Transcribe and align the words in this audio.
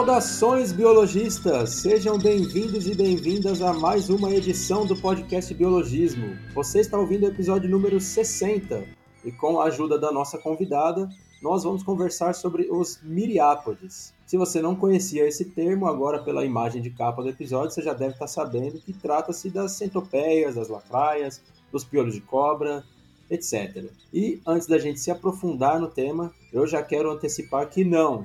Saudações 0.00 0.72
biologistas! 0.72 1.74
Sejam 1.82 2.16
bem-vindos 2.16 2.86
e 2.86 2.94
bem-vindas 2.94 3.60
a 3.60 3.74
mais 3.74 4.08
uma 4.08 4.32
edição 4.32 4.86
do 4.86 4.96
podcast 4.96 5.52
Biologismo. 5.52 6.38
Você 6.54 6.80
está 6.80 6.98
ouvindo 6.98 7.24
o 7.24 7.28
episódio 7.28 7.68
número 7.68 8.00
60 8.00 8.82
e 9.22 9.30
com 9.30 9.60
a 9.60 9.64
ajuda 9.64 9.98
da 9.98 10.10
nossa 10.10 10.38
convidada, 10.38 11.06
nós 11.42 11.64
vamos 11.64 11.82
conversar 11.82 12.34
sobre 12.34 12.66
os 12.70 12.98
miriápodes. 13.02 14.14
Se 14.24 14.38
você 14.38 14.62
não 14.62 14.74
conhecia 14.74 15.28
esse 15.28 15.44
termo, 15.44 15.86
agora 15.86 16.22
pela 16.22 16.46
imagem 16.46 16.80
de 16.80 16.88
capa 16.88 17.22
do 17.22 17.28
episódio, 17.28 17.70
você 17.70 17.82
já 17.82 17.92
deve 17.92 18.14
estar 18.14 18.26
sabendo 18.26 18.80
que 18.80 18.94
trata-se 18.94 19.50
das 19.50 19.72
centopeias, 19.72 20.54
das 20.54 20.70
lacraias, 20.70 21.42
dos 21.70 21.84
piolhos 21.84 22.14
de 22.14 22.22
cobra, 22.22 22.82
etc. 23.28 23.90
E 24.14 24.40
antes 24.46 24.66
da 24.66 24.78
gente 24.78 24.98
se 24.98 25.10
aprofundar 25.10 25.78
no 25.78 25.88
tema, 25.88 26.32
eu 26.50 26.66
já 26.66 26.82
quero 26.82 27.10
antecipar 27.10 27.68
que 27.68 27.84
não, 27.84 28.24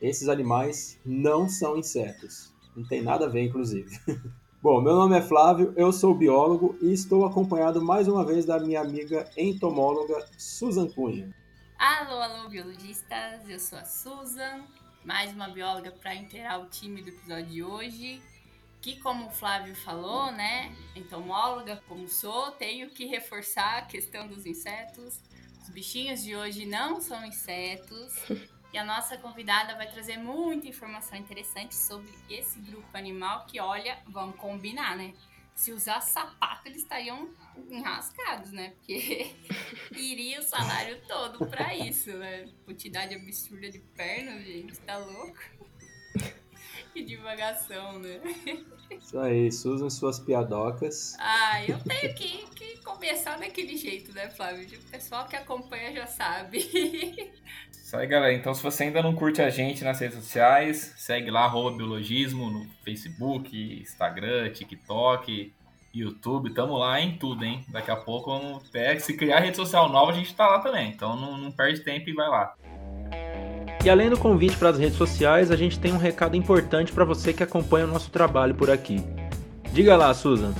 esses 0.00 0.28
animais 0.28 0.98
não 1.04 1.48
são 1.48 1.76
insetos. 1.76 2.52
Não 2.76 2.84
tem 2.86 3.02
nada 3.02 3.26
a 3.26 3.28
ver, 3.28 3.44
inclusive. 3.44 3.98
Bom, 4.64 4.80
meu 4.80 4.94
nome 4.94 5.18
é 5.18 5.20
Flávio, 5.20 5.74
eu 5.76 5.92
sou 5.92 6.14
biólogo 6.14 6.78
e 6.80 6.90
estou 6.90 7.26
acompanhado 7.26 7.82
mais 7.82 8.08
uma 8.08 8.24
vez 8.24 8.46
da 8.46 8.58
minha 8.58 8.80
amiga 8.80 9.28
entomóloga 9.36 10.26
Susan 10.38 10.88
Cunha. 10.88 11.34
Alô, 11.78 12.18
alô, 12.18 12.48
biologistas, 12.48 13.46
eu 13.46 13.60
sou 13.60 13.78
a 13.78 13.84
Susan, 13.84 14.64
mais 15.04 15.30
uma 15.34 15.48
bióloga 15.48 15.90
para 15.90 16.14
inteirar 16.14 16.60
o 16.62 16.66
time 16.70 17.02
do 17.02 17.10
episódio 17.10 17.46
de 17.46 17.62
hoje. 17.62 18.22
Que, 18.80 18.98
como 19.00 19.26
o 19.26 19.30
Flávio 19.30 19.74
falou, 19.74 20.32
né, 20.32 20.74
entomóloga 20.96 21.82
como 21.86 22.08
sou, 22.08 22.50
tenho 22.52 22.88
que 22.88 23.04
reforçar 23.04 23.78
a 23.78 23.82
questão 23.82 24.26
dos 24.26 24.46
insetos. 24.46 25.20
Os 25.62 25.68
bichinhos 25.68 26.22
de 26.22 26.34
hoje 26.34 26.64
não 26.64 27.02
são 27.02 27.24
insetos. 27.26 28.14
E 28.74 28.76
a 28.76 28.84
nossa 28.84 29.16
convidada 29.16 29.76
vai 29.76 29.88
trazer 29.88 30.16
muita 30.16 30.66
informação 30.66 31.16
interessante 31.16 31.76
sobre 31.76 32.12
esse 32.28 32.58
grupo 32.58 32.88
animal 32.96 33.46
que, 33.46 33.60
olha, 33.60 33.96
vamos 34.08 34.34
combinar, 34.34 34.96
né? 34.96 35.14
Se 35.54 35.70
usar 35.70 36.00
sapato, 36.00 36.66
eles 36.66 36.82
estariam 36.82 37.30
enrascados, 37.70 38.50
né? 38.50 38.70
Porque 38.70 39.32
iria 39.94 40.40
o 40.40 40.42
salário 40.42 41.00
todo 41.06 41.46
para 41.46 41.72
isso, 41.72 42.12
né? 42.14 42.48
Quantidade 42.64 43.14
absurda 43.14 43.70
de 43.70 43.78
pernas, 43.78 44.44
gente, 44.44 44.76
tá 44.80 44.98
louco? 44.98 45.38
Que 46.94 47.02
divagação, 47.02 47.98
né? 47.98 48.20
Isso 48.88 49.18
aí, 49.18 49.48
usam 49.48 49.90
suas 49.90 50.20
piadocas. 50.20 51.16
Ah, 51.18 51.60
eu 51.66 51.76
tenho 51.80 52.14
que, 52.14 52.46
que 52.54 52.80
começar 52.84 53.36
daquele 53.36 53.76
jeito, 53.76 54.14
né, 54.14 54.30
Flávio? 54.30 54.64
O 54.78 54.90
pessoal 54.92 55.26
que 55.26 55.34
acompanha 55.34 55.92
já 55.92 56.06
sabe. 56.06 56.58
Isso 57.72 57.96
aí, 57.96 58.06
galera. 58.06 58.32
Então, 58.32 58.54
se 58.54 58.62
você 58.62 58.84
ainda 58.84 59.02
não 59.02 59.12
curte 59.12 59.42
a 59.42 59.50
gente 59.50 59.82
nas 59.82 59.98
redes 59.98 60.18
sociais, 60.18 60.94
segue 60.96 61.32
lá, 61.32 61.48
Biologismo, 61.48 62.48
no 62.48 62.64
Facebook, 62.84 63.80
Instagram, 63.82 64.52
TikTok, 64.52 65.52
YouTube. 65.92 66.54
Tamo 66.54 66.76
lá 66.76 67.00
em 67.00 67.18
tudo, 67.18 67.44
hein? 67.44 67.64
Daqui 67.70 67.90
a 67.90 67.96
pouco, 67.96 68.32
até 68.64 68.96
se 69.00 69.16
criar 69.16 69.40
rede 69.40 69.56
social 69.56 69.88
nova, 69.88 70.12
a 70.12 70.14
gente 70.14 70.32
tá 70.32 70.46
lá 70.46 70.60
também. 70.60 70.90
Então, 70.90 71.16
não, 71.16 71.36
não 71.36 71.50
perde 71.50 71.80
tempo 71.80 72.08
e 72.08 72.14
vai 72.14 72.28
lá. 72.28 72.54
E 73.84 73.90
além 73.90 74.08
do 74.08 74.16
convite 74.16 74.56
para 74.56 74.70
as 74.70 74.78
redes 74.78 74.96
sociais, 74.96 75.50
a 75.50 75.56
gente 75.56 75.78
tem 75.78 75.92
um 75.92 75.98
recado 75.98 76.34
importante 76.34 76.90
para 76.90 77.04
você 77.04 77.34
que 77.34 77.42
acompanha 77.42 77.84
o 77.84 77.88
nosso 77.88 78.10
trabalho 78.10 78.54
por 78.54 78.70
aqui. 78.70 79.04
Diga 79.74 79.94
lá, 79.94 80.14
Susan. 80.14 80.54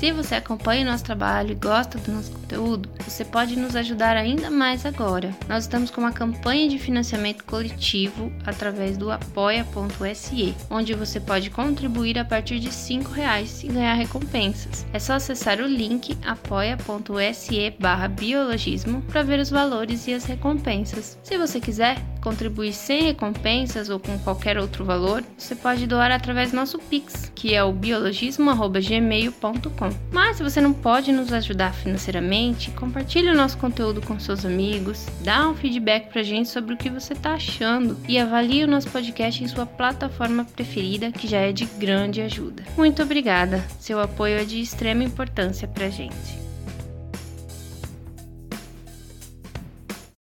Se 0.00 0.10
você 0.12 0.36
acompanha 0.36 0.82
o 0.82 0.90
nosso 0.90 1.04
trabalho 1.04 1.52
e 1.52 1.54
gosta 1.54 1.98
do 1.98 2.10
nosso 2.10 2.32
conteúdo, 2.32 2.88
você 3.04 3.22
pode 3.22 3.54
nos 3.54 3.76
ajudar 3.76 4.16
ainda 4.16 4.50
mais 4.50 4.86
agora. 4.86 5.30
Nós 5.46 5.64
estamos 5.64 5.90
com 5.90 6.00
uma 6.00 6.10
campanha 6.10 6.70
de 6.70 6.78
financiamento 6.78 7.44
coletivo 7.44 8.32
através 8.46 8.96
do 8.96 9.10
apoia.se, 9.10 10.54
onde 10.70 10.94
você 10.94 11.20
pode 11.20 11.50
contribuir 11.50 12.18
a 12.18 12.24
partir 12.24 12.60
de 12.60 12.68
R$ 12.68 13.04
reais 13.14 13.62
e 13.62 13.66
ganhar 13.66 13.92
recompensas. 13.92 14.86
É 14.90 14.98
só 14.98 15.12
acessar 15.12 15.60
o 15.60 15.66
link 15.66 16.16
apoia.se 16.24 17.74
biologismo 18.18 19.02
para 19.02 19.22
ver 19.22 19.38
os 19.38 19.50
valores 19.50 20.06
e 20.06 20.14
as 20.14 20.24
recompensas. 20.24 21.18
Se 21.22 21.36
você 21.36 21.60
quiser 21.60 21.98
contribuir 22.22 22.72
sem 22.72 23.02
recompensas 23.02 23.90
ou 23.90 24.00
com 24.00 24.18
qualquer 24.20 24.56
outro 24.56 24.82
valor, 24.82 25.22
você 25.36 25.54
pode 25.54 25.86
doar 25.86 26.10
através 26.10 26.52
do 26.52 26.56
nosso 26.56 26.78
Pix, 26.78 27.30
que 27.34 27.54
é 27.54 27.62
o 27.62 27.72
biologismo.gmail.com. 27.72 29.89
Mas 30.12 30.36
se 30.36 30.42
você 30.42 30.60
não 30.60 30.72
pode 30.72 31.12
nos 31.12 31.32
ajudar 31.32 31.72
financeiramente, 31.74 32.70
compartilhe 32.72 33.30
o 33.30 33.34
nosso 33.34 33.58
conteúdo 33.58 34.00
com 34.00 34.18
seus 34.18 34.44
amigos, 34.44 35.06
dá 35.22 35.48
um 35.48 35.54
feedback 35.54 36.10
pra 36.10 36.22
gente 36.22 36.48
sobre 36.48 36.74
o 36.74 36.76
que 36.76 36.90
você 36.90 37.14
tá 37.14 37.34
achando 37.34 37.96
e 38.08 38.18
avalie 38.18 38.64
o 38.64 38.68
nosso 38.68 38.90
podcast 38.90 39.42
em 39.42 39.48
sua 39.48 39.66
plataforma 39.66 40.44
preferida, 40.44 41.12
que 41.12 41.26
já 41.26 41.38
é 41.38 41.52
de 41.52 41.64
grande 41.64 42.20
ajuda. 42.20 42.62
Muito 42.76 43.02
obrigada, 43.02 43.64
seu 43.78 44.00
apoio 44.00 44.38
é 44.38 44.44
de 44.44 44.60
extrema 44.60 45.04
importância 45.04 45.66
pra 45.66 45.88
gente. 45.88 46.40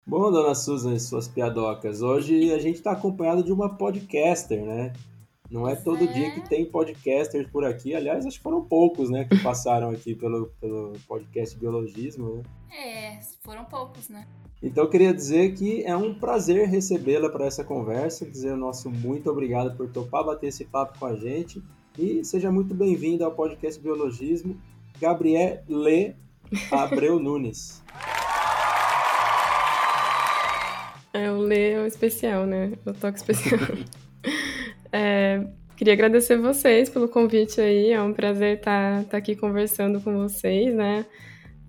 Bom, 0.07 0.33
dona 0.33 0.55
Susan 0.55 0.95
e 0.95 1.01
suas 1.01 1.29
piadocas, 1.29 2.01
hoje 2.01 2.51
a 2.53 2.59
gente 2.59 2.77
está 2.77 2.93
acompanhado 2.93 3.45
de 3.45 3.53
uma 3.53 3.69
podcaster, 3.69 4.65
né? 4.65 4.93
Não 5.51 5.67
é 5.67 5.75
todo 5.75 6.05
é. 6.05 6.07
dia 6.07 6.31
que 6.33 6.47
tem 6.47 6.67
podcasters 6.67 7.49
por 7.51 7.65
aqui. 7.65 7.95
Aliás, 7.95 8.27
acho 8.27 8.37
que 8.37 8.43
foram 8.43 8.63
poucos, 8.63 9.09
né, 9.09 9.25
que 9.25 9.43
passaram 9.43 9.91
aqui 9.91 10.15
pelo, 10.15 10.53
pelo 10.61 10.93
podcast 11.07 11.59
Biologismo, 11.59 12.35
né? 12.35 12.43
É, 12.71 13.21
foram 13.41 13.65
poucos, 13.65 14.09
né? 14.11 14.27
Então 14.63 14.85
eu 14.85 14.91
queria 14.91 15.15
dizer 15.15 15.55
que 15.55 15.83
é 15.85 15.97
um 15.97 16.13
prazer 16.13 16.69
recebê-la 16.69 17.31
para 17.31 17.47
essa 17.47 17.65
conversa, 17.65 18.27
dizer 18.27 18.53
o 18.53 18.57
nosso 18.57 18.91
muito 18.91 19.31
obrigado 19.31 19.75
por 19.77 19.89
topar 19.89 20.25
bater 20.25 20.49
esse 20.49 20.65
papo 20.65 20.99
com 20.99 21.07
a 21.07 21.17
gente 21.17 21.63
e 21.97 22.25
seja 22.25 22.51
muito 22.51 22.75
bem-vinda 22.75 23.25
ao 23.25 23.33
podcast 23.33 23.81
Biologismo, 23.81 24.61
Gabriele 25.01 26.15
Abreu 26.71 27.19
Nunes. 27.23 27.83
É, 31.13 31.31
o 31.31 31.39
Lê 31.39 31.73
é 31.73 31.81
o 31.81 31.87
especial, 31.87 32.45
né? 32.45 32.73
O 32.85 32.93
toque 32.93 33.19
especial. 33.19 33.61
É, 34.93 35.45
queria 35.77 35.93
agradecer 35.93 36.37
vocês 36.37 36.89
pelo 36.89 37.09
convite 37.09 37.61
aí, 37.61 37.93
é 37.93 38.03
um 38.03 38.13
prazer 38.13 38.59
estar, 38.59 39.03
estar 39.03 39.17
aqui 39.17 39.37
conversando 39.37 40.01
com 40.01 40.17
vocês, 40.17 40.75
né? 40.75 41.07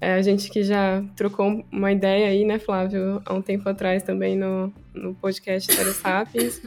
É, 0.01 0.13
a 0.13 0.21
gente 0.21 0.49
que 0.49 0.63
já 0.63 1.03
trocou 1.15 1.65
uma 1.71 1.91
ideia 1.91 2.27
aí, 2.27 2.45
né, 2.45 2.57
Flávio, 2.57 3.21
há 3.25 3.33
um 3.33 3.41
tempo 3.41 3.67
atrás 3.67 4.01
também 4.01 4.35
no, 4.35 4.73
no 4.93 5.13
podcast 5.13 5.73
Sério 5.73 5.91
Sapiens. 5.91 6.61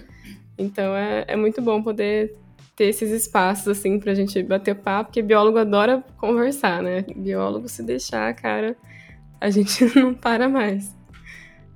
Então 0.59 0.95
é, 0.95 1.25
é 1.27 1.37
muito 1.37 1.63
bom 1.63 1.83
poder 1.83 2.37
ter 2.77 2.85
esses 2.85 3.11
espaços, 3.11 3.69
assim, 3.69 3.99
pra 3.99 4.15
gente 4.15 4.43
bater 4.43 4.75
papo, 4.75 5.11
porque 5.11 5.23
biólogo 5.23 5.59
adora 5.59 6.05
conversar, 6.19 6.83
né? 6.83 7.05
Biólogo, 7.17 7.69
se 7.69 7.83
deixar, 7.83 8.35
cara, 8.35 8.77
a 9.41 9.49
gente 9.51 9.85
não 9.99 10.15
para 10.15 10.49
mais. 10.49 10.95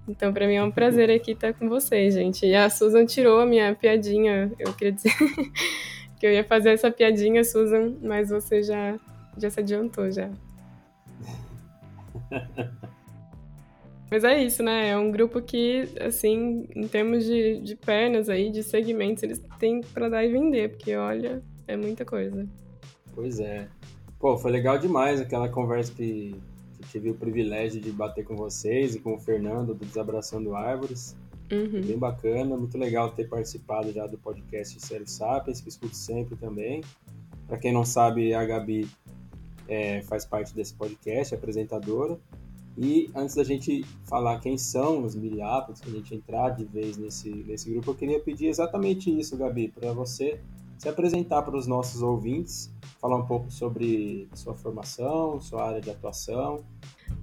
Então, 0.09 0.33
para 0.33 0.47
mim 0.47 0.55
é 0.55 0.63
um 0.63 0.71
prazer 0.71 1.11
aqui 1.11 1.33
estar 1.33 1.53
com 1.53 1.69
vocês, 1.69 2.15
gente. 2.15 2.47
E 2.47 2.55
a 2.55 2.71
Susan 2.71 3.05
tirou 3.05 3.41
a 3.41 3.47
minha 3.47 3.75
piadinha. 3.75 4.53
Eu 4.59 4.73
queria 4.73 4.93
dizer 4.93 5.13
que 6.19 6.27
eu 6.27 6.33
ia 6.33 6.45
fazer 6.45 6.71
essa 6.71 6.91
piadinha, 6.91 7.43
Susan, 7.43 7.95
mas 8.03 8.31
você 8.31 8.63
já, 8.63 8.99
já 9.37 9.51
se 9.51 9.61
adiantou 9.61 10.11
já. 10.11 10.31
Mas 14.09 14.23
é 14.23 14.41
isso, 14.41 14.63
né? 14.63 14.91
É 14.91 14.97
um 14.97 15.11
grupo 15.11 15.43
que, 15.43 15.89
assim, 16.01 16.69
em 16.77 16.87
termos 16.87 17.25
de, 17.25 17.61
de 17.61 17.75
pernas 17.75 18.29
aí, 18.29 18.51
de 18.51 18.63
segmentos, 18.63 19.25
eles 19.25 19.43
têm 19.59 19.81
para 19.81 20.09
dar 20.09 20.25
e 20.25 20.31
vender, 20.31 20.71
porque 20.71 20.95
olha, 20.95 21.43
é 21.67 21.77
muita 21.77 22.05
coisa. 22.05 22.47
Pois 23.13 23.41
é. 23.41 23.67
Pô, 24.19 24.37
foi 24.39 24.53
legal 24.53 24.79
demais 24.79 25.21
aquela 25.21 25.49
conversa 25.49 25.93
que 25.93 26.37
tive 26.87 27.11
o 27.11 27.15
privilégio 27.15 27.81
de 27.81 27.91
bater 27.91 28.25
com 28.25 28.37
vocês 28.37 28.95
e 28.95 29.01
com 29.01 29.15
o 29.15 29.19
Fernando 29.19 29.75
do 29.75 29.85
Desabraçando 29.85 30.55
Árvores. 30.55 31.17
Uhum. 31.53 31.81
Bem 31.81 31.99
bacana, 31.99 32.57
muito 32.57 32.77
legal 32.77 33.11
ter 33.11 33.29
participado 33.29 33.93
já 33.93 34.07
do 34.07 34.19
podcast 34.19 34.81
Sério 34.81 35.07
Sapiens, 35.07 35.61
que 35.61 35.69
escuto 35.69 35.95
sempre 35.95 36.37
também. 36.37 36.83
Para 37.47 37.59
quem 37.59 37.73
não 37.73 37.85
sabe, 37.85 38.35
a 38.35 38.45
Gabi 38.45 38.89
é, 39.69 40.03
faz 40.03 40.25
parte 40.25 40.55
desse 40.55 40.75
podcast, 40.75 41.35
é 41.35 41.37
apresentadora. 41.37 42.19
E 42.77 43.11
antes 43.15 43.35
da 43.35 43.45
gente 43.45 43.85
falar 44.05 44.39
quem 44.41 44.59
são 44.59 45.05
os 45.05 45.15
miliápodes, 45.15 45.81
para 45.81 45.91
a 45.91 45.95
gente 45.95 46.15
entrar 46.15 46.51
de 46.51 46.65
vez 46.65 46.97
nesse, 46.99 47.31
nesse 47.31 47.71
grupo, 47.71 47.93
eu 47.93 47.95
queria 47.95 48.21
pedir 48.21 48.49
exatamente 48.49 49.09
isso, 49.17 49.37
Gabi, 49.37 49.69
para 49.69 49.93
você 49.93 50.41
se 50.77 50.89
apresentar 50.89 51.43
para 51.43 51.57
os 51.57 51.67
nossos 51.67 52.03
ouvintes, 52.03 52.71
falar 53.07 53.19
um 53.19 53.25
pouco 53.25 53.49
sobre 53.53 54.29
sua 54.35 54.53
formação, 54.53 55.41
sua 55.41 55.69
área 55.69 55.81
de 55.81 55.89
atuação. 55.89 56.65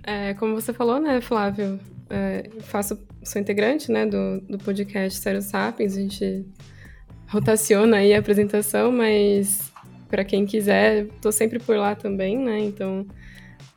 É, 0.02 0.34
como 0.36 0.56
você 0.56 0.72
falou, 0.72 0.98
né, 0.98 1.20
Flávio, 1.20 1.78
é, 2.10 2.50
faço, 2.62 2.98
sou 3.22 3.42
integrante, 3.42 3.92
né, 3.92 4.06
do, 4.06 4.40
do 4.40 4.58
podcast 4.58 5.20
Sério 5.20 5.42
Sapiens, 5.42 5.98
a 5.98 6.00
gente 6.00 6.46
rotaciona 7.28 7.98
aí 7.98 8.14
a 8.14 8.20
apresentação, 8.20 8.94
mas 8.94 9.74
para 10.08 10.24
quem 10.24 10.46
quiser, 10.46 11.08
estou 11.08 11.34
sempre 11.34 11.60
por 11.60 11.76
lá 11.76 11.96
também, 11.96 12.38
né, 12.38 12.62
então 12.62 13.06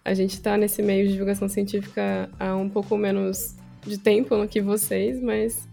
a 0.05 0.15
gente 0.15 0.35
está 0.35 0.57
nesse 0.57 0.83
meio 0.83 1.07
de 1.07 1.13
divulgação 1.15 1.49
científica 1.49 2.31
há 2.39 2.55
um 2.55 2.69
pouco 2.69 2.97
menos 2.97 3.57
de 3.85 3.99
tempo 3.99 4.37
do 4.37 4.47
que 4.47 4.61
vocês, 4.61 5.21
mas 5.21 5.69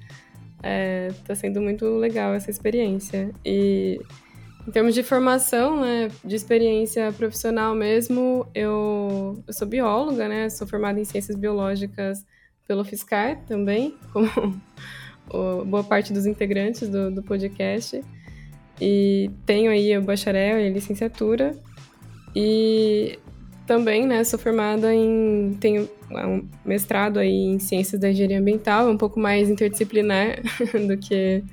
está 1.20 1.34
é, 1.34 1.36
sendo 1.36 1.62
muito 1.62 1.86
legal 1.98 2.34
essa 2.34 2.50
experiência. 2.50 3.30
E 3.46 4.00
em 4.68 4.72
termos 4.72 4.94
de 4.94 5.04
formação, 5.04 5.82
né, 5.82 6.10
de 6.24 6.36
experiência 6.36 7.12
profissional 7.14 7.76
mesmo, 7.76 8.48
eu, 8.56 9.44
eu 9.46 9.54
sou 9.54 9.68
bióloga, 9.68 10.28
né, 10.28 10.50
sou 10.50 10.68
formada 10.68 11.00
em 11.00 11.06
ciências 11.06 11.38
biológicas 11.38 12.26
pelo 12.68 12.84
FISCAR 12.84 13.42
também, 13.46 13.98
como 14.14 14.30
boa 15.66 15.84
parte 15.84 16.14
dos 16.14 16.26
integrantes 16.26 16.88
do, 16.88 17.12
do 17.12 17.24
podcast. 17.24 18.04
E 18.82 19.30
tenho 19.46 19.72
aí 19.72 19.98
o 19.98 20.02
bacharel 20.02 20.60
e 20.60 20.68
a 20.68 20.70
licenciatura. 20.70 21.56
E 22.36 23.20
também, 23.66 24.06
né, 24.06 24.24
sou 24.24 24.40
formada 24.40 24.94
em. 24.94 25.56
tenho 25.60 25.90
um 26.12 26.48
mestrado 26.66 27.20
aí 27.20 27.32
em 27.32 27.60
ciências 27.60 28.00
da 28.00 28.10
engenharia 28.10 28.40
ambiental, 28.40 28.90
um 28.90 28.98
pouco 28.98 29.20
mais 29.20 29.50
interdisciplinar 29.50 30.42
do 30.88 30.98
que 30.98 31.44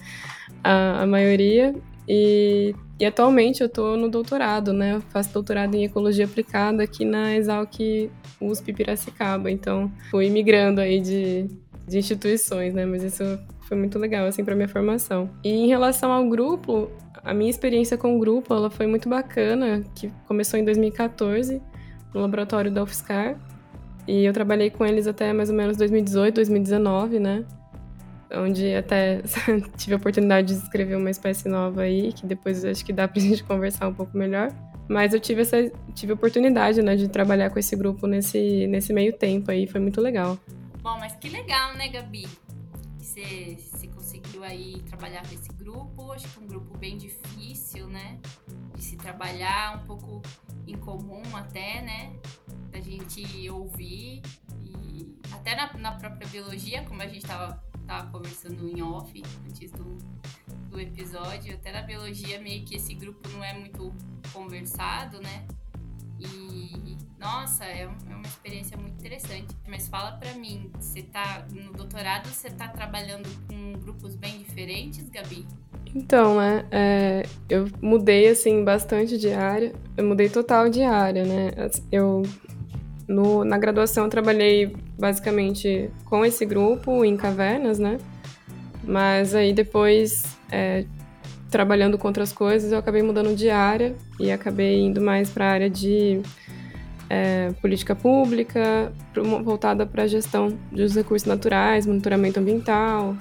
a, 0.62 1.03
a 1.03 1.07
maioria. 1.07 1.75
E, 2.12 2.75
e, 2.99 3.07
atualmente 3.07 3.61
eu 3.61 3.69
estou 3.69 3.97
no 3.97 4.09
doutorado, 4.09 4.73
né? 4.73 4.97
Eu 4.97 5.01
faço 5.01 5.33
doutorado 5.33 5.77
em 5.77 5.85
ecologia 5.85 6.25
aplicada 6.25 6.83
aqui 6.83 7.05
na 7.05 7.37
Exalc 7.37 8.11
USP 8.41 8.73
Piracicaba. 8.73 9.49
Então, 9.49 9.89
fui 10.11 10.29
migrando 10.29 10.81
aí 10.81 11.01
de, 11.01 11.47
de 11.87 11.99
instituições, 11.99 12.75
né? 12.75 12.85
Mas 12.85 13.05
isso 13.05 13.23
foi 13.61 13.77
muito 13.77 13.97
legal, 13.97 14.27
assim, 14.27 14.45
para 14.45 14.57
minha 14.57 14.67
formação. 14.67 15.31
E 15.45 15.51
em 15.51 15.69
relação 15.69 16.11
ao 16.11 16.29
grupo, 16.29 16.91
a 17.23 17.33
minha 17.33 17.49
experiência 17.49 17.97
com 17.97 18.17
o 18.17 18.19
grupo, 18.19 18.53
ela 18.53 18.71
foi 18.71 18.89
muito 18.89 19.09
bacana, 19.09 19.85
que 19.95 20.11
começou 20.27 20.59
em 20.59 20.65
2014, 20.65 21.62
no 22.12 22.21
laboratório 22.21 22.73
da 22.73 22.83
UFSCar. 22.83 23.39
E 24.09 24.25
eu 24.25 24.33
trabalhei 24.33 24.69
com 24.69 24.85
eles 24.85 25.07
até 25.07 25.33
mais 25.33 25.49
ou 25.49 25.55
menos 25.55 25.77
2018, 25.77 26.35
2019, 26.35 27.21
né? 27.21 27.45
Onde 28.32 28.75
até 28.75 29.23
tive 29.77 29.94
a 29.94 29.97
oportunidade 29.97 30.49
de 30.49 30.62
escrever 30.62 30.97
uma 30.97 31.11
espécie 31.11 31.49
nova 31.49 31.82
aí, 31.82 32.12
que 32.12 32.27
depois 32.27 32.65
acho 32.65 32.85
que 32.85 32.93
dá 32.93 33.09
pra 33.09 33.21
gente 33.21 33.43
conversar 33.44 33.88
um 33.88 33.94
pouco 33.94 34.17
melhor. 34.17 34.53
Mas 34.88 35.15
eu 35.15 35.21
tive 35.21 35.43
essa 35.43 35.56
tive 35.94 36.12
a 36.12 36.15
oportunidade, 36.15 36.82
né, 36.82 36.97
de 36.97 37.09
trabalhar 37.09 37.50
com 37.50 37.59
esse 37.59 37.77
grupo 37.77 38.06
nesse, 38.06 38.67
nesse 38.67 38.93
meio 38.93 39.12
tempo 39.12 39.50
aí, 39.50 39.67
foi 39.67 39.81
muito 39.81 40.00
legal. 40.00 40.38
Bom, 40.82 40.99
mas 40.99 41.15
que 41.15 41.29
legal, 41.29 41.75
né, 41.75 41.88
Gabi? 41.88 42.27
Você, 42.99 43.56
você 43.59 43.87
conseguiu 43.87 44.43
aí 44.43 44.83
trabalhar 44.88 45.26
com 45.26 45.35
esse 45.35 45.53
grupo, 45.53 46.12
acho 46.12 46.26
que 46.29 46.41
é 46.41 46.43
um 46.43 46.47
grupo 46.47 46.76
bem 46.79 46.97
difícil, 46.97 47.87
né? 47.87 48.19
De 48.75 48.83
se 48.83 48.97
trabalhar, 48.97 49.81
um 49.83 49.87
pouco 49.87 50.23
incomum 50.67 51.23
até, 51.35 51.83
né? 51.83 52.12
Da 52.73 52.81
gente 52.81 53.49
ouvir 53.50 54.23
e 54.61 55.15
até 55.33 55.55
na, 55.55 55.73
na 55.75 55.93
própria 55.93 56.26
biologia, 56.29 56.83
como 56.83 57.03
a 57.03 57.06
gente 57.06 57.19
estava 57.19 57.62
tava 57.90 58.08
conversando 58.12 58.69
em 58.69 58.81
off 58.81 59.20
antes 59.44 59.72
do, 59.72 59.98
do 60.70 60.81
episódio, 60.81 61.52
até 61.54 61.72
na 61.72 61.82
biologia 61.82 62.40
meio 62.40 62.64
que 62.64 62.76
esse 62.76 62.94
grupo 62.94 63.28
não 63.31 63.42
é 63.42 63.52
muito 63.52 63.92
conversado, 64.32 65.20
né? 65.20 65.44
E 66.20 66.96
nossa, 67.19 67.64
é, 67.64 67.82
é 67.82 68.14
uma 68.14 68.26
experiência 68.26 68.76
muito 68.76 68.94
interessante. 68.94 69.48
Mas 69.69 69.88
fala 69.88 70.12
para 70.12 70.32
mim, 70.34 70.70
você 70.78 71.02
tá 71.02 71.44
no 71.52 71.72
doutorado, 71.72 72.28
você 72.28 72.48
tá 72.48 72.69
trabalhando 72.69 73.28
com 73.48 73.72
grupos 73.81 74.14
bem 74.14 74.38
diferentes, 74.38 75.08
Gabi? 75.08 75.44
Então, 75.92 76.37
né, 76.37 76.64
é, 76.70 77.26
eu 77.48 77.69
mudei, 77.82 78.28
assim, 78.28 78.62
bastante 78.62 79.19
de 79.19 79.32
área. 79.32 79.75
Eu 79.96 80.04
mudei 80.04 80.28
total 80.28 80.69
de 80.69 80.82
área, 80.82 81.25
né? 81.25 81.50
Eu, 81.90 82.22
no, 83.11 83.45
na 83.45 83.59
graduação, 83.59 84.05
eu 84.05 84.11
trabalhei 84.11 84.73
basicamente 84.97 85.91
com 86.05 86.25
esse 86.25 86.47
grupo 86.47 87.05
em 87.05 87.17
cavernas, 87.17 87.79
né? 87.79 87.99
Mas 88.85 89.35
aí 89.35 89.53
depois, 89.53 90.23
é, 90.51 90.85
trabalhando 91.51 91.99
com 91.99 92.07
outras 92.07 92.33
coisas, 92.33 92.71
eu 92.71 92.79
acabei 92.79 93.03
mudando 93.03 93.35
de 93.35 93.51
área 93.51 93.97
e 94.19 94.31
acabei 94.31 94.81
indo 94.81 95.01
mais 95.01 95.29
para 95.29 95.45
a 95.45 95.51
área 95.51 95.69
de 95.69 96.23
é, 97.09 97.51
política 97.61 97.97
pública, 97.97 98.93
voltada 99.43 99.85
para 99.85 100.05
a 100.05 100.07
gestão 100.07 100.57
dos 100.71 100.95
recursos 100.95 101.27
naturais, 101.27 101.87
monitoramento 101.87 102.39
ambiental. 102.39 103.17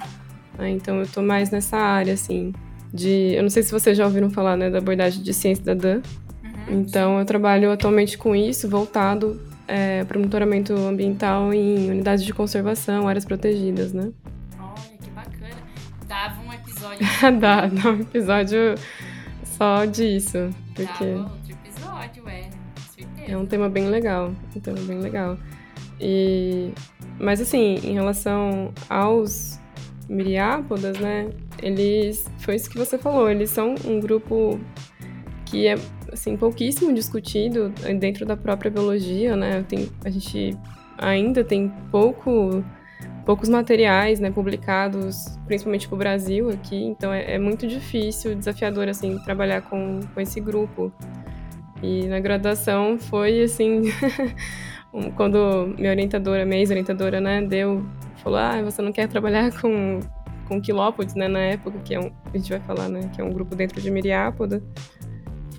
Né? 0.56 0.70
Então 0.70 0.98
eu 0.98 1.02
estou 1.02 1.22
mais 1.22 1.50
nessa 1.50 1.76
área, 1.76 2.14
assim, 2.14 2.52
de... 2.94 3.34
Eu 3.34 3.42
não 3.42 3.50
sei 3.50 3.64
se 3.64 3.72
vocês 3.72 3.98
já 3.98 4.04
ouviram 4.04 4.30
falar, 4.30 4.56
né, 4.56 4.70
da 4.70 4.78
abordagem 4.78 5.20
de 5.20 5.34
ciência 5.34 5.64
da 5.64 5.74
DAN. 5.74 6.02
Uhum. 6.44 6.80
Então 6.80 7.18
eu 7.18 7.24
trabalho 7.24 7.72
atualmente 7.72 8.16
com 8.16 8.36
isso, 8.36 8.68
voltado 8.68 9.49
é, 9.70 10.04
para 10.04 10.18
monitoramento 10.18 10.74
ambiental 10.74 11.54
em 11.54 11.90
unidades 11.90 12.24
de 12.24 12.32
conservação, 12.32 13.06
áreas 13.06 13.24
protegidas, 13.24 13.92
né? 13.92 14.10
Olha, 14.58 14.98
que 15.00 15.10
bacana. 15.10 15.62
Dava 16.08 16.42
um 16.42 16.52
episódio... 16.52 17.06
dá, 17.40 17.66
dá 17.66 17.90
um 17.90 18.00
episódio 18.00 18.74
só 19.44 19.84
disso. 19.84 20.50
Porque... 20.74 21.14
Dava 21.14 21.32
outro 21.32 21.52
episódio, 21.52 22.28
é. 22.28 22.50
É 23.28 23.36
um 23.36 23.46
tema 23.46 23.68
bem 23.68 23.86
legal, 23.88 24.32
um 24.56 24.60
tema 24.60 24.80
bem 24.80 24.98
legal. 24.98 25.38
E, 26.00 26.72
mas 27.18 27.40
assim, 27.40 27.76
em 27.84 27.92
relação 27.92 28.72
aos 28.88 29.60
miriápodas, 30.08 30.98
né, 30.98 31.30
eles, 31.62 32.24
foi 32.38 32.56
isso 32.56 32.68
que 32.68 32.76
você 32.76 32.98
falou, 32.98 33.30
eles 33.30 33.50
são 33.50 33.76
um 33.84 34.00
grupo 34.00 34.58
que 35.44 35.68
é, 35.68 35.76
assim, 36.12 36.36
pouquíssimo 36.36 36.92
discutido 36.92 37.72
dentro 37.98 38.26
da 38.26 38.36
própria 38.36 38.70
biologia, 38.70 39.36
né, 39.36 39.64
tem, 39.68 39.88
a 40.04 40.10
gente 40.10 40.56
ainda 40.98 41.42
tem 41.42 41.72
pouco 41.90 42.62
poucos 43.24 43.48
materiais 43.48 44.18
né, 44.18 44.30
publicados, 44.30 45.38
principalmente 45.46 45.86
para 45.86 45.94
o 45.94 45.98
Brasil 45.98 46.50
aqui, 46.50 46.76
então 46.82 47.12
é, 47.12 47.34
é, 47.34 47.38
muito 47.38 47.66
difícil, 47.66 48.34
desafiador 48.34 48.88
assim 48.88 49.18
trabalhar 49.20 49.62
com, 49.62 50.00
com 50.12 50.20
esse 50.20 50.40
grupo. 50.40 50.92
E 51.82 52.06
na 52.08 52.18
graduação 52.18 52.98
foi 52.98 53.42
assim, 53.42 53.82
quando 55.16 55.74
minha 55.78 55.90
orientadora, 55.90 56.44
minha 56.44 56.60
ex-orientadora, 56.60 57.20
né, 57.20 57.40
deu, 57.42 57.84
falou, 58.16 58.38
ah, 58.38 58.62
você 58.62 58.82
não 58.82 58.92
quer 58.92 59.08
trabalhar 59.08 59.50
com, 59.60 60.00
com 60.48 60.60
quilópodes, 60.60 61.14
né, 61.14 61.28
na 61.28 61.40
época, 61.40 61.78
que 61.84 61.94
é 61.94 62.00
um, 62.00 62.10
a 62.34 62.36
gente 62.36 62.50
vai 62.50 62.60
falar, 62.60 62.88
né, 62.88 63.08
que 63.14 63.20
é 63.20 63.24
um 63.24 63.32
grupo 63.32 63.54
dentro 63.54 63.80
de 63.80 63.90
Miriápoda. 63.90 64.62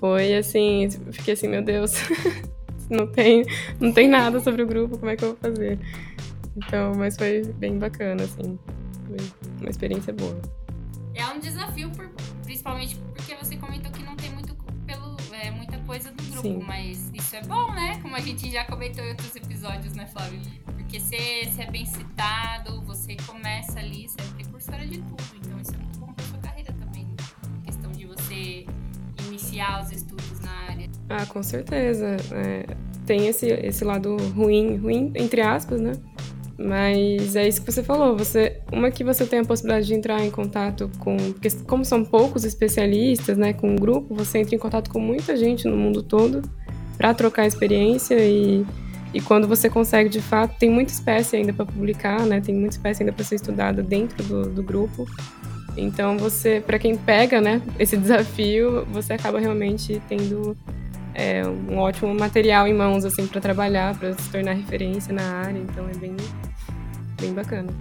Foi 0.02 0.34
assim, 0.34 0.88
fiquei 1.12 1.34
assim, 1.34 1.46
meu 1.46 1.62
Deus, 1.62 1.92
não 2.90 3.06
tem, 3.06 3.44
não 3.78 3.92
tem 3.92 4.08
nada 4.08 4.40
sobre 4.40 4.62
o 4.62 4.66
grupo, 4.66 4.98
como 4.98 5.12
é 5.12 5.16
que 5.16 5.22
eu 5.24 5.28
vou 5.28 5.36
fazer? 5.36 5.78
Então, 6.56 6.92
mas 6.96 7.16
foi 7.16 7.42
bem 7.54 7.78
bacana, 7.78 8.24
assim, 8.24 8.58
foi 9.06 9.16
uma 9.60 9.70
experiência 9.70 10.12
boa. 10.12 10.42
É 11.14 11.24
um 11.26 11.38
desafio, 11.38 11.88
por, 11.90 12.10
principalmente 12.42 12.96
porque 13.14 13.36
você 13.36 13.56
comentou 13.56 13.92
que 13.92 14.02
não 14.02 14.16
tem 14.16 14.30
muito 14.30 14.42
coisa 15.92 16.10
do 16.10 16.22
grupo, 16.22 16.48
Sim. 16.48 16.62
mas 16.66 17.10
isso 17.12 17.36
é 17.36 17.42
bom, 17.42 17.70
né? 17.72 17.98
Como 18.00 18.16
a 18.16 18.20
gente 18.20 18.50
já 18.50 18.64
comentou 18.64 19.04
em 19.04 19.10
outros 19.10 19.36
episódios, 19.36 19.94
né, 19.94 20.06
Flávio? 20.06 20.40
Porque 20.64 20.98
você, 20.98 21.44
você 21.44 21.62
é 21.62 21.70
bem 21.70 21.84
citado, 21.84 22.80
você 22.82 23.14
começa 23.26 23.78
ali, 23.78 24.08
você 24.08 24.16
é 24.18 24.34
precursora 24.34 24.86
de 24.86 24.98
tudo, 25.02 25.22
então 25.36 25.60
isso 25.60 25.74
é 25.74 25.76
muito 25.76 25.98
bom 25.98 26.10
pra 26.14 26.24
sua 26.24 26.38
carreira 26.38 26.72
também. 26.72 27.04
Né? 27.04 27.16
A 27.58 27.66
questão 27.66 27.92
de 27.92 28.06
você 28.06 28.66
iniciar 29.32 29.82
os 29.82 29.90
estudos 29.90 30.40
na 30.40 30.50
área. 30.68 30.88
Ah, 31.08 31.26
com 31.26 31.42
certeza. 31.42 32.16
É, 32.32 32.66
tem 33.06 33.26
esse, 33.26 33.46
esse 33.48 33.84
lado 33.84 34.16
ruim, 34.34 34.76
ruim, 34.76 35.12
entre 35.14 35.40
aspas, 35.40 35.80
né? 35.80 35.92
Mas 36.58 37.34
é 37.34 37.48
isso 37.48 37.60
que 37.60 37.72
você 37.72 37.82
falou. 37.82 38.16
Você, 38.16 38.60
uma 38.70 38.90
que 38.90 39.02
você 39.02 39.26
tem 39.26 39.40
a 39.40 39.44
possibilidade 39.44 39.86
de 39.86 39.94
entrar 39.94 40.24
em 40.24 40.30
contato 40.30 40.90
com, 40.98 41.16
porque 41.16 41.50
como 41.66 41.84
são 41.84 42.04
poucos 42.04 42.44
especialistas, 42.44 43.36
né, 43.36 43.52
com 43.52 43.70
um 43.70 43.76
grupo, 43.76 44.14
você 44.14 44.38
entra 44.38 44.54
em 44.54 44.58
contato 44.58 44.90
com 44.90 45.00
muita 45.00 45.36
gente 45.36 45.66
no 45.66 45.76
mundo 45.76 46.02
todo 46.02 46.42
para 46.96 47.12
trocar 47.14 47.46
experiência 47.46 48.16
e 48.24 48.64
e 49.14 49.20
quando 49.20 49.46
você 49.46 49.68
consegue, 49.68 50.08
de 50.08 50.22
fato, 50.22 50.58
tem 50.58 50.70
muita 50.70 50.90
espécie 50.90 51.36
ainda 51.36 51.52
para 51.52 51.66
publicar, 51.66 52.24
né? 52.24 52.40
Tem 52.40 52.54
muita 52.54 52.76
espécie 52.76 53.02
ainda 53.02 53.12
para 53.12 53.24
ser 53.24 53.34
estudada 53.34 53.82
dentro 53.82 54.24
do, 54.24 54.48
do 54.48 54.62
grupo. 54.62 55.06
Então, 55.76 56.18
você, 56.18 56.62
para 56.64 56.78
quem 56.78 56.96
pega, 56.96 57.40
né, 57.40 57.62
esse 57.78 57.96
desafio, 57.96 58.84
você 58.86 59.14
acaba 59.14 59.40
realmente 59.40 60.00
tendo 60.08 60.56
é, 61.14 61.42
um 61.46 61.78
ótimo 61.78 62.14
material 62.14 62.66
em 62.66 62.74
mãos 62.74 63.04
assim 63.04 63.26
para 63.26 63.40
trabalhar, 63.40 63.98
para 63.98 64.12
se 64.14 64.30
tornar 64.30 64.52
referência 64.52 65.12
na 65.12 65.22
área. 65.22 65.58
Então, 65.58 65.88
é 65.88 65.94
bem 65.96 66.16
bem 67.20 67.32
bacana. 67.32 67.72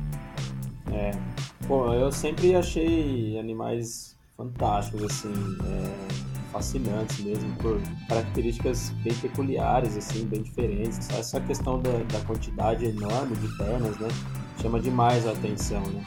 É. 0.94 1.12
Bom, 1.68 1.94
eu 1.94 2.12
sempre 2.12 2.56
achei 2.56 3.38
animais 3.40 4.16
fantásticos, 4.38 5.04
assim, 5.04 5.34
é, 5.66 6.52
fascinantes 6.52 7.20
mesmo, 7.24 7.56
por 7.58 7.80
características 8.08 8.90
bem 9.04 9.14
peculiares, 9.16 9.96
assim, 9.98 10.26
bem 10.26 10.42
diferentes. 10.42 11.10
Essa 11.10 11.40
questão 11.42 11.82
da, 11.82 11.92
da 11.92 12.20
quantidade 12.26 12.86
enorme 12.86 13.36
de 13.36 13.48
pernas, 13.58 13.98
né, 14.00 14.08
chama 14.62 14.80
demais 14.80 15.26
a 15.28 15.32
atenção, 15.32 15.82
né? 15.82 16.04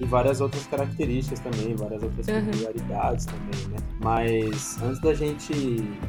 E 0.00 0.04
várias 0.04 0.40
outras 0.40 0.66
características 0.66 1.38
também, 1.38 1.76
várias 1.76 2.02
outras 2.02 2.26
uhum. 2.26 2.44
peculiaridades 2.46 3.26
também, 3.26 3.68
né? 3.70 3.76
Mas 4.02 4.82
antes 4.82 5.00
da 5.00 5.14
gente 5.14 5.54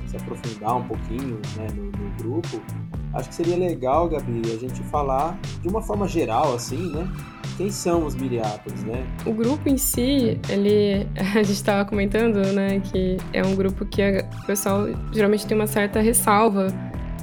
se 0.07 0.17
aprofundar 0.17 0.77
um 0.77 0.87
pouquinho 0.87 1.39
né, 1.55 1.67
no, 1.75 1.83
no 1.85 2.09
grupo, 2.17 2.61
acho 3.13 3.29
que 3.29 3.35
seria 3.35 3.57
legal, 3.57 4.09
Gabi, 4.09 4.41
a 4.45 4.57
gente 4.57 4.81
falar 4.83 5.39
de 5.61 5.67
uma 5.67 5.83
forma 5.83 6.07
geral, 6.07 6.55
assim, 6.55 6.91
né? 6.91 7.07
Quem 7.57 7.69
são 7.69 8.05
os 8.05 8.15
miriápodes, 8.15 8.83
né? 8.83 9.05
O 9.25 9.31
grupo 9.31 9.69
em 9.69 9.77
si, 9.77 10.39
ele. 10.49 11.07
A 11.35 11.43
gente 11.43 11.51
estava 11.51 11.85
comentando, 11.85 12.37
né, 12.53 12.79
que 12.79 13.17
é 13.31 13.43
um 13.43 13.55
grupo 13.55 13.85
que 13.85 14.01
o 14.01 14.45
pessoal 14.45 14.87
geralmente 15.13 15.45
tem 15.45 15.55
uma 15.55 15.67
certa 15.67 16.01
ressalva, 16.01 16.67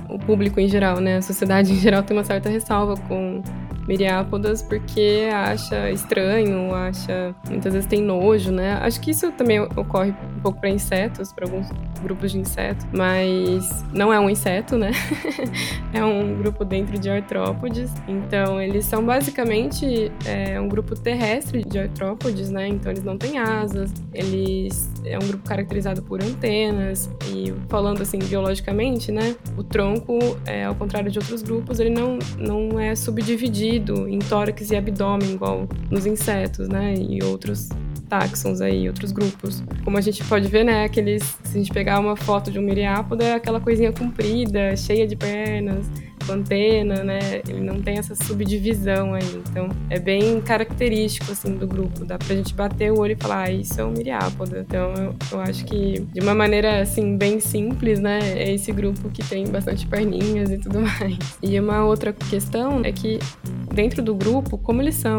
o 0.08 0.18
público 0.18 0.60
em 0.60 0.68
geral, 0.68 1.00
né? 1.00 1.16
A 1.16 1.22
sociedade 1.22 1.72
em 1.72 1.76
geral 1.76 2.02
tem 2.02 2.16
uma 2.16 2.24
certa 2.24 2.48
ressalva 2.48 2.94
com 3.08 3.42
miriápodas 3.86 4.62
porque 4.62 5.28
acha 5.32 5.90
estranho, 5.90 6.74
acha 6.74 7.34
muitas 7.48 7.72
vezes 7.72 7.88
tem 7.88 8.00
nojo, 8.02 8.50
né? 8.50 8.74
Acho 8.74 9.00
que 9.00 9.10
isso 9.10 9.30
também 9.32 9.60
ocorre 9.60 10.10
um 10.36 10.40
pouco 10.40 10.60
para 10.60 10.70
insetos, 10.70 11.32
para 11.32 11.46
alguns 11.46 11.68
grupos 12.02 12.32
de 12.32 12.38
insetos, 12.38 12.86
mas 12.92 13.84
não 13.92 14.12
é 14.12 14.18
um 14.18 14.30
inseto, 14.30 14.76
né? 14.76 14.92
é 15.92 16.04
um 16.04 16.36
grupo 16.36 16.64
dentro 16.64 16.98
de 16.98 17.10
artrópodes. 17.10 17.90
Então 18.06 18.60
eles 18.60 18.84
são 18.84 19.04
basicamente 19.04 20.12
é, 20.24 20.60
um 20.60 20.68
grupo 20.68 20.94
terrestre 20.94 21.64
de 21.64 21.78
artrópodes, 21.78 22.50
né? 22.50 22.68
Então 22.68 22.90
eles 22.90 23.04
não 23.04 23.18
têm 23.18 23.38
asas, 23.38 23.92
eles 24.14 24.90
é 25.04 25.18
um 25.18 25.26
grupo 25.26 25.46
caracterizado 25.48 26.02
por 26.02 26.22
antenas 26.22 27.10
e 27.26 27.52
falando 27.68 28.02
assim 28.02 28.18
biologicamente, 28.18 29.10
né? 29.10 29.34
O 29.56 29.64
tronco, 29.64 30.18
é, 30.46 30.64
ao 30.64 30.74
contrário 30.74 31.10
de 31.10 31.18
outros 31.18 31.42
grupos, 31.42 31.80
ele 31.80 31.90
não 31.90 32.18
não 32.38 32.78
é 32.78 32.94
subdividido 32.94 33.71
dividido 33.72 34.08
em 34.08 34.18
tórax 34.18 34.70
e 34.70 34.76
abdômen, 34.76 35.32
igual 35.32 35.68
nos 35.90 36.06
insetos, 36.06 36.68
né? 36.68 36.94
E 36.94 37.22
outros 37.22 37.68
táxons 38.08 38.60
aí, 38.60 38.88
outros 38.88 39.12
grupos. 39.12 39.62
Como 39.84 39.96
a 39.96 40.00
gente 40.00 40.22
pode 40.24 40.46
ver, 40.48 40.64
né, 40.64 40.84
aqueles, 40.84 41.22
se 41.44 41.56
a 41.56 41.58
gente 41.58 41.72
pegar 41.72 41.98
uma 41.98 42.16
foto 42.16 42.50
de 42.50 42.58
um 42.58 42.62
miriápodo, 42.62 43.22
é 43.22 43.34
aquela 43.34 43.60
coisinha 43.60 43.90
comprida, 43.90 44.76
cheia 44.76 45.06
de 45.06 45.16
pernas, 45.16 45.86
com 46.26 46.32
antena, 46.32 47.02
né, 47.02 47.42
ele 47.48 47.60
não 47.60 47.80
tem 47.80 47.98
essa 47.98 48.14
subdivisão 48.14 49.14
aí, 49.14 49.42
então 49.48 49.68
é 49.90 49.98
bem 49.98 50.40
característico, 50.40 51.32
assim, 51.32 51.54
do 51.54 51.66
grupo, 51.66 52.04
dá 52.04 52.18
pra 52.18 52.34
gente 52.34 52.54
bater 52.54 52.92
o 52.92 53.00
olho 53.00 53.12
e 53.12 53.16
falar, 53.16 53.48
ah, 53.48 53.50
isso 53.50 53.80
é 53.80 53.84
um 53.84 53.92
miriápodo, 53.92 54.58
então 54.58 54.92
eu, 54.94 55.14
eu 55.32 55.40
acho 55.40 55.64
que, 55.64 56.00
de 56.12 56.20
uma 56.20 56.34
maneira, 56.34 56.80
assim, 56.80 57.16
bem 57.16 57.40
simples, 57.40 58.00
né, 58.00 58.18
é 58.36 58.52
esse 58.52 58.72
grupo 58.72 59.08
que 59.10 59.22
tem 59.24 59.46
bastante 59.46 59.86
perninhas 59.86 60.50
e 60.50 60.58
tudo 60.58 60.80
mais. 60.82 61.18
E 61.42 61.58
uma 61.58 61.84
outra 61.84 62.12
questão 62.12 62.80
é 62.84 62.92
que, 62.92 63.18
dentro 63.74 64.02
do 64.02 64.14
grupo, 64.14 64.58
como 64.58 64.82
eles 64.82 64.94
são 64.94 65.18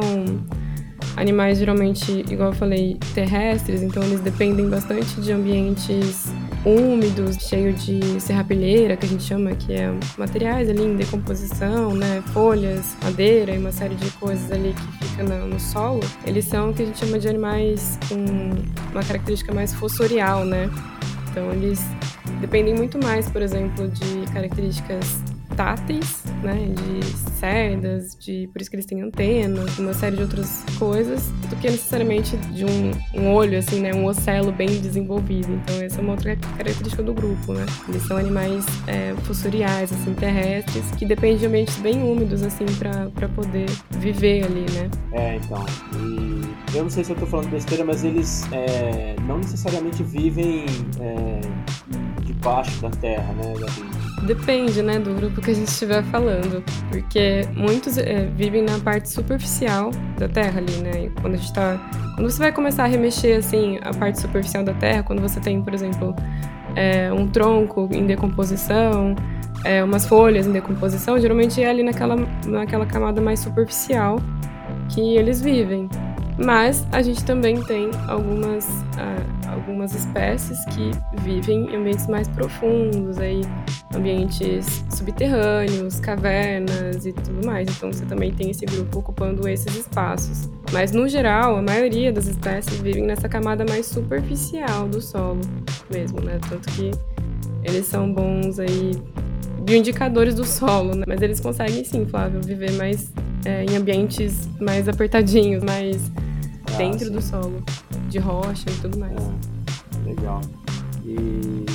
animais 1.15 1.59
geralmente, 1.59 2.23
igual 2.29 2.49
eu 2.49 2.55
falei, 2.55 2.97
terrestres, 3.13 3.81
então 3.81 4.01
eles 4.03 4.19
dependem 4.21 4.69
bastante 4.69 5.19
de 5.21 5.31
ambientes 5.31 6.31
úmidos, 6.65 7.37
cheio 7.37 7.73
de 7.73 8.19
serrapilheira, 8.21 8.95
que 8.95 9.05
a 9.05 9.09
gente 9.09 9.23
chama, 9.23 9.53
que 9.55 9.73
é 9.73 9.93
materiais 10.17 10.69
ali 10.69 10.83
em 10.83 10.95
decomposição, 10.95 11.93
né, 11.93 12.23
folhas, 12.33 12.95
madeira 13.03 13.53
e 13.53 13.57
uma 13.57 13.71
série 13.71 13.95
de 13.95 14.09
coisas 14.11 14.51
ali 14.51 14.73
que 14.73 15.07
fica 15.07 15.23
no 15.23 15.59
solo. 15.59 16.01
Eles 16.25 16.45
são 16.45 16.71
o 16.71 16.73
que 16.73 16.83
a 16.83 16.85
gente 16.85 16.99
chama 16.99 17.19
de 17.19 17.27
animais 17.27 17.97
com 18.07 18.15
uma 18.91 19.03
característica 19.03 19.53
mais 19.53 19.73
fossorial, 19.73 20.45
né? 20.45 20.69
Então 21.29 21.51
eles 21.51 21.81
dependem 22.39 22.75
muito 22.75 22.97
mais, 23.03 23.29
por 23.29 23.41
exemplo, 23.41 23.87
de 23.87 24.31
características 24.31 25.32
táteis, 25.55 26.23
né, 26.41 26.67
de 26.67 27.05
cerdas, 27.39 28.15
de 28.15 28.49
por 28.51 28.61
isso 28.61 28.69
que 28.69 28.75
eles 28.75 28.85
têm 28.85 29.01
antenas, 29.01 29.77
uma 29.79 29.93
série 29.93 30.15
de 30.15 30.21
outras 30.21 30.63
coisas, 30.77 31.27
do 31.49 31.55
que 31.55 31.69
necessariamente 31.69 32.35
de 32.37 32.65
um, 32.65 32.91
um 33.13 33.33
olho, 33.33 33.57
assim, 33.57 33.79
né, 33.79 33.93
um 33.93 34.05
ocelo 34.05 34.51
bem 34.51 34.81
desenvolvido. 34.81 35.51
Então 35.53 35.81
essa 35.81 35.99
é 35.99 36.01
uma 36.01 36.11
outra 36.11 36.35
característica 36.35 37.03
do 37.03 37.13
grupo, 37.13 37.53
né? 37.53 37.65
Eles 37.87 38.03
são 38.03 38.17
animais 38.17 38.65
é, 38.87 39.13
fossoriais, 39.23 39.91
assim, 39.91 40.13
terrestres, 40.13 40.89
que 40.91 41.05
dependem 41.05 41.37
de 41.37 41.45
ambientes 41.45 41.77
bem 41.77 42.01
úmidos, 42.03 42.43
assim, 42.43 42.65
para 42.77 43.29
poder 43.29 43.69
viver 43.91 44.45
ali, 44.45 44.65
né? 44.73 44.89
É, 45.11 45.35
então. 45.35 45.65
E 45.95 46.75
eu 46.77 46.83
não 46.83 46.89
sei 46.89 47.03
se 47.03 47.11
eu 47.11 47.15
tô 47.15 47.25
falando 47.25 47.49
besteira, 47.49 47.83
mas 47.83 48.03
eles 48.03 48.43
é, 48.51 49.15
não 49.27 49.37
necessariamente 49.37 50.03
vivem 50.03 50.65
é, 50.99 51.39
debaixo 52.23 52.81
da 52.81 52.89
terra, 52.89 53.33
né? 53.33 53.53
Depende, 54.25 54.81
né, 54.81 54.99
do 54.99 55.13
grupo 55.13 55.41
que 55.41 55.51
a 55.51 55.53
gente 55.53 55.67
estiver 55.67 56.01
falando, 56.05 56.63
porque 56.89 57.41
muitos 57.53 57.97
é, 57.97 58.25
vivem 58.35 58.61
na 58.61 58.79
parte 58.79 59.09
superficial 59.09 59.91
da 60.17 60.29
Terra 60.29 60.59
ali, 60.59 60.77
né? 60.77 61.05
E 61.05 61.09
quando 61.21 61.33
a 61.33 61.37
gente 61.37 61.53
tá, 61.53 61.91
quando 62.15 62.31
você 62.31 62.39
vai 62.39 62.51
começar 62.51 62.85
a 62.85 62.87
remexer 62.87 63.37
assim 63.37 63.79
a 63.81 63.93
parte 63.93 64.21
superficial 64.21 64.63
da 64.63 64.73
Terra, 64.75 65.03
quando 65.03 65.21
você 65.21 65.41
tem, 65.41 65.61
por 65.61 65.73
exemplo, 65.73 66.15
é, 66.75 67.11
um 67.11 67.27
tronco 67.27 67.89
em 67.91 68.05
decomposição, 68.05 69.13
é, 69.65 69.83
umas 69.83 70.05
folhas 70.05 70.47
em 70.47 70.51
decomposição, 70.51 71.19
geralmente 71.19 71.61
é 71.61 71.69
ali 71.69 71.83
naquela 71.83 72.15
naquela 72.45 72.85
camada 72.85 73.19
mais 73.19 73.41
superficial 73.41 74.19
que 74.89 75.17
eles 75.17 75.41
vivem. 75.41 75.89
Mas 76.37 76.85
a 76.91 77.01
gente 77.01 77.23
também 77.23 77.61
tem 77.63 77.91
algumas, 78.07 78.65
uh, 78.65 79.49
algumas 79.49 79.93
espécies 79.93 80.57
que 80.65 80.91
vivem 81.21 81.71
em 81.71 81.75
ambientes 81.75 82.07
mais 82.07 82.27
profundos, 82.27 83.17
aí, 83.19 83.41
ambientes 83.95 84.83
subterrâneos, 84.89 85.99
cavernas 85.99 87.05
e 87.05 87.13
tudo 87.13 87.45
mais. 87.45 87.69
Então 87.69 87.91
você 87.91 88.05
também 88.05 88.31
tem 88.33 88.49
esse 88.49 88.65
grupo 88.65 88.99
ocupando 88.99 89.47
esses 89.47 89.75
espaços. 89.75 90.49
Mas 90.71 90.91
no 90.91 91.07
geral, 91.07 91.57
a 91.57 91.61
maioria 91.61 92.11
das 92.11 92.25
espécies 92.25 92.79
vivem 92.81 93.03
nessa 93.03 93.29
camada 93.29 93.63
mais 93.69 93.85
superficial 93.85 94.87
do 94.87 95.01
solo 95.01 95.41
mesmo, 95.91 96.19
né? 96.19 96.39
Tanto 96.49 96.67
que 96.71 96.91
eles 97.63 97.85
são 97.85 98.11
bons 98.11 98.59
aí 98.59 98.91
bioindicadores 99.63 100.35
do 100.35 100.45
solo, 100.45 100.95
né? 100.95 101.03
Mas 101.07 101.21
eles 101.21 101.39
conseguem 101.39 101.83
sim, 101.83 102.05
Flávio, 102.05 102.41
viver 102.41 102.71
mais 102.73 103.13
é, 103.45 103.65
em 103.65 103.75
ambientes 103.75 104.47
mais 104.59 104.87
apertadinhos, 104.87 105.63
mais 105.63 106.11
ah, 106.71 106.77
dentro 106.77 107.05
sim. 107.05 107.11
do 107.11 107.21
solo, 107.21 107.63
de 108.09 108.19
rocha 108.19 108.69
e 108.69 108.81
tudo 108.81 108.97
mais. 108.99 109.13
É, 109.13 110.09
legal. 110.09 110.41
E 111.05 111.65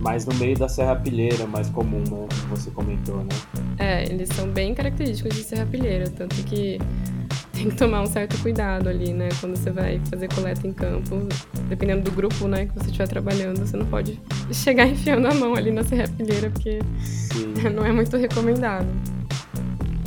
mais 0.00 0.26
no 0.26 0.34
meio 0.36 0.56
da 0.56 0.68
serrapilheira, 0.68 1.46
mais 1.46 1.68
comum, 1.70 1.98
né? 1.98 2.26
Como 2.40 2.56
você 2.56 2.70
comentou, 2.70 3.16
né? 3.16 3.28
É, 3.78 4.04
eles 4.04 4.28
são 4.30 4.48
bem 4.48 4.74
característicos 4.74 5.34
de 5.34 5.42
serrapilheira, 5.42 6.08
tanto 6.10 6.36
que 6.44 6.78
tem 7.52 7.70
que 7.70 7.76
tomar 7.76 8.02
um 8.02 8.06
certo 8.06 8.38
cuidado 8.42 8.88
ali, 8.88 9.12
né? 9.12 9.28
Quando 9.40 9.56
você 9.56 9.70
vai 9.70 10.00
fazer 10.10 10.28
coleta 10.28 10.66
em 10.66 10.72
campo, 10.72 11.26
dependendo 11.68 12.02
do 12.02 12.10
grupo, 12.12 12.46
né, 12.46 12.66
que 12.66 12.74
você 12.74 12.86
estiver 12.86 13.08
trabalhando, 13.08 13.58
você 13.58 13.76
não 13.76 13.86
pode 13.86 14.20
chegar 14.52 14.86
enfiando 14.88 15.26
a 15.26 15.34
mão 15.34 15.54
ali 15.54 15.70
na 15.70 15.82
serrapilheira, 15.82 16.50
porque 16.50 16.78
Sim. 17.02 17.54
não 17.74 17.84
é 17.84 17.92
muito 17.92 18.16
recomendado. 18.16 18.86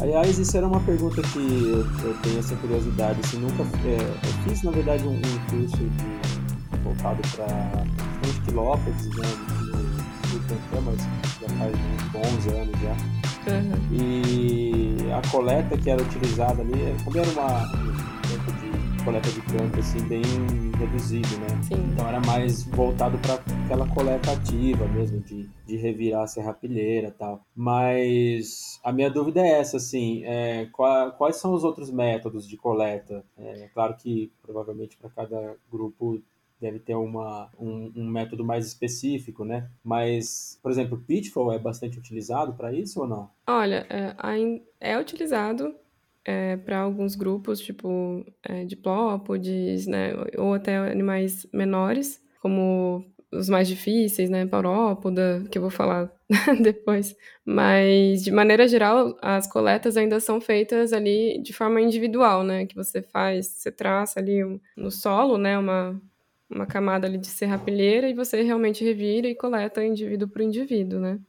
Aliás, 0.02 0.40
isso 0.40 0.56
era 0.56 0.66
uma 0.66 0.80
pergunta 0.80 1.22
que 1.22 1.38
eu, 1.38 1.86
eu 2.08 2.16
tenho 2.22 2.40
essa 2.40 2.56
curiosidade. 2.56 3.20
Assim, 3.24 3.38
nunca, 3.38 3.64
é, 3.86 3.98
eu 4.00 4.44
fiz, 4.44 4.64
na 4.64 4.72
verdade, 4.72 5.04
um, 5.04 5.12
um 5.12 5.40
curso 5.50 5.78
de, 5.78 6.80
voltado 6.84 7.22
para 7.36 7.84
os 8.28 8.40
quilópolis, 8.40 9.06
né? 9.08 9.28
No 10.32 10.40
Tantã, 10.42 10.82
mas 10.86 11.00
já 11.42 11.50
faz 11.58 11.74
uns 11.76 12.38
11 12.38 12.50
anos 12.50 12.80
já. 12.82 13.20
Uhum. 13.52 13.80
E 13.92 14.98
a 15.12 15.30
coleta 15.30 15.78
que 15.78 15.90
era 15.90 16.02
utilizada 16.02 16.62
ali, 16.62 16.96
como 17.04 17.18
era 17.18 17.30
uma, 17.32 18.19
coleta 19.04 19.30
de 19.30 19.42
campo 19.42 19.80
assim 19.80 20.00
bem 20.08 20.22
reduzido, 20.78 21.38
né? 21.40 21.48
Sim. 21.64 21.76
Então 21.94 22.08
era 22.08 22.20
mais 22.22 22.64
voltado 22.64 23.18
para 23.20 23.36
aquela 23.66 23.88
coleta 23.94 24.32
ativa 24.32 24.88
mesmo 24.88 25.20
de, 25.22 25.50
de 25.66 25.76
revirar 25.76 26.24
a 26.24 26.28
serrapilheira 26.28 27.10
e 27.10 27.12
tal. 27.12 27.46
Mas 27.56 28.80
a 28.84 28.92
minha 28.92 29.10
dúvida 29.10 29.42
é 29.42 29.60
essa, 29.60 29.78
assim, 29.78 30.24
é, 30.26 30.68
qual, 30.72 31.12
quais 31.14 31.38
são 31.38 31.54
os 31.54 31.64
outros 31.64 31.90
métodos 31.92 32.48
de 32.48 32.58
coleta? 32.58 33.24
É 33.38 33.70
claro 33.74 33.96
que 33.96 34.32
provavelmente 34.42 34.98
para 34.98 35.10
cada 35.10 35.56
grupo 35.72 36.22
deve 36.60 36.80
ter 36.80 36.96
uma, 36.96 37.50
um, 37.58 37.92
um, 37.96 38.06
método 38.06 38.44
mais 38.44 38.66
específico, 38.66 39.46
né? 39.46 39.70
Mas, 39.84 40.60
por 40.62 40.72
exemplo, 40.72 40.98
o 40.98 41.02
Pitfall 41.02 41.54
é 41.54 41.60
bastante 41.60 41.98
utilizado 41.98 42.54
para 42.54 42.74
isso 42.74 43.00
ou 43.00 43.08
não? 43.08 43.30
Olha, 43.48 43.88
é, 43.90 44.92
é 44.92 45.00
utilizado 45.00 45.74
é, 46.26 46.58
para 46.58 46.80
alguns 46.80 47.16
grupos, 47.16 47.60
tipo 47.60 48.26
é, 48.44 48.66
diplópodes, 48.66 49.88
né, 49.88 50.14
ou 50.38 50.54
até 50.54 50.78
animais 50.78 51.46
menores, 51.54 52.22
como 52.42 53.06
os 53.32 53.48
mais 53.48 53.68
difíceis, 53.68 54.30
né, 54.30 54.46
paurópoda, 54.46 55.46
que 55.52 55.58
eu 55.58 55.62
vou 55.62 55.72
falar 55.72 56.12
depois. 56.62 57.16
Mas, 57.46 58.24
de 58.24 58.32
maneira 58.32 58.68
geral, 58.68 59.18
as 59.22 59.48
coletas 59.48 59.98
ainda 59.98 60.20
são 60.20 60.42
feitas 60.42 60.94
ali 60.94 61.42
de 61.42 61.54
forma 61.54 61.80
individual, 61.82 62.44
né, 62.44 62.66
que 62.66 62.76
você 62.76 63.02
faz, 63.02 63.48
você 63.48 63.72
traça 63.72 64.20
ali 64.20 64.40
no 64.76 64.90
solo, 64.92 65.38
né, 65.38 65.58
uma, 65.58 66.00
uma 66.50 66.66
camada 66.66 67.08
ali 67.08 67.18
de 67.18 67.28
serrapilheira 67.28 68.10
e 68.10 68.14
você 68.14 68.42
realmente 68.42 68.84
revira 68.84 69.28
e 69.28 69.36
coleta 69.36 69.84
indivíduo 69.84 70.28
por 70.28 70.42
indivíduo, 70.42 71.00
né. 71.00 71.20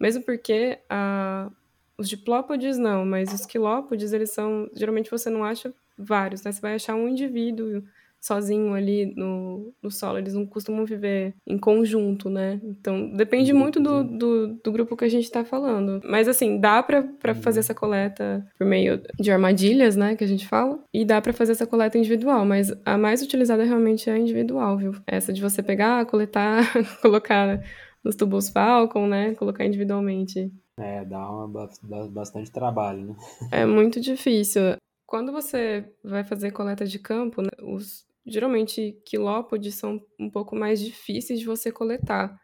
Mesmo 0.00 0.22
porque 0.22 0.78
a, 0.88 1.50
os 1.98 2.08
diplópodes 2.08 2.78
não, 2.78 3.04
mas 3.04 3.32
os 3.32 3.44
quilópodes, 3.44 4.12
eles 4.12 4.30
são. 4.30 4.70
Geralmente 4.74 5.10
você 5.10 5.28
não 5.28 5.44
acha 5.44 5.74
vários, 5.98 6.44
né? 6.44 6.52
Você 6.52 6.60
vai 6.60 6.74
achar 6.74 6.94
um 6.94 7.08
indivíduo 7.08 7.82
sozinho 8.20 8.74
ali 8.74 9.14
no, 9.16 9.72
no 9.82 9.90
solo, 9.90 10.18
eles 10.18 10.34
não 10.34 10.44
costumam 10.44 10.84
viver 10.84 11.34
em 11.46 11.56
conjunto, 11.56 12.28
né? 12.28 12.60
Então, 12.64 13.10
depende 13.10 13.52
muito 13.52 13.80
do, 13.80 14.02
do, 14.02 14.48
do 14.62 14.72
grupo 14.72 14.96
que 14.96 15.04
a 15.04 15.08
gente 15.08 15.24
está 15.24 15.44
falando. 15.44 16.00
Mas, 16.04 16.26
assim, 16.26 16.58
dá 16.58 16.82
para 16.82 17.00
uhum. 17.00 17.34
fazer 17.36 17.60
essa 17.60 17.74
coleta 17.74 18.44
por 18.58 18.66
meio 18.66 19.00
de 19.18 19.30
armadilhas, 19.30 19.96
né, 19.96 20.16
que 20.16 20.24
a 20.24 20.26
gente 20.26 20.46
fala, 20.46 20.78
e 20.92 21.04
dá 21.04 21.20
para 21.20 21.32
fazer 21.32 21.52
essa 21.52 21.66
coleta 21.66 21.96
individual, 21.96 22.44
mas 22.44 22.72
a 22.84 22.98
mais 22.98 23.22
utilizada 23.22 23.64
realmente 23.64 24.10
é 24.10 24.14
a 24.14 24.18
individual, 24.18 24.76
viu? 24.76 24.92
Essa 25.06 25.32
de 25.32 25.40
você 25.40 25.62
pegar, 25.62 26.04
coletar, 26.06 26.64
colocar 27.00 27.62
nos 28.02 28.16
tubos 28.16 28.48
Falcon, 28.48 29.06
né, 29.06 29.34
colocar 29.34 29.64
individualmente. 29.64 30.50
É, 30.78 31.04
dá, 31.04 31.30
uma, 31.30 31.68
dá 31.82 32.06
bastante 32.06 32.50
trabalho, 32.50 33.06
né? 33.06 33.16
É 33.52 33.66
muito 33.66 34.00
difícil. 34.00 34.76
Quando 35.06 35.32
você 35.32 35.90
vai 36.04 36.22
fazer 36.24 36.50
coleta 36.50 36.84
de 36.84 36.98
campo, 36.98 37.42
né, 37.42 37.48
os 37.62 38.06
geralmente 38.26 39.00
quilópodes 39.04 39.74
são 39.74 40.00
um 40.18 40.28
pouco 40.28 40.54
mais 40.54 40.80
difíceis 40.80 41.40
de 41.40 41.46
você 41.46 41.72
coletar, 41.72 42.38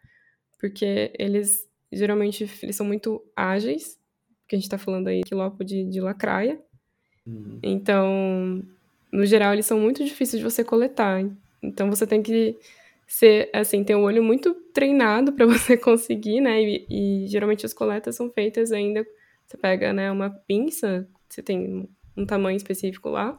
porque 0.58 1.12
eles 1.18 1.68
geralmente 1.92 2.48
eles 2.62 2.74
são 2.74 2.86
muito 2.86 3.22
ágeis, 3.36 3.98
porque 4.40 4.56
a 4.56 4.58
gente 4.58 4.64
está 4.64 4.78
falando 4.78 5.08
aí 5.08 5.22
quilópode 5.22 5.84
de 5.84 6.00
lacraia. 6.00 6.60
Uhum. 7.26 7.58
Então, 7.62 8.62
no 9.12 9.24
geral, 9.24 9.52
eles 9.52 9.66
são 9.66 9.78
muito 9.78 10.04
difíceis 10.04 10.42
de 10.42 10.50
você 10.50 10.64
coletar. 10.64 11.24
Então, 11.62 11.88
você 11.88 12.06
tem 12.06 12.22
que 12.22 12.58
ser, 13.06 13.50
assim, 13.52 13.84
ter 13.84 13.94
um 13.94 14.02
olho 14.02 14.22
muito 14.22 14.54
treinado 14.72 15.32
para 15.32 15.46
você 15.46 15.76
conseguir, 15.76 16.40
né? 16.40 16.62
E, 16.62 16.86
e, 16.90 17.26
geralmente 17.26 17.66
as 17.66 17.74
coletas 17.74 18.16
são 18.16 18.30
feitas 18.30 18.72
ainda. 18.72 19.06
Você 19.46 19.56
pega, 19.56 19.92
né, 19.92 20.10
uma 20.10 20.30
pinça, 20.30 21.08
você 21.28 21.42
tem 21.42 21.88
um 22.16 22.24
tamanho 22.24 22.56
específico 22.56 23.08
lá, 23.10 23.38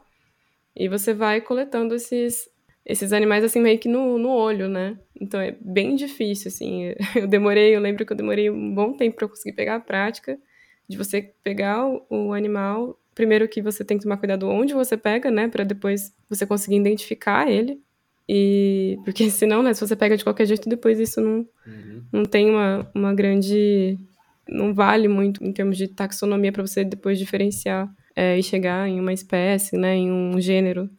e 0.74 0.88
você 0.88 1.14
vai 1.14 1.40
coletando 1.40 1.94
esses, 1.94 2.48
esses 2.84 3.12
animais, 3.12 3.42
assim, 3.42 3.60
meio 3.60 3.78
que 3.78 3.88
no, 3.88 4.18
no 4.18 4.28
olho, 4.28 4.68
né? 4.68 4.98
Então 5.20 5.40
é 5.40 5.56
bem 5.60 5.96
difícil, 5.96 6.48
assim. 6.48 6.94
Eu 7.16 7.26
demorei, 7.26 7.74
eu 7.74 7.80
lembro 7.80 8.04
que 8.04 8.12
eu 8.12 8.16
demorei 8.16 8.50
um 8.50 8.74
bom 8.74 8.92
tempo 8.92 9.16
para 9.16 9.28
conseguir 9.28 9.56
pegar 9.56 9.76
a 9.76 9.80
prática 9.80 10.38
de 10.88 10.96
você 10.96 11.34
pegar 11.42 11.86
o, 11.86 12.06
o, 12.10 12.32
animal. 12.32 13.00
Primeiro 13.14 13.48
que 13.48 13.62
você 13.62 13.84
tem 13.84 13.96
que 13.96 14.04
tomar 14.04 14.18
cuidado 14.18 14.48
onde 14.48 14.74
você 14.74 14.96
pega, 14.96 15.30
né? 15.30 15.48
Para 15.48 15.64
depois 15.64 16.14
você 16.28 16.46
conseguir 16.46 16.76
identificar 16.76 17.50
ele. 17.50 17.82
E 18.28 18.98
porque 19.04 19.28
senão, 19.30 19.62
né, 19.62 19.72
se 19.74 19.80
você 19.80 19.96
pega 19.96 20.16
de 20.16 20.24
qualquer 20.24 20.46
jeito, 20.46 20.68
depois 20.68 20.98
isso 20.98 21.20
não, 21.20 21.46
uhum. 21.66 22.02
não 22.12 22.24
tem 22.24 22.50
uma, 22.50 22.90
uma 22.94 23.14
grande. 23.14 23.98
não 24.48 24.74
vale 24.74 25.08
muito 25.08 25.44
em 25.44 25.52
termos 25.52 25.76
de 25.76 25.88
taxonomia 25.88 26.52
para 26.52 26.66
você 26.66 26.84
depois 26.84 27.18
diferenciar 27.18 27.88
é, 28.14 28.38
e 28.38 28.42
chegar 28.42 28.88
em 28.88 28.98
uma 28.98 29.12
espécie, 29.12 29.76
né, 29.76 29.94
em 29.94 30.10
um 30.10 30.40
gênero. 30.40 30.90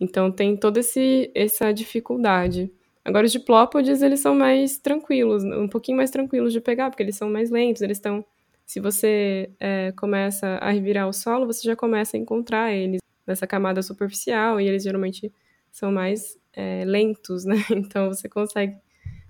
Então 0.00 0.30
tem 0.30 0.56
toda 0.56 0.80
esse, 0.80 1.30
essa 1.34 1.72
dificuldade. 1.72 2.70
Agora 3.04 3.24
os 3.24 3.32
diplópodes, 3.32 4.02
eles 4.02 4.20
são 4.20 4.34
mais 4.34 4.78
tranquilos, 4.78 5.44
um 5.44 5.68
pouquinho 5.68 5.96
mais 5.96 6.10
tranquilos 6.10 6.52
de 6.52 6.60
pegar, 6.60 6.90
porque 6.90 7.02
eles 7.02 7.16
são 7.16 7.30
mais 7.30 7.50
lentos, 7.50 7.82
eles 7.82 7.98
estão... 7.98 8.24
Se 8.66 8.80
você 8.80 9.48
é, 9.60 9.92
começa 9.92 10.58
a 10.60 10.72
revirar 10.72 11.08
o 11.08 11.12
solo, 11.12 11.46
você 11.46 11.62
já 11.62 11.76
começa 11.76 12.16
a 12.16 12.20
encontrar 12.20 12.72
eles 12.72 13.00
nessa 13.24 13.46
camada 13.46 13.80
superficial, 13.80 14.60
e 14.60 14.66
eles 14.66 14.82
geralmente 14.82 15.32
são 15.70 15.92
mais 15.92 16.36
é, 16.56 16.84
lentos, 16.84 17.44
né? 17.44 17.56
Então 17.70 18.08
você 18.08 18.28
consegue 18.28 18.76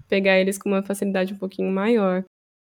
pegar 0.09 0.39
eles 0.39 0.57
com 0.57 0.69
uma 0.69 0.83
facilidade 0.83 1.35
um 1.35 1.39
pouquinho 1.39 1.71
maior. 1.71 2.25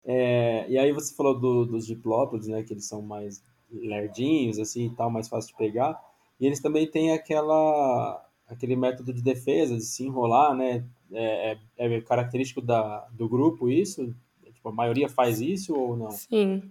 É, 0.04 0.66
e 0.68 0.78
aí 0.78 0.92
você 0.92 1.14
falou 1.14 1.38
do, 1.38 1.66
dos 1.66 1.86
diplópodes, 1.86 2.48
né? 2.48 2.62
Que 2.62 2.72
eles 2.72 2.88
são 2.88 3.02
mais 3.02 3.44
lerdinhos, 3.70 4.58
assim, 4.58 4.86
e 4.86 4.90
tal, 4.94 5.10
mais 5.10 5.28
fácil 5.28 5.50
de 5.50 5.58
pegar. 5.58 6.00
E 6.40 6.46
eles 6.46 6.60
também 6.60 6.86
têm 6.86 7.12
aquela, 7.12 8.24
aquele 8.48 8.76
método 8.76 9.12
de 9.12 9.22
defesa, 9.22 9.76
de 9.76 9.84
se 9.84 10.04
enrolar, 10.04 10.54
né? 10.54 10.84
É, 11.12 11.58
é, 11.76 11.96
é 11.96 12.00
característico 12.00 12.60
da, 12.62 13.06
do 13.12 13.28
grupo 13.28 13.68
isso? 13.68 14.14
Tipo, 14.52 14.68
a 14.68 14.72
maioria 14.72 15.08
faz 15.08 15.40
isso 15.40 15.74
ou 15.74 15.96
não? 15.96 16.10
Sim. 16.10 16.70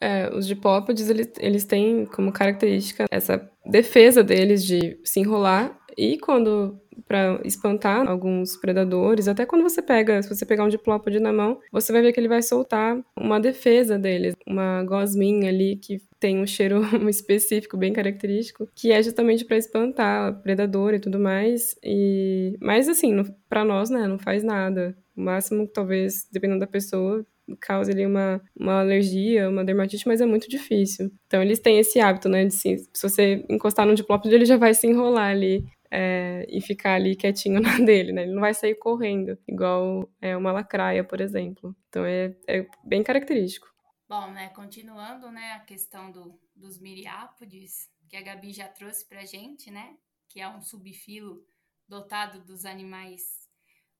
É, 0.00 0.34
os 0.34 0.46
dipópodes, 0.46 1.10
eles, 1.10 1.30
eles 1.38 1.64
têm 1.64 2.06
como 2.06 2.32
característica 2.32 3.04
essa 3.10 3.49
defesa 3.66 4.22
deles 4.22 4.64
de 4.64 4.98
se 5.04 5.20
enrolar 5.20 5.78
e 5.96 6.18
quando 6.18 6.80
para 7.06 7.40
espantar 7.44 8.06
alguns 8.08 8.56
predadores. 8.56 9.26
Até 9.26 9.44
quando 9.46 9.62
você 9.62 9.82
pega, 9.82 10.22
se 10.22 10.28
você 10.28 10.46
pegar 10.46 10.64
um 10.64 10.68
diplópode 10.68 11.18
na 11.18 11.32
mão, 11.32 11.58
você 11.72 11.92
vai 11.92 12.02
ver 12.02 12.12
que 12.12 12.20
ele 12.20 12.28
vai 12.28 12.42
soltar 12.42 12.98
uma 13.16 13.40
defesa 13.40 13.98
deles, 13.98 14.34
uma 14.46 14.84
gosminha 14.84 15.48
ali 15.48 15.76
que 15.76 15.98
tem 16.18 16.38
um 16.38 16.46
cheiro 16.46 16.82
específico 17.08 17.76
bem 17.76 17.92
característico, 17.92 18.68
que 18.74 18.92
é 18.92 19.02
justamente 19.02 19.44
para 19.44 19.56
espantar 19.56 20.40
predador 20.42 20.94
e 20.94 21.00
tudo 21.00 21.18
mais. 21.18 21.74
E 21.82 22.56
mas 22.60 22.88
assim, 22.88 23.24
para 23.48 23.64
nós, 23.64 23.90
né, 23.90 24.06
não 24.06 24.18
faz 24.18 24.44
nada. 24.44 24.96
O 25.16 25.20
máximo, 25.20 25.66
talvez, 25.66 26.28
dependendo 26.30 26.60
da 26.60 26.66
pessoa, 26.66 27.24
cause 27.60 27.90
ali 27.90 28.06
uma, 28.06 28.42
uma 28.58 28.80
alergia, 28.80 29.48
uma 29.48 29.64
dermatite, 29.64 30.06
mas 30.06 30.20
é 30.20 30.26
muito 30.26 30.48
difícil. 30.48 31.10
Então 31.26 31.42
eles 31.42 31.58
têm 31.58 31.78
esse 31.78 32.00
hábito, 32.00 32.28
né, 32.28 32.44
de 32.44 32.54
se, 32.54 32.76
se 32.92 33.02
você 33.02 33.44
encostar 33.48 33.86
no 33.86 33.94
diplópode, 33.94 34.34
ele 34.34 34.44
já 34.44 34.56
vai 34.56 34.74
se 34.74 34.86
enrolar 34.86 35.30
ali 35.30 35.64
é, 35.90 36.46
e 36.48 36.60
ficar 36.60 36.94
ali 36.94 37.16
quietinho 37.16 37.60
na 37.60 37.78
dele, 37.78 38.12
né? 38.12 38.22
Ele 38.22 38.32
não 38.32 38.40
vai 38.40 38.54
sair 38.54 38.76
correndo, 38.76 39.36
igual 39.48 40.08
é, 40.20 40.36
uma 40.36 40.52
lacraia, 40.52 41.02
por 41.02 41.20
exemplo. 41.20 41.74
Então 41.88 42.04
é, 42.04 42.36
é 42.46 42.66
bem 42.84 43.02
característico. 43.02 43.68
Bom, 44.08 44.30
né, 44.32 44.48
continuando, 44.48 45.30
né, 45.30 45.52
a 45.52 45.60
questão 45.60 46.10
do, 46.10 46.38
dos 46.54 46.80
miriápodes, 46.80 47.88
que 48.08 48.16
a 48.16 48.22
Gabi 48.22 48.52
já 48.52 48.66
trouxe 48.66 49.08
pra 49.08 49.24
gente, 49.24 49.70
né, 49.70 49.94
que 50.28 50.40
é 50.40 50.48
um 50.48 50.60
subfilo 50.60 51.44
dotado 51.88 52.40
dos 52.40 52.64
animais 52.64 53.22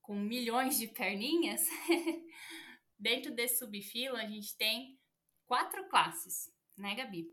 com 0.01 0.17
milhões 0.17 0.79
de 0.79 0.89
perninhas. 0.89 1.65
Dentro 3.01 3.35
desse 3.35 3.59
subfilo, 3.59 4.15
a 4.15 4.27
gente 4.27 4.55
tem 4.59 5.01
quatro 5.47 5.89
classes, 5.89 6.53
né, 6.77 6.95
Gabi? 6.95 7.27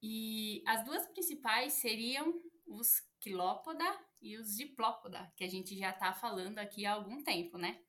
E 0.00 0.62
as 0.64 0.84
duas 0.84 1.04
principais 1.08 1.72
seriam 1.72 2.40
os 2.64 3.02
quilópoda 3.18 3.84
e 4.22 4.36
os 4.38 4.56
diplópoda, 4.56 5.32
que 5.36 5.42
a 5.42 5.48
gente 5.48 5.76
já 5.76 5.90
está 5.90 6.14
falando 6.14 6.58
aqui 6.58 6.86
há 6.86 6.92
algum 6.92 7.24
tempo, 7.24 7.58
né? 7.58 7.82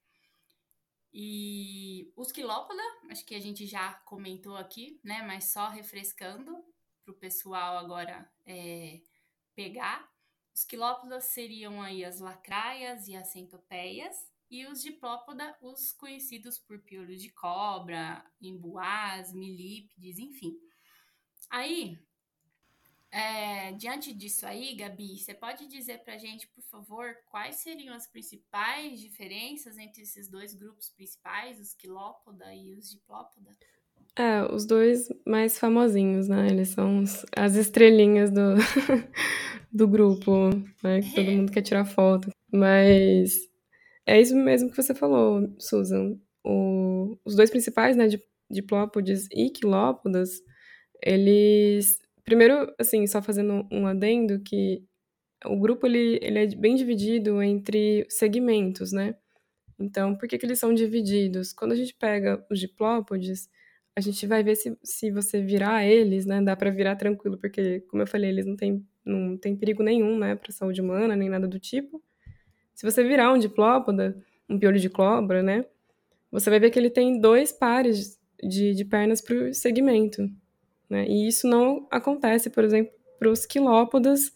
E 1.13 2.11
os 2.15 2.31
quilópoda, 2.31 2.81
acho 3.11 3.23
que 3.23 3.35
a 3.35 3.39
gente 3.39 3.67
já 3.67 3.93
comentou 4.05 4.57
aqui, 4.57 4.99
né? 5.03 5.21
Mas 5.21 5.51
só 5.51 5.69
refrescando 5.69 6.51
para 7.03 7.13
o 7.13 7.17
pessoal 7.17 7.77
agora 7.77 8.27
é, 8.45 8.99
pegar. 9.53 10.11
Os 10.53 10.63
quilópodas 10.63 11.25
seriam 11.25 11.81
aí 11.83 12.03
as 12.03 12.19
lacraias 12.19 13.07
e 13.07 13.15
as 13.15 13.27
centopeias, 13.27 14.15
e 14.49 14.65
os 14.65 14.81
diplópoda, 14.81 15.55
os 15.61 15.91
conhecidos 15.93 16.57
por 16.57 16.79
piolho 16.79 17.17
de 17.17 17.29
cobra, 17.29 18.23
embuás, 18.41 19.33
milípedes, 19.33 20.19
enfim. 20.19 20.57
Aí, 21.49 21.97
é, 23.11 23.71
diante 23.73 24.13
disso 24.13 24.45
aí, 24.45 24.75
Gabi, 24.75 25.17
você 25.17 25.33
pode 25.33 25.67
dizer 25.67 25.99
para 26.03 26.15
a 26.15 26.17
gente, 26.17 26.47
por 26.49 26.63
favor, 26.63 27.15
quais 27.29 27.55
seriam 27.55 27.95
as 27.95 28.07
principais 28.07 28.99
diferenças 28.99 29.77
entre 29.77 30.01
esses 30.01 30.27
dois 30.27 30.53
grupos 30.53 30.89
principais, 30.89 31.59
os 31.59 31.73
quilópoda 31.73 32.53
e 32.53 32.73
os 32.73 32.89
diplópoda? 32.89 33.51
É, 34.17 34.43
os 34.53 34.65
dois 34.65 35.09
mais 35.25 35.59
famosinhos, 35.59 36.27
né? 36.27 36.47
Eles 36.47 36.69
são 36.69 36.99
os, 36.99 37.25
as 37.35 37.55
estrelinhas 37.55 38.31
do, 38.31 38.55
do 39.71 39.87
grupo, 39.87 40.49
né? 40.83 41.01
Que 41.01 41.15
todo 41.15 41.31
mundo 41.31 41.51
quer 41.51 41.61
tirar 41.61 41.85
foto. 41.85 42.29
Mas 42.51 43.49
é 44.05 44.21
isso 44.21 44.35
mesmo 44.35 44.69
que 44.71 44.77
você 44.77 44.93
falou, 44.93 45.53
Susan. 45.59 46.17
O, 46.43 47.17
os 47.25 47.35
dois 47.35 47.49
principais, 47.49 47.95
né? 47.95 48.07
Diplópodes 48.49 49.27
e 49.31 49.49
quilópodas, 49.49 50.41
eles 51.03 51.99
Primeiro, 52.25 52.73
assim, 52.79 53.05
só 53.05 53.21
fazendo 53.21 53.67
um 53.71 53.85
adendo, 53.85 54.39
que 54.41 54.83
o 55.45 55.59
grupo 55.59 55.87
ele, 55.87 56.19
ele 56.23 56.39
é 56.39 56.47
bem 56.55 56.75
dividido 56.75 57.41
entre 57.41 58.05
segmentos, 58.09 58.91
né? 58.91 59.15
Então, 59.79 60.15
por 60.17 60.27
que, 60.27 60.37
que 60.37 60.45
eles 60.45 60.59
são 60.59 60.73
divididos? 60.73 61.53
Quando 61.53 61.73
a 61.73 61.75
gente 61.75 61.93
pega 61.95 62.45
os 62.51 62.59
diplópodes, 62.59 63.49
a 63.95 64.01
gente 64.01 64.27
vai 64.27 64.43
ver 64.43 64.55
se, 64.55 64.77
se 64.83 65.11
você 65.11 65.41
virar 65.41 65.85
eles, 65.85 66.25
né? 66.25 66.41
Dá 66.41 66.55
para 66.55 66.71
virar 66.71 66.95
tranquilo, 66.97 67.37
porque, 67.37 67.81
como 67.81 68.03
eu 68.03 68.07
falei, 68.07 68.31
eles 68.31 68.45
não 68.45 68.55
têm, 68.57 68.85
não 69.05 69.37
têm 69.37 69.55
perigo 69.57 69.83
nenhum, 69.83 70.17
né? 70.17 70.35
Para 70.35 70.51
saúde 70.51 70.81
humana, 70.81 71.15
nem 71.15 71.29
nada 71.29 71.47
do 71.47 71.59
tipo. 71.59 72.03
Se 72.75 72.89
você 72.89 73.03
virar 73.03 73.33
um 73.33 73.39
diplópoda, 73.39 74.15
um 74.49 74.59
piolho 74.59 74.79
de 74.79 74.89
cobra, 74.89 75.41
né? 75.41 75.65
Você 76.31 76.49
vai 76.49 76.59
ver 76.59 76.69
que 76.69 76.77
ele 76.77 76.89
tem 76.89 77.19
dois 77.19 77.51
pares 77.51 78.19
de, 78.43 78.73
de 78.73 78.85
pernas 78.85 79.21
por 79.21 79.53
segmento. 79.53 80.29
Né? 80.89 81.07
E 81.07 81.27
isso 81.27 81.47
não 81.47 81.87
acontece, 81.89 82.49
por 82.49 82.63
exemplo, 82.63 82.91
para 83.17 83.29
os 83.29 83.45
quilópodas 83.45 84.31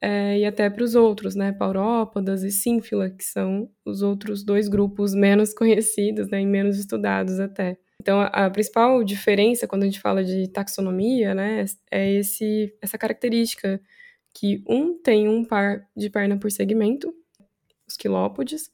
é, 0.00 0.38
e 0.38 0.44
até 0.44 0.68
para 0.68 0.84
os 0.84 0.94
outros, 0.94 1.34
né? 1.34 1.52
Paurópodas 1.52 2.42
e 2.42 2.50
sínfila, 2.50 3.08
que 3.08 3.24
são 3.24 3.70
os 3.84 4.02
outros 4.02 4.44
dois 4.44 4.68
grupos 4.68 5.14
menos 5.14 5.54
conhecidos 5.54 6.28
né? 6.28 6.42
e 6.42 6.46
menos 6.46 6.78
estudados 6.78 7.40
até. 7.40 7.78
Então, 8.00 8.20
a, 8.20 8.26
a, 8.26 8.50
principal 8.50 9.02
diferença 9.04 9.66
quando 9.66 9.84
a 9.84 9.86
gente 9.86 10.00
fala 10.00 10.24
de 10.24 10.48
taxonomia, 10.48 11.34
né, 11.36 11.64
é 11.88 12.12
esse, 12.14 12.74
essa 12.82 12.98
característica 12.98 13.80
que 14.34 14.64
um 14.68 14.98
tem 14.98 15.28
um 15.28 15.44
par 15.44 15.86
de 15.96 16.10
perna 16.10 16.36
por 16.36 16.50
segmento, 16.50 17.14
quilópodes, 18.02 18.70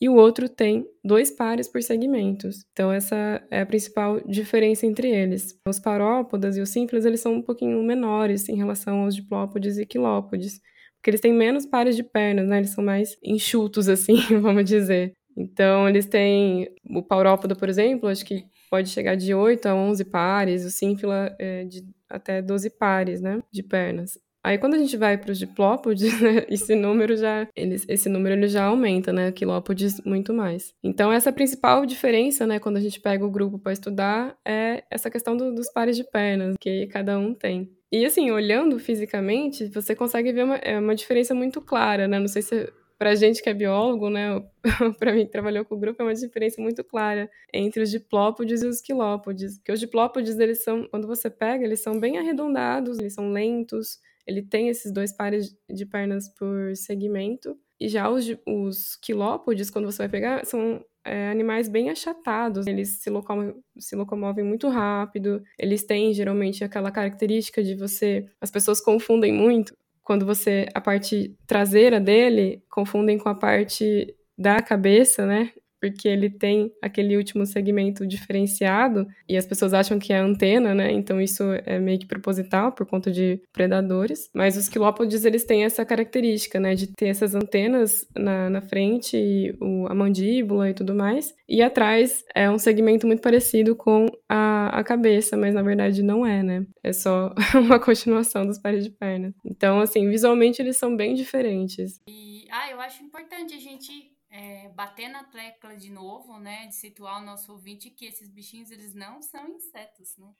e 0.00 0.08
o 0.08 0.14
outro 0.14 0.48
tem 0.48 0.86
dois 1.04 1.30
pares 1.30 1.68
por 1.68 1.82
segmentos. 1.82 2.64
Então 2.72 2.92
essa 2.92 3.44
é 3.50 3.62
a 3.62 3.66
principal 3.66 4.20
diferença 4.20 4.86
entre 4.86 5.08
eles. 5.10 5.58
Os 5.66 5.80
parópodas 5.80 6.56
e 6.56 6.60
os 6.60 6.70
simples 6.70 7.04
eles 7.04 7.20
são 7.20 7.34
um 7.34 7.42
pouquinho 7.42 7.82
menores 7.82 8.48
em 8.48 8.56
relação 8.56 9.02
aos 9.02 9.14
diplópodes 9.16 9.76
e 9.76 9.84
quilópodes, 9.84 10.60
porque 10.96 11.10
eles 11.10 11.20
têm 11.20 11.32
menos 11.32 11.66
pares 11.66 11.96
de 11.96 12.04
pernas, 12.04 12.46
né? 12.48 12.58
Eles 12.58 12.70
são 12.70 12.84
mais 12.84 13.16
enxutos 13.24 13.88
assim, 13.90 14.16
vamos 14.40 14.64
dizer. 14.64 15.12
Então 15.36 15.88
eles 15.88 16.06
têm 16.06 16.68
o 16.84 17.02
paurópoda, 17.02 17.54
por 17.56 17.68
exemplo, 17.68 18.08
acho 18.08 18.24
que 18.24 18.44
pode 18.70 18.88
chegar 18.90 19.16
de 19.16 19.34
8 19.34 19.66
a 19.66 19.74
11 19.74 20.04
pares, 20.04 20.64
o 20.64 20.70
sínfila 20.70 21.34
é 21.38 21.64
de 21.64 21.84
até 22.08 22.42
12 22.42 22.70
pares, 22.70 23.20
né, 23.20 23.40
de 23.50 23.62
pernas. 23.62 24.18
Aí 24.48 24.56
quando 24.56 24.72
a 24.72 24.78
gente 24.78 24.96
vai 24.96 25.18
para 25.18 25.30
os 25.30 25.38
diplópodes, 25.38 26.08
né, 26.22 26.46
esse 26.48 26.74
número 26.74 27.14
já 27.18 27.46
eles, 27.54 27.84
esse 27.86 28.08
número 28.08 28.34
ele 28.34 28.48
já 28.48 28.64
aumenta, 28.64 29.12
né? 29.12 29.30
Quilópodes 29.30 30.00
muito 30.06 30.32
mais. 30.32 30.72
Então 30.82 31.12
essa 31.12 31.30
principal 31.30 31.84
diferença, 31.84 32.46
né, 32.46 32.58
quando 32.58 32.78
a 32.78 32.80
gente 32.80 32.98
pega 32.98 33.26
o 33.26 33.30
grupo 33.30 33.58
para 33.58 33.74
estudar 33.74 34.34
é 34.42 34.84
essa 34.90 35.10
questão 35.10 35.36
do, 35.36 35.54
dos 35.54 35.70
pares 35.70 35.98
de 35.98 36.04
pernas 36.04 36.56
que 36.58 36.86
cada 36.86 37.18
um 37.18 37.34
tem. 37.34 37.70
E 37.92 38.06
assim, 38.06 38.30
olhando 38.30 38.78
fisicamente, 38.78 39.66
você 39.66 39.94
consegue 39.94 40.32
ver 40.32 40.44
uma, 40.44 40.56
é 40.56 40.78
uma 40.78 40.94
diferença 40.94 41.34
muito 41.34 41.60
clara, 41.60 42.08
né? 42.08 42.18
Não 42.18 42.28
sei 42.28 42.40
se 42.40 42.72
para 42.98 43.14
gente 43.14 43.42
que 43.42 43.50
é 43.50 43.54
biólogo, 43.54 44.08
né, 44.08 44.42
para 44.98 45.12
mim 45.12 45.26
que 45.26 45.30
trabalhou 45.30 45.64
com 45.64 45.74
o 45.74 45.78
grupo, 45.78 46.00
é 46.00 46.06
uma 46.06 46.14
diferença 46.14 46.60
muito 46.60 46.82
clara 46.82 47.30
entre 47.52 47.82
os 47.82 47.90
diplópodes 47.90 48.62
e 48.62 48.66
os 48.66 48.80
quilópodes. 48.80 49.58
Porque 49.58 49.72
os 49.72 49.80
diplópodes, 49.80 50.38
eles 50.38 50.64
são, 50.64 50.88
quando 50.88 51.06
você 51.06 51.28
pega, 51.28 51.64
eles 51.64 51.80
são 51.80 52.00
bem 52.00 52.16
arredondados, 52.18 52.98
eles 52.98 53.12
são 53.12 53.30
lentos, 53.30 54.00
ele 54.28 54.42
tem 54.42 54.68
esses 54.68 54.92
dois 54.92 55.12
pares 55.12 55.56
de 55.68 55.86
pernas 55.86 56.28
por 56.28 56.76
segmento. 56.76 57.56
E 57.80 57.88
já 57.88 58.10
os, 58.10 58.26
os 58.46 58.96
quilópodes, 58.96 59.70
quando 59.70 59.90
você 59.90 59.98
vai 59.98 60.08
pegar, 60.08 60.44
são 60.44 60.84
é, 61.04 61.30
animais 61.30 61.68
bem 61.68 61.88
achatados. 61.88 62.66
Eles 62.66 63.00
se 63.00 63.08
locomovem, 63.08 63.54
se 63.78 63.96
locomovem 63.96 64.44
muito 64.44 64.68
rápido. 64.68 65.42
Eles 65.58 65.84
têm 65.84 66.12
geralmente 66.12 66.62
aquela 66.62 66.90
característica 66.90 67.62
de 67.62 67.74
você. 67.74 68.26
As 68.40 68.50
pessoas 68.50 68.80
confundem 68.80 69.32
muito 69.32 69.72
quando 70.02 70.26
você 70.26 70.66
a 70.74 70.80
parte 70.80 71.36
traseira 71.46 72.00
dele 72.00 72.62
confundem 72.70 73.18
com 73.18 73.28
a 73.28 73.34
parte 73.34 74.14
da 74.36 74.60
cabeça, 74.62 75.26
né? 75.26 75.52
Porque 75.80 76.08
ele 76.08 76.30
tem 76.30 76.72
aquele 76.82 77.16
último 77.16 77.46
segmento 77.46 78.06
diferenciado 78.06 79.06
e 79.28 79.36
as 79.36 79.46
pessoas 79.46 79.72
acham 79.74 79.98
que 79.98 80.12
é 80.12 80.18
antena, 80.18 80.74
né? 80.74 80.92
Então 80.92 81.20
isso 81.20 81.44
é 81.64 81.78
meio 81.78 81.98
que 81.98 82.06
proposital 82.06 82.72
por 82.72 82.86
conta 82.86 83.10
de 83.10 83.40
predadores. 83.52 84.30
Mas 84.34 84.56
os 84.56 84.68
quilópodes 84.68 85.24
eles 85.24 85.44
têm 85.44 85.64
essa 85.64 85.84
característica, 85.84 86.58
né? 86.58 86.74
De 86.74 86.88
ter 86.88 87.08
essas 87.08 87.34
antenas 87.34 88.06
na, 88.16 88.50
na 88.50 88.60
frente, 88.60 89.56
o, 89.60 89.86
a 89.88 89.94
mandíbula 89.94 90.70
e 90.70 90.74
tudo 90.74 90.94
mais. 90.94 91.34
E 91.48 91.62
atrás 91.62 92.24
é 92.34 92.50
um 92.50 92.58
segmento 92.58 93.06
muito 93.06 93.22
parecido 93.22 93.74
com 93.74 94.06
a, 94.28 94.78
a 94.78 94.84
cabeça, 94.84 95.36
mas 95.36 95.54
na 95.54 95.62
verdade 95.62 96.02
não 96.02 96.26
é, 96.26 96.42
né? 96.42 96.66
É 96.82 96.92
só 96.92 97.34
uma 97.54 97.78
continuação 97.78 98.46
dos 98.46 98.58
pares 98.58 98.84
de 98.84 98.90
pernas. 98.90 99.32
Então, 99.44 99.80
assim, 99.80 100.08
visualmente 100.08 100.60
eles 100.60 100.76
são 100.76 100.96
bem 100.96 101.14
diferentes. 101.14 102.00
E, 102.08 102.44
ah, 102.50 102.70
eu 102.70 102.80
acho 102.80 103.02
importante 103.02 103.54
a 103.54 103.58
gente 103.58 104.17
é, 104.38 104.68
bater 104.68 105.08
na 105.08 105.24
tecla 105.24 105.76
de 105.76 105.90
novo, 105.90 106.38
né, 106.38 106.68
de 106.68 106.74
situar 106.76 107.20
o 107.20 107.24
nosso 107.24 107.50
ouvinte 107.50 107.90
que 107.90 108.06
esses 108.06 108.30
bichinhos 108.30 108.70
eles 108.70 108.94
não 108.94 109.20
são 109.20 109.48
insetos, 109.48 110.16
né? 110.16 110.32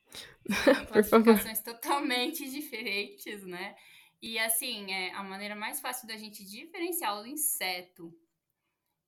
São 0.46 0.86
classificações 0.86 1.60
totalmente 1.62 2.46
diferentes, 2.48 3.42
né? 3.44 3.74
E 4.22 4.38
assim, 4.38 4.92
é, 4.92 5.12
a 5.14 5.24
maneira 5.24 5.56
mais 5.56 5.80
fácil 5.80 6.06
da 6.06 6.16
gente 6.16 6.44
diferenciar 6.44 7.20
o 7.20 7.26
inseto 7.26 8.16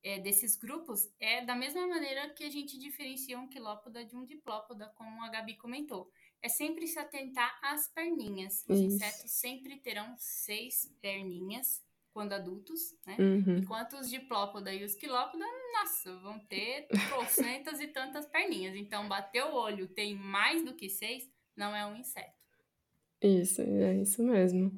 é, 0.03 0.19
desses 0.19 0.57
grupos 0.57 1.09
é 1.21 1.45
da 1.45 1.55
mesma 1.55 1.87
maneira 1.87 2.29
que 2.31 2.43
a 2.43 2.49
gente 2.49 2.77
diferencia 2.77 3.39
um 3.39 3.47
quilópoda 3.47 4.03
de 4.03 4.17
um 4.17 4.25
diplópoda, 4.25 4.91
como 4.97 5.23
a 5.23 5.29
Gabi 5.29 5.55
comentou. 5.55 6.11
É 6.41 6.49
sempre 6.49 6.85
se 6.85 6.99
atentar 6.99 7.57
às 7.63 7.87
perninhas. 7.87 8.65
Os 8.67 8.77
Isso. 8.77 8.95
insetos 8.95 9.31
sempre 9.31 9.77
terão 9.79 10.13
seis 10.17 10.93
perninhas 10.99 11.81
quando 12.13 12.33
adultos, 12.33 12.93
né? 13.05 13.15
Uhum. 13.19 13.57
Enquanto 13.57 13.93
os 13.93 14.09
diplópoda 14.09 14.73
e 14.73 14.83
os 14.83 14.95
quilópoda, 14.95 15.45
nossa, 15.73 16.15
vão 16.17 16.39
ter 16.39 16.87
trocentas 17.09 17.79
e 17.79 17.87
tantas 17.87 18.25
perninhas. 18.25 18.75
Então, 18.75 19.07
bater 19.07 19.43
o 19.45 19.53
olho 19.53 19.87
tem 19.87 20.15
mais 20.15 20.63
do 20.63 20.73
que 20.73 20.89
seis, 20.89 21.29
não 21.55 21.75
é 21.75 21.85
um 21.85 21.95
inseto. 21.95 22.41
Isso, 23.21 23.61
é 23.61 23.95
isso 23.95 24.23
mesmo. 24.23 24.75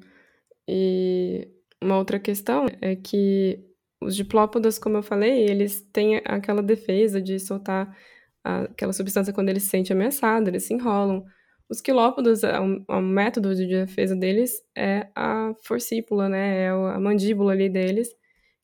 E 0.68 1.48
uma 1.82 1.98
outra 1.98 2.18
questão 2.18 2.66
é 2.80 2.94
que 2.94 3.64
os 4.00 4.14
diplópodas, 4.14 4.78
como 4.78 4.98
eu 4.98 5.02
falei, 5.02 5.44
eles 5.48 5.80
têm 5.92 6.20
aquela 6.24 6.62
defesa 6.62 7.20
de 7.20 7.38
soltar 7.40 7.96
aquela 8.42 8.92
substância 8.92 9.32
quando 9.32 9.48
eles 9.48 9.62
se 9.62 9.70
sentem 9.70 9.94
ameaçados, 9.94 10.48
eles 10.48 10.64
se 10.64 10.74
enrolam. 10.74 11.24
Os 11.68 11.80
quilópodos, 11.80 12.42
o, 12.42 12.84
o 12.92 13.00
método 13.00 13.54
de 13.54 13.66
defesa 13.66 14.14
deles 14.14 14.62
é 14.76 15.08
a 15.14 15.52
forcípula, 15.62 16.28
né? 16.28 16.64
É 16.64 16.68
a 16.68 17.00
mandíbula 17.00 17.52
ali 17.52 17.68
deles, 17.68 18.08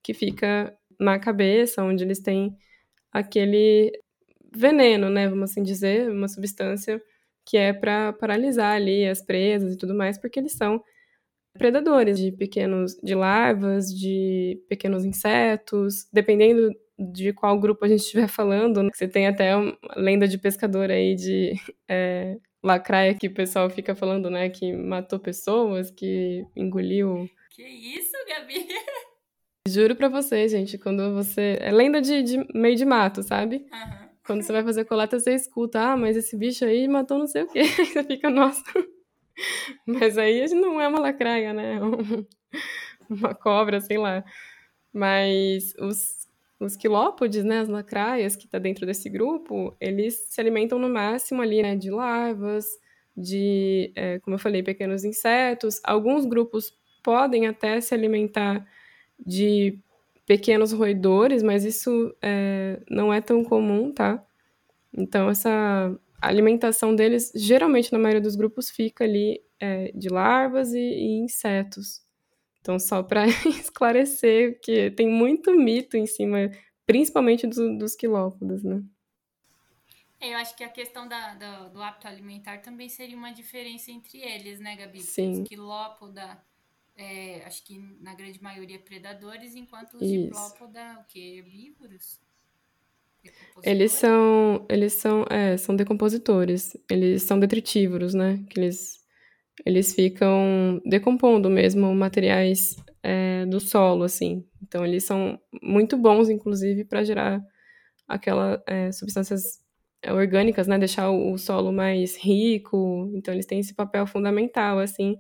que 0.03 0.15
fica 0.15 0.77
na 0.99 1.19
cabeça, 1.19 1.83
onde 1.83 2.05
eles 2.05 2.21
têm 2.21 2.57
aquele 3.13 3.93
veneno, 4.55 5.09
né? 5.11 5.29
Vamos 5.29 5.51
assim 5.51 5.63
dizer, 5.63 6.11
uma 6.11 6.29
substância 6.29 7.03
que 7.45 7.57
é 7.57 7.73
para 7.73 8.13
paralisar 8.13 8.77
ali 8.77 9.07
as 9.07 9.23
presas 9.23 9.75
e 9.75 9.77
tudo 9.79 9.95
mais, 9.95 10.19
porque 10.19 10.39
eles 10.39 10.53
são 10.53 10.83
predadores 11.55 12.19
de 12.19 12.33
pequenos, 12.33 12.97
de 13.03 13.15
larvas, 13.15 13.87
de 13.87 14.63
pequenos 14.69 15.05
insetos, 15.05 16.09
dependendo 16.13 16.71
de 16.99 17.33
qual 17.33 17.59
grupo 17.59 17.85
a 17.85 17.89
gente 17.89 18.01
estiver 18.01 18.29
falando. 18.29 18.83
Né? 18.83 18.91
Você 18.95 19.09
tem 19.09 19.27
até 19.27 19.57
uma 19.57 19.77
lenda 19.97 20.29
de 20.29 20.39
pescador 20.39 20.91
aí 20.91 21.15
de 21.15 21.55
é, 21.89 22.37
lacraia 22.63 23.15
que 23.15 23.27
o 23.27 23.35
pessoal 23.35 23.69
fica 23.71 23.95
falando, 23.95 24.31
né? 24.31 24.49
Que 24.49 24.73
matou 24.73 25.19
pessoas, 25.19 25.91
que 25.91 26.45
engoliu. 26.55 27.29
Que 27.51 27.63
isso, 27.63 28.13
Gabi? 28.29 28.67
Juro 29.69 29.95
pra 29.95 30.09
você, 30.09 30.49
gente, 30.49 30.79
quando 30.79 31.15
você. 31.15 31.59
É 31.61 31.71
lenda 31.71 32.01
de, 32.01 32.23
de 32.23 32.47
meio 32.55 32.77
de 32.77 32.85
mato, 32.85 33.23
sabe? 33.23 33.57
Uhum. 33.57 34.09
Quando 34.25 34.43
você 34.43 34.53
vai 34.53 34.63
fazer 34.63 34.85
coleta, 34.85 35.19
você 35.19 35.35
escuta, 35.35 35.81
ah, 35.81 35.97
mas 35.97 36.17
esse 36.17 36.37
bicho 36.37 36.65
aí 36.65 36.89
matou 36.89 37.19
não 37.19 37.27
sei 37.27 37.43
o 37.43 37.49
quê. 37.49 37.61
Aí 37.61 37.69
você 37.87 38.05
fica, 38.05 38.31
nossa. 38.31 38.63
Mas 39.87 40.19
aí 40.19 40.47
não 40.55 40.81
é 40.81 40.89
uma 40.89 41.01
lacraia, 41.01 41.53
né? 41.53 41.79
Uma 43.09 43.35
cobra, 43.35 43.81
sei 43.81 43.99
lá. 43.99 44.25
Mas 44.93 45.75
os 45.79 46.20
os 46.61 46.77
quilópodes, 46.77 47.43
né, 47.43 47.61
as 47.61 47.69
lacraias 47.69 48.37
que 48.37 48.45
está 48.45 48.59
dentro 48.59 48.85
desse 48.85 49.09
grupo, 49.09 49.75
eles 49.81 50.27
se 50.29 50.41
alimentam 50.41 50.79
no 50.79 50.89
máximo 50.89 51.41
ali, 51.41 51.63
né, 51.63 51.75
de 51.75 51.91
larvas, 51.91 52.67
de, 53.17 53.93
é, 53.97 54.19
como 54.21 54.35
eu 54.35 54.39
falei, 54.39 54.63
pequenos 54.63 55.05
insetos. 55.05 55.81
Alguns 55.83 56.27
grupos 56.27 56.79
podem 57.03 57.47
até 57.47 57.81
se 57.81 57.95
alimentar 57.95 58.67
de 59.19 59.79
pequenos 60.27 60.73
roedores, 60.73 61.43
mas 61.43 61.65
isso 61.65 62.15
é, 62.23 62.81
não 62.89 63.13
é 63.13 63.21
tão 63.21 63.43
comum, 63.43 63.93
tá? 63.93 64.25
Então, 64.93 65.31
essa 65.31 65.99
alimentação 66.21 66.95
deles, 66.95 67.33
geralmente 67.35 67.93
na 67.93 67.99
maioria 67.99 68.21
dos 68.21 68.37
grupos, 68.37 68.71
fica 68.71 69.05
ali 69.05 69.43
é, 69.59 69.91
de 69.93 70.09
larvas 70.09 70.73
e, 70.75 70.79
e 70.79 71.19
insetos. 71.21 72.03
Então, 72.61 72.79
só 72.79 73.03
para 73.03 73.27
esclarecer 73.49 74.61
que 74.61 74.91
tem 74.91 75.09
muito 75.09 75.53
mito 75.57 75.97
em 75.97 76.07
cima, 76.07 76.51
principalmente 76.87 77.47
do, 77.47 77.79
dos 77.79 77.95
quilópodos, 77.95 78.63
né? 78.63 78.83
É, 80.21 80.35
eu 80.35 80.37
acho 80.37 80.55
que 80.55 80.63
a 80.63 80.69
questão 80.69 81.09
da, 81.09 81.35
da, 81.35 81.69
do 81.69 81.83
hábito 81.83 82.07
alimentar 82.07 82.59
também 82.59 82.91
seria 82.91 83.17
uma 83.17 83.33
diferença 83.33 83.91
entre 83.91 84.19
eles, 84.19 84.61
né, 84.61 84.77
Gabi? 84.77 85.01
Sim. 85.01 85.43
Os 85.43 85.49
quilópoda, 85.49 86.39
é, 86.95 87.43
acho 87.47 87.65
que 87.65 87.79
na 88.01 88.15
grande 88.15 88.43
maioria 88.43 88.79
predadores, 88.79 89.55
enquanto 89.57 89.95
os 89.95 90.03
Isso. 90.03 90.25
diplópoda, 90.27 90.99
o 91.01 91.05
que? 91.05 91.39
Herbívoros? 91.39 92.21
Eles 93.63 93.93
são, 93.93 94.67
eles 94.69 94.95
são, 94.95 95.25
é, 95.31 95.57
são 95.57 95.77
decompositores. 95.77 96.77
Eles 96.89 97.23
são 97.23 97.39
detritívoros, 97.39 98.15
né? 98.15 98.43
Que 98.49 98.61
eles 98.61 99.00
eles 99.65 99.95
ficam 99.95 100.81
decompondo 100.85 101.51
mesmo 101.51 101.95
materiais 101.95 102.77
é, 103.03 103.45
do 103.47 103.61
solo, 103.61 104.05
assim. 104.05 104.45
Então, 104.63 104.85
eles 104.85 105.05
são 105.05 105.39
muito 105.63 105.97
bons, 105.97 106.29
inclusive, 106.29 106.85
para 106.85 107.05
gerar 107.05 107.43
aquelas 108.09 108.61
é, 108.67 108.93
substâncias 108.93 109.61
orgânicas, 110.09 110.67
né? 110.67 110.79
Deixar 110.79 111.11
o, 111.11 111.33
o, 111.33 111.39
solo 111.39 111.73
mais 111.73 112.17
rico. 112.17 113.11
Então, 113.15 113.35
eles 113.35 113.47
têm 113.47 113.61
esse 113.61 113.75
papel 113.75 114.07
fundamental, 114.07 114.79
assim, 114.79 115.17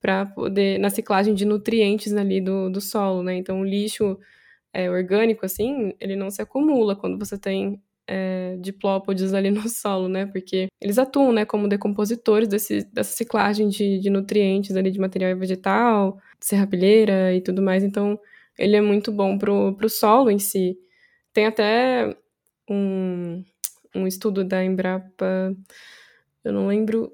para 0.00 0.26
poder 0.26 0.78
na 0.78 0.90
ciclagem 0.90 1.34
de 1.34 1.44
nutrientes 1.44 2.14
ali 2.14 2.40
do, 2.40 2.70
do 2.70 2.80
solo, 2.80 3.22
né? 3.22 3.36
Então, 3.36 3.60
o 3.60 3.64
lixo 3.64 4.18
é, 4.72 4.90
orgânico, 4.90 5.46
assim, 5.46 5.94
ele 6.00 6.16
não 6.16 6.30
se 6.30 6.42
acumula 6.42 6.96
quando 6.96 7.18
você 7.18 7.38
tem 7.38 7.82
é, 8.08 8.56
diplópodes 8.58 9.34
ali 9.34 9.50
no 9.50 9.68
solo, 9.68 10.08
né? 10.08 10.24
Porque 10.26 10.68
eles 10.80 10.98
atuam, 10.98 11.32
né, 11.32 11.44
como 11.44 11.68
decompositores 11.68 12.48
desse, 12.48 12.84
dessa 12.92 13.14
ciclagem 13.14 13.68
de, 13.68 14.00
de 14.00 14.08
nutrientes 14.08 14.74
ali 14.76 14.90
de 14.90 14.98
material 14.98 15.36
vegetal, 15.36 16.18
serrapilheira 16.40 17.34
e 17.34 17.42
tudo 17.42 17.60
mais. 17.60 17.84
Então, 17.84 18.18
ele 18.58 18.76
é 18.76 18.80
muito 18.80 19.12
bom 19.12 19.36
pro, 19.36 19.74
pro 19.76 19.88
solo 19.90 20.30
em 20.30 20.38
si. 20.38 20.78
Tem 21.32 21.46
até 21.46 22.16
um, 22.68 23.44
um 23.94 24.06
estudo 24.06 24.42
da 24.42 24.64
Embrapa, 24.64 25.54
eu 26.42 26.52
não 26.52 26.68
lembro, 26.68 27.12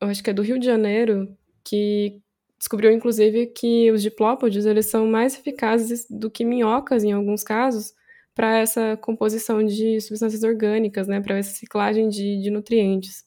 eu 0.00 0.08
acho 0.08 0.22
que 0.22 0.30
é 0.30 0.32
do 0.32 0.42
Rio 0.42 0.58
de 0.58 0.66
Janeiro, 0.66 1.34
que 1.64 2.20
descobriu 2.58 2.90
inclusive 2.92 3.46
que 3.46 3.90
os 3.90 4.02
diplópodes 4.02 4.66
eles 4.66 4.86
são 4.86 5.06
mais 5.06 5.38
eficazes 5.38 6.06
do 6.08 6.30
que 6.30 6.44
minhocas 6.44 7.02
em 7.02 7.12
alguns 7.12 7.42
casos 7.42 7.94
para 8.34 8.58
essa 8.58 8.96
composição 8.96 9.64
de 9.64 10.00
substâncias 10.00 10.42
orgânicas, 10.42 11.06
né, 11.06 11.20
para 11.20 11.38
essa 11.38 11.52
ciclagem 11.52 12.08
de, 12.08 12.42
de, 12.42 12.50
nutrientes. 12.50 13.24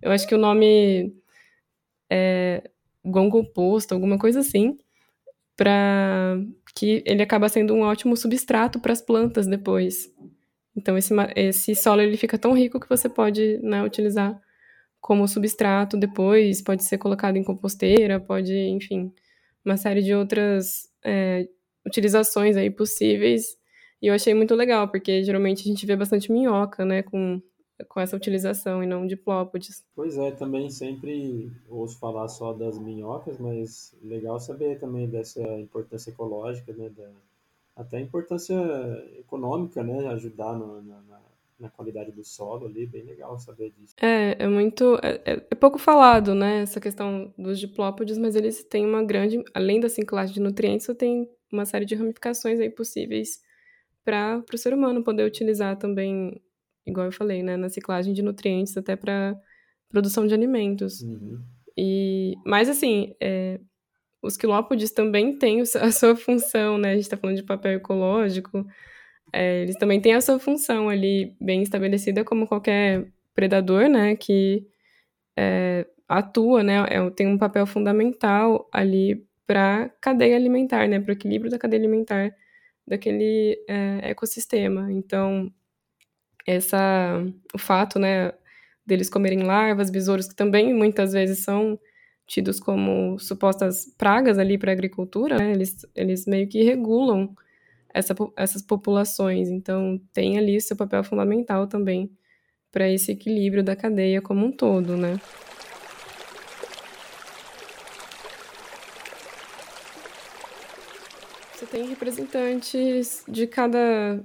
Eu 0.00 0.12
acho 0.12 0.26
que 0.26 0.34
o 0.34 0.38
nome 0.38 1.12
é 2.10 2.70
composto, 3.30 3.94
alguma 3.94 4.18
coisa 4.18 4.40
assim, 4.40 4.78
para 5.56 6.38
que 6.74 7.02
ele 7.06 7.22
acaba 7.22 7.48
sendo 7.48 7.74
um 7.74 7.80
ótimo 7.80 8.16
substrato 8.16 8.78
para 8.78 8.92
as 8.92 9.00
plantas 9.00 9.46
depois. 9.46 10.12
Então 10.76 10.96
esse, 10.96 11.14
esse 11.34 11.74
solo 11.74 12.02
ele 12.02 12.16
fica 12.16 12.38
tão 12.38 12.52
rico 12.52 12.78
que 12.78 12.88
você 12.88 13.08
pode 13.08 13.58
né, 13.62 13.82
utilizar 13.82 14.38
como 15.00 15.26
substrato 15.26 15.96
depois, 15.96 16.60
pode 16.60 16.84
ser 16.84 16.98
colocado 16.98 17.36
em 17.36 17.44
composteira, 17.44 18.20
pode, 18.20 18.52
enfim, 18.54 19.12
uma 19.64 19.76
série 19.76 20.02
de 20.02 20.14
outras 20.14 20.88
é, 21.04 21.48
utilizações 21.86 22.56
aí 22.56 22.70
possíveis 22.70 23.56
e 24.00 24.08
eu 24.08 24.14
achei 24.14 24.34
muito 24.34 24.54
legal, 24.54 24.88
porque 24.88 25.24
geralmente 25.24 25.60
a 25.60 25.64
gente 25.72 25.86
vê 25.86 25.96
bastante 25.96 26.30
minhoca, 26.30 26.84
né, 26.84 27.02
com, 27.02 27.40
com 27.88 28.00
essa 28.00 28.16
utilização 28.16 28.82
e 28.82 28.86
não 28.86 29.06
diplópodes. 29.06 29.84
Pois 29.94 30.18
é, 30.18 30.30
também 30.30 30.68
sempre 30.68 31.50
ouço 31.68 31.98
falar 31.98 32.28
só 32.28 32.52
das 32.52 32.78
minhocas, 32.78 33.38
mas 33.38 33.96
legal 34.02 34.38
saber 34.38 34.78
também 34.78 35.08
dessa 35.08 35.40
importância 35.58 36.10
ecológica, 36.10 36.72
né, 36.74 36.90
da, 36.90 37.10
até 37.74 37.96
a 37.96 38.00
importância 38.00 38.54
econômica, 39.18 39.82
né, 39.82 40.08
ajudar 40.08 40.52
no, 40.52 40.82
na, 40.82 41.00
na, 41.02 41.20
na, 41.60 41.70
qualidade 41.70 42.12
do 42.12 42.22
solo 42.22 42.66
ali, 42.66 42.86
bem 42.86 43.02
legal 43.02 43.38
saber 43.38 43.72
disso. 43.78 43.94
É, 43.98 44.44
é 44.44 44.46
muito, 44.46 44.98
é, 45.02 45.22
é, 45.24 45.46
é 45.50 45.54
pouco 45.54 45.78
falado, 45.78 46.34
né, 46.34 46.60
essa 46.60 46.80
questão 46.80 47.32
dos 47.36 47.58
diplópodes, 47.58 48.18
mas 48.18 48.36
eles 48.36 48.62
têm 48.62 48.84
uma 48.84 49.02
grande, 49.02 49.42
além 49.54 49.80
da 49.80 49.88
ciclagem 49.88 50.34
de 50.34 50.40
nutrientes, 50.40 50.86
tem 50.98 51.30
uma 51.50 51.64
série 51.64 51.86
de 51.86 51.94
ramificações 51.94 52.60
aí 52.60 52.68
possíveis 52.68 53.45
para 54.06 54.44
o 54.54 54.56
ser 54.56 54.72
humano 54.72 55.02
poder 55.02 55.24
utilizar 55.24 55.76
também, 55.76 56.40
igual 56.86 57.06
eu 57.06 57.12
falei, 57.12 57.42
né, 57.42 57.56
na 57.56 57.68
ciclagem 57.68 58.14
de 58.14 58.22
nutrientes 58.22 58.76
até 58.76 58.94
para 58.94 59.36
produção 59.88 60.26
de 60.28 60.32
alimentos. 60.32 61.02
Uhum. 61.02 61.42
E, 61.76 62.34
mas 62.46 62.68
assim, 62.68 63.14
é, 63.20 63.58
os 64.22 64.36
quilópodes 64.36 64.92
também 64.92 65.36
têm 65.36 65.60
a 65.60 65.90
sua 65.92 66.14
função, 66.14 66.78
né? 66.78 66.90
A 66.90 66.94
gente 66.94 67.02
está 67.02 67.16
falando 67.16 67.36
de 67.36 67.42
papel 67.42 67.72
ecológico. 67.72 68.64
É, 69.32 69.62
eles 69.62 69.76
também 69.76 70.00
têm 70.00 70.14
a 70.14 70.20
sua 70.20 70.38
função 70.38 70.88
ali 70.88 71.36
bem 71.40 71.62
estabelecida 71.62 72.24
como 72.24 72.46
qualquer 72.46 73.06
predador, 73.34 73.88
né? 73.88 74.16
Que 74.16 74.66
é, 75.36 75.86
atua, 76.08 76.62
né? 76.62 76.86
É, 76.88 77.10
tem 77.10 77.26
um 77.26 77.36
papel 77.36 77.66
fundamental 77.66 78.68
ali 78.72 79.26
para 79.46 79.90
cadeia 80.00 80.36
alimentar, 80.36 80.88
né? 80.88 81.00
Para 81.00 81.10
o 81.10 81.14
equilíbrio 81.14 81.50
da 81.50 81.58
cadeia 81.58 81.80
alimentar 81.80 82.34
daquele 82.86 83.58
é, 83.68 84.10
ecossistema. 84.10 84.92
Então, 84.92 85.52
essa, 86.46 87.22
o 87.52 87.58
fato, 87.58 87.98
né, 87.98 88.32
deles 88.86 89.10
comerem 89.10 89.42
larvas, 89.42 89.90
besouros, 89.90 90.28
que 90.28 90.34
também 90.34 90.72
muitas 90.72 91.12
vezes 91.12 91.40
são 91.40 91.78
tidos 92.26 92.60
como 92.60 93.18
supostas 93.18 93.86
pragas 93.96 94.38
ali 94.38 94.58
para 94.58 94.70
a 94.70 94.74
agricultura, 94.74 95.38
né, 95.38 95.52
eles, 95.52 95.86
eles 95.94 96.26
meio 96.26 96.48
que 96.48 96.62
regulam 96.62 97.34
essa, 97.92 98.14
essas 98.36 98.62
populações. 98.62 99.48
Então, 99.48 100.00
tem 100.12 100.38
ali 100.38 100.60
seu 100.60 100.76
papel 100.76 101.02
fundamental 101.02 101.66
também 101.66 102.10
para 102.70 102.88
esse 102.88 103.10
equilíbrio 103.10 103.64
da 103.64 103.74
cadeia 103.74 104.20
como 104.20 104.44
um 104.44 104.52
todo, 104.52 104.96
né. 104.96 105.18
Você 111.66 111.78
tem 111.78 111.88
representantes 111.88 113.24
de 113.26 113.46
cada. 113.46 114.22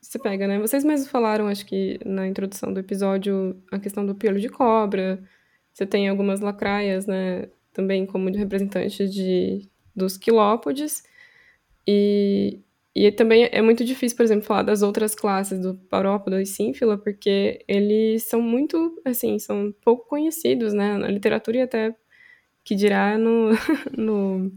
Você 0.00 0.18
pega, 0.18 0.48
né? 0.48 0.58
Vocês 0.58 0.84
mesmos 0.84 1.08
falaram, 1.08 1.46
acho 1.46 1.64
que 1.64 1.98
na 2.04 2.26
introdução 2.26 2.72
do 2.72 2.80
episódio, 2.80 3.56
a 3.70 3.78
questão 3.78 4.04
do 4.04 4.14
piolho 4.14 4.40
de 4.40 4.48
cobra. 4.48 5.22
Você 5.72 5.86
tem 5.86 6.08
algumas 6.08 6.40
lacraias, 6.40 7.06
né? 7.06 7.48
Também 7.72 8.04
como 8.04 8.30
representantes 8.30 9.12
de, 9.12 9.68
dos 9.94 10.16
quilópodes. 10.16 11.04
E, 11.86 12.60
e 12.94 13.12
também 13.12 13.48
é 13.52 13.62
muito 13.62 13.84
difícil, 13.84 14.16
por 14.16 14.24
exemplo, 14.24 14.44
falar 14.44 14.62
das 14.62 14.82
outras 14.82 15.14
classes 15.14 15.60
do 15.60 15.74
Paurópoda 15.74 16.42
e 16.42 16.46
Sínfila, 16.46 16.98
porque 16.98 17.64
eles 17.68 18.24
são 18.24 18.42
muito, 18.42 19.00
assim, 19.04 19.38
são 19.38 19.72
pouco 19.84 20.08
conhecidos, 20.08 20.72
né? 20.72 20.96
Na 20.96 21.08
literatura 21.08 21.58
e 21.58 21.62
até 21.62 21.94
que 22.64 22.74
dirá 22.74 23.16
no, 23.16 23.50
no 23.96 24.50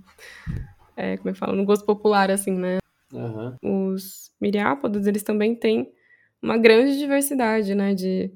é, 1.00 1.16
como 1.16 1.30
é 1.30 1.34
que 1.34 1.40
fala, 1.40 1.56
no 1.56 1.64
gosto 1.64 1.86
popular, 1.86 2.30
assim, 2.30 2.52
né? 2.52 2.80
Uhum. 3.14 3.96
Os 3.96 4.34
miriápodos, 4.40 5.08
eles 5.08 5.24
também 5.24 5.56
têm 5.56 5.90
uma 6.42 6.58
grande 6.58 6.98
diversidade, 6.98 7.74
né, 7.74 7.96
de, 7.96 8.30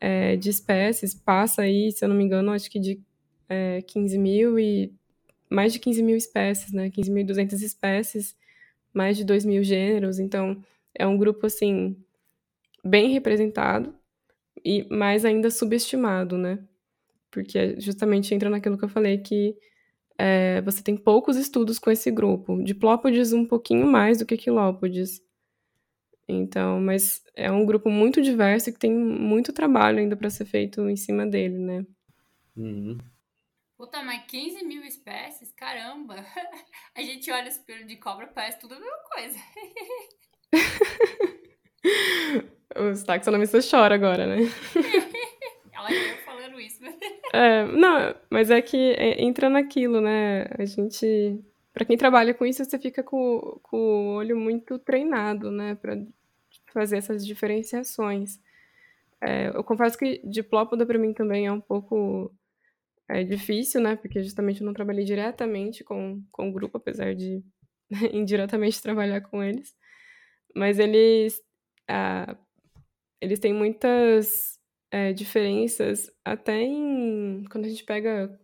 é, 0.00 0.34
de 0.36 0.48
espécies. 0.48 1.14
Passa 1.14 1.62
aí, 1.62 1.92
se 1.92 2.02
eu 2.02 2.08
não 2.08 2.16
me 2.16 2.24
engano, 2.24 2.50
acho 2.50 2.70
que 2.70 2.80
de 2.80 2.98
é, 3.46 3.82
15 3.82 4.18
mil 4.18 4.58
e... 4.58 4.90
mais 5.50 5.74
de 5.74 5.78
15 5.78 6.02
mil 6.02 6.16
espécies, 6.16 6.72
né, 6.72 6.88
15.200 6.88 7.62
espécies, 7.62 8.34
mais 8.92 9.18
de 9.18 9.24
2 9.24 9.44
mil 9.44 9.62
gêneros. 9.62 10.18
Então, 10.18 10.64
é 10.94 11.06
um 11.06 11.18
grupo, 11.18 11.44
assim, 11.44 11.94
bem 12.82 13.10
representado 13.10 13.94
e 14.64 14.86
mais 14.88 15.26
ainda 15.26 15.50
subestimado, 15.50 16.38
né? 16.38 16.58
Porque 17.30 17.78
justamente 17.78 18.34
entra 18.34 18.48
naquilo 18.48 18.78
que 18.78 18.84
eu 18.84 18.88
falei 18.88 19.18
que 19.18 19.56
é, 20.24 20.62
você 20.62 20.84
tem 20.84 20.96
poucos 20.96 21.36
estudos 21.36 21.80
com 21.80 21.90
esse 21.90 22.08
grupo. 22.08 22.62
Diplópodes 22.62 23.32
um 23.32 23.44
pouquinho 23.44 23.88
mais 23.88 24.18
do 24.18 24.26
que 24.26 24.36
Quilópodes. 24.36 25.20
Então, 26.28 26.80
mas 26.80 27.24
é 27.34 27.50
um 27.50 27.66
grupo 27.66 27.90
muito 27.90 28.22
diverso 28.22 28.70
e 28.70 28.72
que 28.72 28.78
tem 28.78 28.94
muito 28.94 29.52
trabalho 29.52 29.98
ainda 29.98 30.16
para 30.16 30.30
ser 30.30 30.44
feito 30.44 30.88
em 30.88 30.94
cima 30.94 31.26
dele, 31.26 31.58
né? 31.58 31.84
Uhum. 32.56 32.98
Puta, 33.76 34.00
mas 34.04 34.24
15 34.26 34.64
mil 34.64 34.84
espécies? 34.84 35.50
Caramba! 35.56 36.14
A 36.94 37.02
gente 37.02 37.28
olha 37.32 37.48
esse 37.48 37.58
pelo 37.58 37.84
de 37.84 37.96
cobra, 37.96 38.28
parece 38.28 38.60
tudo 38.60 38.74
a 38.74 38.78
mesma 38.78 38.98
coisa. 39.12 39.38
Os 42.92 43.02
taxonomistas 43.02 43.64
choram 43.64 43.96
agora, 43.96 44.24
né? 44.24 44.36
Ela 45.72 45.92
eu 45.92 46.16
falando 46.18 46.21
isso. 46.62 46.80
É, 47.34 47.64
não, 47.64 48.14
mas 48.28 48.50
é 48.50 48.60
que 48.60 48.76
é, 48.76 49.22
entra 49.22 49.48
naquilo, 49.48 50.02
né? 50.02 50.44
A 50.50 50.66
gente. 50.66 51.42
Para 51.72 51.86
quem 51.86 51.96
trabalha 51.96 52.34
com 52.34 52.44
isso, 52.44 52.62
você 52.62 52.78
fica 52.78 53.02
com, 53.02 53.58
com 53.62 53.78
o 53.78 54.14
olho 54.16 54.38
muito 54.38 54.78
treinado, 54.78 55.50
né? 55.50 55.74
Para 55.76 55.96
fazer 56.74 56.98
essas 56.98 57.26
diferenciações. 57.26 58.38
É, 59.18 59.48
eu 59.48 59.64
confesso 59.64 59.96
que 59.96 60.20
diplópoda 60.24 60.84
para 60.84 60.98
mim 60.98 61.14
também 61.14 61.46
é 61.46 61.52
um 61.52 61.60
pouco 61.60 62.30
é, 63.08 63.24
difícil, 63.24 63.80
né? 63.80 63.96
Porque 63.96 64.22
justamente 64.22 64.60
eu 64.60 64.66
não 64.66 64.74
trabalhei 64.74 65.04
diretamente 65.04 65.82
com, 65.82 66.22
com 66.30 66.50
o 66.50 66.52
grupo, 66.52 66.76
apesar 66.76 67.14
de 67.14 67.42
indiretamente 68.12 68.82
trabalhar 68.82 69.20
com 69.22 69.42
eles. 69.42 69.74
Mas 70.54 70.78
eles, 70.78 71.40
ah, 71.88 72.36
eles 73.20 73.38
têm 73.38 73.54
muitas 73.54 74.60
é, 74.92 75.12
diferenças 75.12 76.12
até 76.24 76.62
em 76.62 77.44
quando 77.50 77.64
a 77.64 77.68
gente 77.68 77.82
pega 77.82 78.38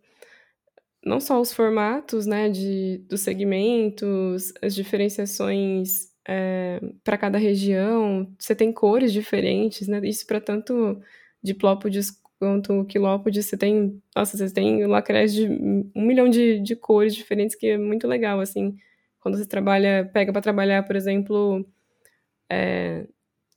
não 1.04 1.20
só 1.20 1.40
os 1.40 1.52
formatos 1.52 2.26
né, 2.26 2.48
de, 2.48 2.98
dos 3.08 3.20
segmentos, 3.20 4.52
as 4.62 4.74
diferenciações 4.74 6.08
é, 6.26 6.80
para 7.04 7.18
cada 7.18 7.38
região, 7.38 8.34
você 8.38 8.54
tem 8.54 8.72
cores 8.72 9.12
diferentes, 9.12 9.88
né? 9.88 10.00
Isso 10.04 10.26
para 10.26 10.40
tanto 10.40 11.00
diplópodes 11.42 12.10
quanto 12.38 12.84
quilópodes, 12.84 13.46
você 13.46 13.56
tem, 13.56 14.00
nossa, 14.14 14.36
você 14.36 14.52
tem 14.52 14.86
lacrés 14.86 15.34
de 15.34 15.48
um 15.94 16.02
milhão 16.02 16.28
de, 16.28 16.60
de 16.60 16.76
cores 16.76 17.14
diferentes, 17.14 17.56
que 17.56 17.68
é 17.68 17.78
muito 17.78 18.06
legal, 18.06 18.40
assim, 18.40 18.76
quando 19.20 19.36
você 19.38 19.46
trabalha, 19.46 20.08
pega 20.12 20.32
para 20.32 20.42
trabalhar, 20.42 20.84
por 20.84 20.94
exemplo, 20.96 21.66
é, 22.50 23.06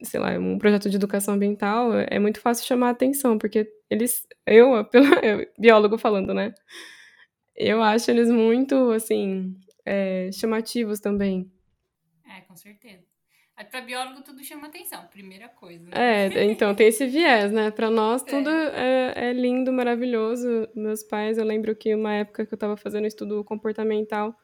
sei 0.04 0.20
lá, 0.20 0.38
um 0.38 0.58
projeto 0.58 0.90
de 0.90 0.96
educação 0.96 1.34
ambiental, 1.34 1.92
é 2.10 2.20
muito 2.20 2.40
fácil 2.40 2.66
chamar 2.66 2.88
a 2.88 2.92
atenção, 2.92 3.38
porque 3.38 3.72
eles, 3.90 4.28
eu, 4.46 4.84
pelo 4.86 5.06
biólogo 5.58 5.98
falando, 5.98 6.34
né? 6.34 6.54
Eu 7.56 7.82
acho 7.82 8.10
eles 8.10 8.30
muito, 8.30 8.92
assim, 8.92 9.56
é, 9.86 10.30
chamativos 10.32 11.00
também. 11.00 11.52
É, 12.28 12.42
com 12.42 12.56
certeza. 12.56 13.12
Para 13.70 13.82
biólogo 13.82 14.24
tudo 14.24 14.44
chama 14.44 14.68
atenção, 14.68 15.06
primeira 15.08 15.48
coisa. 15.48 15.92
É, 15.92 16.26
então 16.50 16.74
tem 16.74 16.88
esse 16.88 17.06
viés, 17.06 17.52
né? 17.52 17.70
Para 17.70 17.92
nós 17.92 18.24
tudo 18.24 18.50
é. 18.50 19.14
É, 19.16 19.30
é. 19.30 19.34
lindo, 19.34 19.72
maravilhoso. 19.72 20.68
Meus 20.76 21.04
pais, 21.04 21.38
eu 21.38 21.46
lembro 21.46 21.76
que 21.76 21.94
uma 21.94 22.14
época 22.14 22.46
que 22.46 22.54
eu 22.54 22.56
estava 22.56 22.76
fazendo 22.76 23.06
estudo 23.06 23.44
comportamental 23.44 24.36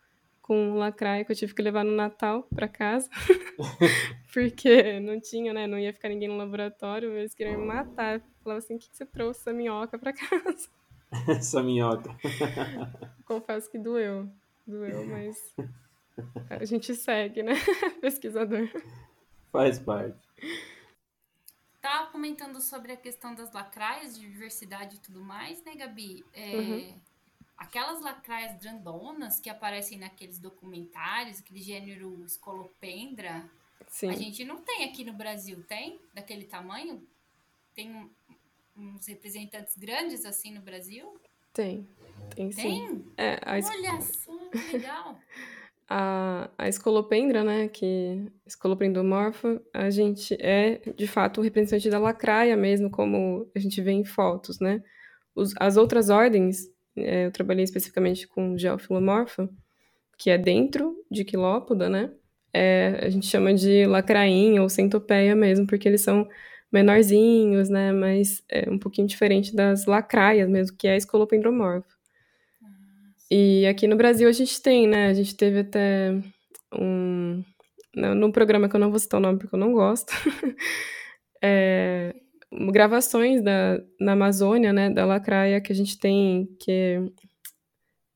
com 0.47 0.75
lacraia 0.75 1.25
que 1.25 1.31
eu 1.33 1.35
tive 1.35 1.53
que 1.53 1.61
levar 1.61 1.83
no 1.83 1.91
Natal 1.91 2.47
para 2.55 2.69
casa, 2.69 3.09
porque 4.33 4.97
não 5.01 5.19
tinha, 5.19 5.53
né? 5.53 5.67
Não 5.67 5.77
ia 5.77 5.91
ficar 5.91 6.07
ninguém 6.07 6.29
no 6.29 6.37
laboratório, 6.37 7.11
eles 7.17 7.35
queriam 7.35 7.59
me 7.59 7.65
matar. 7.65 8.21
Falavam 8.41 8.59
assim: 8.59 8.75
o 8.75 8.79
que, 8.79 8.89
que 8.89 8.95
você 8.95 9.05
trouxe 9.05 9.41
essa 9.41 9.51
minhoca 9.51 9.99
para 9.99 10.13
casa? 10.13 10.69
essa 11.27 11.61
minhoca. 11.61 12.15
Confesso 13.27 13.69
que 13.69 13.77
doeu. 13.77 14.29
Doeu, 14.65 15.05
mas 15.07 15.53
a 16.49 16.63
gente 16.63 16.95
segue, 16.95 17.43
né? 17.43 17.53
Pesquisador. 17.99 18.69
Faz 19.51 19.79
parte. 19.79 20.17
Tava 21.81 22.09
comentando 22.09 22.61
sobre 22.61 22.93
a 22.93 22.97
questão 22.97 23.35
das 23.35 23.51
lacraias, 23.51 24.17
de 24.17 24.29
diversidade 24.29 24.95
e 24.95 24.99
tudo 24.99 25.21
mais, 25.21 25.63
né, 25.63 25.75
Gabi? 25.75 26.25
É, 26.33 26.55
uhum. 26.55 27.01
Aquelas 27.57 28.01
lacraias 28.01 28.61
grandonas 28.61 29.39
que 29.39 29.49
aparecem 29.49 29.97
naqueles 29.97 30.37
documentários, 30.37 31.39
aquele 31.39 31.59
gênero 31.59 32.23
escolopendra, 32.23 33.49
Sim. 33.87 34.09
a 34.09 34.13
gente 34.13 34.45
não 34.45 34.61
tem 34.61 34.83
aqui 34.83 35.03
no 35.03 35.13
Brasil, 35.13 35.63
tem? 35.63 35.99
Daquele 36.13 36.45
tamanho? 36.45 37.01
Tem 37.73 38.09
uns 38.75 39.07
representantes 39.07 39.75
grandes 39.77 40.23
assim 40.25 40.53
no 40.53 40.61
Brasil? 40.61 41.19
Tem, 41.53 41.87
tem 42.35 42.51
sim. 42.51 42.61
Tem? 42.61 43.05
É, 43.17 43.39
a... 43.43 43.53
Olha 43.55 44.01
só, 44.01 44.37
que 44.49 44.77
legal. 44.77 45.19
a, 45.89 46.49
a 46.57 46.67
escolopendra, 46.67 47.43
né, 47.43 47.67
que 47.67 48.31
escoloprendomorfa, 48.45 49.61
a 49.73 49.89
gente 49.89 50.35
é, 50.39 50.79
de 50.95 51.07
fato, 51.07 51.39
o 51.39 51.43
representante 51.43 51.89
da 51.89 51.97
lacraia 51.97 52.57
mesmo, 52.57 52.91
como 52.91 53.49
a 53.55 53.59
gente 53.59 53.81
vê 53.81 53.91
em 53.91 54.05
fotos, 54.05 54.59
né. 54.59 54.83
Os, 55.33 55.53
as 55.59 55.77
outras 55.77 56.09
ordens, 56.09 56.69
é, 56.97 57.25
eu 57.25 57.31
trabalhei 57.31 57.63
especificamente 57.63 58.27
com 58.27 58.57
geofilomorfa, 58.57 59.49
que 60.17 60.29
é 60.29 60.37
dentro 60.37 60.95
de 61.11 61.23
quilópoda, 61.23 61.89
né, 61.89 62.11
é, 62.53 62.99
a 63.03 63.09
gente 63.09 63.27
chama 63.27 63.53
de 63.53 63.85
lacrainha 63.85 64.61
ou 64.61 64.69
centopeia 64.69 65.35
mesmo, 65.35 65.67
porque 65.67 65.87
eles 65.87 66.01
são 66.01 66.27
menorzinhos, 66.71 67.69
né, 67.69 67.91
mas 67.91 68.43
é 68.49 68.69
um 68.69 68.79
pouquinho 68.79 69.07
diferente 69.07 69.55
das 69.55 69.85
lacraias 69.85 70.49
mesmo, 70.49 70.75
que 70.75 70.87
é 70.87 70.93
a 70.93 70.97
escolopendromorfa. 70.97 71.97
E 73.29 73.65
aqui 73.67 73.87
no 73.87 73.97
Brasil 73.97 74.27
a 74.29 74.31
gente 74.31 74.61
tem, 74.61 74.87
né? 74.87 75.07
A 75.07 75.13
gente 75.13 75.35
teve 75.35 75.59
até 75.59 76.13
um. 76.73 77.43
Num 77.93 78.31
programa 78.31 78.69
que 78.69 78.75
eu 78.75 78.79
não 78.79 78.91
vou 78.91 78.99
citar 78.99 79.19
o 79.19 79.23
nome 79.23 79.39
porque 79.39 79.55
eu 79.55 79.59
não 79.59 79.73
gosto. 79.73 80.13
é, 81.41 82.15
gravações 82.71 83.41
da, 83.43 83.81
na 83.99 84.13
Amazônia, 84.13 84.71
né? 84.71 84.89
Da 84.89 85.05
lacraia 85.05 85.61
que 85.61 85.71
a 85.71 85.75
gente 85.75 85.99
tem, 85.99 86.47
que 86.59 86.99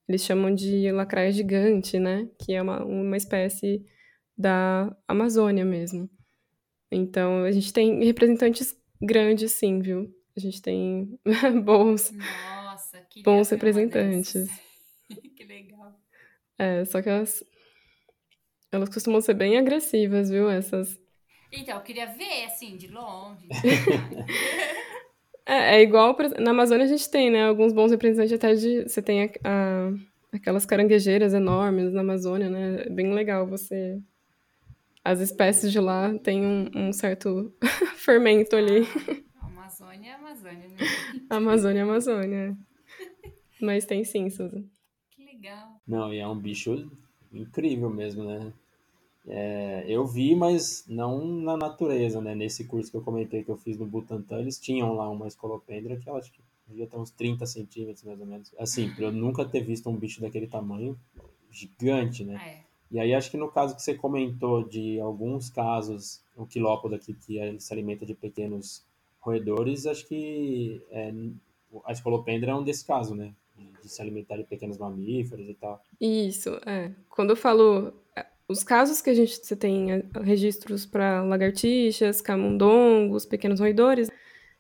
eles 0.08 0.24
chamam 0.24 0.54
de 0.54 0.92
lacraia 0.92 1.32
gigante, 1.32 2.00
né? 2.00 2.28
Que 2.40 2.54
é 2.54 2.62
uma, 2.62 2.84
uma 2.84 3.18
espécie 3.18 3.84
da 4.38 4.96
Amazônia 5.08 5.64
mesmo. 5.64 6.10
Então, 6.92 7.44
a 7.44 7.52
gente 7.52 7.72
tem 7.72 8.04
representantes 8.04 8.76
grandes, 9.02 9.54
sim, 9.54 9.80
viu? 9.80 10.14
A 10.36 10.40
gente 10.40 10.62
tem 10.62 11.20
bons, 11.64 12.12
Nossa, 12.12 13.06
bons 13.24 13.50
representantes. 13.50 14.48
que 15.36 15.44
legal. 15.44 16.00
É, 16.58 16.86
só 16.86 17.02
que 17.02 17.10
elas. 17.10 17.44
Elas 18.72 18.90
costumam 18.90 19.20
ser 19.20 19.34
bem 19.34 19.58
agressivas, 19.58 20.30
viu? 20.30 20.50
Essas. 20.50 21.01
Então, 21.52 21.76
eu 21.76 21.82
queria 21.82 22.08
ver, 22.08 22.46
assim, 22.46 22.78
de 22.78 22.88
longe. 22.88 23.48
é, 25.46 25.76
é 25.76 25.82
igual. 25.82 26.16
Pra... 26.16 26.30
Na 26.30 26.52
Amazônia 26.52 26.86
a 26.86 26.88
gente 26.88 27.10
tem, 27.10 27.30
né? 27.30 27.46
Alguns 27.48 27.74
bons 27.74 27.92
representantes 27.92 28.34
até 28.34 28.54
de. 28.54 28.84
Você 28.84 29.02
tem 29.02 29.24
a, 29.24 29.30
a... 29.44 29.94
aquelas 30.34 30.66
caranguejeiras 30.66 31.34
enormes 31.34 31.94
na 31.94 32.02
Amazônia, 32.02 32.50
né? 32.50 32.84
É 32.86 32.90
bem 32.90 33.14
legal 33.14 33.46
você. 33.46 34.00
As 35.04 35.20
espécies 35.20 35.72
de 35.72 35.80
lá 35.80 36.18
têm 36.20 36.46
um, 36.46 36.70
um 36.76 36.94
certo 36.94 37.54
fermento 37.98 38.56
ali. 38.56 38.88
Ah, 39.40 39.48
Amazônia 39.48 40.12
é 40.12 40.14
Amazônia, 40.14 40.68
né? 40.68 40.78
Amazônia 41.30 41.80
é 41.80 41.84
Amazônia. 41.84 42.58
Mas 43.60 43.86
tem 43.86 44.04
sim, 44.04 44.30
Susan 44.30 44.64
legal. 45.42 45.82
Não, 45.88 46.14
e 46.14 46.20
é 46.20 46.28
um 46.28 46.38
bicho 46.38 46.92
incrível 47.34 47.90
mesmo, 47.90 48.24
né? 48.24 48.54
É, 49.28 49.86
eu 49.88 50.06
vi, 50.06 50.36
mas 50.36 50.84
não 50.88 51.24
na 51.26 51.56
natureza, 51.56 52.20
né? 52.20 52.34
Nesse 52.34 52.66
curso 52.66 52.90
que 52.90 52.98
eu 52.98 53.04
comentei 53.04 53.44
que 53.44 53.52
eu 53.52 53.58
fiz 53.58 53.78
no 53.78 53.86
Butantan, 53.86 54.40
eles 54.40 54.60
tinham 54.60 54.94
lá 54.94 55.10
uma 55.10 55.28
escolopendra 55.28 55.96
que 55.98 56.10
ela 56.10 56.20
acho 56.20 56.32
que 56.32 56.42
devia 56.68 56.88
ter 56.88 56.98
uns 56.98 57.12
30 57.12 57.46
centímetros, 57.46 58.04
mais 58.04 58.20
ou 58.20 58.26
menos. 58.26 58.52
Assim, 58.58 58.90
pra 58.94 59.06
eu 59.06 59.12
nunca 59.12 59.46
ter 59.46 59.62
visto 59.62 59.90
um 59.90 59.96
bicho 59.96 60.22
daquele 60.22 60.48
tamanho, 60.48 60.98
gigante, 61.52 62.24
né? 62.24 62.42
É. 62.44 62.72
E 62.90 63.00
aí 63.00 63.14
acho 63.14 63.30
que 63.30 63.38
no 63.38 63.50
caso 63.50 63.76
que 63.76 63.82
você 63.82 63.94
comentou 63.94 64.68
de 64.68 65.00
alguns 65.00 65.50
casos, 65.50 66.22
o 66.36 66.46
quilópodo 66.46 66.96
aqui 66.96 67.14
que 67.14 67.60
se 67.60 67.74
alimenta 67.74 68.06
de 68.06 68.14
pequenos 68.14 68.84
roedores, 69.20 69.86
acho 69.86 70.08
que 70.08 70.82
é, 70.90 71.14
a 71.86 71.92
escolopendra 71.92 72.52
é 72.52 72.56
um 72.56 72.64
desse 72.64 72.86
caso, 72.86 73.16
né? 73.16 73.34
de 73.82 73.90
se 73.90 74.02
alimentar 74.02 74.38
de 74.38 74.44
pequenos 74.44 74.78
mamíferos 74.78 75.48
e 75.50 75.54
tal. 75.54 75.82
Isso, 76.00 76.50
é. 76.66 76.92
Quando 77.10 77.32
eu 77.32 77.36
falo 77.36 77.88
é, 77.88 77.94
os 78.52 78.64
casos 78.64 79.02
que 79.02 79.10
a 79.10 79.14
gente 79.14 79.44
você 79.44 79.56
tem 79.56 79.92
é, 79.94 80.04
registros 80.22 80.86
para 80.86 81.24
lagartixas, 81.24 82.22
camundongos, 82.22 83.26
pequenos 83.26 83.60
roedores 83.60 84.10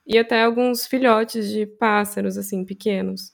e 0.06 0.17
até 0.17 0.43
alguns 0.43 0.88
filhotes 0.88 1.49
de 1.49 1.65
pássaros 1.65 2.38
assim 2.38 2.65
pequenos. 2.65 3.34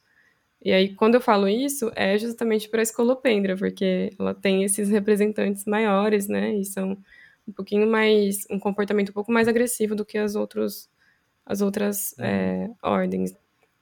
E 0.63 0.71
aí 0.73 0.95
quando 0.95 1.15
eu 1.15 1.21
falo 1.21 1.47
isso 1.47 1.91
é 1.95 2.17
justamente 2.17 2.69
para 2.69 2.81
a 2.81 2.83
escolopendra, 2.83 3.55
porque 3.55 4.11
ela 4.19 4.33
tem 4.33 4.63
esses 4.63 4.89
representantes 4.89 5.65
maiores, 5.65 6.27
né? 6.27 6.55
E 6.55 6.65
são 6.65 6.97
um 7.47 7.51
pouquinho 7.53 7.87
mais 7.87 8.45
um 8.49 8.59
comportamento 8.59 9.09
um 9.09 9.13
pouco 9.13 9.31
mais 9.31 9.47
agressivo 9.47 9.95
do 9.95 10.05
que 10.05 10.17
as 10.17 10.35
outros 10.35 10.89
as 11.45 11.61
outras 11.61 12.13
é, 12.19 12.69
ordens. 12.83 13.33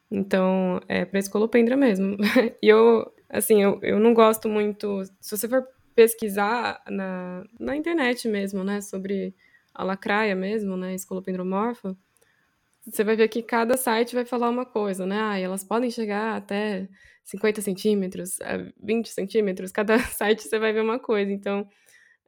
Então, 0.10 0.80
é 0.88 1.04
para 1.04 1.20
escolopendra 1.20 1.76
mesmo. 1.76 2.18
e 2.62 2.68
eu, 2.68 3.12
assim, 3.30 3.62
eu, 3.62 3.80
eu 3.82 4.00
não 4.00 4.14
gosto 4.14 4.48
muito. 4.48 5.04
Se 5.20 5.36
você 5.38 5.48
for 5.48 5.68
pesquisar 5.96 6.82
na, 6.90 7.44
na 7.60 7.76
internet 7.76 8.28
mesmo, 8.28 8.64
né, 8.64 8.82
sobre 8.82 9.36
a 9.74 9.84
lacraia 9.84 10.36
mesmo, 10.36 10.78
né, 10.78 10.94
escolopendromorfa, 10.96 11.98
você 12.86 13.04
vai 13.04 13.16
ver 13.16 13.28
que 13.30 13.42
cada 13.42 13.78
site 13.78 14.16
vai 14.16 14.26
falar 14.26 14.50
uma 14.50 14.66
coisa, 14.66 15.06
né? 15.06 15.20
Ah, 15.20 15.40
elas 15.40 15.64
podem 15.64 15.90
chegar 15.90 16.36
até 16.38 16.88
50 17.24 17.62
centímetros, 17.62 18.38
20 18.82 19.10
centímetros, 19.10 19.72
cada 19.72 19.98
site 20.00 20.44
você 20.44 20.60
vai 20.60 20.72
ver 20.74 20.82
uma 20.82 21.00
coisa. 21.00 21.32
Então, 21.32 21.68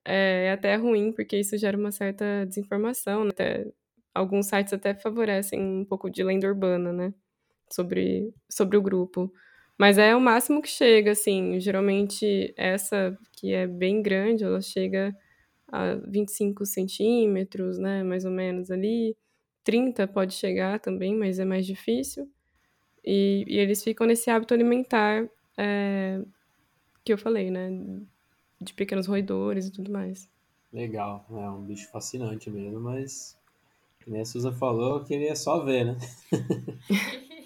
é, 0.06 0.48
é 0.48 0.52
até 0.54 0.76
ruim, 0.76 1.12
porque 1.14 1.38
isso 1.40 1.58
gera 1.58 1.78
uma 1.78 1.92
certa 1.92 2.46
desinformação. 2.48 3.26
Né? 3.26 3.32
Até, 3.32 3.68
alguns 4.16 4.48
sites 4.48 4.74
até 4.74 4.96
favorecem 4.96 5.62
um 5.62 5.86
pouco 5.86 6.10
de 6.10 6.24
lenda 6.24 6.48
urbana, 6.48 6.94
né? 6.94 7.14
sobre, 7.72 8.34
sobre 8.50 8.78
o 8.78 8.82
grupo. 8.82 9.32
Mas 9.78 9.98
é 9.98 10.16
o 10.16 10.20
máximo 10.20 10.62
que 10.62 10.70
chega, 10.70 11.12
assim. 11.12 11.60
Geralmente, 11.60 12.54
essa 12.58 13.18
que 13.34 13.54
é 13.54 13.68
bem 13.68 14.02
grande, 14.02 14.44
ela 14.44 14.62
chega 14.62 15.16
a 15.68 15.96
25 16.08 16.66
centímetros, 16.66 17.78
né? 17.78 18.04
Mais 18.04 18.26
ou 18.26 18.32
menos 18.32 18.72
ali. 18.72 19.16
30 19.64 20.08
pode 20.08 20.34
chegar 20.34 20.80
também, 20.80 21.16
mas 21.16 21.40
é 21.40 21.46
mais 21.46 21.66
difícil. 21.66 22.30
E, 23.06 23.46
e 23.48 23.58
eles 23.58 23.84
ficam 23.84 24.08
nesse 24.08 24.30
hábito 24.30 24.54
alimentar 24.54 25.30
é, 25.58 26.22
que 27.06 27.14
eu 27.14 27.18
falei, 27.18 27.52
né? 27.52 27.70
De 28.60 28.74
pequenos 28.74 29.06
roedores 29.06 29.68
e 29.68 29.72
tudo 29.72 29.92
mais. 29.92 30.30
Legal, 30.74 31.26
é 31.30 31.50
um 31.50 31.64
bicho 31.64 31.90
fascinante 31.92 32.50
mesmo, 32.50 32.80
mas, 32.80 33.38
como 34.04 34.20
a 34.20 34.26
Susan 34.26 34.52
falou, 34.54 34.98
eu 34.98 35.06
queria 35.06 35.36
só 35.36 35.64
ver, 35.64 35.86
né? 35.86 35.98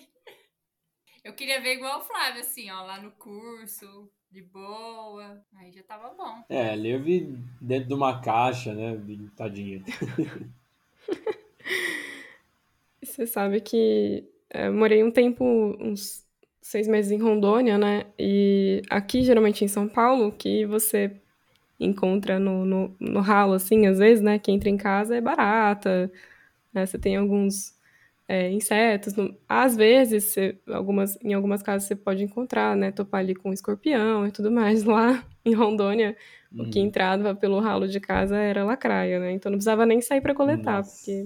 Eu 1.24 1.34
queria 1.34 1.62
ver 1.62 1.76
igual 1.76 2.00
o 2.00 2.04
Flávio, 2.04 2.42
assim, 2.42 2.70
ó, 2.72 2.82
lá 2.84 3.00
no 3.00 3.12
curso, 3.12 4.10
de 4.32 4.42
boa. 4.42 5.44
Aí 5.56 5.72
já 5.72 5.84
tava 5.84 6.10
bom. 6.10 6.44
É, 6.50 6.72
ali 6.72 6.90
eu 6.90 7.02
vi 7.02 7.38
dentro 7.60 7.90
de 7.90 7.94
uma 7.94 8.20
caixa, 8.22 8.74
né? 8.74 9.00
Tadinha. 9.36 9.84
Você 13.04 13.28
sabe 13.28 13.62
que 13.62 14.24
é, 14.50 14.68
eu 14.68 14.74
morei 14.74 15.04
um 15.04 15.12
tempo, 15.12 15.44
uns 15.80 16.26
seis 16.62 16.88
meses 16.88 17.12
em 17.12 17.22
Rondônia, 17.22 17.78
né? 17.78 18.06
E 18.18 18.82
aqui, 18.90 19.24
geralmente 19.24 19.64
em 19.64 19.68
São 19.68 19.88
Paulo, 19.88 20.32
que 20.32 20.66
você 20.66 21.12
encontra 21.80 22.40
no, 22.40 22.66
no, 22.66 22.96
no 23.00 23.20
ralo, 23.20 23.54
assim, 23.54 23.86
às 23.86 24.00
vezes, 24.00 24.24
né? 24.24 24.40
Que 24.40 24.52
entra 24.52 24.70
em 24.70 24.78
casa 24.78 25.16
é 25.16 25.22
barata, 25.22 26.12
né? 26.74 26.86
Você 26.86 26.98
tem 26.98 27.16
alguns 27.16 27.76
é, 28.32 28.50
insetos. 28.50 29.14
Às 29.48 29.76
vezes, 29.76 30.24
você, 30.24 30.58
algumas, 30.70 31.18
em 31.22 31.34
algumas 31.34 31.62
casas 31.62 31.86
você 31.86 31.98
pode 31.98 32.24
encontrar, 32.24 32.78
né? 32.78 32.90
Topar 32.90 33.20
ali 33.20 33.36
com 33.36 33.52
escorpião 33.52 34.26
e 34.26 34.32
tudo 34.32 34.50
mais. 34.50 34.86
Lá 34.88 35.22
em 35.44 35.54
Rondônia, 35.54 36.16
uhum. 36.50 36.64
o 36.64 36.70
que 36.70 36.80
uhum. 36.80 36.86
entrava 36.86 37.36
pelo 37.36 37.60
ralo 37.60 37.90
de 37.90 38.00
casa 38.00 38.38
era 38.38 38.64
lacraia, 38.64 39.20
né? 39.20 39.34
Então 39.34 39.52
não 39.52 39.58
precisava 39.58 39.86
nem 39.86 40.00
sair 40.00 40.22
para 40.22 40.34
coletar, 40.34 40.78
Nossa. 40.78 40.96
porque 40.96 41.26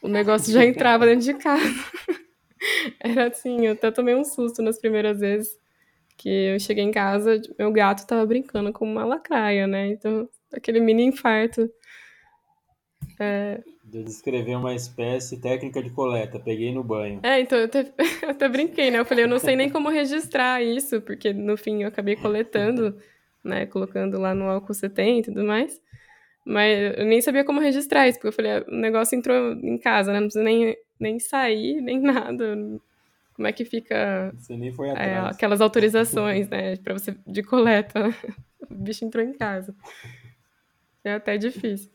o 0.00 0.06
negócio 0.06 0.52
já 0.52 0.64
entrava 0.64 1.04
dentro 1.04 1.24
de 1.24 1.34
casa. 1.34 1.64
era 3.02 3.26
assim, 3.26 3.66
eu 3.66 3.72
até 3.72 3.90
tomei 3.90 4.14
um 4.14 4.24
susto 4.24 4.62
nas 4.62 4.78
primeiras 4.78 5.18
vezes 5.18 5.58
que 6.16 6.28
eu 6.28 6.60
cheguei 6.60 6.84
em 6.84 6.92
casa, 6.92 7.42
meu 7.58 7.72
gato 7.72 8.06
tava 8.06 8.24
brincando 8.24 8.72
com 8.72 8.84
uma 8.84 9.04
lacraia, 9.04 9.66
né? 9.66 9.88
Então, 9.88 10.28
aquele 10.52 10.78
mini 10.78 11.06
infarto. 11.06 11.68
É, 13.18 13.60
de 13.90 14.04
descrever 14.04 14.56
uma 14.56 14.74
espécie 14.74 15.40
técnica 15.40 15.82
de 15.82 15.90
coleta, 15.90 16.38
peguei 16.38 16.72
no 16.72 16.84
banho. 16.84 17.20
É, 17.22 17.40
então 17.40 17.58
eu 17.58 17.64
até, 17.64 17.92
eu 18.22 18.30
até 18.30 18.48
brinquei, 18.48 18.90
né? 18.90 18.98
Eu 18.98 19.04
falei, 19.04 19.24
eu 19.24 19.28
não 19.28 19.38
sei 19.38 19.56
nem 19.56 19.70
como 19.70 19.88
registrar 19.88 20.62
isso, 20.62 21.00
porque 21.00 21.32
no 21.32 21.56
fim 21.56 21.82
eu 21.82 21.88
acabei 21.88 22.14
coletando, 22.14 22.96
né? 23.42 23.66
Colocando 23.66 24.20
lá 24.20 24.34
no 24.34 24.44
álcool 24.44 24.74
70 24.74 25.30
e 25.30 25.34
tudo 25.34 25.46
mais. 25.46 25.80
Mas 26.44 26.96
eu 26.98 27.04
nem 27.06 27.20
sabia 27.20 27.44
como 27.44 27.60
registrar 27.60 28.08
isso, 28.08 28.18
porque 28.18 28.28
eu 28.28 28.32
falei, 28.32 28.52
ah, 28.52 28.64
o 28.68 28.74
negócio 28.74 29.16
entrou 29.16 29.52
em 29.54 29.78
casa, 29.78 30.12
né? 30.12 30.20
Não 30.20 30.28
precisa 30.28 30.44
nem, 30.44 30.76
nem 31.00 31.18
sair, 31.18 31.80
nem 31.80 31.98
nada. 32.00 32.56
Como 33.34 33.48
é 33.48 33.52
que 33.52 33.64
fica. 33.64 34.32
Você 34.36 34.56
nem 34.56 34.72
foi 34.72 34.88
é, 34.88 34.92
atrás. 34.92 35.10
É, 35.10 35.18
aquelas 35.30 35.60
autorizações, 35.60 36.48
né? 36.48 36.76
Pra 36.76 36.92
você 36.92 37.16
de 37.26 37.42
coleta. 37.42 38.14
O 38.70 38.74
bicho 38.74 39.02
entrou 39.02 39.24
em 39.24 39.32
casa. 39.32 39.74
É 41.02 41.14
até 41.14 41.38
difícil. 41.38 41.90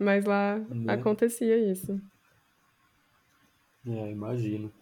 Mas 0.00 0.24
lá 0.24 0.58
né? 0.70 0.94
acontecia 0.94 1.58
isso. 1.70 2.00
É, 3.86 4.10
imagino. 4.10 4.72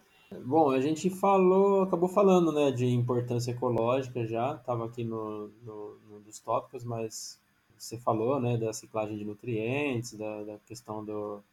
Bom, 0.45 0.69
a 0.69 0.79
gente 0.79 1.09
falou, 1.09 1.83
acabou 1.83 2.07
falando, 2.07 2.51
né, 2.51 2.71
de 2.71 2.85
importância 2.85 3.51
ecológica 3.51 4.25
já, 4.25 4.55
estava 4.55 4.85
aqui 4.85 5.03
no, 5.03 5.49
no, 5.65 5.97
no, 6.09 6.19
dos 6.21 6.39
tópicos, 6.39 6.83
mas 6.83 7.39
você 7.77 7.97
falou, 7.97 8.39
né, 8.39 8.55
da 8.55 8.71
ciclagem 8.71 9.17
de 9.17 9.25
nutrientes, 9.25 10.13
da, 10.13 10.43
da 10.43 10.57
questão 10.67 11.03
do, 11.03 11.43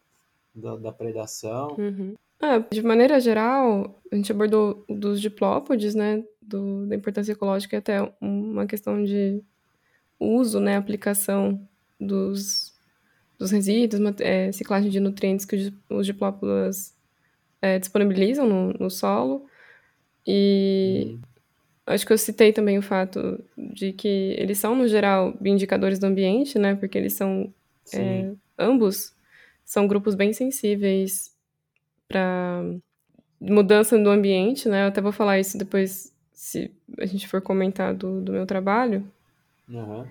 da, 0.55 0.77
da 0.77 0.93
predação. 0.93 1.75
Uhum. 1.79 2.15
Ah, 2.41 2.59
de 2.59 2.83
maneira 2.83 3.19
geral, 3.19 3.99
a 4.13 4.15
gente 4.15 4.31
abordou 4.31 4.85
dos 4.89 5.21
diplópodes, 5.21 5.95
né, 5.95 6.23
do, 6.41 6.87
da 6.87 6.95
importância 6.95 7.33
ecológica 7.33 7.77
e 7.77 7.79
até 7.79 8.13
uma 8.21 8.67
questão 8.67 9.03
de 9.03 9.43
uso, 10.21 10.61
né, 10.61 10.77
aplicação 10.77 11.67
dos 11.99 12.66
dos 13.39 13.51
resíduos, 13.51 14.01
é, 14.21 14.51
ciclagem 14.53 14.91
de 14.91 15.01
nutrientes 15.01 15.45
que 15.45 15.73
os 15.91 16.07
diplópodas 16.07 16.95
é, 17.61 17.79
disponibilizam 17.79 18.49
no, 18.49 18.73
no, 18.73 18.91
solo. 18.91 19.47
E 20.27 21.13
uhum. 21.13 21.21
acho 21.87 22.07
que 22.07 22.13
eu 22.13 22.19
citei 22.19 22.53
também 22.53 22.79
o 22.79 22.83
fato 22.83 23.43
de 23.57 23.93
que 23.93 24.35
eles 24.39 24.59
são, 24.59 24.75
no 24.75 24.89
geral, 24.89 25.37
indicadores 25.45 25.99
do 25.99 26.07
ambiente, 26.07 26.59
né? 26.59 26.75
Porque 26.75 26.97
eles 26.99 27.13
são, 27.13 27.53
é, 27.93 28.33
ambos, 28.59 29.15
são 29.65 29.87
grupos 29.87 30.15
bem 30.15 30.33
sensíveis 30.33 31.35
para 32.09 32.63
mudança 33.41 33.99
do 33.99 34.11
ambiente, 34.11 34.69
né? 34.69 34.85
Eu 34.85 34.89
até 34.89 35.01
vou 35.01 35.13
falar 35.13 35.39
isso 35.39 35.59
depois, 35.59 36.13
se 36.33 36.71
a 36.99 37.07
gente 37.07 37.29
for 37.29 37.43
comentar 37.43 37.95
do, 37.95 38.21
do 38.21 38.33
meu 38.33 38.47
trabalho. 38.47 39.07
Uhum 39.69 40.07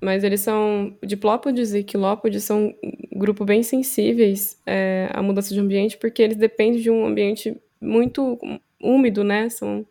mas 0.00 0.24
eles 0.24 0.40
são 0.40 0.96
diplópodes 1.02 1.74
e 1.74 1.82
quilópodes 1.84 2.44
são 2.44 2.74
um 2.82 3.18
grupo 3.18 3.44
bem 3.44 3.62
sensíveis 3.62 4.60
é, 4.66 5.08
à 5.12 5.22
mudança 5.22 5.52
de 5.52 5.60
ambiente 5.60 5.98
porque 5.98 6.22
eles 6.22 6.36
dependem 6.36 6.80
de 6.80 6.90
um 6.90 7.04
ambiente 7.04 7.60
muito 7.80 8.38
úmido, 8.80 9.22
né? 9.22 9.48
São 9.48 9.86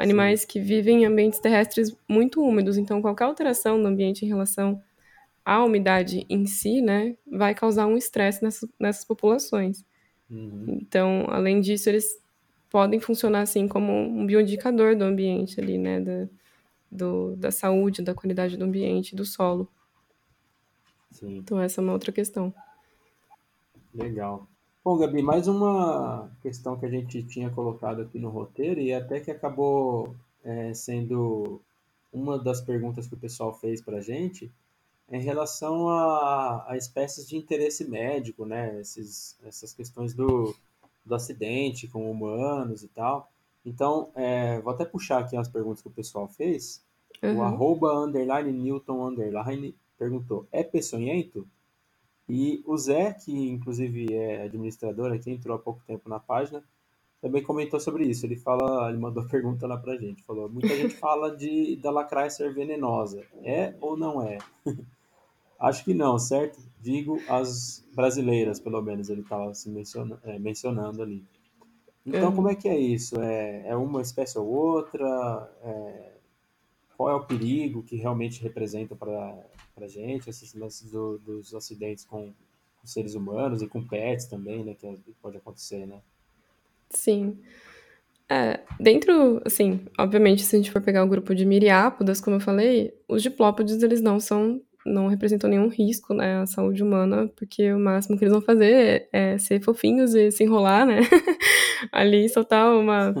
animais 0.00 0.40
Sim. 0.40 0.46
que 0.48 0.60
vivem 0.60 1.02
em 1.02 1.06
ambientes 1.06 1.38
terrestres 1.38 1.94
muito 2.08 2.42
úmidos, 2.42 2.78
então 2.78 3.02
qualquer 3.02 3.24
alteração 3.24 3.80
do 3.80 3.86
ambiente 3.86 4.24
em 4.24 4.28
relação 4.28 4.80
à 5.44 5.62
umidade 5.62 6.24
em 6.28 6.46
si, 6.46 6.80
né, 6.80 7.16
vai 7.30 7.54
causar 7.54 7.86
um 7.86 7.98
estresse 7.98 8.42
nessas, 8.42 8.68
nessas 8.78 9.04
populações. 9.04 9.84
Uhum. 10.30 10.78
Então, 10.80 11.26
além 11.28 11.60
disso, 11.60 11.90
eles 11.90 12.18
podem 12.70 12.98
funcionar 12.98 13.42
assim 13.42 13.68
como 13.68 13.92
um 13.92 14.24
bioindicador 14.24 14.96
do 14.96 15.04
ambiente 15.04 15.60
ali, 15.60 15.76
né, 15.76 16.00
da, 16.00 16.28
do, 16.90 17.36
da 17.36 17.50
saúde, 17.50 18.02
da 18.02 18.14
qualidade 18.14 18.56
do 18.56 18.64
ambiente, 18.64 19.14
do 19.14 19.24
solo. 19.24 19.68
Sim. 21.10 21.38
Então 21.38 21.60
essa 21.60 21.80
é 21.80 21.82
uma 21.82 21.92
outra 21.92 22.12
questão. 22.12 22.52
Legal. 23.94 24.46
Bom, 24.82 24.96
Gabi, 24.96 25.22
mais 25.22 25.46
uma 25.46 26.30
questão 26.40 26.78
que 26.78 26.86
a 26.86 26.88
gente 26.88 27.22
tinha 27.22 27.50
colocado 27.50 28.02
aqui 28.02 28.18
no 28.18 28.30
roteiro 28.30 28.80
e 28.80 28.94
até 28.94 29.20
que 29.20 29.30
acabou 29.30 30.14
é, 30.42 30.72
sendo 30.72 31.60
uma 32.12 32.38
das 32.38 32.60
perguntas 32.60 33.06
que 33.06 33.14
o 33.14 33.18
pessoal 33.18 33.52
fez 33.52 33.80
para 33.80 33.98
a 33.98 34.00
gente 34.00 34.50
em 35.10 35.20
relação 35.20 35.88
a, 35.88 36.64
a, 36.68 36.76
espécies 36.76 37.28
de 37.28 37.36
interesse 37.36 37.88
médico, 37.88 38.46
né? 38.46 38.80
Esses, 38.80 39.36
essas 39.44 39.74
questões 39.74 40.14
do, 40.14 40.54
do 41.04 41.14
acidente 41.14 41.88
com 41.88 42.10
humanos 42.10 42.82
e 42.82 42.88
tal. 42.88 43.30
Então, 43.64 44.10
é, 44.14 44.60
vou 44.60 44.72
até 44.72 44.84
puxar 44.84 45.20
aqui 45.20 45.36
as 45.36 45.48
perguntas 45.48 45.82
que 45.82 45.88
o 45.88 45.92
pessoal 45.92 46.28
fez. 46.28 46.84
Uhum. 47.22 47.38
O 47.38 47.42
arroba 47.42 47.94
underline 47.94 48.52
Newton 48.52 49.08
underline 49.08 49.76
perguntou: 49.98 50.46
é 50.50 50.62
peçonhento? 50.62 51.46
E 52.28 52.62
o 52.64 52.76
Zé, 52.76 53.12
que 53.12 53.32
inclusive 53.32 54.14
é 54.14 54.44
administrador 54.44 55.12
aqui, 55.12 55.30
entrou 55.30 55.56
há 55.56 55.58
pouco 55.58 55.82
tempo 55.84 56.08
na 56.08 56.20
página, 56.20 56.62
também 57.20 57.42
comentou 57.42 57.78
sobre 57.78 58.04
isso. 58.04 58.24
Ele 58.24 58.36
fala, 58.36 58.88
ele 58.88 58.98
mandou 58.98 59.24
pergunta 59.28 59.66
lá 59.66 59.76
pra 59.76 59.96
gente. 59.96 60.22
Falou: 60.22 60.48
muita 60.48 60.68
gente 60.68 60.94
fala 60.94 61.36
de 61.36 61.76
da 61.76 61.90
lacraia 61.90 62.30
ser 62.30 62.54
venenosa. 62.54 63.24
É 63.42 63.74
ou 63.80 63.96
não 63.96 64.22
é? 64.22 64.38
Acho 65.58 65.84
que 65.84 65.92
não, 65.92 66.18
certo? 66.18 66.58
Digo 66.80 67.20
as 67.28 67.86
brasileiras, 67.94 68.58
pelo 68.58 68.80
menos, 68.80 69.10
ele 69.10 69.20
estava 69.20 69.52
se 69.52 69.68
menciona, 69.68 70.18
é, 70.24 70.38
mencionando 70.38 71.02
ali. 71.02 71.22
Então, 72.04 72.34
como 72.34 72.48
é 72.48 72.54
que 72.54 72.68
é 72.68 72.78
isso? 72.78 73.20
É, 73.20 73.68
é 73.68 73.76
uma 73.76 74.00
espécie 74.00 74.38
ou 74.38 74.46
outra? 74.46 75.50
É, 75.62 76.12
qual 76.96 77.10
é 77.10 77.14
o 77.14 77.24
perigo 77.24 77.82
que 77.82 77.96
realmente 77.96 78.42
representa 78.42 78.94
para 78.94 79.36
a 79.80 79.86
gente 79.86 80.28
esses 80.28 80.54
lances 80.54 80.90
do, 80.90 81.18
dos 81.18 81.54
acidentes 81.54 82.04
com, 82.04 82.32
com, 82.80 82.86
seres 82.86 83.14
humanos 83.14 83.62
e 83.62 83.66
com 83.66 83.86
pets 83.86 84.26
também, 84.26 84.64
né? 84.64 84.74
Que 84.74 84.98
pode 85.20 85.36
acontecer, 85.36 85.86
né? 85.86 86.00
Sim. 86.90 87.38
É, 88.28 88.60
dentro, 88.78 89.42
assim, 89.44 89.80
obviamente, 89.98 90.42
se 90.42 90.54
a 90.54 90.58
gente 90.58 90.70
for 90.70 90.80
pegar 90.80 91.04
o 91.04 91.08
grupo 91.08 91.34
de 91.34 91.44
miriápodas, 91.44 92.20
como 92.20 92.36
eu 92.36 92.40
falei, 92.40 92.94
os 93.08 93.22
diplópodes, 93.22 93.82
eles 93.82 94.00
não 94.00 94.20
são 94.20 94.60
não 94.84 95.08
representam 95.08 95.50
nenhum 95.50 95.68
risco 95.68 96.14
né, 96.14 96.38
à 96.40 96.46
saúde 96.46 96.82
humana, 96.82 97.28
porque 97.36 97.72
o 97.72 97.78
máximo 97.78 98.16
que 98.16 98.24
eles 98.24 98.32
vão 98.32 98.42
fazer 98.42 99.08
é, 99.12 99.32
é 99.34 99.38
ser 99.38 99.60
fofinhos 99.60 100.14
e 100.14 100.30
se 100.30 100.44
enrolar, 100.44 100.86
né? 100.86 101.00
ali 101.92 102.28
soltar 102.28 102.74
uma, 102.74 103.14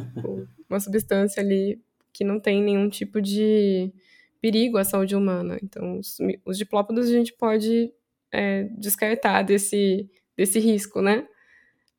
uma 0.68 0.80
substância 0.80 1.42
ali 1.42 1.80
que 2.12 2.24
não 2.24 2.40
tem 2.40 2.62
nenhum 2.62 2.88
tipo 2.88 3.20
de 3.20 3.92
perigo 4.40 4.78
à 4.78 4.84
saúde 4.84 5.14
humana. 5.14 5.58
Então, 5.62 5.98
os, 5.98 6.16
os 6.44 6.56
diplópodos 6.56 7.08
a 7.08 7.12
gente 7.12 7.32
pode 7.32 7.92
é, 8.32 8.64
descartar 8.78 9.42
desse, 9.42 10.08
desse 10.36 10.58
risco, 10.58 11.00
né? 11.00 11.26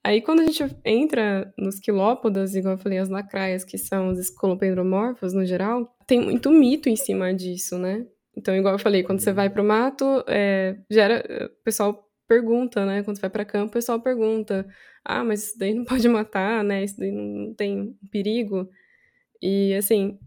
Aí, 0.04 0.20
quando 0.20 0.40
a 0.40 0.46
gente 0.46 0.64
entra 0.84 1.54
nos 1.56 1.80
quilópodas, 1.80 2.56
igual 2.56 2.74
eu 2.74 2.78
falei, 2.80 2.98
as 2.98 3.10
lacraias, 3.10 3.64
que 3.64 3.78
são 3.78 4.10
os 4.10 4.18
escolopendromorfos 4.18 5.32
no 5.32 5.46
geral, 5.46 5.96
tem 6.08 6.20
muito 6.20 6.50
mito 6.50 6.90
em 6.90 6.96
cima 6.96 7.32
disso, 7.34 7.78
né? 7.78 8.08
Então, 8.42 8.56
igual 8.56 8.74
eu 8.74 8.80
falei, 8.80 9.04
quando 9.04 9.20
você 9.20 9.32
vai 9.32 9.52
pro 9.52 9.64
mato, 9.64 10.24
é, 10.28 10.76
gera, 10.90 11.24
o 11.46 11.64
pessoal 11.64 12.10
pergunta, 12.28 12.84
né? 12.86 13.04
Quando 13.04 13.18
você 13.18 13.22
vai 13.22 13.30
para 13.30 13.46
campo, 13.46 13.68
o 13.68 13.74
pessoal 13.74 14.02
pergunta: 14.02 14.68
ah, 15.06 15.24
mas 15.24 15.50
isso 15.50 15.60
daí 15.60 15.76
não 15.76 15.86
pode 15.86 16.08
matar, 16.10 16.64
né? 16.64 16.84
Isso 16.84 16.98
daí 16.98 17.12
não 17.12 17.54
tem 17.54 17.96
perigo. 18.12 18.68
E, 19.42 19.76
assim, 19.76 20.18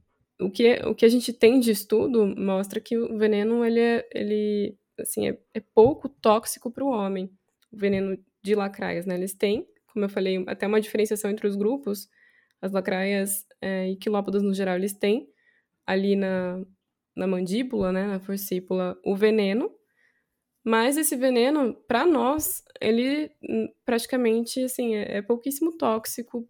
o 0.41 0.49
que, 0.51 0.75
o 0.87 0.95
que 0.95 1.05
a 1.05 1.09
gente 1.09 1.33
tem 1.33 1.59
de 1.59 1.73
estudo 1.73 2.27
mostra 2.37 2.81
que 2.81 2.97
o 2.97 3.19
veneno, 3.19 3.65
ele 3.65 3.81
é, 3.81 4.09
ele, 4.15 4.79
assim, 4.99 5.29
é, 5.29 5.39
é 5.53 5.61
pouco 5.75 6.09
tóxico 6.09 6.71
para 6.71 6.85
o 6.85 6.89
homem. 6.89 7.29
O 7.73 7.77
veneno 7.77 8.17
de 8.43 8.55
lacraias, 8.55 9.07
né? 9.07 9.17
Eles 9.17 9.35
têm, 9.35 9.67
como 9.93 10.05
eu 10.05 10.09
falei, 10.09 10.45
até 10.47 10.69
uma 10.69 10.81
diferenciação 10.81 11.31
entre 11.33 11.49
os 11.49 11.57
grupos. 11.57 12.09
As 12.63 12.71
lacraias 12.71 13.45
é, 13.61 13.91
e 13.91 13.97
quilópodas, 13.97 14.43
no 14.43 14.55
geral, 14.55 14.77
eles 14.77 14.93
têm 14.93 15.29
ali 15.87 16.17
na, 16.17 16.63
na 17.17 17.27
mandíbula, 17.27 17.93
né, 17.93 18.07
na 18.07 18.21
forcípula, 18.21 18.99
o 19.05 19.15
veneno, 19.15 19.71
mas 20.65 20.97
esse 20.97 21.15
veneno, 21.15 21.75
para 21.87 22.07
nós, 22.07 22.63
ele 22.81 23.31
hum, 23.43 23.69
praticamente 23.85 24.65
assim, 24.65 24.95
é, 24.97 25.19
é, 25.19 25.23
pouquíssimo 25.23 25.77
tóxico 25.77 26.49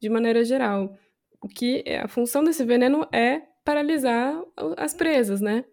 de 0.00 0.08
maneira 0.08 0.42
geral. 0.44 0.96
O 1.42 1.48
que 1.48 1.82
é, 1.86 2.00
a 2.00 2.08
função 2.08 2.42
desse 2.42 2.64
veneno 2.64 3.06
é 3.12 3.42
paralisar 3.64 4.40
as 4.76 4.94
presas, 4.94 5.40
né? 5.40 5.64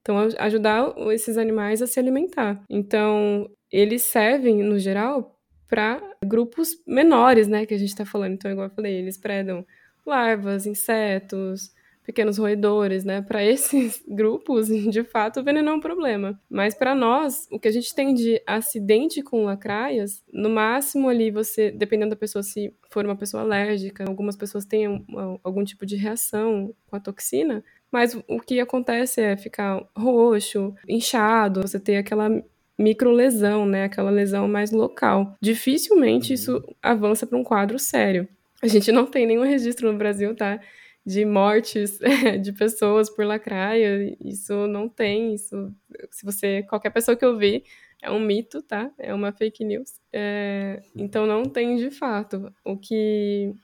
Então, 0.00 0.16
ajudar 0.38 0.94
esses 1.12 1.38
animais 1.38 1.80
a 1.80 1.86
se 1.86 1.98
alimentar. 1.98 2.62
Então, 2.68 3.50
eles 3.72 4.02
servem, 4.02 4.62
no 4.62 4.78
geral, 4.78 5.40
para 5.66 6.00
grupos 6.24 6.76
menores, 6.86 7.48
né, 7.48 7.64
que 7.64 7.72
a 7.74 7.78
gente 7.78 7.88
está 7.88 8.04
falando. 8.04 8.34
Então, 8.34 8.50
igual 8.50 8.68
eu 8.68 8.74
falei, 8.74 8.94
eles 8.94 9.16
predam 9.16 9.66
larvas, 10.06 10.66
insetos, 10.66 11.73
pequenos 12.04 12.38
roedores, 12.38 13.04
né? 13.04 13.22
Para 13.22 13.42
esses 13.44 14.04
grupos, 14.06 14.68
de 14.68 15.02
fato, 15.02 15.40
o 15.40 15.44
veneno 15.44 15.70
é 15.70 15.74
um 15.74 15.80
problema. 15.80 16.38
Mas 16.48 16.74
para 16.74 16.94
nós, 16.94 17.48
o 17.50 17.58
que 17.58 17.68
a 17.68 17.72
gente 17.72 17.94
tem 17.94 18.14
de 18.14 18.40
acidente 18.46 19.22
com 19.22 19.44
lacraias, 19.44 20.22
no 20.32 20.50
máximo 20.50 21.08
ali 21.08 21.30
você, 21.30 21.70
dependendo 21.70 22.10
da 22.10 22.16
pessoa, 22.16 22.42
se 22.42 22.72
for 22.90 23.04
uma 23.04 23.16
pessoa 23.16 23.42
alérgica, 23.42 24.04
algumas 24.06 24.36
pessoas 24.36 24.64
têm 24.64 25.04
algum 25.42 25.64
tipo 25.64 25.86
de 25.86 25.96
reação 25.96 26.74
com 26.86 26.96
a 26.96 27.00
toxina, 27.00 27.64
mas 27.90 28.14
o 28.28 28.40
que 28.40 28.60
acontece 28.60 29.20
é 29.20 29.36
ficar 29.36 29.82
roxo, 29.96 30.74
inchado, 30.88 31.62
você 31.62 31.78
ter 31.78 31.96
aquela 31.96 32.28
microlesão, 32.78 33.64
né? 33.66 33.84
Aquela 33.84 34.10
lesão 34.10 34.48
mais 34.48 34.72
local. 34.72 35.36
Dificilmente 35.40 36.32
isso 36.32 36.62
avança 36.82 37.26
para 37.26 37.38
um 37.38 37.44
quadro 37.44 37.78
sério. 37.78 38.28
A 38.60 38.66
gente 38.66 38.90
não 38.90 39.06
tem 39.06 39.26
nenhum 39.26 39.44
registro 39.44 39.92
no 39.92 39.98
Brasil, 39.98 40.34
tá? 40.34 40.60
De 41.04 41.24
mortes 41.24 41.98
de 42.42 42.52
pessoas 42.52 43.10
por 43.10 43.26
lacraia. 43.26 44.16
Isso 44.24 44.66
não 44.66 44.88
tem. 44.88 45.34
Isso, 45.34 45.72
se 46.10 46.24
você, 46.24 46.62
qualquer 46.62 46.90
pessoa 46.90 47.16
que 47.16 47.24
eu 47.24 47.36
vi, 47.36 47.64
é 48.02 48.10
um 48.10 48.20
mito, 48.20 48.62
tá? 48.62 48.90
É 48.98 49.12
uma 49.14 49.32
fake 49.32 49.64
news. 49.64 50.00
É, 50.12 50.82
então 50.94 51.26
não 51.26 51.44
tem 51.44 51.76
de 51.76 51.90
fato. 51.90 52.52
O 52.64 52.76
que, 52.76 53.54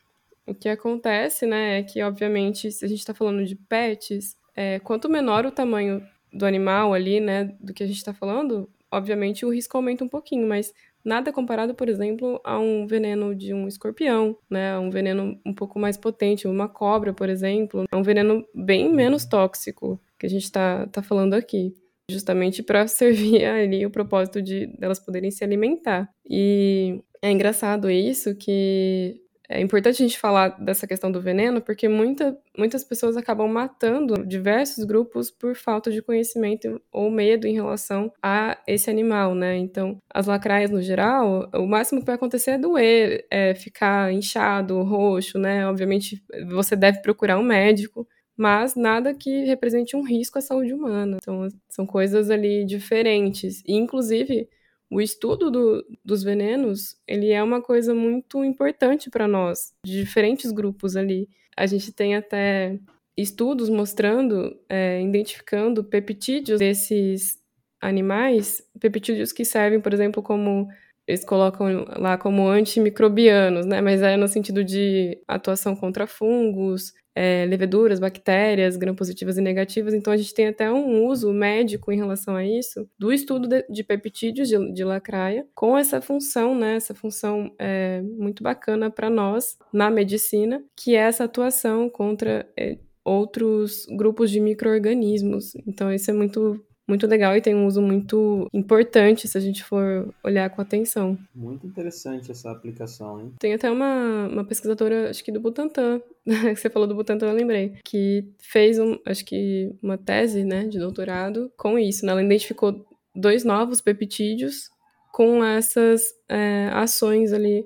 o 0.47 0.55
que 0.55 0.69
acontece, 0.69 1.47
né, 1.47 1.79
é 1.79 1.83
que, 1.83 2.03
obviamente, 2.03 2.71
se 2.73 2.85
a 2.85 2.89
gente 2.89 3.01
está 3.01 3.15
falando 3.15 3.45
de 3.45 3.55
pets, 3.55 4.37
é, 4.57 4.79
quanto 4.81 5.09
menor 5.09 5.45
o 5.47 5.51
tamanho 5.51 6.03
do 6.33 6.47
animal 6.47 6.95
ali, 6.95 7.21
né, 7.21 7.57
do 7.61 7.75
que 7.75 7.83
a 7.83 7.87
gente 7.87 7.99
está 7.99 8.15
falando, 8.15 8.69
obviamente 8.91 9.45
o 9.45 9.53
risco 9.53 9.77
aumenta 9.77 10.05
um 10.05 10.09
pouquinho, 10.09 10.49
mas 10.49 10.73
Nada 11.05 11.33
comparado, 11.33 11.75
por 11.75 11.89
exemplo, 11.89 12.41
a 12.45 12.59
um 12.59 12.87
veneno 12.87 13.35
de 13.35 13.55
um 13.55 13.67
escorpião, 13.67 14.37
né? 14.49 14.79
Um 14.79 14.91
veneno 14.91 15.41
um 15.45 15.55
pouco 15.55 15.79
mais 15.79 15.97
potente, 15.97 16.47
uma 16.47 16.69
cobra, 16.69 17.13
por 17.13 17.29
exemplo. 17.29 17.85
É 17.91 17.97
um 17.97 18.03
veneno 18.03 18.45
bem 18.55 18.93
menos 18.93 19.25
tóxico 19.25 20.01
que 20.19 20.27
a 20.27 20.31
gente 20.31 20.45
está 20.45 20.87
tá 20.89 21.03
falando 21.03 21.35
aqui. 21.35 21.75
Justamente 22.11 22.63
para 22.63 22.87
servir 22.89 23.45
ali 23.45 23.87
o 23.87 23.91
propósito 23.91 24.43
de 24.43 24.67
delas 24.79 25.01
poderem 25.01 25.31
se 25.31 25.43
alimentar. 25.43 26.11
E 26.29 27.03
é 27.23 27.31
engraçado 27.31 27.91
isso 27.91 28.35
que 28.35 29.21
é 29.51 29.61
importante 29.61 30.01
a 30.01 30.07
gente 30.07 30.17
falar 30.17 30.51
dessa 30.61 30.87
questão 30.87 31.11
do 31.11 31.21
veneno, 31.21 31.61
porque 31.61 31.89
muita, 31.89 32.39
muitas 32.57 32.85
pessoas 32.85 33.17
acabam 33.17 33.49
matando 33.49 34.25
diversos 34.25 34.85
grupos 34.85 35.29
por 35.29 35.57
falta 35.57 35.91
de 35.91 36.01
conhecimento 36.01 36.81
ou 36.93 37.11
medo 37.11 37.49
em 37.49 37.55
relação 37.55 38.13
a 38.23 38.57
esse 38.65 38.89
animal, 38.89 39.35
né? 39.35 39.57
Então, 39.57 39.99
as 40.09 40.29
lacraias 40.29 40.71
no 40.71 40.81
geral, 40.81 41.51
o 41.53 41.67
máximo 41.67 41.99
que 41.99 42.07
vai 42.07 42.15
acontecer 42.15 42.53
é 42.53 42.59
doer, 42.59 43.27
é 43.29 43.53
ficar 43.57 44.13
inchado, 44.13 44.81
roxo, 44.83 45.37
né? 45.37 45.67
Obviamente, 45.67 46.23
você 46.49 46.77
deve 46.77 47.03
procurar 47.03 47.37
um 47.37 47.43
médico, 47.43 48.07
mas 48.37 48.77
nada 48.77 49.13
que 49.13 49.45
represente 49.47 49.97
um 49.97 50.07
risco 50.07 50.39
à 50.39 50.41
saúde 50.41 50.73
humana. 50.73 51.17
Então, 51.21 51.49
são 51.69 51.85
coisas 51.85 52.31
ali 52.31 52.65
diferentes. 52.65 53.65
E, 53.67 53.75
inclusive, 53.75 54.49
o 54.91 55.01
estudo 55.01 55.51
do, 55.51 55.87
dos 56.05 56.23
venenos, 56.23 56.97
ele 57.07 57.31
é 57.31 57.43
uma 57.43 57.63
coisa 57.63 57.95
muito 57.95 58.45
importante 58.45 59.09
para 59.09 59.29
nós, 59.29 59.73
de 59.87 60.01
diferentes 60.01 60.51
grupos 60.51 60.97
ali. 60.97 61.29
A 61.57 61.67
gente 61.67 61.93
tem 61.93 62.17
até 62.17 62.79
estudos 63.17 63.69
mostrando, 63.69 64.59
é, 64.69 65.01
identificando 65.01 65.85
peptídeos 65.85 66.59
desses 66.59 67.39
animais, 67.81 68.63
peptídeos 68.81 69.33
que 69.33 69.45
servem, 69.45 69.81
por 69.81 69.95
exemplo, 69.95 70.23
como 70.23 70.69
eles 71.07 71.25
colocam 71.25 71.85
lá 71.97 72.17
como 72.19 72.49
antimicrobianos, 72.49 73.67
né? 73.67 73.81
Mas 73.81 74.03
é 74.03 74.17
no 74.17 74.29
sentido 74.29 74.63
de 74.63 75.21
atuação 75.27 75.75
contra 75.75 76.07
fungos, 76.07 76.93
é, 77.23 77.45
leveduras, 77.45 78.01
bactérias, 78.01 78.79
gram-positivas 78.79 79.37
e 79.37 79.43
negativas. 79.43 79.93
Então, 79.93 80.11
a 80.11 80.17
gente 80.17 80.33
tem 80.33 80.49
até 80.49 80.73
um 80.73 81.05
uso 81.05 81.31
médico 81.35 81.93
em 81.93 81.97
relação 81.97 82.35
a 82.35 82.43
isso, 82.43 82.89
do 82.99 83.13
estudo 83.13 83.47
de, 83.47 83.63
de 83.69 83.85
peptídeos 83.85 84.49
de, 84.49 84.73
de, 84.73 84.83
lacraia, 84.83 85.47
com 85.55 85.77
essa 85.77 86.01
função, 86.01 86.55
né, 86.55 86.77
essa 86.77 86.95
função 86.95 87.55
é, 87.59 88.01
muito 88.01 88.43
bacana 88.43 88.91
para 88.91 89.11
nós 89.11 89.59
na 89.71 89.91
medicina, 89.91 90.65
que 90.75 90.97
é 90.97 91.01
essa 91.01 91.25
atuação 91.25 91.91
contra 91.91 92.49
é, 92.59 92.79
outros 93.05 93.85
grupos 93.95 94.31
de 94.31 94.41
micro-organismos. 94.41 95.55
Então, 95.67 95.93
isso 95.93 96.11
é 96.11 96.15
muito 96.15 96.65
muito 96.91 97.07
legal 97.07 97.37
e 97.37 97.41
tem 97.41 97.55
um 97.55 97.67
uso 97.67 97.81
muito 97.81 98.49
importante 98.53 99.29
se 99.29 99.39
a 99.39 99.41
gente 99.41 99.63
for 99.65 100.13
olhar 100.23 100.51
com 100.51 100.61
atenção. 100.61 101.17
Muito 101.35 101.67
interessante 101.67 102.31
essa 102.31 102.51
aplicação, 102.51 103.21
hein? 103.21 103.33
Tem 103.39 103.55
até 103.55 103.71
uma, 103.71 104.27
uma 104.27 104.45
pesquisadora, 104.45 105.09
acho 105.09 105.25
que 105.25 105.31
do 105.33 105.41
Butantan, 105.41 106.03
que 106.27 106.57
você 106.57 106.69
falou 106.69 106.89
do 106.89 106.95
Butantan, 106.95 107.29
eu 107.29 107.35
lembrei, 107.35 107.77
que 107.85 108.29
fez, 108.39 108.79
um, 108.79 108.99
acho 109.07 109.25
que 109.25 109.73
uma 109.83 109.97
tese, 109.97 110.45
né, 110.45 110.67
de 110.67 110.79
doutorado 110.79 111.51
com 111.57 111.79
isso. 111.79 112.05
Né? 112.05 112.13
Ela 112.13 112.23
identificou 112.23 112.85
dois 113.15 113.45
novos 113.45 113.81
peptídeos 113.81 114.69
com 115.13 115.45
essas 115.45 116.03
é, 116.29 116.69
ações 116.73 117.33
ali 117.33 117.65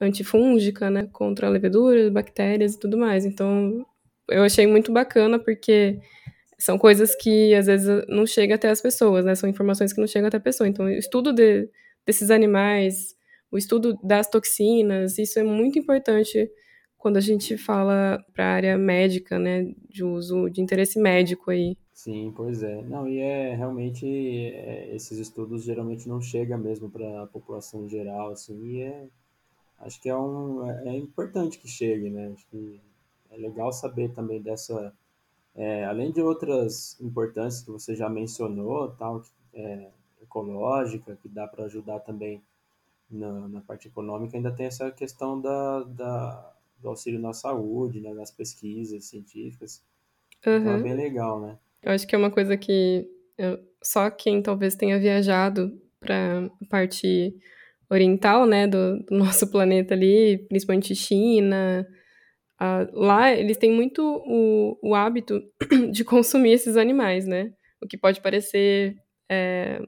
antifúngica, 0.00 0.90
né, 0.90 1.08
contra 1.10 1.48
leveduras, 1.48 2.12
bactérias 2.12 2.74
e 2.74 2.78
tudo 2.78 2.98
mais. 2.98 3.24
Então, 3.24 3.84
eu 4.28 4.42
achei 4.42 4.66
muito 4.66 4.92
bacana 4.92 5.38
porque 5.38 5.98
são 6.58 6.76
coisas 6.76 7.14
que 7.14 7.54
às 7.54 7.66
vezes 7.66 8.04
não 8.08 8.26
chega 8.26 8.56
até 8.56 8.68
as 8.68 8.80
pessoas, 8.80 9.24
né? 9.24 9.34
São 9.34 9.48
informações 9.48 9.92
que 9.92 10.00
não 10.00 10.08
chegam 10.08 10.28
até 10.28 10.38
a 10.38 10.40
pessoa. 10.40 10.68
Então, 10.68 10.86
o 10.86 10.90
estudo 10.90 11.32
de, 11.32 11.70
desses 12.04 12.30
animais, 12.30 13.14
o 13.50 13.56
estudo 13.56 13.96
das 14.02 14.28
toxinas, 14.28 15.18
isso 15.18 15.38
é 15.38 15.42
muito 15.44 15.78
importante 15.78 16.50
quando 16.98 17.16
a 17.16 17.20
gente 17.20 17.56
fala 17.56 18.22
para 18.34 18.44
a 18.44 18.54
área 18.54 18.78
médica, 18.78 19.38
né? 19.38 19.72
De 19.88 20.04
uso 20.04 20.50
de 20.50 20.60
interesse 20.60 20.98
médico 20.98 21.50
aí. 21.50 21.76
Sim, 21.94 22.32
pois 22.36 22.62
é. 22.62 22.82
Não, 22.82 23.08
e 23.08 23.18
é 23.20 23.54
realmente 23.54 24.06
é, 24.06 24.94
esses 24.94 25.18
estudos 25.18 25.64
geralmente 25.64 26.08
não 26.08 26.20
chegam 26.20 26.58
mesmo 26.58 26.90
para 26.90 27.22
a 27.22 27.26
população 27.26 27.88
geral, 27.88 28.30
assim, 28.30 28.56
e 28.66 28.82
é, 28.82 29.08
acho 29.78 30.00
que 30.00 30.08
é, 30.08 30.16
um, 30.16 30.68
é, 30.68 30.88
é 30.88 30.96
importante 30.96 31.58
que 31.58 31.68
chegue, 31.68 32.10
né? 32.10 32.32
Acho 32.32 32.46
que 32.48 32.80
é 33.30 33.36
legal 33.36 33.72
saber 33.72 34.12
também 34.12 34.40
dessa 34.40 34.92
é, 35.58 35.84
além 35.84 36.12
de 36.12 36.22
outras 36.22 36.96
importâncias 37.00 37.64
que 37.64 37.70
você 37.72 37.96
já 37.96 38.08
mencionou, 38.08 38.92
tal, 38.92 39.22
é, 39.52 39.90
ecológica, 40.22 41.18
que 41.20 41.28
dá 41.28 41.48
para 41.48 41.64
ajudar 41.64 41.98
também 41.98 42.40
na, 43.10 43.48
na, 43.48 43.60
parte 43.60 43.88
econômica, 43.88 44.36
ainda 44.36 44.52
tem 44.52 44.66
essa 44.66 44.88
questão 44.92 45.40
da, 45.40 45.82
da 45.82 46.54
do 46.80 46.88
auxílio 46.88 47.18
na 47.18 47.32
saúde, 47.32 48.00
né, 48.00 48.14
das 48.14 48.30
pesquisas 48.30 49.06
científicas. 49.06 49.82
Uhum. 50.46 50.56
Então 50.58 50.72
é 50.74 50.82
bem 50.82 50.94
legal, 50.94 51.40
né? 51.40 51.58
Eu 51.82 51.90
acho 51.90 52.06
que 52.06 52.14
é 52.14 52.18
uma 52.18 52.30
coisa 52.30 52.56
que 52.56 53.10
eu, 53.36 53.58
só 53.82 54.08
quem 54.10 54.40
talvez 54.40 54.76
tenha 54.76 54.96
viajado 54.96 55.76
para 55.98 56.46
a 56.46 56.66
parte 56.68 57.34
oriental, 57.90 58.46
né, 58.46 58.68
do, 58.68 59.00
do 59.00 59.16
nosso 59.18 59.50
planeta 59.50 59.94
ali, 59.94 60.38
principalmente 60.48 60.94
China, 60.94 61.84
Uh, 62.60 62.90
lá 62.92 63.32
eles 63.32 63.56
têm 63.56 63.70
muito 63.70 64.02
o, 64.02 64.76
o 64.82 64.94
hábito 64.94 65.40
de 65.92 66.04
consumir 66.04 66.52
esses 66.52 66.76
animais, 66.76 67.26
né? 67.26 67.52
O 67.80 67.86
que 67.86 67.96
pode 67.96 68.20
parecer 68.20 68.96
é, 69.28 69.80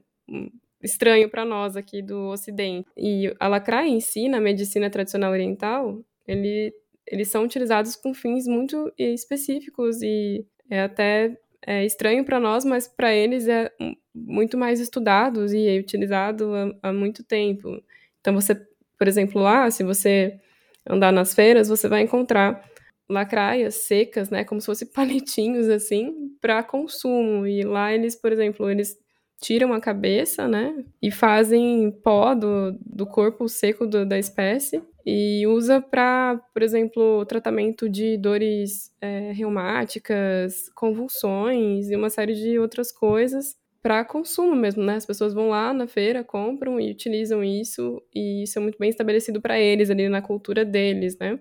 estranho 0.81 1.29
para 1.29 1.43
nós 1.43 1.75
aqui 1.75 2.01
do 2.01 2.29
Ocidente. 2.29 2.87
E 2.97 3.33
a 3.39 3.47
lacraia 3.47 3.89
em 3.89 3.99
si, 3.99 4.29
na 4.29 4.39
medicina 4.39 4.89
tradicional 4.89 5.31
oriental, 5.31 5.99
ele, 6.27 6.73
eles 7.05 7.27
são 7.27 7.43
utilizados 7.43 7.95
com 7.95 8.13
fins 8.13 8.47
muito 8.47 8.91
específicos 8.97 10.01
e 10.01 10.45
é 10.69 10.81
até 10.81 11.37
é 11.63 11.85
estranho 11.85 12.25
para 12.25 12.39
nós, 12.39 12.65
mas 12.65 12.87
para 12.87 13.13
eles 13.13 13.47
é 13.47 13.71
muito 14.13 14.57
mais 14.57 14.79
estudados 14.79 15.53
e 15.53 15.67
é 15.67 15.77
utilizado 15.77 16.51
há, 16.55 16.89
há 16.89 16.93
muito 16.93 17.23
tempo. 17.23 17.83
Então 18.19 18.33
você, 18.33 18.55
por 18.97 19.07
exemplo, 19.07 19.39
lá, 19.39 19.69
se 19.69 19.83
você 19.83 20.39
andar 20.87 21.11
nas 21.11 21.33
feiras, 21.33 21.69
você 21.69 21.87
vai 21.87 22.01
encontrar 22.01 22.63
lacraias 23.09 23.75
secas, 23.75 24.29
né, 24.29 24.43
como 24.43 24.61
se 24.61 24.65
fossem 24.65 24.87
palitinhos 24.93 25.69
assim, 25.69 26.29
para 26.39 26.63
consumo. 26.63 27.45
E 27.45 27.63
lá 27.63 27.93
eles, 27.93 28.15
por 28.15 28.31
exemplo, 28.31 28.69
eles 28.69 28.97
tiram 29.41 29.73
a 29.73 29.81
cabeça, 29.81 30.47
né, 30.47 30.83
e 31.01 31.09
fazem 31.11 31.91
pó 32.03 32.35
do, 32.35 32.77
do 32.85 33.05
corpo 33.07 33.49
seco 33.49 33.87
do, 33.87 34.05
da 34.05 34.19
espécie 34.19 34.81
e 35.03 35.47
usa 35.47 35.81
para, 35.81 36.39
por 36.53 36.61
exemplo, 36.61 37.25
tratamento 37.25 37.89
de 37.89 38.17
dores 38.17 38.91
é, 39.01 39.31
reumáticas, 39.31 40.69
convulsões 40.75 41.89
e 41.89 41.95
uma 41.95 42.09
série 42.09 42.35
de 42.35 42.59
outras 42.59 42.91
coisas 42.91 43.55
para 43.81 44.05
consumo 44.05 44.55
mesmo, 44.55 44.83
né? 44.83 44.95
As 44.95 45.05
pessoas 45.05 45.33
vão 45.33 45.49
lá 45.49 45.73
na 45.73 45.87
feira, 45.87 46.23
compram 46.23 46.79
e 46.79 46.91
utilizam 46.91 47.43
isso, 47.43 48.01
e 48.13 48.43
isso 48.43 48.59
é 48.59 48.61
muito 48.61 48.77
bem 48.77 48.89
estabelecido 48.89 49.41
para 49.41 49.59
eles 49.59 49.89
ali 49.89 50.07
na 50.07 50.21
cultura 50.21 50.63
deles, 50.63 51.17
né? 51.17 51.39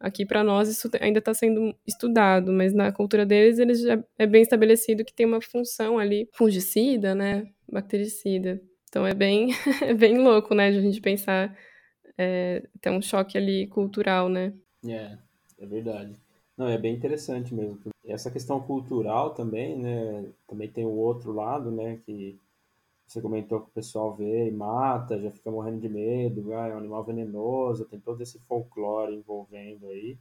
Aqui 0.00 0.26
para 0.26 0.42
nós 0.42 0.68
isso 0.68 0.90
ainda 1.00 1.20
está 1.20 1.32
sendo 1.32 1.74
estudado, 1.86 2.52
mas 2.52 2.72
na 2.74 2.90
cultura 2.90 3.24
deles 3.24 3.58
eles 3.58 3.82
já 3.82 4.02
é 4.18 4.26
bem 4.26 4.42
estabelecido 4.42 5.04
que 5.04 5.14
tem 5.14 5.24
uma 5.24 5.40
função 5.40 5.96
ali 5.96 6.28
fungicida, 6.32 7.14
né, 7.14 7.46
bactericida. 7.70 8.60
Então 8.88 9.06
é 9.06 9.14
bem 9.14 9.50
é 9.80 9.94
bem 9.94 10.18
louco, 10.18 10.54
né, 10.56 10.72
de 10.72 10.78
a 10.78 10.80
gente 10.80 11.00
pensar 11.00 11.56
é, 12.18 12.62
tem 12.80 12.92
um 12.92 13.00
choque 13.00 13.38
ali 13.38 13.68
cultural, 13.68 14.28
né? 14.28 14.52
É, 14.84 15.16
é 15.60 15.66
verdade. 15.66 16.16
Não, 16.56 16.68
é 16.68 16.78
bem 16.78 16.94
interessante 16.94 17.54
mesmo. 17.54 17.78
Essa 18.04 18.30
questão 18.30 18.60
cultural 18.60 19.34
também, 19.34 19.78
né? 19.78 20.30
Também 20.46 20.70
tem 20.70 20.84
o 20.84 20.90
outro 20.96 21.32
lado, 21.32 21.70
né? 21.70 21.98
Que 22.04 22.38
você 23.06 23.20
comentou 23.22 23.60
que 23.60 23.68
o 23.70 23.72
pessoal 23.72 24.14
vê 24.14 24.48
e 24.48 24.52
mata, 24.52 25.20
já 25.20 25.30
fica 25.30 25.50
morrendo 25.50 25.80
de 25.80 25.88
medo, 25.88 26.54
ah, 26.54 26.68
é 26.68 26.74
um 26.74 26.78
animal 26.78 27.04
venenoso, 27.04 27.84
tem 27.86 28.00
todo 28.00 28.22
esse 28.22 28.38
folclore 28.40 29.14
envolvendo 29.14 29.88
aí. 29.88 30.18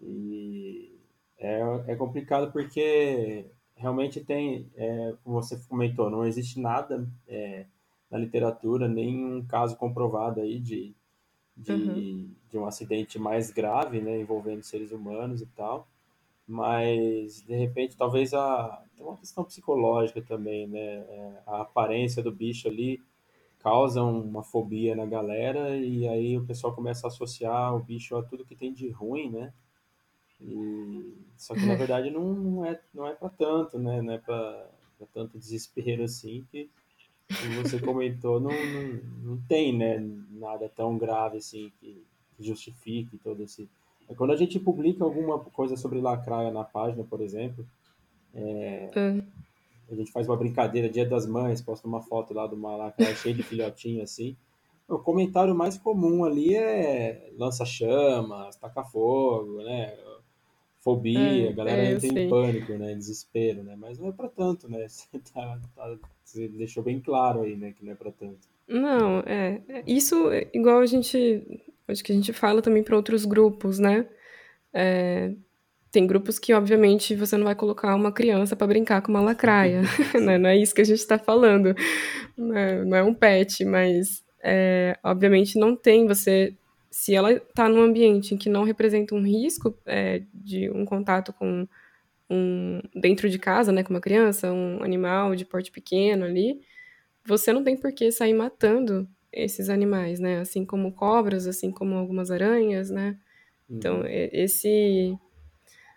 E 0.00 0.98
é, 1.38 1.60
é 1.88 1.96
complicado 1.96 2.52
porque 2.52 3.46
realmente 3.76 4.24
tem, 4.24 4.70
é, 4.76 5.14
como 5.24 5.42
você 5.42 5.58
comentou, 5.68 6.10
não 6.10 6.26
existe 6.26 6.60
nada 6.60 7.08
é, 7.28 7.66
na 8.10 8.18
literatura, 8.18 8.88
nenhum 8.88 9.44
caso 9.46 9.76
comprovado 9.76 10.40
aí 10.40 10.60
de, 10.60 10.94
de, 11.56 11.72
uhum. 11.72 12.30
de 12.50 12.58
um 12.58 12.66
acidente 12.66 13.18
mais 13.18 13.50
grave, 13.50 14.00
né, 14.00 14.20
envolvendo 14.20 14.62
seres 14.62 14.92
humanos 14.92 15.40
e 15.40 15.46
tal. 15.46 15.88
Mas, 16.46 17.42
de 17.42 17.54
repente, 17.56 17.96
talvez 17.96 18.32
a, 18.32 18.82
tem 18.96 19.04
uma 19.04 19.16
questão 19.16 19.44
psicológica 19.44 20.22
também, 20.22 20.66
né? 20.68 20.78
É, 20.78 21.42
a 21.46 21.62
aparência 21.62 22.22
do 22.22 22.30
bicho 22.30 22.68
ali 22.68 23.02
causa 23.58 24.02
uma 24.02 24.44
fobia 24.44 24.94
na 24.94 25.04
galera 25.04 25.76
e 25.76 26.06
aí 26.06 26.38
o 26.38 26.44
pessoal 26.44 26.72
começa 26.72 27.06
a 27.06 27.08
associar 27.08 27.74
o 27.74 27.82
bicho 27.82 28.16
a 28.16 28.22
tudo 28.22 28.44
que 28.44 28.54
tem 28.54 28.72
de 28.72 28.88
ruim, 28.90 29.30
né? 29.30 29.52
E, 30.40 31.16
só 31.36 31.54
que 31.54 31.66
na 31.66 31.74
verdade 31.74 32.10
não, 32.10 32.32
não 32.32 32.64
é 32.64 32.80
não 32.94 33.06
é 33.06 33.14
para 33.14 33.28
tanto, 33.28 33.78
né? 33.78 34.00
Não 34.00 34.12
é 34.12 34.18
para 34.18 34.70
tanto 35.12 35.36
desespero 35.36 36.04
assim 36.04 36.46
que 36.50 36.70
como 37.28 37.62
você 37.62 37.80
comentou, 37.80 38.40
não, 38.40 38.50
não, 38.50 39.00
não 39.22 39.42
tem 39.48 39.76
né, 39.76 39.98
nada 40.30 40.68
tão 40.68 40.96
grave 40.96 41.38
assim 41.38 41.72
que, 41.80 42.02
que 42.36 42.44
justifique 42.44 43.18
todo 43.18 43.42
esse. 43.42 43.68
Quando 44.16 44.32
a 44.32 44.36
gente 44.36 44.58
publica 44.60 45.02
alguma 45.02 45.38
coisa 45.38 45.76
sobre 45.76 46.00
lacraia 46.00 46.52
na 46.52 46.62
página, 46.62 47.02
por 47.02 47.20
exemplo, 47.20 47.66
é, 48.32 48.90
é. 48.94 49.22
a 49.90 49.94
gente 49.94 50.12
faz 50.12 50.28
uma 50.28 50.36
brincadeira, 50.36 50.88
Dia 50.88 51.04
das 51.04 51.26
Mães, 51.26 51.60
posta 51.60 51.88
uma 51.88 52.00
foto 52.00 52.32
lá 52.32 52.46
de 52.46 52.54
uma 52.54 52.76
lacraia 52.76 53.16
cheia 53.16 53.34
de 53.34 53.42
filhotinho 53.42 54.02
assim. 54.02 54.36
O 54.88 54.98
comentário 54.98 55.52
mais 55.52 55.76
comum 55.76 56.24
ali 56.24 56.54
é 56.54 57.32
lança-chamas, 57.36 58.54
taca-fogo, 58.54 59.62
né? 59.62 59.96
fobia, 60.86 61.48
é, 61.48 61.48
a 61.48 61.52
galera 61.52 61.82
é, 61.82 61.92
entra 61.94 62.06
em 62.06 62.30
pânico, 62.30 62.72
né? 62.74 62.94
Desespero, 62.94 63.64
né? 63.64 63.74
Mas 63.76 63.98
não 63.98 64.08
é 64.08 64.12
para 64.12 64.28
tanto, 64.28 64.68
né? 64.68 64.86
Você, 64.88 65.18
tá, 65.34 65.60
tá, 65.74 65.98
você 66.26 66.48
deixou 66.48 66.82
bem 66.82 67.00
claro 67.00 67.42
aí, 67.42 67.56
né? 67.56 67.72
Que 67.72 67.84
não 67.84 67.92
é 67.92 67.94
para 67.94 68.10
tanto. 68.10 68.48
Não, 68.68 69.20
é. 69.20 69.62
Isso, 69.86 70.30
igual 70.52 70.80
a 70.80 70.86
gente. 70.86 71.42
Acho 71.86 72.02
que 72.02 72.10
a 72.10 72.14
gente 72.14 72.32
fala 72.32 72.60
também 72.60 72.82
para 72.82 72.96
outros 72.96 73.24
grupos, 73.24 73.78
né? 73.78 74.08
É, 74.74 75.32
tem 75.92 76.06
grupos 76.06 76.38
que, 76.38 76.52
obviamente, 76.52 77.14
você 77.14 77.36
não 77.36 77.44
vai 77.44 77.54
colocar 77.54 77.94
uma 77.94 78.10
criança 78.10 78.56
para 78.56 78.66
brincar 78.66 79.00
com 79.00 79.10
uma 79.10 79.20
lacraia, 79.20 79.82
né? 80.20 80.36
Não 80.36 80.50
é 80.50 80.56
isso 80.56 80.74
que 80.74 80.80
a 80.80 80.84
gente 80.84 80.98
está 80.98 81.18
falando. 81.18 81.74
Não 82.36 82.56
é, 82.56 82.84
não 82.84 82.96
é, 82.96 83.02
um 83.02 83.14
pet, 83.14 83.64
mas, 83.64 84.24
é, 84.42 84.98
obviamente, 85.02 85.58
não 85.58 85.76
tem 85.76 86.06
você 86.06 86.54
se 86.90 87.14
ela 87.14 87.30
está 87.32 87.68
num 87.68 87.82
ambiente 87.82 88.34
em 88.34 88.38
que 88.38 88.48
não 88.48 88.64
representa 88.64 89.14
um 89.14 89.22
risco 89.22 89.76
é, 89.86 90.22
de 90.34 90.70
um 90.70 90.84
contato 90.84 91.32
com 91.32 91.68
um 92.30 92.80
dentro 92.94 93.28
de 93.28 93.38
casa, 93.38 93.72
né, 93.72 93.82
com 93.82 93.90
uma 93.90 94.00
criança, 94.00 94.52
um 94.52 94.82
animal 94.82 95.34
de 95.34 95.44
porte 95.44 95.70
pequeno 95.70 96.24
ali, 96.24 96.60
você 97.24 97.52
não 97.52 97.62
tem 97.62 97.76
por 97.76 97.92
que 97.92 98.10
sair 98.10 98.34
matando 98.34 99.08
esses 99.32 99.68
animais, 99.68 100.18
né? 100.18 100.40
Assim 100.40 100.64
como 100.64 100.92
cobras, 100.92 101.46
assim 101.46 101.70
como 101.70 101.94
algumas 101.94 102.30
aranhas, 102.30 102.90
né? 102.90 103.18
Então, 103.68 104.00
uhum. 104.00 104.06
esse 104.06 105.18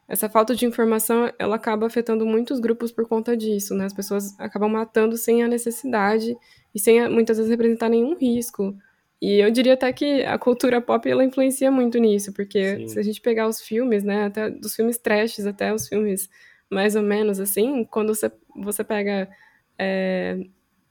essa 0.07 0.27
falta 0.27 0.55
de 0.55 0.65
informação, 0.65 1.31
ela 1.37 1.55
acaba 1.55 1.85
afetando 1.85 2.25
muitos 2.25 2.59
grupos 2.59 2.91
por 2.91 3.07
conta 3.07 3.37
disso, 3.37 3.75
né? 3.75 3.85
As 3.85 3.93
pessoas 3.93 4.37
acabam 4.39 4.71
matando 4.71 5.15
sem 5.15 5.43
a 5.43 5.47
necessidade 5.47 6.35
e 6.73 6.79
sem 6.79 7.07
muitas 7.09 7.37
vezes 7.37 7.51
representar 7.51 7.89
nenhum 7.89 8.17
risco. 8.17 8.75
E 9.21 9.39
eu 9.39 9.51
diria 9.51 9.73
até 9.73 9.91
que 9.91 10.23
a 10.23 10.37
cultura 10.37 10.79
pop 10.79 11.09
ela 11.09 11.25
influencia 11.25 11.69
muito 11.69 11.97
nisso, 11.97 12.31
porque 12.33 12.77
Sim. 12.77 12.87
se 12.87 12.99
a 12.99 13.03
gente 13.03 13.19
pegar 13.19 13.47
os 13.47 13.61
filmes, 13.61 14.03
né, 14.03 14.25
até 14.25 14.49
dos 14.49 14.75
filmes 14.75 14.97
trashes 14.97 15.45
até 15.45 15.73
os 15.73 15.87
filmes 15.87 16.29
mais 16.69 16.95
ou 16.95 17.01
menos 17.01 17.39
assim, 17.39 17.83
quando 17.83 18.15
você, 18.15 18.31
você 18.55 18.83
pega 18.83 19.29
é, 19.77 20.39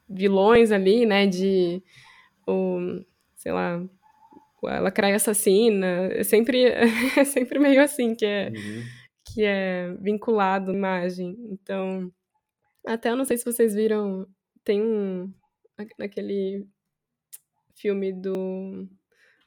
vilões 0.08 0.72
ali, 0.72 1.06
né, 1.06 1.26
de, 1.26 1.82
o, 2.46 3.02
sei 3.36 3.52
lá, 3.52 3.82
a 4.64 4.80
lacraia 4.80 5.16
assassina, 5.16 6.08
é 6.12 6.22
sempre, 6.22 6.64
é 7.16 7.24
sempre 7.24 7.58
meio 7.58 7.80
assim 7.82 8.14
que 8.14 8.26
é, 8.26 8.48
uhum. 8.48 8.82
que 9.24 9.44
é 9.44 9.94
vinculado 10.00 10.70
à 10.70 10.74
imagem. 10.74 11.34
Então, 11.50 12.12
até 12.86 13.10
eu 13.10 13.16
não 13.16 13.24
sei 13.24 13.38
se 13.38 13.44
vocês 13.44 13.74
viram, 13.74 14.26
tem 14.64 14.82
um, 14.82 15.32
naquele 15.98 16.66
filme 17.80 18.12
do 18.12 18.88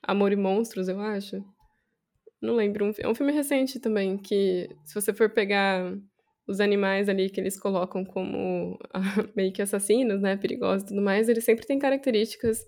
Amor 0.02 0.32
e 0.32 0.36
Monstros, 0.36 0.88
eu 0.88 1.00
acho. 1.00 1.44
Não 2.42 2.56
lembro. 2.56 2.94
É 2.98 3.08
um 3.08 3.16
filme 3.16 3.32
recente 3.32 3.80
também, 3.80 4.18
que 4.18 4.70
se 4.84 4.96
você 4.96 5.14
for 5.14 5.30
pegar 5.30 5.94
os 6.48 6.60
animais 6.60 7.08
ali 7.08 7.30
que 7.30 7.40
eles 7.40 7.60
colocam 7.60 8.04
como 8.04 8.78
meio 9.36 9.52
que 9.54 9.62
assassinos, 9.62 10.22
né, 10.22 10.36
perigosos 10.36 10.84
e 10.84 10.88
tudo 10.88 11.02
mais, 11.02 11.30
eles 11.30 11.44
sempre 11.44 11.66
têm 11.66 11.80
características 11.80 12.66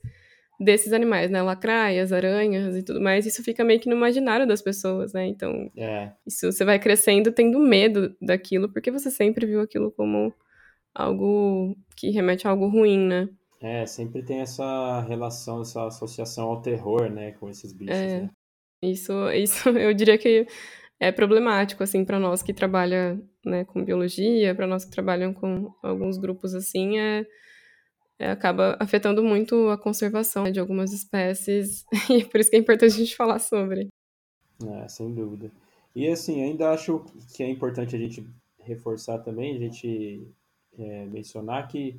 desses 0.59 0.93
animais, 0.93 1.29
né, 1.29 1.41
lacraias, 1.41 2.13
aranhas 2.13 2.75
e 2.77 2.83
tudo 2.83 3.01
mais, 3.01 3.25
isso 3.25 3.43
fica 3.43 3.63
meio 3.63 3.79
que 3.79 3.89
no 3.89 3.95
imaginário 3.95 4.47
das 4.47 4.61
pessoas, 4.61 5.11
né, 5.11 5.25
então 5.25 5.69
é. 5.75 6.11
isso 6.25 6.51
você 6.51 6.63
vai 6.63 6.79
crescendo 6.79 7.31
tendo 7.31 7.59
medo 7.59 8.15
daquilo, 8.21 8.71
porque 8.71 8.91
você 8.91 9.09
sempre 9.09 9.45
viu 9.45 9.59
aquilo 9.59 9.91
como 9.91 10.33
algo 10.93 11.75
que 11.97 12.11
remete 12.11 12.47
a 12.47 12.51
algo 12.51 12.67
ruim, 12.67 12.99
né. 12.99 13.27
É, 13.63 13.85
sempre 13.85 14.21
tem 14.21 14.41
essa 14.41 14.99
relação, 15.07 15.61
essa 15.61 15.87
associação 15.87 16.49
ao 16.49 16.61
terror, 16.61 17.09
né, 17.09 17.31
com 17.31 17.49
esses 17.49 17.71
bichos, 17.71 17.95
é, 17.95 18.23
né? 18.23 18.29
Isso, 18.83 19.13
isso 19.31 19.69
eu 19.79 19.93
diria 19.93 20.17
que 20.17 20.45
é 20.99 21.13
problemático, 21.13 21.81
assim, 21.81 22.03
para 22.03 22.19
nós 22.19 22.43
que 22.43 22.53
trabalha, 22.53 23.17
né, 23.45 23.63
com 23.63 23.85
biologia, 23.85 24.53
para 24.53 24.67
nós 24.67 24.83
que 24.83 24.91
trabalham 24.91 25.33
com 25.33 25.73
alguns 25.81 26.17
grupos 26.17 26.53
assim, 26.53 26.99
é, 26.99 27.25
é, 28.19 28.31
acaba 28.31 28.75
afetando 28.81 29.23
muito 29.23 29.69
a 29.69 29.77
conservação 29.77 30.43
né, 30.43 30.51
de 30.51 30.59
algumas 30.59 30.91
espécies, 30.91 31.85
e 32.11 32.25
por 32.25 32.41
isso 32.41 32.49
que 32.49 32.57
é 32.57 32.59
importante 32.59 32.95
a 32.95 32.97
gente 32.97 33.15
falar 33.15 33.39
sobre. 33.39 33.87
É, 34.61 34.87
sem 34.89 35.13
dúvida. 35.13 35.49
E 35.95 36.05
assim, 36.09 36.43
ainda 36.43 36.71
acho 36.71 37.05
que 37.33 37.41
é 37.41 37.49
importante 37.49 37.95
a 37.95 37.99
gente 37.99 38.25
reforçar 38.59 39.19
também, 39.19 39.55
a 39.55 39.59
gente 39.59 40.27
é, 40.77 41.05
mencionar 41.05 41.69
que 41.69 41.97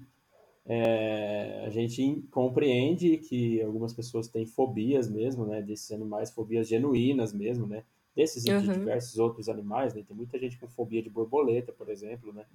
é, 0.66 1.64
a 1.66 1.70
gente 1.70 2.24
compreende 2.30 3.18
que 3.18 3.60
algumas 3.62 3.92
pessoas 3.92 4.28
têm 4.28 4.46
fobias 4.46 5.08
mesmo, 5.10 5.44
né, 5.44 5.60
desses 5.60 5.90
animais, 5.92 6.30
fobias 6.30 6.66
genuínas 6.66 7.32
mesmo, 7.32 7.66
né, 7.66 7.84
desses 8.16 8.44
uhum. 8.44 8.58
e 8.58 8.62
de 8.62 8.74
diversos 8.74 9.18
outros 9.18 9.48
animais, 9.48 9.94
né, 9.94 10.02
tem 10.06 10.16
muita 10.16 10.38
gente 10.38 10.58
com 10.58 10.66
fobia 10.66 11.02
de 11.02 11.10
borboleta, 11.10 11.70
por 11.72 11.90
exemplo, 11.90 12.32
né, 12.32 12.46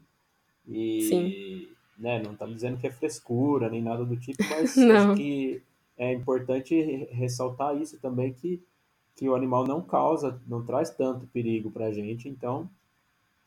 e, 0.67 1.01
Sim. 1.03 1.67
né, 1.97 2.21
não 2.23 2.33
estamos 2.33 2.55
dizendo 2.55 2.77
que 2.77 2.87
é 2.87 2.91
frescura, 2.91 3.69
nem 3.69 3.81
nada 3.81 4.03
do 4.03 4.17
tipo, 4.17 4.41
mas 4.49 4.75
acho 4.75 5.15
que 5.15 5.61
é 5.97 6.13
importante 6.13 7.07
ressaltar 7.11 7.79
isso 7.79 7.99
também, 7.99 8.33
que, 8.33 8.63
que 9.15 9.29
o 9.29 9.35
animal 9.35 9.67
não 9.67 9.81
causa, 9.81 10.41
não 10.47 10.65
traz 10.65 10.89
tanto 10.89 11.27
perigo 11.27 11.69
para 11.69 11.87
a 11.87 11.91
gente, 11.91 12.27
então 12.27 12.67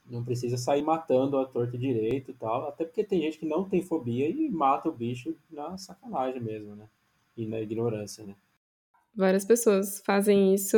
não 0.09 0.25
precisa 0.25 0.57
sair 0.57 0.83
matando 0.83 1.39
a 1.39 1.47
torta 1.47 1.79
direito 1.79 2.31
e 2.31 2.35
tal. 2.35 2.69
Até 2.69 2.85
porque 2.85 3.05
tem 3.05 3.21
gente 3.23 3.39
que 3.39 3.47
não 3.47 3.69
tem 3.69 3.83
fobia 3.83 4.29
e 4.29 4.49
mata 4.51 4.89
o 4.89 4.93
bicho 4.93 5.35
na 5.51 5.77
sacanagem 5.79 6.41
mesmo, 6.41 6.75
né? 6.75 6.87
E 7.37 7.47
na 7.47 7.61
ignorância, 7.61 8.25
né? 8.25 8.35
Várias 9.15 9.45
pessoas 9.45 10.03
fazem 10.05 10.55
isso. 10.55 10.77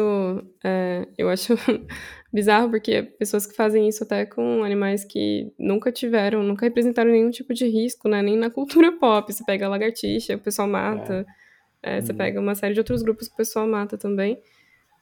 É, 0.63 1.07
eu 1.17 1.29
acho 1.29 1.55
bizarro, 2.33 2.71
porque 2.71 3.03
pessoas 3.03 3.47
que 3.47 3.55
fazem 3.55 3.89
isso 3.89 4.03
até 4.03 4.27
com 4.27 4.65
animais 4.65 5.05
que 5.05 5.53
nunca 5.59 5.93
tiveram, 5.93 6.43
nunca 6.43 6.67
representaram 6.67 7.11
nenhum 7.11 7.31
tipo 7.31 7.55
de 7.55 7.67
risco, 7.67 8.09
né? 8.09 8.23
Nem 8.23 8.37
na 8.37 8.51
cultura 8.51 8.93
pop. 8.93 9.33
Você 9.33 9.45
pega 9.45 9.67
a 9.67 9.69
lagartixa, 9.69 10.37
o 10.37 10.41
pessoal 10.41 10.69
mata. 10.69 11.27
É. 11.41 11.45
É, 11.85 12.01
você 12.01 12.13
hum. 12.13 12.17
pega 12.17 12.41
uma 12.41 12.55
série 12.55 12.73
de 12.73 12.81
outros 12.81 13.03
grupos 13.03 13.29
que 13.29 13.35
o 13.35 13.37
pessoal 13.37 13.69
mata 13.69 13.99
também. 13.99 14.41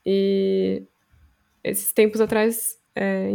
E 0.04 0.82
esses 1.62 1.92
tempos 1.92 2.20
atrás, 2.20 2.76
é, 2.94 3.30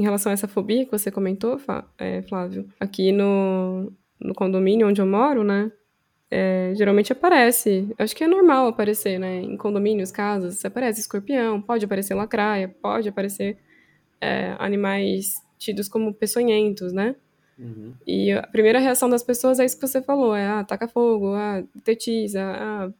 em 0.00 0.02
relação 0.02 0.30
a 0.30 0.32
essa 0.32 0.48
fobia 0.48 0.84
que 0.84 0.90
você 0.90 1.10
comentou, 1.10 1.60
é, 1.98 2.22
Flávio, 2.22 2.68
aqui 2.80 3.12
no, 3.12 3.92
no 4.18 4.34
condomínio 4.34 4.88
onde 4.88 5.00
eu 5.00 5.06
moro, 5.06 5.44
né? 5.44 5.70
É, 6.30 6.72
geralmente 6.76 7.12
aparece, 7.12 7.92
acho 7.98 8.14
que 8.14 8.24
é 8.24 8.28
normal 8.28 8.68
aparecer, 8.68 9.18
né? 9.18 9.40
Em 9.40 9.56
condomínios, 9.56 10.10
casas, 10.10 10.64
aparece 10.64 11.00
escorpião, 11.00 11.60
pode 11.60 11.84
aparecer 11.84 12.14
lacraia, 12.14 12.68
pode 12.68 13.08
aparecer 13.08 13.58
é, 14.20 14.54
animais 14.58 15.34
tidos 15.58 15.88
como 15.88 16.14
peçonhentos, 16.14 16.92
né? 16.92 17.14
Uhum. 17.58 17.92
E 18.06 18.32
a 18.32 18.46
primeira 18.46 18.78
reação 18.78 19.10
das 19.10 19.22
pessoas 19.22 19.60
é 19.60 19.66
isso 19.66 19.78
que 19.78 19.86
você 19.86 20.00
falou, 20.00 20.34
é, 20.34 20.46
ah, 20.46 20.64
taca 20.64 20.88
fogo, 20.88 21.34
ah, 21.34 21.62
tetiza, 21.84 22.40
ah, 22.42 22.90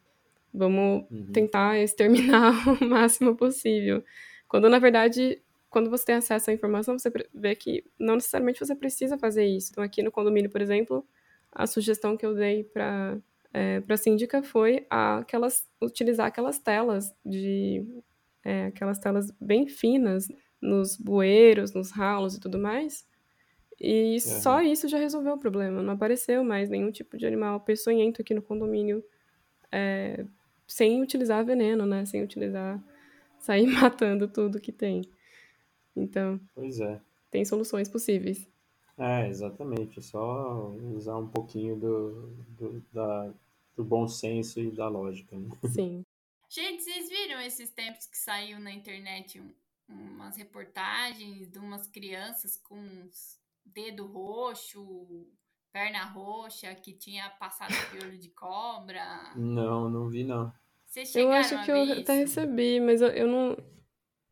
Vamos 0.52 1.04
uhum. 1.10 1.26
tentar 1.32 1.78
exterminar 1.78 2.52
o 2.82 2.84
máximo 2.84 3.36
possível. 3.36 4.02
Quando, 4.48 4.68
na 4.68 4.78
verdade, 4.78 5.40
quando 5.70 5.88
você 5.88 6.04
tem 6.06 6.16
acesso 6.16 6.50
à 6.50 6.52
informação, 6.52 6.98
você 6.98 7.10
vê 7.32 7.54
que 7.54 7.84
não 7.98 8.16
necessariamente 8.16 8.60
você 8.60 8.74
precisa 8.74 9.16
fazer 9.16 9.46
isso. 9.46 9.70
Então, 9.70 9.84
aqui 9.84 10.02
no 10.02 10.10
condomínio, 10.10 10.50
por 10.50 10.60
exemplo, 10.60 11.06
a 11.50 11.66
sugestão 11.66 12.16
que 12.16 12.26
eu 12.26 12.34
dei 12.34 12.64
para 12.64 13.16
é, 13.52 13.80
para 13.80 13.94
a 13.94 13.98
síndica 13.98 14.42
foi 14.42 14.86
aquelas, 14.88 15.66
utilizar 15.82 16.26
aquelas 16.26 16.58
telas 16.58 17.12
de 17.24 17.84
é, 18.44 18.66
aquelas 18.66 18.98
telas 18.98 19.30
bem 19.40 19.66
finas 19.66 20.28
nos 20.60 20.96
bueiros, 20.96 21.72
nos 21.72 21.90
ralos 21.90 22.36
e 22.36 22.40
tudo 22.40 22.58
mais. 22.58 23.06
E 23.80 24.14
uhum. 24.14 24.20
só 24.20 24.62
isso 24.62 24.88
já 24.88 24.98
resolveu 24.98 25.34
o 25.34 25.38
problema. 25.38 25.82
Não 25.82 25.94
apareceu 25.94 26.44
mais 26.44 26.68
nenhum 26.68 26.90
tipo 26.90 27.16
de 27.16 27.26
animal 27.26 27.60
peçonhento 27.60 28.20
aqui 28.20 28.34
no 28.34 28.42
condomínio 28.42 29.02
é, 29.72 30.24
sem 30.66 31.02
utilizar 31.02 31.44
veneno, 31.44 31.86
né? 31.86 32.04
Sem 32.04 32.22
utilizar 32.22 32.82
sair 33.38 33.66
matando 33.66 34.28
tudo 34.28 34.60
que 34.60 34.72
tem. 34.72 35.02
Então, 36.00 36.40
pois 36.54 36.80
é. 36.80 37.00
tem 37.30 37.44
soluções 37.44 37.88
possíveis. 37.88 38.48
É, 38.98 39.28
exatamente. 39.28 39.98
É 39.98 40.02
só 40.02 40.68
usar 40.94 41.16
um 41.16 41.28
pouquinho 41.28 41.76
do, 41.76 42.26
do, 42.48 42.84
da, 42.92 43.32
do 43.74 43.84
bom 43.84 44.06
senso 44.06 44.60
e 44.60 44.70
da 44.70 44.88
lógica. 44.88 45.36
Né? 45.36 45.48
Sim. 45.72 46.04
Gente, 46.48 46.82
vocês 46.82 47.08
viram 47.08 47.40
esses 47.40 47.70
tempos 47.70 48.06
que 48.06 48.18
saiu 48.18 48.58
na 48.58 48.72
internet 48.72 49.40
umas 49.88 50.36
reportagens 50.36 51.48
de 51.48 51.58
umas 51.58 51.86
crianças 51.86 52.56
com 52.56 53.08
dedo 53.64 54.06
roxo, 54.06 55.26
perna 55.72 56.04
roxa, 56.04 56.74
que 56.74 56.92
tinha 56.92 57.30
passado 57.30 57.72
piolho 57.90 58.18
de 58.18 58.28
cobra? 58.30 59.32
Não, 59.36 59.88
não 59.88 60.08
vi 60.08 60.24
não. 60.24 60.52
Vocês 60.84 61.14
eu 61.14 61.30
acho 61.30 61.64
que 61.64 61.70
eu 61.70 62.00
até 62.00 62.14
recebi, 62.14 62.80
mas 62.80 63.00
eu, 63.00 63.08
eu 63.10 63.28
não 63.28 63.56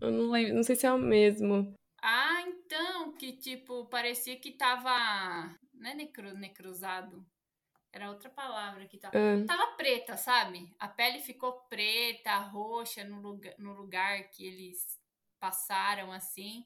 eu 0.01 0.11
não 0.11 0.30
lembro, 0.30 0.55
não 0.55 0.62
sei 0.62 0.76
se 0.76 0.86
é 0.86 0.92
o 0.92 0.99
mesmo. 0.99 1.74
Ah, 2.01 2.42
então, 2.42 3.12
que 3.16 3.32
tipo, 3.32 3.86
parecia 3.86 4.36
que 4.36 4.53
tava. 4.53 5.59
Não 5.74 5.90
é 5.90 5.94
necro, 5.94 6.34
necrosado. 6.34 7.26
Era 7.92 8.11
outra 8.11 8.30
palavra 8.30 8.86
que 8.86 8.99
tava. 8.99 9.18
É. 9.18 9.44
Tava 9.44 9.74
preta, 9.76 10.16
sabe? 10.16 10.72
A 10.78 10.88
pele 10.88 11.20
ficou 11.20 11.53
preta, 11.68 12.36
roxa 12.38 13.03
no 13.05 13.20
lugar, 13.20 13.55
no 13.59 13.72
lugar 13.72 14.30
que 14.30 14.46
eles 14.46 14.99
passaram 15.40 16.12
assim. 16.12 16.64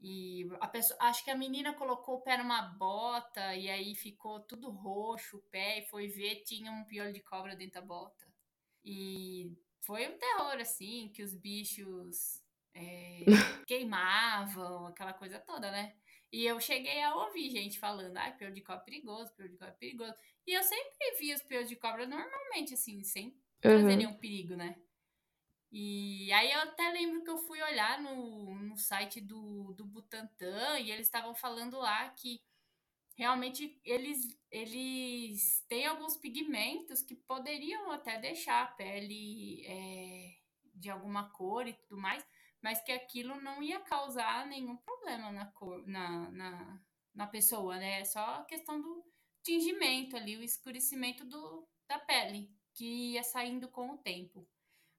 E 0.00 0.48
a 0.60 0.66
pessoa, 0.66 0.98
acho 1.02 1.22
que 1.24 1.30
a 1.30 1.36
menina 1.36 1.74
colocou 1.74 2.16
o 2.16 2.20
pé 2.22 2.36
numa 2.36 2.62
bota 2.62 3.54
e 3.54 3.70
aí 3.70 3.94
ficou 3.94 4.40
tudo 4.40 4.68
roxo 4.70 5.36
o 5.36 5.42
pé 5.42 5.78
e 5.78 5.86
foi 5.86 6.08
ver, 6.08 6.42
tinha 6.42 6.72
um 6.72 6.84
piolho 6.84 7.12
de 7.12 7.20
cobra 7.20 7.54
dentro 7.54 7.80
da 7.80 7.86
bota. 7.86 8.26
E 8.84 9.56
foi 9.80 10.08
um 10.08 10.18
terror, 10.18 10.56
assim, 10.60 11.08
que 11.14 11.22
os 11.22 11.34
bichos 11.34 12.41
é, 12.74 13.24
queimavam, 13.66 14.86
aquela 14.86 15.12
coisa 15.12 15.38
toda, 15.38 15.70
né? 15.70 15.94
E 16.32 16.46
eu 16.46 16.58
cheguei 16.58 17.02
a 17.02 17.14
ouvir 17.14 17.50
gente 17.50 17.78
falando, 17.78 18.16
ah, 18.16 18.30
pior 18.30 18.50
de 18.50 18.62
cobra 18.62 18.80
é 18.80 18.84
perigoso, 18.84 19.34
pior 19.34 19.48
de 19.48 19.56
cobra 19.56 19.74
é 19.74 19.76
perigoso. 19.76 20.14
E 20.46 20.52
eu 20.52 20.62
sempre 20.62 21.16
vi 21.18 21.34
os 21.34 21.42
piores 21.42 21.68
de 21.68 21.76
cobra 21.76 22.06
normalmente, 22.06 22.72
assim, 22.72 23.04
sem 23.04 23.26
uhum. 23.26 23.34
trazer 23.60 23.96
nenhum 23.96 24.14
perigo, 24.14 24.56
né? 24.56 24.76
E 25.70 26.32
aí 26.32 26.52
eu 26.52 26.60
até 26.60 26.90
lembro 26.90 27.22
que 27.22 27.30
eu 27.30 27.38
fui 27.38 27.60
olhar 27.62 28.00
no, 28.00 28.54
no 28.54 28.76
site 28.76 29.20
do, 29.20 29.72
do 29.74 29.86
Butantan 29.86 30.78
e 30.78 30.90
eles 30.90 31.06
estavam 31.06 31.34
falando 31.34 31.78
lá 31.78 32.10
que 32.10 32.40
realmente 33.16 33.80
eles, 33.84 34.36
eles 34.50 35.64
têm 35.68 35.86
alguns 35.86 36.16
pigmentos 36.16 37.02
que 37.02 37.14
poderiam 37.14 37.90
até 37.90 38.18
deixar 38.18 38.62
a 38.62 38.66
pele 38.66 39.64
é, 39.66 40.34
de 40.74 40.90
alguma 40.90 41.30
cor 41.30 41.66
e 41.66 41.72
tudo 41.72 41.98
mais, 41.98 42.26
mas 42.62 42.80
que 42.80 42.92
aquilo 42.92 43.40
não 43.40 43.62
ia 43.62 43.80
causar 43.80 44.46
nenhum 44.46 44.76
problema 44.76 45.32
na 45.32 45.46
cor, 45.46 45.82
na, 45.86 46.30
na, 46.30 46.80
na 47.14 47.26
pessoa, 47.26 47.76
né? 47.76 48.00
É 48.00 48.04
só 48.04 48.20
a 48.20 48.44
questão 48.44 48.80
do 48.80 49.04
tingimento 49.42 50.16
ali, 50.16 50.36
o 50.36 50.42
escurecimento 50.42 51.24
do, 51.24 51.66
da 51.88 51.98
pele, 51.98 52.48
que 52.72 53.12
ia 53.12 53.22
saindo 53.22 53.68
com 53.68 53.90
o 53.90 53.98
tempo. 53.98 54.46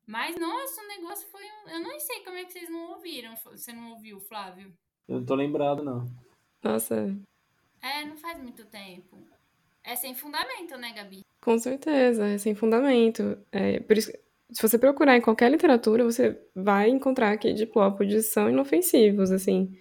Mas, 0.05 0.36
nossa, 0.36 0.82
o 0.82 0.88
negócio 0.88 1.28
foi. 1.30 1.43
Eu 1.68 1.80
não 1.80 1.97
sei 1.99 2.20
como 2.26 2.36
é 2.36 2.43
que 2.43 2.51
vocês 2.51 2.70
não 2.70 2.91
ouviram. 2.91 3.36
Você 3.38 3.72
não 3.72 3.91
ouviu, 3.91 4.20
Flávio? 4.20 4.74
Eu 5.07 5.20
não 5.20 5.26
tô 5.26 5.34
lembrado, 5.34 5.82
não. 5.82 6.05
Nossa. 6.61 7.16
É, 7.82 8.03
não 8.03 8.18
faz 8.18 8.38
muito 8.38 8.66
tempo. 8.66 9.18
É 9.82 9.95
sem 9.95 10.14
fundamento, 10.14 10.78
né, 10.78 10.93
Gabi? 10.93 11.22
Com 11.41 11.57
certeza, 11.57 12.28
é 12.28 12.38
sem 12.38 12.55
fundamento. 12.55 13.38
É, 13.51 13.80
por 13.82 13.97
isso, 13.97 14.11
se 14.53 14.61
você 14.61 14.77
procurar 14.77 15.17
em 15.17 15.21
qualquer 15.21 15.49
literatura, 15.51 16.03
você 16.03 16.39
vai 16.55 16.89
encontrar 16.89 17.35
que 17.37 17.53
diplópodes 17.53 18.27
são 18.27 18.49
inofensivos, 18.49 19.31
assim, 19.31 19.71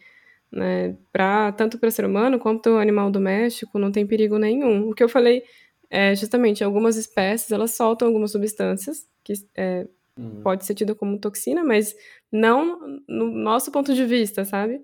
né? 0.50 0.96
Pra, 1.12 1.52
tanto 1.52 1.78
para 1.78 1.90
ser 1.90 2.04
humano 2.04 2.38
quanto 2.38 2.78
animal 2.78 3.10
doméstico, 3.10 3.78
não 3.78 3.92
tem 3.92 4.06
perigo 4.06 4.38
nenhum. 4.38 4.88
O 4.88 4.94
que 4.94 5.02
eu 5.02 5.08
falei 5.08 5.42
é 5.90 6.14
justamente 6.14 6.64
algumas 6.64 6.96
espécies 6.96 7.52
elas 7.52 7.72
soltam 7.72 8.08
algumas 8.08 8.32
substâncias 8.32 9.06
que 9.22 9.34
é, 9.54 9.86
uhum. 10.18 10.42
pode 10.42 10.64
ser 10.64 10.74
tida 10.74 10.94
como 10.94 11.18
toxina, 11.18 11.62
mas 11.62 11.94
não 12.30 12.80
no 13.06 13.30
nosso 13.30 13.70
ponto 13.70 13.94
de 13.94 14.04
vista, 14.06 14.44
sabe? 14.44 14.80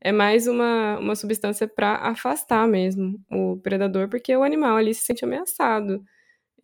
É 0.00 0.12
mais 0.12 0.46
uma, 0.46 0.98
uma 0.98 1.16
substância 1.16 1.66
para 1.66 1.96
afastar 1.96 2.68
mesmo 2.68 3.18
o 3.30 3.56
predador, 3.56 4.08
porque 4.08 4.36
o 4.36 4.42
animal 4.42 4.76
ali 4.76 4.94
se 4.94 5.00
sente 5.02 5.24
ameaçado. 5.24 6.04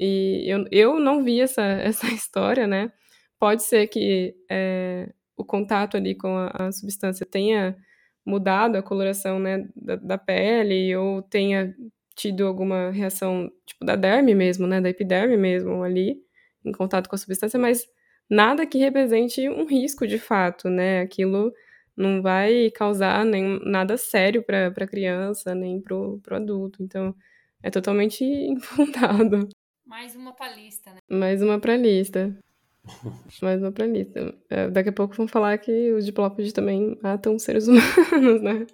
E 0.01 0.45
eu, 0.47 0.65
eu 0.73 0.99
não 0.99 1.23
vi 1.23 1.41
essa, 1.41 1.63
essa 1.85 2.07
história, 2.09 2.67
né? 2.67 2.91
Pode 3.39 3.63
ser 3.63 3.87
que 3.89 4.35
é, 4.51 5.13
o 5.37 5.45
contato 5.45 5.97
ali 5.97 6.15
com 6.15 6.37
a, 6.37 6.49
a, 6.69 6.73
substância 6.73 7.27
tenha 7.27 7.77
mudado 8.25 8.77
a 8.77 8.83
coloração 8.83 9.39
né, 9.39 9.69
da, 9.77 9.97
da, 9.97 10.19
pele 10.19 10.95
ou 10.97 11.23
tenha 11.23 11.75
tido 12.17 12.47
alguma 12.47 12.91
reação 12.91 13.51
tipo 13.67 13.85
da 13.85 13.97
derme 13.97 14.35
mesmo, 14.35 14.67
né, 14.67 14.81
da 14.81 14.91
epiderme 14.91 15.37
mesmo 15.37 15.83
ali 15.83 16.19
em 16.65 16.73
contato 16.73 17.09
com 17.09 17.15
a 17.17 17.19
substância, 17.19 17.59
mas 17.59 17.87
nada 18.29 18.67
que 18.67 18.79
represente 18.79 19.49
um 19.49 19.67
risco 19.67 20.07
de 20.07 20.19
fato, 20.19 20.69
né? 20.69 21.01
Aquilo 21.01 21.53
não 21.97 22.23
vai 22.23 22.71
causar 22.71 23.25
nem 23.25 23.59
nada 23.65 23.97
sério 23.97 24.43
para 24.43 24.69
a 24.69 24.87
criança 24.87 25.55
nem 25.55 25.81
para 25.81 25.97
o 25.97 26.21
adulto, 26.33 26.83
então 26.83 27.15
é 27.63 27.71
totalmente 27.71 28.25
infundado. 28.25 29.49
Mais 29.91 30.15
uma 30.15 30.33
pra 30.33 30.49
lista, 30.49 30.93
né? 30.93 31.01
Mais 31.11 31.43
uma 31.43 31.59
pra 31.59 31.77
lista. 31.77 32.39
Mais 33.43 33.61
uma 33.61 33.73
pra 33.73 33.85
lista. 33.85 34.33
É, 34.49 34.71
daqui 34.71 34.89
a 34.89 34.93
pouco 34.93 35.17
vão 35.17 35.27
falar 35.27 35.59
que 35.59 35.91
os 35.91 36.07
diplópodes 36.07 36.53
também 36.53 36.97
matam 37.03 37.37
seres 37.41 37.67
humanos, 37.67 38.41
né? 38.41 38.69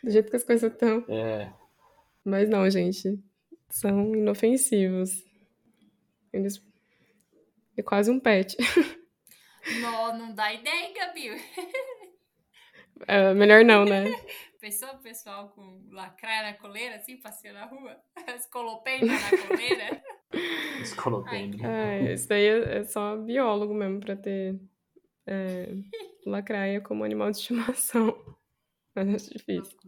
Do 0.00 0.10
jeito 0.12 0.30
que 0.30 0.36
as 0.36 0.44
coisas 0.44 0.72
estão. 0.72 1.04
É. 1.08 1.52
Mas 2.24 2.48
não, 2.48 2.70
gente. 2.70 3.18
São 3.68 4.14
inofensivos. 4.14 5.24
Eles. 6.32 6.64
É 7.76 7.82
quase 7.82 8.08
um 8.08 8.20
pet. 8.20 8.56
Não, 9.82 10.16
não 10.16 10.34
dá 10.34 10.54
ideia, 10.54 10.92
Gabi. 10.94 11.28
É, 13.06 13.34
melhor 13.34 13.62
não, 13.62 13.84
né? 13.84 14.04
Pensou 14.58 14.88
o 14.88 14.98
pessoal 14.98 15.50
com 15.50 15.84
lacraia 15.90 16.50
na 16.50 16.54
coleira, 16.54 16.96
assim, 16.96 17.18
passeando 17.18 17.58
na 17.58 17.66
rua? 17.66 18.02
Escolopenda 18.36 19.06
na 19.06 19.46
coleira? 19.46 20.02
É, 21.66 22.14
isso 22.14 22.28
daí 22.28 22.46
é, 22.46 22.78
é 22.78 22.84
só 22.84 23.16
biólogo 23.16 23.74
mesmo 23.74 24.00
pra 24.00 24.16
ter 24.16 24.58
é, 25.26 25.74
lacraia 26.26 26.80
como 26.80 27.04
animal 27.04 27.30
de 27.30 27.38
estimação. 27.38 28.16
Mas 28.94 29.14
acho 29.14 29.30
difícil. 29.32 29.78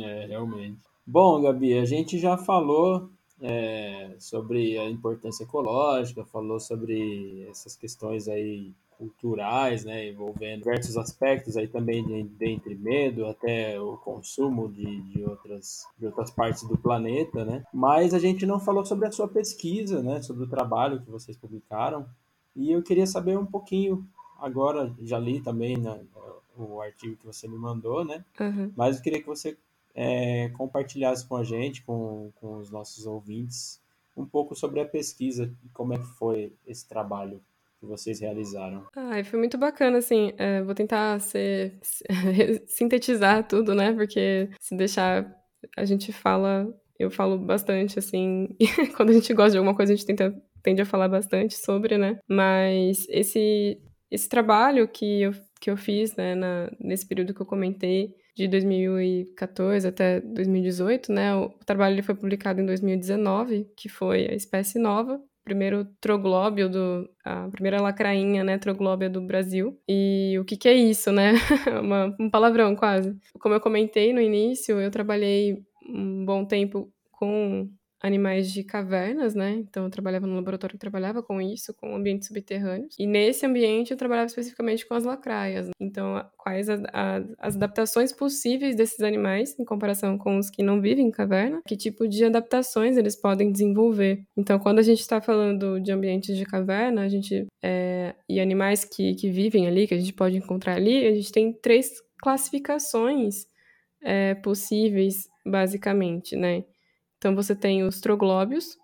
É, 0.00 0.26
realmente. 0.26 0.80
Bom, 1.06 1.40
Gabi, 1.40 1.78
a 1.78 1.84
gente 1.84 2.18
já 2.18 2.36
falou 2.36 3.10
é, 3.40 4.14
sobre 4.18 4.78
a 4.78 4.88
importância 4.88 5.44
ecológica, 5.44 6.24
falou 6.24 6.60
sobre 6.60 7.46
essas 7.48 7.76
questões 7.76 8.28
aí 8.28 8.72
culturais, 8.98 9.84
né, 9.84 10.10
envolvendo 10.10 10.60
diversos 10.60 10.96
aspectos 10.96 11.56
aí 11.56 11.66
também 11.66 12.04
de, 12.04 12.22
dentre 12.22 12.74
medo 12.74 13.26
até 13.26 13.80
o 13.80 13.96
consumo 13.96 14.68
de, 14.70 15.00
de, 15.02 15.24
outras, 15.24 15.86
de 15.98 16.06
outras 16.06 16.30
partes 16.30 16.62
do 16.62 16.78
planeta, 16.78 17.44
né? 17.44 17.64
Mas 17.72 18.14
a 18.14 18.18
gente 18.18 18.46
não 18.46 18.60
falou 18.60 18.84
sobre 18.84 19.06
a 19.06 19.12
sua 19.12 19.28
pesquisa, 19.28 20.02
né, 20.02 20.22
sobre 20.22 20.44
o 20.44 20.48
trabalho 20.48 21.00
que 21.00 21.10
vocês 21.10 21.36
publicaram. 21.36 22.06
E 22.54 22.70
eu 22.70 22.82
queria 22.82 23.06
saber 23.06 23.38
um 23.38 23.46
pouquinho 23.46 24.06
agora, 24.38 24.92
já 25.00 25.18
li 25.18 25.40
também 25.40 25.76
né, 25.76 26.00
o 26.56 26.80
artigo 26.80 27.16
que 27.16 27.26
você 27.26 27.48
me 27.48 27.56
mandou, 27.56 28.04
né? 28.04 28.24
Uhum. 28.40 28.72
Mas 28.76 28.96
eu 28.96 29.02
queria 29.02 29.20
que 29.20 29.26
você 29.26 29.56
é, 29.94 30.48
compartilhasse 30.50 31.26
com 31.26 31.36
a 31.36 31.44
gente, 31.44 31.82
com, 31.82 32.30
com 32.40 32.58
os 32.58 32.70
nossos 32.70 33.06
ouvintes, 33.06 33.80
um 34.16 34.26
pouco 34.26 34.54
sobre 34.54 34.80
a 34.80 34.84
pesquisa 34.84 35.52
e 35.64 35.68
como 35.70 35.94
é 35.94 35.98
que 35.98 36.06
foi 36.06 36.52
esse 36.66 36.86
trabalho 36.86 37.40
que 37.82 37.86
vocês 37.86 38.20
realizaram? 38.20 38.86
Ah, 38.96 39.22
foi 39.24 39.40
muito 39.40 39.58
bacana, 39.58 39.98
assim. 39.98 40.32
É, 40.38 40.62
vou 40.62 40.74
tentar 40.74 41.20
ser, 41.20 41.78
sintetizar 42.66 43.46
tudo, 43.46 43.74
né? 43.74 43.92
Porque 43.92 44.48
se 44.60 44.76
deixar, 44.76 45.28
a 45.76 45.84
gente 45.84 46.12
fala, 46.12 46.72
eu 46.96 47.10
falo 47.10 47.36
bastante, 47.36 47.98
assim. 47.98 48.48
quando 48.96 49.10
a 49.10 49.12
gente 49.12 49.34
gosta 49.34 49.50
de 49.50 49.58
alguma 49.58 49.74
coisa, 49.74 49.92
a 49.92 49.96
gente 49.96 50.06
tenta 50.06 50.32
tende 50.62 50.80
a 50.80 50.86
falar 50.86 51.08
bastante 51.08 51.56
sobre, 51.56 51.98
né? 51.98 52.20
Mas 52.28 53.04
esse, 53.08 53.82
esse 54.08 54.28
trabalho 54.28 54.86
que 54.86 55.22
eu, 55.22 55.32
que 55.60 55.68
eu 55.68 55.76
fiz, 55.76 56.14
né, 56.14 56.36
na, 56.36 56.70
nesse 56.78 57.04
período 57.04 57.34
que 57.34 57.42
eu 57.42 57.46
comentei, 57.46 58.14
de 58.36 58.46
2014 58.46 59.88
até 59.88 60.20
2018, 60.20 61.12
né? 61.12 61.34
O 61.34 61.50
trabalho 61.66 61.94
ele 61.94 62.02
foi 62.02 62.14
publicado 62.14 62.60
em 62.60 62.66
2019, 62.66 63.66
que 63.76 63.88
foi 63.88 64.28
a 64.30 64.34
espécie 64.34 64.78
nova, 64.78 65.20
primeiro 65.44 65.84
troglóbio 66.00 66.68
do 66.68 67.08
a 67.24 67.48
primeira 67.50 67.80
lacrainha, 67.80 68.44
né, 68.44 68.58
troglóbia 68.58 69.10
do 69.10 69.20
Brasil. 69.20 69.78
E 69.88 70.36
o 70.40 70.44
que 70.44 70.56
que 70.56 70.68
é 70.68 70.74
isso, 70.74 71.12
né? 71.12 71.32
Uma, 71.82 72.14
um 72.18 72.30
palavrão 72.30 72.74
quase. 72.76 73.16
Como 73.40 73.54
eu 73.54 73.60
comentei 73.60 74.12
no 74.12 74.20
início, 74.20 74.80
eu 74.80 74.90
trabalhei 74.90 75.62
um 75.88 76.24
bom 76.24 76.44
tempo 76.44 76.92
com 77.10 77.68
animais 78.02 78.50
de 78.52 78.64
cavernas, 78.64 79.34
né? 79.34 79.52
Então 79.52 79.84
eu 79.84 79.90
trabalhava 79.90 80.26
no 80.26 80.34
laboratório 80.34 80.74
que 80.74 80.80
trabalhava 80.80 81.22
com 81.22 81.40
isso, 81.40 81.72
com 81.74 81.94
ambientes 81.94 82.26
subterrâneos. 82.26 82.94
E 82.98 83.06
nesse 83.06 83.46
ambiente 83.46 83.92
eu 83.92 83.96
trabalhava 83.96 84.26
especificamente 84.26 84.84
com 84.86 84.94
as 84.94 85.04
lacraias. 85.04 85.70
Então, 85.80 86.24
quais 86.36 86.68
a, 86.68 86.82
a, 86.92 87.22
as 87.38 87.54
adaptações 87.54 88.12
possíveis 88.12 88.74
desses 88.74 89.00
animais 89.00 89.56
em 89.58 89.64
comparação 89.64 90.18
com 90.18 90.38
os 90.38 90.50
que 90.50 90.62
não 90.62 90.80
vivem 90.80 91.06
em 91.06 91.10
caverna? 91.10 91.62
Que 91.66 91.76
tipo 91.76 92.08
de 92.08 92.24
adaptações 92.24 92.96
eles 92.96 93.14
podem 93.14 93.52
desenvolver? 93.52 94.22
Então, 94.36 94.58
quando 94.58 94.80
a 94.80 94.82
gente 94.82 95.00
está 95.00 95.20
falando 95.20 95.80
de 95.80 95.92
ambientes 95.92 96.36
de 96.36 96.44
caverna, 96.44 97.02
a 97.02 97.08
gente 97.08 97.46
é, 97.62 98.14
e 98.28 98.40
animais 98.40 98.84
que, 98.84 99.14
que 99.14 99.30
vivem 99.30 99.68
ali, 99.68 99.86
que 99.86 99.94
a 99.94 99.98
gente 99.98 100.12
pode 100.12 100.36
encontrar 100.36 100.74
ali, 100.74 101.06
a 101.06 101.14
gente 101.14 101.30
tem 101.30 101.52
três 101.52 101.92
classificações 102.20 103.46
é, 104.02 104.34
possíveis, 104.34 105.28
basicamente, 105.46 106.36
né? 106.36 106.64
Então 107.22 107.36
você 107.36 107.54
tem 107.54 107.84
os 107.84 108.00
troglóbios, 108.00 108.76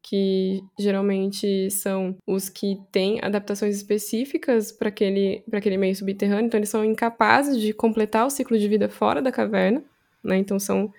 que 0.00 0.62
geralmente 0.78 1.68
são 1.68 2.16
os 2.24 2.48
que 2.48 2.78
têm 2.92 3.18
adaptações 3.20 3.74
específicas 3.74 4.70
para 4.70 4.88
aquele, 4.88 5.42
aquele 5.52 5.76
meio 5.76 5.96
subterrâneo, 5.96 6.46
então 6.46 6.58
eles 6.58 6.68
são 6.68 6.84
incapazes 6.84 7.60
de 7.60 7.72
completar 7.72 8.24
o 8.24 8.30
ciclo 8.30 8.56
de 8.56 8.68
vida 8.68 8.88
fora 8.88 9.20
da 9.20 9.32
caverna, 9.32 9.82
né? 10.22 10.36
Então 10.36 10.60
são 10.60 10.92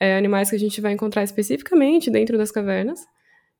é, 0.00 0.16
animais 0.16 0.48
que 0.48 0.56
a 0.56 0.58
gente 0.58 0.80
vai 0.80 0.94
encontrar 0.94 1.22
especificamente 1.22 2.10
dentro 2.10 2.38
das 2.38 2.50
cavernas. 2.50 3.06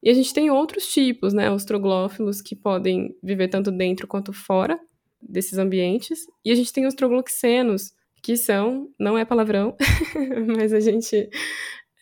E 0.02 0.08
a 0.08 0.14
gente 0.14 0.32
tem 0.32 0.50
outros 0.50 0.90
tipos, 0.90 1.34
né? 1.34 1.50
Os 1.50 1.66
troglófilos, 1.66 2.40
que 2.40 2.56
podem 2.56 3.14
viver 3.22 3.48
tanto 3.48 3.70
dentro 3.70 4.06
quanto 4.06 4.32
fora 4.32 4.80
desses 5.20 5.58
ambientes. 5.58 6.20
E 6.42 6.50
a 6.50 6.54
gente 6.54 6.72
tem 6.72 6.86
os 6.86 6.94
trogloxenos, 6.94 7.92
que 8.22 8.34
são, 8.34 8.88
não 8.98 9.18
é 9.18 9.26
palavrão, 9.26 9.76
mas 10.56 10.72
a 10.72 10.80
gente 10.80 11.28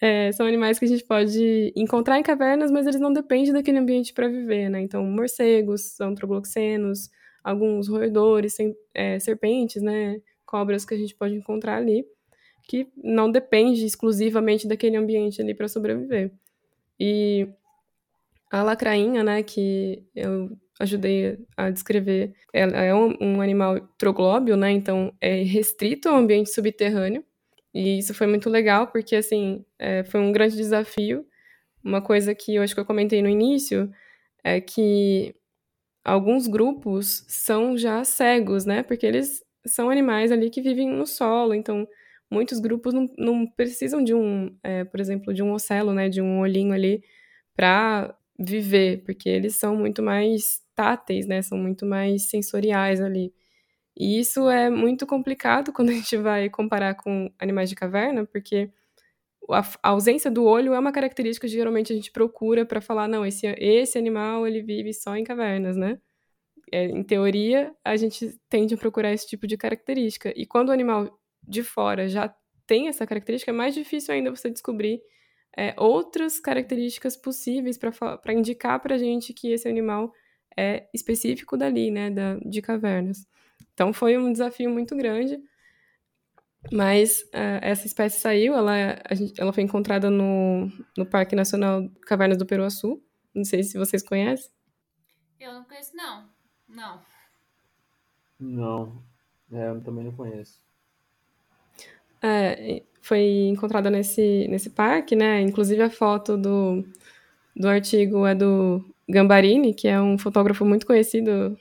é, 0.00 0.32
são 0.32 0.46
animais 0.46 0.78
que 0.78 0.86
a 0.86 0.88
gente 0.88 1.04
pode 1.04 1.72
encontrar 1.76 2.18
em 2.18 2.22
cavernas, 2.22 2.70
mas 2.70 2.86
eles 2.86 3.00
não 3.00 3.12
dependem 3.12 3.52
daquele 3.52 3.78
ambiente 3.78 4.14
para 4.14 4.28
viver, 4.28 4.70
né? 4.70 4.80
Então, 4.80 5.04
morcegos 5.04 5.82
são 5.92 6.14
trogloxenos, 6.14 7.10
alguns 7.44 7.86
roedores, 7.86 8.54
sem, 8.54 8.74
é, 8.94 9.18
serpentes, 9.18 9.82
né? 9.82 10.20
Cobras 10.46 10.86
que 10.86 10.94
a 10.94 10.96
gente 10.96 11.14
pode 11.14 11.34
encontrar 11.34 11.76
ali, 11.76 12.06
que 12.66 12.88
não 12.96 13.30
depende 13.30 13.84
exclusivamente 13.84 14.66
daquele 14.66 14.96
ambiente 14.96 15.42
ali 15.42 15.54
para 15.54 15.68
sobreviver. 15.68 16.32
E 16.98 17.46
a 18.50 18.62
lacrainha, 18.62 19.22
né, 19.22 19.42
que 19.42 20.02
eu 20.14 20.50
ajudei 20.80 21.38
a 21.56 21.70
descrever, 21.70 22.34
ela 22.54 22.78
é 22.78 22.94
um, 22.94 23.14
um 23.20 23.40
animal 23.42 23.80
troglóbio, 23.98 24.56
né? 24.56 24.70
Então, 24.70 25.12
é 25.20 25.42
restrito 25.42 26.08
ao 26.08 26.16
ambiente 26.16 26.50
subterrâneo 26.50 27.22
e 27.74 27.98
isso 27.98 28.14
foi 28.14 28.26
muito 28.26 28.50
legal, 28.50 28.88
porque, 28.88 29.16
assim, 29.16 29.64
é, 29.78 30.04
foi 30.04 30.20
um 30.20 30.32
grande 30.32 30.56
desafio. 30.56 31.26
Uma 31.84 32.02
coisa 32.02 32.34
que 32.34 32.56
eu 32.56 32.62
acho 32.62 32.74
que 32.74 32.80
eu 32.80 32.86
comentei 32.86 33.22
no 33.22 33.28
início 33.28 33.90
é 34.44 34.60
que 34.60 35.34
alguns 36.04 36.46
grupos 36.46 37.24
são 37.28 37.76
já 37.76 38.04
cegos, 38.04 38.64
né? 38.66 38.82
Porque 38.82 39.06
eles 39.06 39.42
são 39.66 39.90
animais 39.90 40.32
ali 40.32 40.50
que 40.50 40.62
vivem 40.62 40.88
no 40.90 41.06
solo, 41.06 41.54
então 41.54 41.86
muitos 42.30 42.60
grupos 42.60 42.94
não, 42.94 43.08
não 43.18 43.46
precisam 43.46 44.02
de 44.02 44.14
um, 44.14 44.56
é, 44.62 44.84
por 44.84 45.00
exemplo, 45.00 45.34
de 45.34 45.42
um 45.42 45.52
ocelo, 45.52 45.92
né? 45.94 46.08
De 46.08 46.20
um 46.22 46.40
olhinho 46.40 46.72
ali 46.72 47.02
para 47.56 48.16
viver, 48.38 49.02
porque 49.04 49.28
eles 49.28 49.56
são 49.56 49.76
muito 49.76 50.02
mais 50.02 50.60
táteis, 50.74 51.26
né? 51.26 51.42
São 51.42 51.58
muito 51.58 51.86
mais 51.86 52.28
sensoriais 52.30 53.00
ali. 53.00 53.32
E 54.00 54.18
isso 54.18 54.48
é 54.48 54.70
muito 54.70 55.06
complicado 55.06 55.72
quando 55.74 55.90
a 55.90 55.92
gente 55.92 56.16
vai 56.16 56.48
comparar 56.48 56.94
com 56.94 57.30
animais 57.38 57.68
de 57.68 57.76
caverna, 57.76 58.24
porque 58.24 58.70
a, 59.50 59.62
ausência 59.82 60.30
do 60.30 60.44
olho 60.44 60.72
é 60.72 60.78
uma 60.78 60.90
característica 60.90 61.46
que 61.46 61.52
geralmente 61.52 61.92
a 61.92 61.96
gente 61.96 62.10
procura 62.10 62.64
para 62.64 62.80
falar, 62.80 63.06
não, 63.06 63.26
esse, 63.26 63.46
esse 63.58 63.98
animal 63.98 64.46
ele 64.46 64.62
vive 64.62 64.94
só 64.94 65.14
em 65.16 65.24
cavernas, 65.24 65.76
né? 65.76 66.00
É, 66.72 66.86
em 66.86 67.02
teoria, 67.02 67.74
a 67.84 67.94
gente 67.96 68.40
tende 68.48 68.74
a 68.74 68.78
procurar 68.78 69.12
esse 69.12 69.26
tipo 69.26 69.46
de 69.46 69.58
característica. 69.58 70.32
E 70.34 70.46
quando 70.46 70.70
o 70.70 70.72
animal 70.72 71.20
de 71.46 71.62
fora 71.62 72.08
já 72.08 72.34
tem 72.66 72.88
essa 72.88 73.06
característica, 73.06 73.50
é 73.50 73.54
mais 73.54 73.74
difícil 73.74 74.14
ainda 74.14 74.30
você 74.30 74.48
descobrir 74.48 75.02
é, 75.54 75.74
outras 75.76 76.40
características 76.40 77.16
possíveis 77.18 77.76
para 77.76 78.32
indicar 78.32 78.80
para 78.80 78.94
a 78.94 78.98
gente 78.98 79.34
que 79.34 79.52
esse 79.52 79.68
animal 79.68 80.10
é 80.56 80.88
específico 80.94 81.56
dali, 81.56 81.90
né, 81.90 82.08
da, 82.08 82.36
de 82.36 82.62
cavernas. 82.62 83.26
Então 83.74 83.92
foi 83.92 84.16
um 84.18 84.32
desafio 84.32 84.70
muito 84.70 84.96
grande. 84.96 85.40
Mas 86.70 87.22
uh, 87.34 87.58
essa 87.62 87.86
espécie 87.86 88.20
saiu, 88.20 88.54
ela, 88.54 88.74
gente, 89.12 89.40
ela 89.40 89.52
foi 89.52 89.62
encontrada 89.62 90.10
no, 90.10 90.70
no 90.96 91.06
Parque 91.06 91.34
Nacional 91.34 91.88
Cavernas 92.02 92.36
do 92.36 92.44
Peruaçu. 92.44 93.02
Não 93.34 93.44
sei 93.44 93.62
se 93.62 93.78
vocês 93.78 94.02
conhecem. 94.02 94.50
Eu 95.38 95.54
não 95.54 95.64
conheço, 95.64 95.96
não. 95.96 96.28
Não. 96.68 97.00
Não. 98.38 99.02
É, 99.52 99.68
eu 99.70 99.80
também 99.80 100.04
não 100.04 100.12
conheço. 100.12 100.60
É, 102.22 102.82
foi 103.00 103.48
encontrada 103.48 103.88
nesse, 103.88 104.46
nesse 104.48 104.70
parque, 104.70 105.16
né? 105.16 105.40
Inclusive 105.40 105.82
a 105.82 105.90
foto 105.90 106.36
do, 106.36 106.84
do 107.56 107.68
artigo 107.68 108.26
é 108.26 108.34
do 108.34 108.84
Gambarini, 109.08 109.72
que 109.72 109.88
é 109.88 110.00
um 110.00 110.18
fotógrafo 110.18 110.64
muito 110.64 110.86
conhecido 110.86 111.58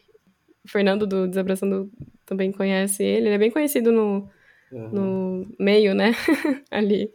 Fernando 0.70 1.07
do 1.07 1.28
Desabraçando 1.28 1.91
também 2.26 2.51
conhece 2.51 3.03
ele. 3.03 3.28
Ele 3.28 3.36
é 3.36 3.38
bem 3.38 3.51
conhecido 3.51 3.91
no, 3.91 4.30
uhum. 4.72 4.89
no 4.89 5.55
meio, 5.59 5.95
né? 5.95 6.11
Ali, 6.70 7.11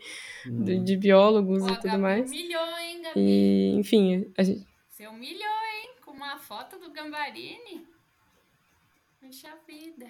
uhum. 0.46 0.64
de, 0.64 0.78
de, 0.80 0.96
biólogos 0.96 1.62
Pô, 1.62 1.72
e 1.72 1.80
tudo 1.80 1.98
mais. 1.98 2.28
Humilhou, 2.28 2.78
hein, 2.78 3.02
Gabi? 3.02 3.20
E, 3.20 3.74
enfim, 3.76 4.32
a 4.36 4.42
gente... 4.42 4.66
Você 4.88 5.06
humilhou, 5.06 5.38
hein? 5.40 5.90
Com 6.04 6.10
uma 6.10 6.36
foto 6.38 6.78
do 6.78 6.90
Gambarini. 6.90 7.86
Puxa 9.20 9.50
vida. 9.66 10.06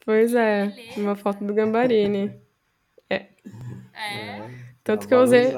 Pois 0.00 0.34
é, 0.34 0.66
Beleza. 0.66 1.00
uma 1.00 1.14
foto 1.14 1.44
do 1.44 1.54
Gambarini. 1.54 2.34
É. 3.08 3.26
É. 3.94 4.50
Tanto 4.82 5.02
tá 5.02 5.08
que 5.08 5.14
eu 5.14 5.22
usei. 5.22 5.52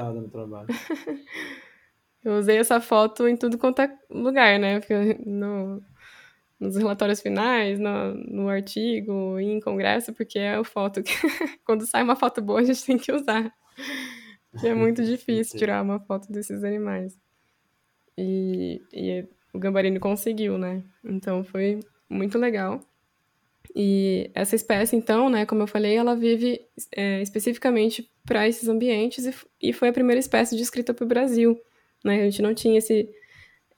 eu 2.25 2.39
usei 2.39 2.59
essa 2.59 2.81
foto 2.81 3.27
em 3.29 3.37
tudo 3.37 3.57
quanto 3.57 3.81
é 3.81 3.99
lugar, 4.11 4.59
né? 4.59 4.81
Porque 4.81 5.19
no, 5.25 5.83
nos 6.61 6.77
relatórios 6.77 7.21
finais, 7.21 7.79
no, 7.79 8.15
no 8.15 8.49
artigo, 8.49 9.41
em 9.41 9.59
congresso, 9.61 10.13
porque 10.13 10.39
é 10.39 10.55
a 10.55 10.63
foto 10.65 11.03
que 11.03 11.13
quando 11.65 11.87
sai 11.87 12.03
uma 12.03 12.15
foto 12.15 12.43
boa 12.43 12.61
a 12.61 12.65
gente 12.65 12.85
tem 12.85 12.99
que 12.99 13.11
usar. 13.11 13.51
Que 14.61 14.69
é 14.69 14.75
muito 14.75 15.03
difícil 15.05 15.59
tirar 15.59 15.83
uma 15.83 15.99
foto 15.99 16.31
desses 16.31 16.63
animais. 16.63 17.19
E, 18.19 18.83
e 18.93 19.27
o 19.55 19.59
Gambarini 19.59 19.99
conseguiu, 19.99 20.59
né? 20.59 20.85
Então 21.03 21.43
foi 21.43 21.81
muito 22.09 22.39
legal. 22.39 22.81
E 23.75 24.31
essa 24.35 24.57
espécie, 24.57 24.97
então, 24.97 25.31
né, 25.31 25.47
como 25.47 25.63
eu 25.63 25.67
falei, 25.67 25.95
ela 25.95 26.17
vive 26.17 26.61
é, 26.95 27.23
especificamente 27.23 28.11
para 28.27 28.47
esses 28.49 28.69
ambientes 28.69 29.25
e, 29.27 29.69
e 29.69 29.73
foi 29.73 29.89
a 29.89 29.93
primeira 29.93 30.19
espécie 30.19 30.57
descrita 30.57 30.93
para 30.93 31.05
o 31.05 31.09
Brasil. 31.09 31.59
Né? 32.05 32.21
A 32.21 32.25
gente 32.25 32.43
não 32.43 32.53
tinha 32.53 32.79
esse 32.79 33.09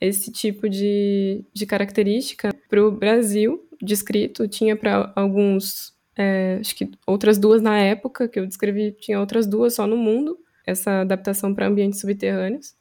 esse 0.03 0.33
tipo 0.33 0.69
de, 0.69 1.45
de 1.55 1.65
característica 1.65 2.53
para 2.69 2.85
o 2.85 2.91
Brasil 2.91 3.65
descrito. 3.81 4.49
Tinha 4.49 4.77
para 4.77 5.13
alguns, 5.15 5.97
é, 6.17 6.59
acho 6.61 6.75
que 6.75 6.91
outras 7.07 7.39
duas 7.39 7.63
na 7.63 7.79
época 7.79 8.29
que 8.29 8.41
eu 8.41 8.47
descrevi, 8.47 8.91
tinha 8.93 9.21
outras 9.21 9.47
duas 9.47 9.75
só 9.75 9.87
no 9.87 9.97
mundo, 9.97 10.37
essa 10.67 11.03
adaptação 11.03 11.55
para 11.55 11.69
ambientes 11.69 12.01
subterrâneos. 12.01 12.75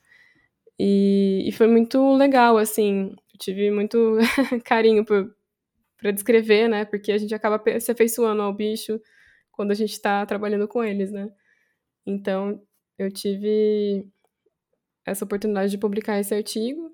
E, 0.80 1.43
e, 1.47 1.51
foi 1.51 1.67
muito 1.67 2.15
legal, 2.15 2.57
assim, 2.57 3.15
tive 3.38 3.69
muito 3.69 4.17
carinho 4.65 5.05
para 5.05 6.11
descrever, 6.11 6.67
né? 6.67 6.86
Porque 6.86 7.11
a 7.11 7.19
gente 7.19 7.36
acaba 7.36 7.61
se 7.80 7.91
afeiçoando 7.91 8.41
ao 8.41 8.51
bicho 8.51 8.99
quando 9.51 9.69
a 9.69 9.76
gente 9.76 9.91
está 9.91 10.26
trabalhando 10.26 10.67
com 10.67 10.84
eles, 10.84 11.11
né? 11.11 11.30
Então, 12.03 12.59
eu 12.97 13.11
tive 13.11 14.07
essa 15.05 15.24
oportunidade 15.24 15.69
de 15.69 15.78
publicar 15.78 16.19
esse 16.19 16.34
artigo 16.34 16.91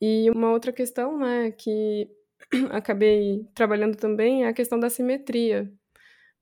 e 0.00 0.30
uma 0.30 0.50
outra 0.52 0.72
questão, 0.72 1.18
né, 1.18 1.50
que 1.52 2.08
acabei 2.70 3.46
trabalhando 3.54 3.96
também 3.96 4.44
é 4.44 4.48
a 4.48 4.52
questão 4.52 4.78
da 4.78 4.90
simetria. 4.90 5.70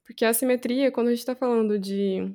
Porque 0.04 0.24
a 0.24 0.32
simetria, 0.32 0.90
quando 0.92 1.08
a 1.08 1.10
gente 1.10 1.20
está 1.20 1.34
falando 1.34 1.78
de 1.78 2.32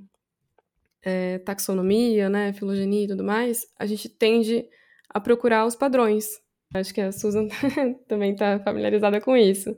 é, 1.04 1.40
taxonomia, 1.40 2.30
né, 2.30 2.54
filogenia 2.54 3.06
e 3.06 3.08
tudo 3.08 3.24
mais, 3.24 3.66
a 3.80 3.86
gente 3.86 4.10
tende 4.10 4.68
a 5.10 5.20
procurar 5.20 5.66
os 5.66 5.76
padrões. 5.76 6.42
Acho 6.74 6.94
que 6.94 7.02
a 7.02 7.12
Susan 7.12 7.48
também 8.08 8.34
está 8.34 8.60
familiarizada 8.60 9.22
com 9.22 9.36
isso. 9.36 9.76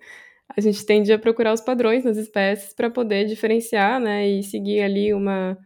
A 0.56 0.62
gente 0.62 0.86
tende 0.86 1.12
a 1.12 1.20
procurar 1.20 1.54
os 1.54 1.62
padrões 1.62 2.04
nas 2.04 2.18
espécies 2.18 2.74
para 2.74 2.90
poder 2.90 3.26
diferenciar, 3.26 4.00
né, 4.00 4.28
e 4.28 4.44
seguir 4.44 4.82
ali 4.82 5.14
uma 5.14 5.58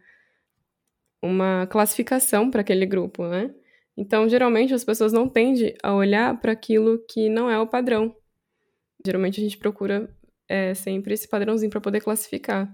uma 1.22 1.66
classificação 1.66 2.50
para 2.50 2.60
aquele 2.60 2.86
grupo, 2.86 3.26
né? 3.26 3.52
Então, 3.98 4.28
geralmente 4.28 4.72
as 4.72 4.84
pessoas 4.84 5.12
não 5.12 5.28
tendem 5.28 5.74
a 5.82 5.92
olhar 5.92 6.40
para 6.40 6.52
aquilo 6.52 7.04
que 7.10 7.28
não 7.28 7.50
é 7.50 7.58
o 7.58 7.66
padrão. 7.66 8.14
Geralmente 9.04 9.40
a 9.40 9.42
gente 9.42 9.58
procura 9.58 10.08
é, 10.48 10.72
sempre 10.72 11.14
esse 11.14 11.28
padrãozinho 11.28 11.68
para 11.68 11.80
poder 11.80 12.00
classificar. 12.00 12.72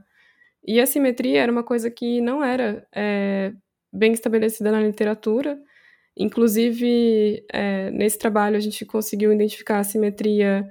E 0.66 0.78
a 0.78 0.86
simetria 0.86 1.40
era 1.40 1.50
uma 1.50 1.62
coisa 1.64 1.90
que 1.90 2.20
não 2.20 2.44
era 2.44 2.86
é, 2.94 3.54
bem 3.90 4.12
estabelecida 4.12 4.70
na 4.70 4.82
literatura. 4.82 5.58
Inclusive, 6.14 7.42
é, 7.50 7.90
nesse 7.90 8.18
trabalho, 8.18 8.58
a 8.58 8.60
gente 8.60 8.84
conseguiu 8.84 9.32
identificar 9.32 9.78
a 9.78 9.84
simetria 9.84 10.68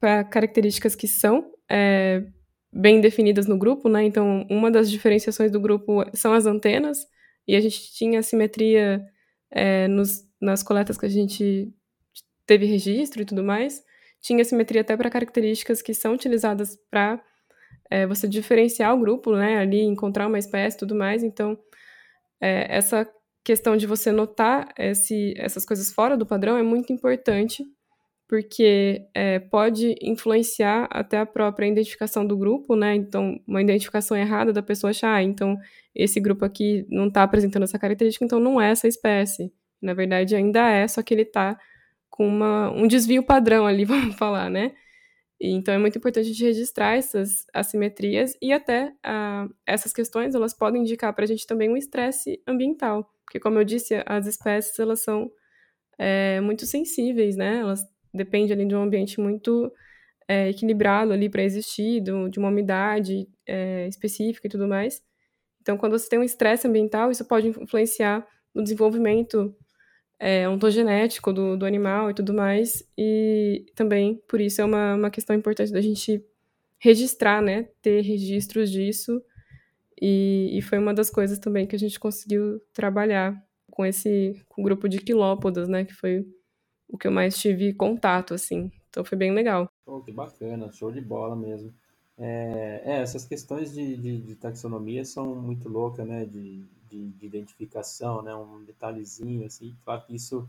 para 0.00 0.24
características 0.24 0.94
que 0.94 1.06
são 1.06 1.52
é, 1.70 2.24
bem 2.72 2.98
definidas 2.98 3.46
no 3.46 3.58
grupo, 3.58 3.90
né? 3.90 4.02
Então, 4.04 4.46
uma 4.48 4.70
das 4.70 4.90
diferenciações 4.90 5.52
do 5.52 5.60
grupo 5.60 6.02
são 6.14 6.32
as 6.32 6.46
antenas, 6.46 7.06
e 7.46 7.54
a 7.54 7.60
gente 7.60 7.92
tinha 7.92 8.22
simetria 8.22 9.06
é, 9.52 9.86
nos, 9.86 10.26
nas 10.40 10.62
coletas 10.62 10.98
que 10.98 11.06
a 11.06 11.08
gente 11.08 11.72
teve 12.46 12.66
registro 12.66 13.22
e 13.22 13.24
tudo 13.24 13.44
mais. 13.44 13.82
Tinha 14.20 14.44
simetria 14.44 14.80
até 14.80 14.96
para 14.96 15.10
características 15.10 15.82
que 15.82 15.94
são 15.94 16.14
utilizadas 16.14 16.76
para 16.90 17.22
é, 17.90 18.06
você 18.06 18.26
diferenciar 18.26 18.94
o 18.94 18.98
grupo, 18.98 19.34
né? 19.36 19.58
Ali, 19.58 19.82
encontrar 19.82 20.26
uma 20.26 20.38
espécie 20.38 20.78
tudo 20.78 20.94
mais. 20.94 21.22
Então, 21.22 21.58
é, 22.40 22.66
essa 22.76 23.08
questão 23.44 23.76
de 23.76 23.86
você 23.86 24.12
notar 24.12 24.72
esse, 24.78 25.34
essas 25.36 25.64
coisas 25.66 25.92
fora 25.92 26.16
do 26.16 26.26
padrão 26.26 26.56
é 26.56 26.62
muito 26.62 26.92
importante, 26.92 27.64
porque 28.32 29.08
é, 29.12 29.38
pode 29.40 29.94
influenciar 30.00 30.88
até 30.90 31.18
a 31.18 31.26
própria 31.26 31.66
identificação 31.66 32.26
do 32.26 32.34
grupo, 32.34 32.74
né? 32.74 32.94
Então, 32.94 33.38
uma 33.46 33.60
identificação 33.60 34.16
errada 34.16 34.54
da 34.54 34.62
pessoa 34.62 34.88
achar, 34.88 35.16
ah, 35.16 35.22
então 35.22 35.58
esse 35.94 36.18
grupo 36.18 36.42
aqui 36.42 36.86
não 36.88 37.08
está 37.08 37.24
apresentando 37.24 37.64
essa 37.64 37.78
característica, 37.78 38.24
então 38.24 38.40
não 38.40 38.58
é 38.58 38.70
essa 38.70 38.88
espécie. 38.88 39.52
Na 39.82 39.92
verdade, 39.92 40.34
ainda 40.34 40.66
é, 40.66 40.88
só 40.88 41.02
que 41.02 41.12
ele 41.12 41.24
está 41.24 41.58
com 42.08 42.26
uma, 42.26 42.70
um 42.70 42.86
desvio 42.86 43.22
padrão 43.22 43.66
ali, 43.66 43.84
vamos 43.84 44.16
falar, 44.16 44.48
né? 44.48 44.72
então 45.38 45.74
é 45.74 45.78
muito 45.78 45.98
importante 45.98 46.24
a 46.24 46.28
gente 46.28 46.42
registrar 46.42 46.96
essas 46.96 47.44
assimetrias 47.52 48.34
e 48.40 48.50
até 48.50 48.94
uh, 49.04 49.52
essas 49.66 49.92
questões 49.92 50.34
elas 50.34 50.54
podem 50.54 50.82
indicar 50.82 51.12
para 51.12 51.24
a 51.24 51.26
gente 51.28 51.46
também 51.46 51.68
um 51.68 51.76
estresse 51.76 52.40
ambiental, 52.46 53.12
porque 53.26 53.38
como 53.38 53.58
eu 53.58 53.64
disse, 53.64 54.02
as 54.06 54.26
espécies 54.26 54.78
elas 54.78 55.02
são 55.02 55.30
é, 55.98 56.40
muito 56.40 56.64
sensíveis, 56.64 57.36
né? 57.36 57.58
Elas 57.58 57.91
dependem 58.12 58.52
ali 58.52 58.66
de 58.66 58.74
um 58.74 58.82
ambiente 58.82 59.20
muito 59.20 59.72
é, 60.28 60.48
equilibrado 60.50 61.12
ali 61.12 61.28
para 61.28 61.42
existir, 61.42 62.00
do, 62.00 62.28
de 62.28 62.38
uma 62.38 62.48
umidade 62.48 63.28
é, 63.46 63.86
específica 63.88 64.46
e 64.46 64.50
tudo 64.50 64.68
mais. 64.68 65.02
Então, 65.60 65.76
quando 65.76 65.98
você 65.98 66.08
tem 66.08 66.18
um 66.18 66.24
estresse 66.24 66.66
ambiental, 66.66 67.10
isso 67.10 67.24
pode 67.24 67.48
influenciar 67.48 68.26
no 68.54 68.62
desenvolvimento 68.62 69.54
é, 70.18 70.48
ontogenético 70.48 71.32
do, 71.32 71.56
do 71.56 71.66
animal 71.66 72.10
e 72.10 72.14
tudo 72.14 72.32
mais, 72.32 72.84
e 72.96 73.66
também, 73.74 74.22
por 74.28 74.40
isso, 74.40 74.60
é 74.60 74.64
uma, 74.64 74.94
uma 74.94 75.10
questão 75.10 75.34
importante 75.34 75.72
da 75.72 75.80
gente 75.80 76.24
registrar, 76.78 77.40
né, 77.42 77.68
ter 77.80 78.02
registros 78.02 78.70
disso, 78.70 79.22
e, 80.00 80.50
e 80.52 80.62
foi 80.62 80.78
uma 80.78 80.92
das 80.92 81.10
coisas 81.10 81.38
também 81.38 81.66
que 81.66 81.76
a 81.76 81.78
gente 81.78 81.98
conseguiu 81.98 82.60
trabalhar 82.72 83.40
com 83.70 83.86
esse 83.86 84.40
com 84.48 84.62
o 84.62 84.64
grupo 84.64 84.88
de 84.88 84.98
quilópodas, 84.98 85.68
né, 85.68 85.84
que 85.84 85.94
foi 85.94 86.26
o 86.92 86.98
que 86.98 87.08
eu 87.08 87.12
mais 87.12 87.36
tive 87.36 87.72
contato, 87.72 88.34
assim, 88.34 88.70
então 88.88 89.04
foi 89.04 89.18
bem 89.18 89.32
legal. 89.32 89.68
Oh, 89.86 90.00
que 90.00 90.12
bacana, 90.12 90.70
show 90.70 90.92
de 90.92 91.00
bola 91.00 91.34
mesmo. 91.34 91.72
É, 92.16 92.82
é 92.84 93.00
essas 93.00 93.24
questões 93.24 93.72
de, 93.72 93.96
de, 93.96 94.20
de, 94.20 94.34
taxonomia 94.36 95.04
são 95.04 95.34
muito 95.34 95.68
loucas, 95.68 96.06
né, 96.06 96.24
de 96.24 96.62
de, 96.92 97.08
de 97.08 97.26
identificação, 97.26 98.22
né? 98.22 98.34
Um 98.34 98.62
detalhezinho 98.64 99.46
assim. 99.46 99.74
Claro 99.84 100.02
que 100.06 100.14
isso 100.14 100.46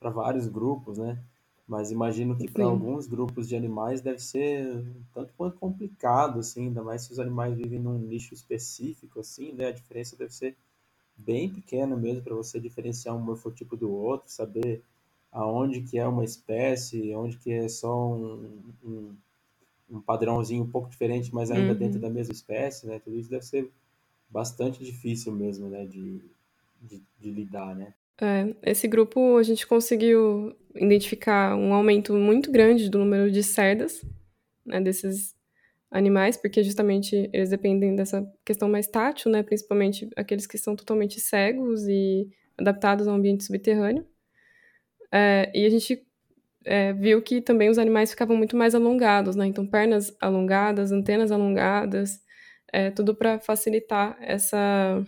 para 0.00 0.10
vários 0.10 0.48
grupos, 0.48 0.98
né? 0.98 1.18
Mas 1.66 1.90
imagino 1.90 2.36
que 2.36 2.50
para 2.50 2.64
alguns 2.64 3.06
grupos 3.06 3.48
de 3.48 3.56
animais 3.56 4.02
deve 4.02 4.18
ser 4.18 4.66
um 4.66 5.02
tanto 5.14 5.32
quanto 5.34 5.56
complicado, 5.56 6.40
assim, 6.40 6.66
ainda 6.66 6.82
mais 6.82 7.02
se 7.02 7.12
os 7.12 7.18
animais 7.18 7.56
vivem 7.56 7.78
num 7.78 7.98
nicho 7.98 8.34
específico, 8.34 9.20
assim, 9.20 9.52
né? 9.52 9.68
A 9.68 9.72
diferença 9.72 10.14
deve 10.14 10.34
ser 10.34 10.54
bem 11.16 11.48
pequena 11.48 11.96
mesmo 11.96 12.22
para 12.22 12.34
você 12.34 12.60
diferenciar 12.60 13.16
um 13.16 13.20
morfotipo 13.20 13.76
do 13.76 13.90
outro, 13.90 14.30
saber 14.30 14.82
aonde 15.34 15.80
que 15.80 15.98
é 15.98 16.06
uma 16.06 16.24
espécie, 16.24 17.12
onde 17.12 17.36
que 17.36 17.52
é 17.52 17.68
só 17.68 17.92
um, 17.92 18.62
um, 18.84 19.14
um 19.90 20.00
padrãozinho 20.00 20.62
um 20.62 20.70
pouco 20.70 20.88
diferente, 20.88 21.34
mas 21.34 21.50
ainda 21.50 21.72
uhum. 21.72 21.78
dentro 21.78 21.98
da 21.98 22.08
mesma 22.08 22.32
espécie, 22.32 22.86
né? 22.86 23.00
Tudo 23.00 23.18
isso 23.18 23.28
deve 23.28 23.44
ser 23.44 23.68
bastante 24.30 24.84
difícil 24.84 25.32
mesmo, 25.32 25.68
né, 25.68 25.84
de, 25.84 26.20
de, 26.80 27.02
de 27.20 27.30
lidar, 27.30 27.74
né? 27.74 27.92
É, 28.20 28.54
esse 28.70 28.86
grupo 28.86 29.36
a 29.36 29.42
gente 29.42 29.66
conseguiu 29.66 30.56
identificar 30.74 31.56
um 31.56 31.74
aumento 31.74 32.14
muito 32.14 32.50
grande 32.50 32.88
do 32.88 33.00
número 33.00 33.30
de 33.30 33.42
cerdas, 33.42 34.04
né, 34.64 34.80
desses 34.80 35.34
animais, 35.90 36.36
porque 36.36 36.62
justamente 36.62 37.28
eles 37.32 37.50
dependem 37.50 37.94
dessa 37.94 38.24
questão 38.44 38.68
mais 38.68 38.86
tátil, 38.86 39.30
né, 39.32 39.42
principalmente 39.42 40.08
aqueles 40.16 40.46
que 40.46 40.58
são 40.58 40.76
totalmente 40.76 41.20
cegos 41.20 41.86
e 41.88 42.28
adaptados 42.56 43.08
ao 43.08 43.14
ambiente 43.14 43.44
subterrâneo. 43.44 44.06
É, 45.14 45.48
e 45.54 45.64
a 45.64 45.70
gente 45.70 46.04
é, 46.64 46.92
viu 46.92 47.22
que 47.22 47.40
também 47.40 47.70
os 47.70 47.78
animais 47.78 48.10
ficavam 48.10 48.36
muito 48.36 48.56
mais 48.56 48.74
alongados, 48.74 49.36
né, 49.36 49.46
então 49.46 49.64
pernas 49.64 50.12
alongadas, 50.20 50.90
antenas 50.90 51.30
alongadas, 51.30 52.20
é, 52.72 52.90
tudo 52.90 53.14
para 53.14 53.38
facilitar 53.38 54.16
essa, 54.20 55.04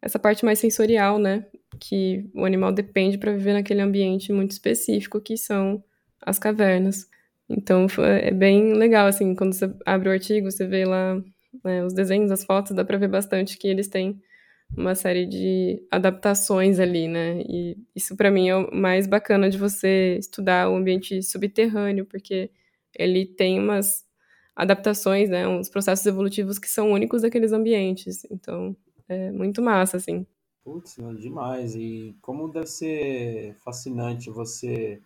essa 0.00 0.18
parte 0.18 0.44
mais 0.44 0.58
sensorial, 0.58 1.18
né? 1.18 1.44
Que 1.78 2.30
o 2.34 2.46
animal 2.46 2.72
depende 2.72 3.18
para 3.18 3.32
viver 3.32 3.52
naquele 3.52 3.82
ambiente 3.82 4.32
muito 4.32 4.52
específico 4.52 5.20
que 5.20 5.36
são 5.36 5.84
as 6.22 6.38
cavernas. 6.38 7.06
Então 7.48 7.86
é 7.98 8.30
bem 8.30 8.72
legal, 8.72 9.06
assim, 9.06 9.34
quando 9.34 9.52
você 9.52 9.70
abre 9.84 10.08
o 10.08 10.12
artigo, 10.12 10.50
você 10.50 10.66
vê 10.66 10.86
lá 10.86 11.22
né, 11.62 11.84
os 11.84 11.92
desenhos, 11.92 12.30
as 12.30 12.44
fotos, 12.44 12.74
dá 12.74 12.84
para 12.84 12.96
ver 12.96 13.08
bastante 13.08 13.58
que 13.58 13.68
eles 13.68 13.88
têm 13.88 14.18
uma 14.76 14.94
série 14.94 15.26
de 15.26 15.82
adaptações 15.90 16.78
ali, 16.78 17.08
né? 17.08 17.42
E 17.42 17.76
isso 17.94 18.16
para 18.16 18.30
mim 18.30 18.48
é 18.48 18.56
o 18.56 18.74
mais 18.74 19.06
bacana 19.06 19.50
de 19.50 19.58
você 19.58 20.16
estudar 20.18 20.70
o 20.70 20.76
ambiente 20.76 21.22
subterrâneo, 21.22 22.06
porque 22.06 22.50
ele 22.94 23.26
tem 23.26 23.58
umas 23.58 24.04
adaptações, 24.54 25.30
né, 25.30 25.48
uns 25.48 25.68
processos 25.68 26.04
evolutivos 26.04 26.58
que 26.58 26.68
são 26.68 26.90
únicos 26.92 27.22
daqueles 27.22 27.52
ambientes. 27.52 28.24
Então, 28.30 28.76
é 29.08 29.30
muito 29.30 29.62
massa, 29.62 29.96
assim. 29.96 30.26
Putz, 30.62 30.96
demais. 31.18 31.74
E 31.74 32.14
como 32.20 32.48
deve 32.48 32.66
ser 32.66 33.54
fascinante 33.64 34.30
você 34.30 35.00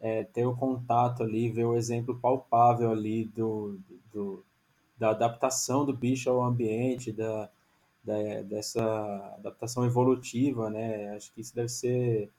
é, 0.00 0.24
ter 0.24 0.44
o 0.44 0.54
contato 0.54 1.22
ali, 1.22 1.50
ver 1.50 1.64
o 1.64 1.76
exemplo 1.76 2.18
palpável 2.20 2.90
ali 2.90 3.24
do, 3.24 3.78
do 4.12 4.44
da 4.96 5.10
adaptação 5.10 5.84
do 5.84 5.92
bicho 5.92 6.30
ao 6.30 6.44
ambiente, 6.44 7.10
da, 7.10 7.50
da, 8.04 8.42
dessa 8.42 8.82
adaptação 9.38 9.84
evolutiva, 9.84 10.68
né? 10.68 11.14
Acho 11.16 11.32
que 11.32 11.40
isso 11.40 11.54
deve 11.54 11.68
ser 11.68 12.30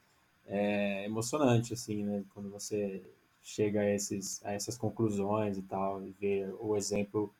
é, 0.46 1.04
emocionante, 1.04 1.74
assim, 1.74 2.04
né? 2.04 2.24
Quando 2.32 2.48
você 2.50 3.02
chega 3.42 3.80
a, 3.80 3.94
esses, 3.94 4.44
a 4.44 4.52
essas 4.52 4.78
conclusões 4.78 5.58
e 5.58 5.62
tal, 5.62 6.02
e 6.02 6.12
ver 6.20 6.54
o 6.60 6.76
exemplo 6.76 7.32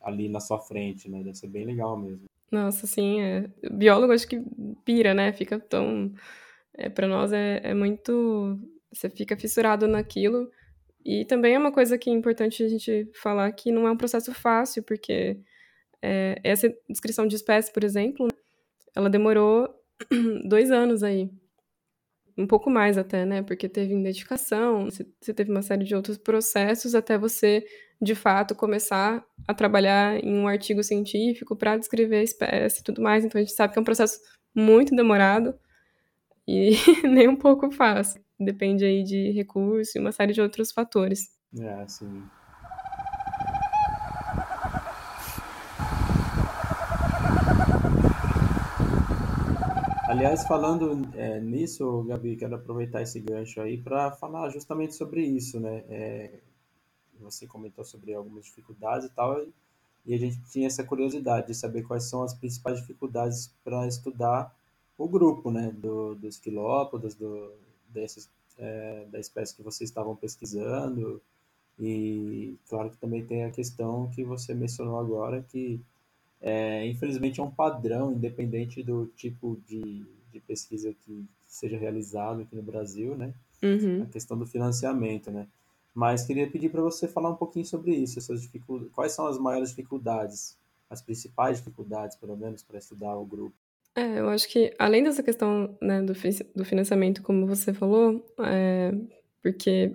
ali 0.00 0.28
na 0.28 0.40
sua 0.40 0.58
frente, 0.58 1.08
né? 1.08 1.22
Deve 1.22 1.36
ser 1.36 1.48
bem 1.48 1.64
legal 1.64 1.96
mesmo. 1.96 2.24
Nossa, 2.50 2.86
sim, 2.86 3.20
é. 3.20 3.48
biólogo 3.70 4.12
acho 4.12 4.26
que 4.26 4.42
pira, 4.84 5.14
né? 5.14 5.32
Fica 5.32 5.58
tão. 5.58 6.12
É, 6.74 6.88
para 6.88 7.06
nós 7.06 7.32
é, 7.32 7.60
é 7.62 7.74
muito. 7.74 8.58
Você 8.92 9.08
fica 9.08 9.36
fissurado 9.36 9.86
naquilo. 9.86 10.50
E 11.04 11.24
também 11.24 11.54
é 11.54 11.58
uma 11.58 11.72
coisa 11.72 11.96
que 11.96 12.10
é 12.10 12.12
importante 12.12 12.62
a 12.62 12.68
gente 12.68 13.08
falar 13.14 13.50
que 13.52 13.72
não 13.72 13.86
é 13.86 13.90
um 13.90 13.96
processo 13.96 14.34
fácil, 14.34 14.82
porque 14.82 15.38
é, 16.02 16.40
essa 16.42 16.72
descrição 16.88 17.26
de 17.26 17.36
espécie, 17.36 17.72
por 17.72 17.84
exemplo, 17.84 18.28
ela 18.94 19.10
demorou 19.10 19.68
dois 20.48 20.70
anos 20.70 21.02
aí 21.02 21.30
um 22.40 22.46
pouco 22.46 22.70
mais 22.70 22.96
até, 22.96 23.24
né? 23.24 23.42
Porque 23.42 23.68
teve 23.68 23.94
identificação, 23.94 24.88
você 24.90 25.34
teve 25.34 25.50
uma 25.50 25.62
série 25.62 25.84
de 25.84 25.94
outros 25.94 26.16
processos 26.16 26.94
até 26.94 27.18
você, 27.18 27.64
de 28.00 28.14
fato, 28.14 28.54
começar 28.54 29.24
a 29.46 29.54
trabalhar 29.54 30.22
em 30.24 30.34
um 30.34 30.48
artigo 30.48 30.82
científico 30.82 31.54
para 31.54 31.76
descrever 31.76 32.16
a 32.16 32.22
espécie 32.22 32.80
e 32.80 32.84
tudo 32.84 33.02
mais. 33.02 33.24
Então 33.24 33.38
a 33.38 33.44
gente 33.44 33.54
sabe 33.54 33.72
que 33.72 33.78
é 33.78 33.82
um 33.82 33.84
processo 33.84 34.18
muito 34.54 34.94
demorado 34.94 35.54
e 36.48 36.70
nem 37.04 37.28
um 37.28 37.36
pouco 37.36 37.70
fácil. 37.70 38.22
Depende 38.38 38.84
aí 38.84 39.04
de 39.04 39.30
recurso 39.32 39.98
e 39.98 40.00
uma 40.00 40.12
série 40.12 40.32
de 40.32 40.40
outros 40.40 40.72
fatores. 40.72 41.28
É, 41.58 41.86
sim. 41.86 42.22
Aliás, 50.10 50.44
falando 50.44 51.08
é, 51.14 51.38
nisso, 51.38 52.02
Gabi, 52.02 52.34
quero 52.34 52.56
aproveitar 52.56 53.00
esse 53.00 53.20
gancho 53.20 53.60
aí 53.60 53.78
para 53.80 54.10
falar 54.10 54.50
justamente 54.50 54.96
sobre 54.96 55.24
isso, 55.24 55.60
né? 55.60 55.84
É, 55.88 56.40
você 57.20 57.46
comentou 57.46 57.84
sobre 57.84 58.12
algumas 58.12 58.46
dificuldades 58.46 59.06
e 59.06 59.10
tal, 59.10 59.40
e 60.04 60.12
a 60.12 60.18
gente 60.18 60.36
tinha 60.50 60.66
essa 60.66 60.82
curiosidade 60.82 61.46
de 61.46 61.54
saber 61.54 61.84
quais 61.84 62.10
são 62.10 62.24
as 62.24 62.34
principais 62.34 62.80
dificuldades 62.80 63.54
para 63.62 63.86
estudar 63.86 64.52
o 64.98 65.08
grupo, 65.08 65.48
né? 65.48 65.70
Do, 65.70 66.16
dos 66.16 66.38
quilópodos, 66.40 67.14
do, 67.14 67.52
desses, 67.88 68.28
é, 68.58 69.06
da 69.12 69.20
espécie 69.20 69.54
que 69.54 69.62
vocês 69.62 69.90
estavam 69.90 70.16
pesquisando, 70.16 71.22
e 71.78 72.56
claro 72.68 72.90
que 72.90 72.96
também 72.96 73.24
tem 73.24 73.44
a 73.44 73.52
questão 73.52 74.10
que 74.10 74.24
você 74.24 74.54
mencionou 74.54 74.98
agora, 74.98 75.40
que 75.40 75.80
é, 76.40 76.86
infelizmente 76.86 77.40
é 77.40 77.42
um 77.42 77.50
padrão, 77.50 78.12
independente 78.12 78.82
do 78.82 79.06
tipo 79.16 79.60
de, 79.66 80.04
de 80.32 80.40
pesquisa 80.40 80.94
que 81.04 81.24
seja 81.46 81.76
realizado 81.76 82.42
aqui 82.42 82.56
no 82.56 82.62
Brasil, 82.62 83.16
né? 83.16 83.34
Uhum. 83.62 84.04
A 84.04 84.06
questão 84.06 84.38
do 84.38 84.46
financiamento, 84.46 85.30
né? 85.30 85.46
Mas 85.94 86.24
queria 86.24 86.48
pedir 86.48 86.70
para 86.70 86.80
você 86.80 87.08
falar 87.08 87.30
um 87.30 87.36
pouquinho 87.36 87.64
sobre 87.64 87.94
isso, 87.94 88.18
essas 88.18 88.40
dificuldades, 88.40 88.92
quais 88.92 89.12
são 89.12 89.26
as 89.26 89.38
maiores 89.38 89.70
dificuldades, 89.70 90.56
as 90.88 91.02
principais 91.02 91.58
dificuldades, 91.58 92.16
pelo 92.16 92.36
menos, 92.36 92.62
para 92.62 92.78
estudar 92.78 93.16
o 93.16 93.26
grupo. 93.26 93.54
É, 93.94 94.20
eu 94.20 94.28
acho 94.28 94.48
que 94.48 94.72
além 94.78 95.02
dessa 95.02 95.22
questão 95.22 95.76
né, 95.80 96.00
do, 96.00 96.12
do 96.54 96.64
financiamento, 96.64 97.22
como 97.22 97.46
você 97.46 97.74
falou, 97.74 98.24
é, 98.38 98.94
porque 99.42 99.92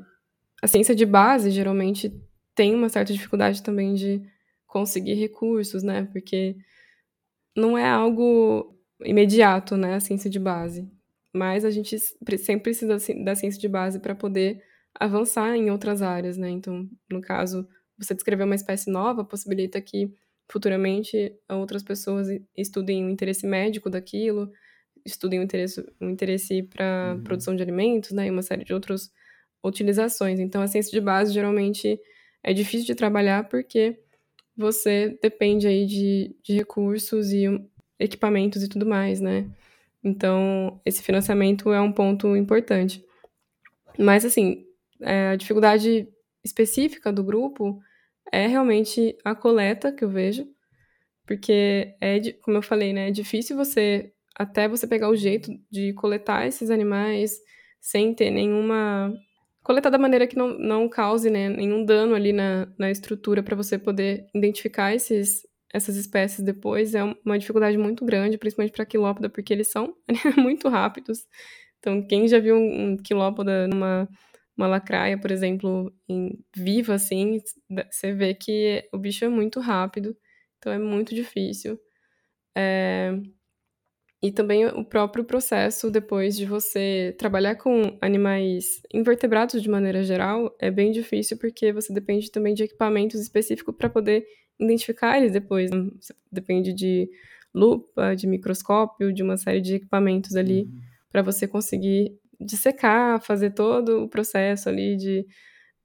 a 0.62 0.68
ciência 0.68 0.94
de 0.94 1.06
base 1.06 1.50
geralmente 1.50 2.14
tem 2.54 2.76
uma 2.76 2.90
certa 2.90 3.14
dificuldade 3.14 3.64
também 3.64 3.94
de 3.94 4.22
conseguir 4.76 5.14
recursos, 5.14 5.84
né? 5.84 6.04
Porque 6.12 6.58
não 7.56 7.78
é 7.78 7.88
algo 7.88 8.78
imediato, 9.06 9.78
né? 9.78 9.94
A 9.94 10.02
ciência 10.02 10.30
de 10.30 10.38
base. 10.38 10.86
Mas 11.34 11.64
a 11.64 11.72
gente 11.72 11.98
sempre 11.98 12.64
precisa 12.64 12.98
da 13.24 13.36
ciência 13.36 13.58
de 13.58 13.70
base 13.70 14.02
para 14.02 14.14
poder 14.14 14.62
avançar 14.94 15.56
em 15.56 15.72
outras 15.72 16.02
áreas, 16.02 16.36
né? 16.36 16.50
Então, 16.50 16.90
no 17.10 17.22
caso, 17.22 17.66
você 17.98 18.14
descrever 18.14 18.44
uma 18.44 18.56
espécie 18.56 18.92
nova 18.92 19.24
possibilita 19.24 19.80
que 19.80 20.14
futuramente 20.52 21.34
outras 21.50 21.82
pessoas 21.82 22.28
estudem 22.58 23.06
o 23.06 23.10
interesse 23.10 23.48
médico 23.48 23.90
daquilo, 23.90 24.52
estudem 25.06 25.40
o 25.40 25.44
interesse, 25.44 25.80
o 26.02 26.10
interesse 26.10 26.64
para 26.64 27.14
uhum. 27.16 27.24
produção 27.24 27.56
de 27.56 27.64
alimentos, 27.64 28.12
né? 28.12 28.28
E 28.28 28.30
uma 28.30 28.42
série 28.42 28.66
de 28.66 28.74
outros 28.74 29.10
utilizações. 29.64 30.38
Então, 30.38 30.62
a 30.62 30.68
ciência 30.68 30.92
de 30.92 31.00
base 31.00 31.34
geralmente 31.34 31.98
é 32.44 32.52
difícil 32.52 32.86
de 32.86 32.94
trabalhar 32.94 33.48
porque 33.48 34.04
você 34.58 35.18
depende 35.22 35.68
aí 35.68 35.86
de, 35.86 36.36
de 36.44 36.54
recursos 36.56 37.32
e 37.32 37.46
equipamentos 38.00 38.64
e 38.64 38.70
tudo 38.70 38.86
mais, 38.86 39.20
né? 39.20 39.50
Então, 40.04 40.80
esse 40.86 41.02
financiamento 41.02 41.72
é 41.72 41.82
um 41.82 41.92
ponto 41.92 42.36
importante. 42.36 43.04
Mas, 43.98 44.24
assim, 44.24 44.66
é, 45.02 45.30
a 45.30 45.36
dificuldade 45.36 46.08
específica 46.44 47.12
do 47.12 47.24
grupo 47.24 47.82
é 48.32 48.48
realmente 48.48 49.18
a 49.24 49.34
coleta 49.34 49.92
que 49.92 50.04
eu 50.04 50.10
vejo, 50.10 50.48
porque 51.26 51.96
é, 52.00 52.20
como 52.42 52.58
eu 52.58 52.62
falei, 52.62 52.94
né, 52.94 53.10
é 53.10 53.12
difícil 53.12 53.56
você 53.56 54.12
até 54.36 54.68
você 54.68 54.86
pegar 54.86 55.10
o 55.10 55.16
jeito 55.16 55.52
de 55.72 55.94
coletar 55.94 56.46
esses 56.46 56.70
animais 56.70 57.40
sem 57.80 58.14
ter 58.14 58.30
nenhuma 58.30 59.14
coletar 59.66 59.90
da 59.90 59.98
maneira 59.98 60.28
que 60.28 60.38
não, 60.38 60.58
não 60.60 60.88
cause 60.88 61.28
né, 61.28 61.50
nenhum 61.50 61.84
dano 61.84 62.14
ali 62.14 62.32
na, 62.32 62.72
na 62.78 62.92
estrutura 62.92 63.42
para 63.42 63.56
você 63.56 63.80
poder 63.80 64.28
identificar 64.34 64.94
esses, 64.94 65.42
essas 65.74 65.96
espécies 65.96 66.46
depois 66.46 66.94
é 66.94 67.04
uma 67.26 67.40
dificuldade 67.40 67.76
muito 67.76 68.06
grande, 68.06 68.38
principalmente 68.38 68.72
para 68.72 68.86
quilópoda, 68.86 69.28
porque 69.28 69.52
eles 69.52 69.72
são 69.72 69.96
muito 70.38 70.70
rápidos. 70.70 71.26
Então, 71.80 72.06
quem 72.08 72.28
já 72.28 72.40
viu 72.40 72.56
um 72.56 72.96
quilópoda 72.96 73.68
numa 73.68 74.08
uma 74.58 74.68
lacraia, 74.68 75.20
por 75.20 75.32
exemplo, 75.32 75.94
em 76.08 76.40
viva 76.56 76.94
assim, 76.94 77.42
você 77.92 78.14
vê 78.14 78.34
que 78.34 78.88
o 78.94 78.98
bicho 78.98 79.26
é 79.26 79.28
muito 79.28 79.60
rápido, 79.60 80.16
então 80.58 80.72
é 80.72 80.80
muito 80.80 81.14
difícil. 81.14 81.78
É... 82.56 83.12
E 84.22 84.32
também 84.32 84.66
o 84.66 84.84
próprio 84.84 85.24
processo 85.24 85.92
depois 85.92 86.36
de 86.36 86.46
você 86.46 87.14
trabalhar 87.18 87.56
com 87.56 87.98
animais 88.02 88.82
invertebrados 88.94 89.62
de 89.62 89.70
maneira 89.70 90.04
geral 90.04 90.56
é 90.60 90.72
bem 90.72 90.92
difícil 90.92 91.38
porque 91.38 91.72
você 91.72 91.94
depende 91.94 92.32
também 92.32 92.54
de 92.54 92.64
equipamentos 92.64 93.20
específicos 93.22 93.76
para 93.76 93.90
poder 93.90 94.26
identificar 94.60 95.18
eles 95.18 95.32
depois. 95.32 95.70
Né? 95.70 95.90
Você 96.00 96.14
depende 96.32 96.74
de 96.74 97.10
lupa, 97.54 98.16
de 98.16 98.26
microscópio, 98.28 99.14
de 99.14 99.22
uma 99.22 99.38
série 99.38 99.62
de 99.62 99.76
equipamentos 99.76 100.36
ali 100.36 100.64
uhum. 100.64 100.82
para 101.12 101.22
você 101.22 101.48
conseguir 101.48 102.18
dissecar, 102.40 103.22
fazer 103.22 103.52
todo 103.52 104.04
o 104.04 104.10
processo 104.10 104.68
ali 104.68 104.98
de 104.98 105.26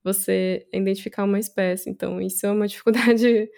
você 0.02 0.66
identificar 0.72 1.24
uma 1.24 1.38
espécie. 1.38 1.90
Então, 1.90 2.20
isso 2.20 2.46
é 2.46 2.50
uma 2.50 2.66
dificuldade 2.66 3.48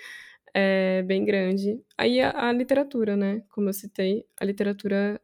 é 0.54 1.02
bem 1.02 1.24
grande. 1.24 1.80
Aí 1.96 2.20
a, 2.20 2.48
a, 2.48 2.52
literatura, 2.52 3.16
né? 3.16 3.42
Como 3.50 3.68
eu 3.68 3.72
citei, 3.72 4.24
a 4.40 4.44
literatura, 4.44 5.20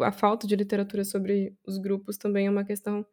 a 0.00 0.12
falta 0.12 0.46
de 0.46 0.56
literatura 0.56 1.04
sobre 1.04 1.54
os 1.66 1.78
grupos 1.78 2.16
também 2.16 2.46
é 2.46 2.50
uma 2.50 2.64
questão 2.64 3.06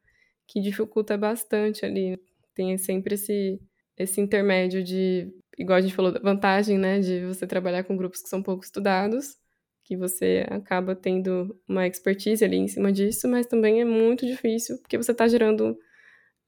que 0.48 0.62
dificulta 0.62 1.18
bastante 1.18 1.86
ali. 1.86 2.20
Tem 2.56 2.78
sempre 2.78 3.16
esse, 3.16 3.60
esse 3.98 4.22
intermédio 4.22 4.84
de, 4.84 5.32
igual 5.58 5.78
a 5.78 5.82
gente 5.82 5.96
falou, 5.96 6.14
vantagem, 6.22 6.78
né? 6.78 7.00
De 7.00 7.26
você 7.26 7.48
trabalhar 7.48 7.84
com 7.84 7.98
grupos 7.98 8.22
que 8.22 8.30
são 8.30 8.42
pouco 8.44 8.64
estudados, 8.64 9.38
que 9.84 9.98
você 9.98 10.46
acaba 10.50 10.96
tendo 10.96 11.60
uma 11.68 11.88
expertise 11.88 12.44
ali 12.44 12.58
em 12.58 12.68
cima 12.68 12.92
disso, 12.92 13.28
mas 13.28 13.46
também 13.48 13.82
é 13.82 13.86
muito 13.86 14.26
difícil, 14.26 14.78
porque 14.82 14.98
você 14.98 15.12
está 15.12 15.28
gerando, 15.28 15.78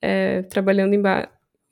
é, 0.02 0.43
trabalhando 0.43 0.93
em, 0.93 1.02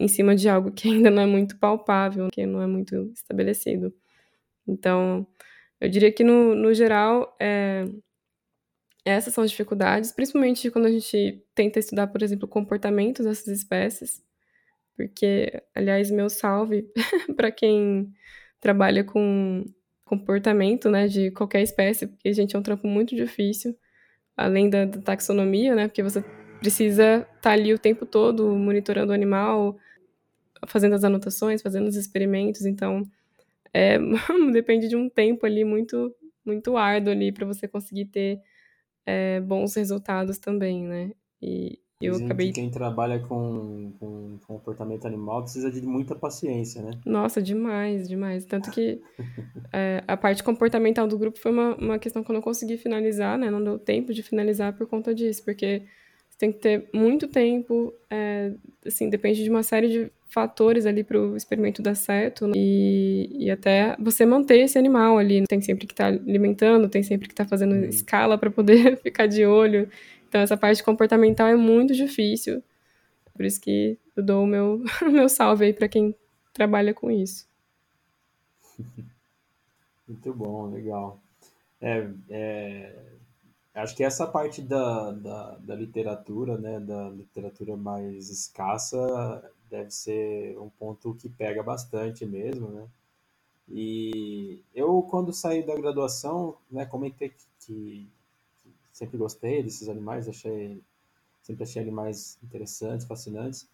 em 0.04 0.08
cima 0.08 0.36
de 0.36 0.50
algo 0.50 0.72
que 0.72 0.88
ainda 0.90 1.10
não 1.10 1.22
é 1.22 1.26
muito 1.26 1.58
palpável, 1.58 2.30
que 2.32 2.46
não 2.46 2.62
é 2.62 2.68
muito 2.68 3.12
estabelecido. 3.14 3.94
Então, 4.68 5.26
eu 5.80 5.90
diria 5.90 6.12
que 6.12 6.24
no, 6.24 6.56
no 6.56 6.74
geral, 6.74 7.36
é, 7.40 7.86
essas 9.06 9.34
são 9.34 9.44
as 9.44 9.52
dificuldades, 9.52 10.12
principalmente 10.12 10.72
quando 10.72 10.86
a 10.86 10.92
gente 10.92 11.44
tenta 11.56 11.80
estudar, 11.80 12.08
por 12.08 12.22
exemplo, 12.22 12.48
comportamentos 12.48 13.26
dessas 13.26 13.48
espécies, 13.48 14.22
porque, 14.96 15.64
aliás, 15.76 16.12
meu 16.12 16.30
salve 16.30 16.88
para 17.36 17.52
quem 17.52 18.14
trabalha 18.60 19.04
com 19.04 19.66
comportamento, 20.06 20.90
né, 20.90 21.08
de 21.08 21.32
qualquer 21.32 21.62
espécie, 21.62 22.08
porque, 22.08 22.32
gente, 22.34 22.56
é 22.56 22.60
um 22.60 22.64
trampo 22.64 22.88
muito 22.88 23.16
difícil, 23.16 23.76
além 24.38 24.70
da, 24.70 24.86
da 24.86 25.02
taxonomia, 25.02 25.76
né, 25.76 25.88
porque 25.88 26.04
você 26.04 26.24
precisa 26.60 27.18
estar 27.18 27.42
tá 27.42 27.52
ali 27.52 27.74
o 27.74 27.80
tempo 27.80 28.06
todo 28.06 28.56
monitorando 28.56 29.12
o 29.12 29.16
animal, 29.16 29.78
fazendo 30.68 30.94
as 30.94 31.04
anotações, 31.04 31.62
fazendo 31.62 31.88
os 31.88 31.96
experimentos, 31.96 32.66
então 32.66 33.04
é, 33.74 33.98
depende 34.52 34.88
de 34.88 34.96
um 34.96 35.10
tempo 35.10 35.46
ali 35.46 35.64
muito 35.64 36.14
muito 36.46 36.76
árduo 36.76 37.12
ali 37.12 37.32
para 37.32 37.46
você 37.46 37.68
conseguir 37.68 38.06
ter 38.06 38.42
é, 39.06 39.40
bons 39.40 39.76
resultados 39.76 40.38
também, 40.38 40.84
né? 40.84 41.12
E 41.42 41.80
eu 42.02 42.14
Dizem 42.14 42.26
acabei. 42.26 42.48
Que 42.48 42.54
quem 42.54 42.70
trabalha 42.70 43.20
com, 43.20 43.94
com 44.00 44.38
comportamento 44.46 45.06
animal 45.06 45.42
precisa 45.42 45.72
de 45.72 45.82
muita 45.82 46.16
paciência, 46.16 46.82
né? 46.82 46.92
Nossa, 47.06 47.42
demais, 47.42 48.10
demais. 48.10 48.46
Tanto 48.46 48.72
que 48.72 49.02
é, 49.72 50.04
a 50.06 50.18
parte 50.18 50.44
comportamental 50.44 51.08
do 51.08 51.18
grupo 51.18 51.40
foi 51.40 51.52
uma, 51.52 51.76
uma 51.76 52.00
questão 52.00 52.24
que 52.24 52.30
eu 52.30 52.34
não 52.34 52.42
consegui 52.42 52.78
finalizar, 52.78 53.38
né? 53.38 53.50
Não 53.50 53.64
deu 53.64 53.80
tempo 53.80 54.14
de 54.14 54.22
finalizar 54.22 54.74
por 54.74 54.86
conta 54.86 55.16
disso, 55.16 55.44
porque 55.46 55.84
você 56.30 56.38
tem 56.38 56.52
que 56.52 56.60
ter 56.60 56.90
muito 56.94 57.28
tempo, 57.28 57.94
é, 58.10 58.54
assim, 58.86 59.10
depende 59.10 59.44
de 59.44 59.50
uma 59.50 59.64
série 59.64 59.88
de 59.88 60.12
fatores 60.34 60.86
ali 60.86 61.04
para 61.04 61.20
o 61.20 61.38
experimento 61.38 61.82
dar 61.82 61.96
certo 61.96 62.48
né? 62.48 62.54
e, 62.56 63.46
e 63.46 63.52
até 63.52 63.96
você 64.00 64.26
manter 64.26 64.60
esse 64.60 64.78
animal 64.78 65.18
ali. 65.18 65.44
Tem 65.48 65.62
sempre 65.62 65.86
que 65.86 65.94
estar 65.94 66.12
tá 66.12 66.24
alimentando, 66.28 66.90
tem 66.90 67.04
sempre 67.04 67.28
que 67.28 67.34
estar 67.34 67.44
tá 67.44 67.50
fazendo 67.50 67.74
uhum. 67.74 67.86
escala 67.86 68.38
para 68.38 68.50
poder 68.50 68.98
ficar 69.04 69.28
de 69.28 69.46
olho. 69.46 69.88
Então, 70.28 70.42
essa 70.42 70.58
parte 70.58 70.84
comportamental 70.84 71.48
é 71.48 71.56
muito 71.56 71.94
difícil. 71.94 72.64
Por 73.36 73.46
isso 73.46 73.62
que 73.62 73.98
eu 74.16 74.24
dou 74.24 74.44
o 74.44 74.48
meu, 74.48 74.84
meu 75.12 75.30
salve 75.30 75.66
aí 75.66 75.74
para 75.74 75.88
quem 75.88 76.16
trabalha 76.52 76.94
com 76.94 77.12
isso. 77.12 77.48
Muito 80.06 80.34
bom, 80.34 80.70
legal. 80.70 81.18
É, 81.80 82.08
é, 82.30 82.94
Acho 83.74 83.96
que 83.96 84.04
essa 84.04 84.28
parte 84.28 84.62
da, 84.62 85.12
da, 85.12 85.58
da 85.58 85.76
literatura, 85.76 86.58
né, 86.60 86.80
da 86.80 87.10
literatura 87.10 87.76
mais 87.76 88.30
escassa, 88.30 89.52
deve 89.74 89.90
ser 89.90 90.56
um 90.60 90.70
ponto 90.70 91.16
que 91.16 91.28
pega 91.28 91.64
bastante 91.64 92.26
mesmo, 92.28 92.68
né? 92.68 92.88
E 93.68 94.62
eu, 94.76 95.02
quando 95.10 95.34
saí 95.34 95.66
da 95.66 95.76
graduação, 95.76 96.56
né, 96.70 96.86
comentei 96.86 97.30
que, 97.30 97.36
que 97.66 98.08
sempre 98.92 99.18
gostei 99.18 99.64
desses 99.64 99.90
animais, 99.90 100.30
achei, 100.30 100.80
sempre 101.42 101.64
achei 101.64 101.82
animais 101.82 102.38
interessantes, 102.44 103.08
fascinantes. 103.08 103.68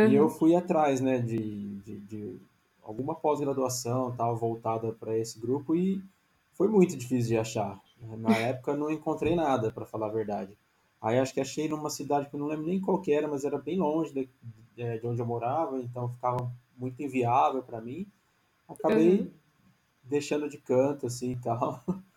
Uhum. 0.00 0.08
E 0.08 0.14
eu 0.14 0.28
fui 0.28 0.54
atrás, 0.54 1.00
né, 1.00 1.18
de, 1.18 1.78
de, 1.80 1.98
de 2.00 2.40
alguma 2.80 3.16
pós-graduação, 3.16 4.14
tal, 4.14 4.36
voltada 4.36 4.92
para 4.92 5.18
esse 5.18 5.40
grupo 5.40 5.74
e 5.74 6.00
foi 6.52 6.68
muito 6.68 6.96
difícil 6.96 7.30
de 7.30 7.38
achar 7.38 7.82
Na 8.18 8.36
época 8.38 8.76
não 8.76 8.88
encontrei 8.88 9.34
nada, 9.34 9.72
para 9.72 9.86
falar 9.86 10.06
a 10.06 10.12
verdade. 10.12 10.56
Aí 11.02 11.18
acho 11.18 11.34
que 11.34 11.40
achei 11.40 11.68
numa 11.68 11.90
cidade 11.90 12.28
que 12.28 12.36
eu 12.36 12.40
não 12.40 12.46
lembro 12.46 12.66
nem 12.66 12.80
qual 12.80 13.02
era, 13.08 13.26
mas 13.26 13.44
era 13.44 13.58
bem 13.58 13.78
longe 13.78 14.14
de, 14.14 14.28
de 14.74 15.06
onde 15.06 15.20
eu 15.20 15.26
morava, 15.26 15.80
então 15.80 16.08
ficava 16.08 16.52
muito 16.76 17.02
inviável 17.02 17.62
para 17.62 17.80
mim. 17.80 18.06
Acabei 18.68 19.20
uhum. 19.20 19.30
deixando 20.02 20.48
de 20.48 20.58
canto, 20.58 21.06
assim, 21.06 21.32
e 21.32 21.36
tal. 21.36 21.82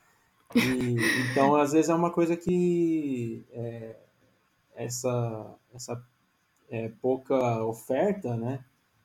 E, 0.55 0.95
então, 1.29 1.57
às 1.57 1.73
vezes 1.73 1.89
é 1.89 1.93
uma 1.93 2.09
coisa 2.09 2.37
que 2.37 3.43
é, 3.51 3.97
essa, 4.75 5.55
essa 5.73 6.01
é, 6.69 6.89
pouca 7.01 7.65
oferta, 7.65 8.35
né? 8.37 8.63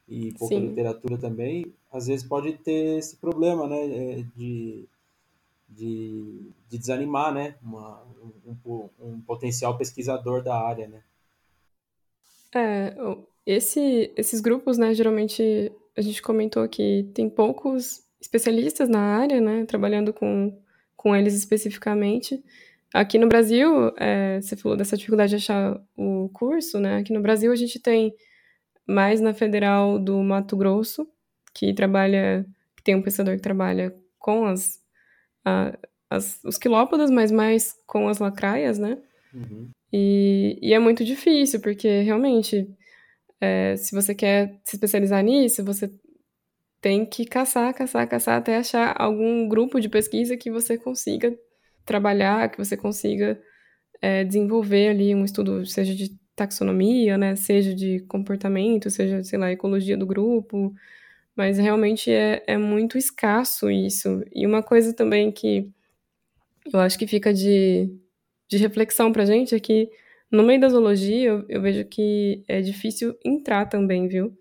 E 0.08 0.32
pouca 0.34 0.54
Sim. 0.54 0.68
literatura 0.68 1.18
também, 1.18 1.74
às 1.90 2.06
vezes 2.06 2.26
pode 2.26 2.52
ter 2.58 2.98
esse 2.98 3.16
problema, 3.16 3.66
né? 3.66 3.76
É, 3.84 4.22
de, 4.36 4.88
de, 5.68 6.52
de 6.68 6.78
desanimar, 6.78 7.32
né? 7.32 7.56
Uma, 7.62 8.02
um, 8.56 8.88
um, 9.00 9.20
potencial 9.20 9.76
pesquisador 9.76 10.42
da 10.42 10.58
área, 10.58 10.86
né? 10.88 11.02
É, 12.54 12.94
esse, 13.46 14.12
esses 14.16 14.40
grupos, 14.40 14.78
né? 14.78 14.94
Geralmente 14.94 15.72
a 15.96 16.00
gente 16.00 16.22
comentou 16.22 16.68
que 16.68 17.08
tem 17.14 17.28
poucos 17.28 18.02
especialistas 18.20 18.88
na 18.88 19.00
área, 19.00 19.40
né? 19.40 19.64
Trabalhando 19.66 20.12
com, 20.12 20.56
com 20.96 21.14
eles 21.14 21.34
especificamente. 21.34 22.42
Aqui 22.94 23.18
no 23.18 23.28
Brasil, 23.28 23.92
é, 23.98 24.40
você 24.40 24.54
falou 24.54 24.76
dessa 24.76 24.96
dificuldade 24.96 25.30
de 25.30 25.36
achar 25.36 25.80
o 25.96 26.28
curso, 26.32 26.78
né? 26.78 26.98
Aqui 26.98 27.12
no 27.12 27.22
Brasil 27.22 27.50
a 27.50 27.56
gente 27.56 27.80
tem 27.80 28.14
mais 28.86 29.20
na 29.20 29.32
Federal 29.32 29.98
do 29.98 30.22
Mato 30.22 30.56
Grosso, 30.56 31.08
que 31.54 31.72
trabalha, 31.72 32.46
que 32.76 32.82
tem 32.82 32.94
um 32.94 33.02
pesquisador 33.02 33.36
que 33.36 33.42
trabalha 33.42 33.94
com 34.18 34.44
as, 34.44 34.78
a, 35.44 35.76
as 36.10 36.40
os 36.44 36.58
quilópodas, 36.58 37.10
mas 37.10 37.30
mais 37.30 37.74
com 37.86 38.08
as 38.08 38.18
lacraias, 38.18 38.78
né? 38.78 38.98
Uhum. 39.34 39.70
E, 39.92 40.58
e, 40.60 40.72
é 40.74 40.78
muito 40.78 41.04
difícil, 41.04 41.60
porque 41.60 42.00
realmente, 42.00 42.68
é, 43.42 43.76
se 43.76 43.92
você 43.92 44.14
quer 44.14 44.60
se 44.62 44.76
especializar 44.76 45.20
nisso, 45.20 45.64
você 45.64 45.90
tem 46.80 47.04
que 47.04 47.24
caçar, 47.24 47.74
caçar, 47.74 48.08
caçar 48.08 48.38
até 48.38 48.56
achar 48.56 48.94
algum 48.96 49.48
grupo 49.48 49.80
de 49.80 49.88
pesquisa 49.88 50.36
que 50.36 50.48
você 50.48 50.78
consiga 50.78 51.36
trabalhar, 51.84 52.48
que 52.50 52.58
você 52.58 52.76
consiga 52.76 53.40
é, 54.00 54.22
desenvolver 54.22 54.90
ali 54.90 55.12
um 55.12 55.24
estudo, 55.24 55.66
seja 55.66 55.92
de 55.92 56.16
taxonomia, 56.36 57.18
né, 57.18 57.34
seja 57.34 57.74
de 57.74 58.00
comportamento, 58.08 58.88
seja, 58.90 59.24
sei 59.24 59.38
lá, 59.40 59.50
ecologia 59.50 59.96
do 59.96 60.06
grupo, 60.06 60.72
mas 61.34 61.58
realmente 61.58 62.12
é, 62.12 62.44
é 62.46 62.56
muito 62.56 62.96
escasso 62.96 63.68
isso. 63.68 64.22
E 64.32 64.46
uma 64.46 64.62
coisa 64.62 64.94
também 64.94 65.32
que 65.32 65.68
eu 66.72 66.78
acho 66.78 66.96
que 66.96 67.08
fica 67.08 67.34
de, 67.34 67.90
de 68.48 68.56
reflexão 68.56 69.12
pra 69.12 69.24
gente 69.24 69.52
é 69.52 69.58
que 69.58 69.90
no 70.32 70.42
meio 70.42 70.60
da 70.60 70.68
zoologia 70.68 71.28
eu, 71.28 71.44
eu 71.48 71.60
vejo 71.60 71.84
que 71.84 72.42
é 72.48 72.60
difícil 72.60 73.16
entrar 73.24 73.66
também, 73.66 74.08
viu? 74.08 74.36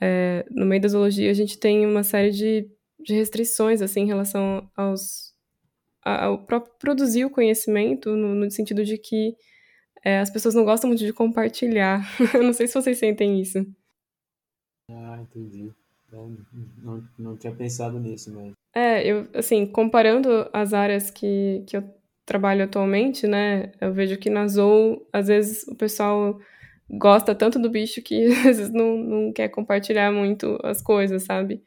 É, 0.00 0.46
no 0.50 0.64
meio 0.64 0.80
da 0.80 0.88
zoologia 0.88 1.30
a 1.30 1.34
gente 1.34 1.58
tem 1.58 1.84
uma 1.84 2.02
série 2.02 2.30
de, 2.30 2.70
de 3.00 3.14
restrições 3.14 3.82
assim 3.82 4.02
em 4.02 4.06
relação 4.06 4.70
aos 4.76 5.34
ao 6.02 6.44
próprio 6.44 6.72
produzir 6.78 7.24
o 7.24 7.30
conhecimento 7.30 8.14
no, 8.14 8.32
no 8.32 8.50
sentido 8.50 8.84
de 8.84 8.96
que 8.96 9.34
é, 10.04 10.20
as 10.20 10.30
pessoas 10.30 10.54
não 10.54 10.64
gostam 10.64 10.86
muito 10.86 11.04
de 11.04 11.12
compartilhar. 11.12 12.00
não 12.40 12.52
sei 12.52 12.68
se 12.68 12.74
vocês 12.74 12.96
sentem 12.96 13.40
isso. 13.40 13.58
Ah, 14.88 15.18
entendi. 15.20 15.72
Não, 16.12 16.36
não, 16.78 17.08
não 17.18 17.36
tinha 17.36 17.52
pensado 17.52 17.98
nisso 17.98 18.32
mesmo. 18.32 18.52
É, 18.72 19.04
eu, 19.04 19.28
assim, 19.34 19.66
comparando 19.66 20.48
as 20.52 20.72
áreas 20.72 21.10
que, 21.10 21.64
que 21.66 21.76
eu 21.76 21.82
trabalho 22.26 22.64
atualmente, 22.64 23.26
né, 23.26 23.72
eu 23.80 23.92
vejo 23.92 24.18
que 24.18 24.28
na 24.28 24.48
Zou, 24.48 25.06
às 25.12 25.28
vezes 25.28 25.66
o 25.68 25.76
pessoal 25.76 26.40
gosta 26.90 27.34
tanto 27.34 27.58
do 27.58 27.70
bicho 27.70 28.02
que 28.02 28.26
às 28.48 28.58
vezes 28.58 28.72
não, 28.72 28.96
não 28.98 29.32
quer 29.32 29.48
compartilhar 29.48 30.12
muito 30.12 30.58
as 30.62 30.82
coisas, 30.82 31.22
sabe? 31.22 31.62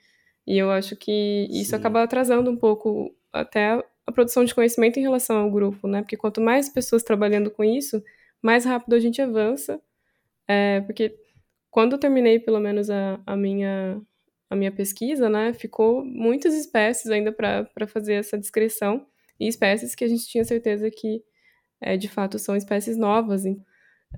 E 0.46 0.58
eu 0.58 0.72
acho 0.72 0.96
que 0.96 1.48
isso 1.52 1.72
Sim. 1.72 1.76
acaba 1.76 2.04
atrasando 2.04 2.50
um 2.52 2.58
pouco 2.58 3.16
até 3.32 3.84
a 4.06 4.12
produção 4.12 4.44
de 4.44 4.56
conhecimento 4.56 4.98
em 4.98 5.04
relação 5.04 5.38
ao 5.38 5.52
grupo, 5.52 5.88
né? 5.88 6.02
Porque 6.02 6.18
quanto 6.18 6.42
mais 6.42 6.70
pessoas 6.70 7.04
trabalhando 7.04 7.52
com 7.52 7.64
isso, 7.64 8.04
mais 8.42 8.66
rápido 8.66 8.96
a 8.96 9.00
gente 9.00 9.22
avança. 9.22 9.80
É, 10.48 10.82
porque 10.82 11.16
quando 11.70 11.94
eu 11.94 12.00
terminei, 12.00 12.40
pelo 12.40 12.60
menos, 12.60 12.90
a, 12.90 13.20
a, 13.26 13.38
minha, 13.38 14.02
a 14.50 14.56
minha 14.56 14.72
pesquisa, 14.72 15.30
né, 15.30 15.54
ficou 15.54 16.04
muitas 16.04 16.56
espécies 16.56 17.12
ainda 17.12 17.32
para 17.32 17.88
fazer 17.88 18.16
essa 18.16 18.38
descrição, 18.38 19.06
e 19.40 19.48
espécies 19.48 19.96
que 19.96 20.04
a 20.04 20.08
gente 20.08 20.28
tinha 20.28 20.44
certeza 20.44 20.90
que, 20.92 21.24
é, 21.82 21.98
de 21.98 22.08
fato, 22.08 22.38
são 22.38 22.56
espécies 22.56 22.98
novas. 22.98 23.44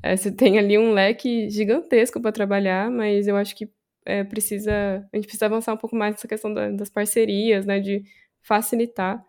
É, 0.01 0.15
você 0.15 0.31
tem 0.31 0.57
ali 0.57 0.77
um 0.77 0.93
leque 0.93 1.49
gigantesco 1.49 2.21
para 2.21 2.31
trabalhar, 2.31 2.89
mas 2.89 3.27
eu 3.27 3.35
acho 3.35 3.55
que 3.55 3.69
é, 4.05 4.23
precisa, 4.23 5.07
a 5.11 5.15
gente 5.15 5.25
precisa 5.25 5.45
avançar 5.45 5.73
um 5.73 5.77
pouco 5.77 5.95
mais 5.95 6.15
nessa 6.15 6.27
questão 6.27 6.53
da, 6.53 6.71
das 6.71 6.89
parcerias, 6.89 7.65
né, 7.65 7.79
de 7.79 8.03
facilitar 8.41 9.23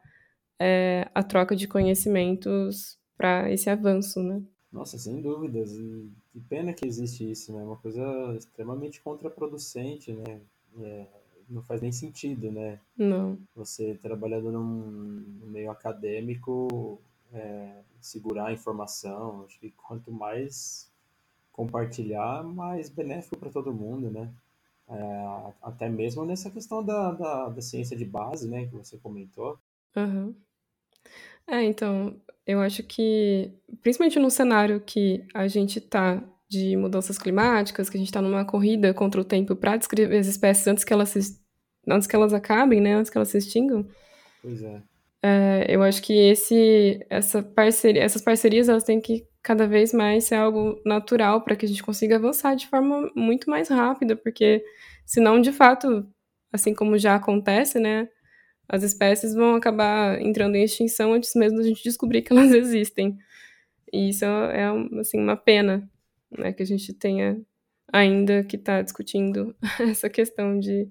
é, 0.59 1.09
a 1.15 1.23
troca 1.23 1.55
de 1.55 1.69
conhecimentos 1.69 2.99
para 3.17 3.51
esse 3.53 3.69
avanço, 3.69 4.23
né? 4.23 4.43
Nossa, 4.73 4.97
sem 4.99 5.21
dúvidas. 5.21 5.73
E 5.73 6.11
que 6.33 6.41
pena 6.41 6.73
que 6.73 6.87
existe 6.87 7.31
isso, 7.31 7.53
né? 7.53 7.61
É 7.61 7.65
uma 7.65 7.77
coisa 7.77 8.03
extremamente 8.37 9.03
contraproducente, 9.03 10.13
né? 10.13 10.41
É, 10.81 11.07
não 11.53 11.63
faz 11.63 11.81
nem 11.81 11.93
sentido, 11.93 12.51
né? 12.51 12.81
Não. 12.97 13.39
Você 13.55 13.99
trabalhando 14.03 14.51
num, 14.51 15.41
num 15.41 15.47
meio 15.47 15.71
acadêmico, 15.71 17.01
é, 17.33 17.83
segurar 18.01 18.47
a 18.47 18.53
informação. 18.53 19.45
Acho 19.47 19.59
que 19.61 19.71
quanto 19.71 20.11
mais 20.11 20.91
compartilhar, 21.53 22.43
mais 22.43 22.89
benéfico 22.89 23.37
para 23.37 23.51
todo 23.51 23.75
mundo, 23.75 24.11
né? 24.11 24.33
É, 24.89 25.53
até 25.63 25.89
mesmo 25.89 26.25
nessa 26.25 26.51
questão 26.51 26.83
da, 26.83 27.13
da, 27.13 27.49
da, 27.49 27.63
ciência 27.63 27.97
de 27.97 28.05
base, 28.05 28.49
né? 28.49 28.67
Que 28.67 28.75
você 28.75 28.97
comentou. 28.99 29.59
Uhum. 29.95 30.35
É, 31.47 31.63
então, 31.63 32.17
eu 32.47 32.61
acho 32.61 32.83
que, 32.83 33.53
principalmente 33.83 34.19
no 34.19 34.31
cenário 34.31 34.81
que 34.81 35.25
a 35.35 35.47
gente 35.49 35.79
está 35.79 36.23
de 36.49 36.77
mudanças 36.77 37.17
climáticas, 37.19 37.89
que 37.89 37.97
a 37.97 37.99
gente 37.99 38.09
está 38.09 38.21
numa 38.21 38.45
corrida 38.45 38.93
contra 38.93 39.21
o 39.21 39.25
tempo 39.25 39.57
para 39.57 39.77
descrever 39.77 40.19
as 40.19 40.27
espécies 40.27 40.67
antes 40.67 40.85
que 40.85 40.93
elas 40.93 41.09
se, 41.09 41.42
antes 41.87 42.07
que 42.07 42.17
elas 42.17 42.33
acabem, 42.33 42.81
né, 42.81 42.95
antes 42.95 43.11
que 43.11 43.19
elas 43.19 43.29
se 43.29 43.39
extingam. 43.39 43.87
Pois 44.41 44.63
é. 44.63 44.83
é 45.23 45.67
eu 45.69 45.83
acho 45.83 46.03
que 46.03 46.13
esse, 46.13 47.05
essa 47.11 47.43
parceria, 47.43 48.03
essas 48.03 48.23
parcerias 48.23 48.69
elas 48.69 48.85
têm 48.85 49.01
que 49.01 49.27
cada 49.43 49.67
vez 49.67 49.93
mais 49.93 50.25
ser 50.25 50.37
algo 50.37 50.81
natural 50.85 51.43
para 51.43 51.57
que 51.57 51.67
a 51.67 51.69
gente 51.69 51.83
consiga 51.83 52.17
avançar 52.17 52.55
de 52.55 52.69
forma 52.69 53.11
muito 53.17 53.51
mais 53.51 53.69
rápida, 53.69 54.17
porque 54.17 54.65
senão, 55.05 55.41
de 55.41 55.53
fato, 55.53 56.07
assim 56.53 56.75
como 56.75 56.99
já 56.99 57.17
acontece, 57.17 57.81
né, 57.81 58.09
as 58.69 58.83
espécies 58.83 59.35
vão 59.35 59.57
acabar 59.57 60.21
entrando 60.21 60.57
em 60.57 60.65
extinção 60.65 61.13
antes 61.13 61.35
mesmo 61.35 61.59
da 61.59 61.65
gente 61.65 61.83
descobrir 61.83 62.23
que 62.23 62.33
elas 62.33 62.51
existem. 62.55 63.19
E 63.93 64.09
isso 64.09 64.25
é, 64.25 64.65
assim, 64.99 65.21
uma 65.21 65.37
pena, 65.37 65.89
né, 66.31 66.53
que 66.53 66.63
a 66.63 66.67
gente 66.67 66.95
tenha 66.95 67.39
ainda 67.93 68.43
que 68.45 68.57
estar 68.57 68.79
tá 68.79 68.83
discutindo 68.83 69.55
essa 69.81 70.09
questão 70.09 70.59
de 70.59 70.89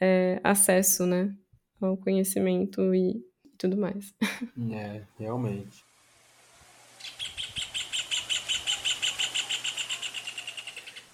é, 0.00 0.40
acesso, 0.42 1.06
né, 1.06 1.34
ao 1.80 1.96
conhecimento 1.96 2.94
e 2.94 3.22
tudo 3.56 3.76
mais. 3.76 4.14
É, 4.72 5.02
realmente. 5.18 5.84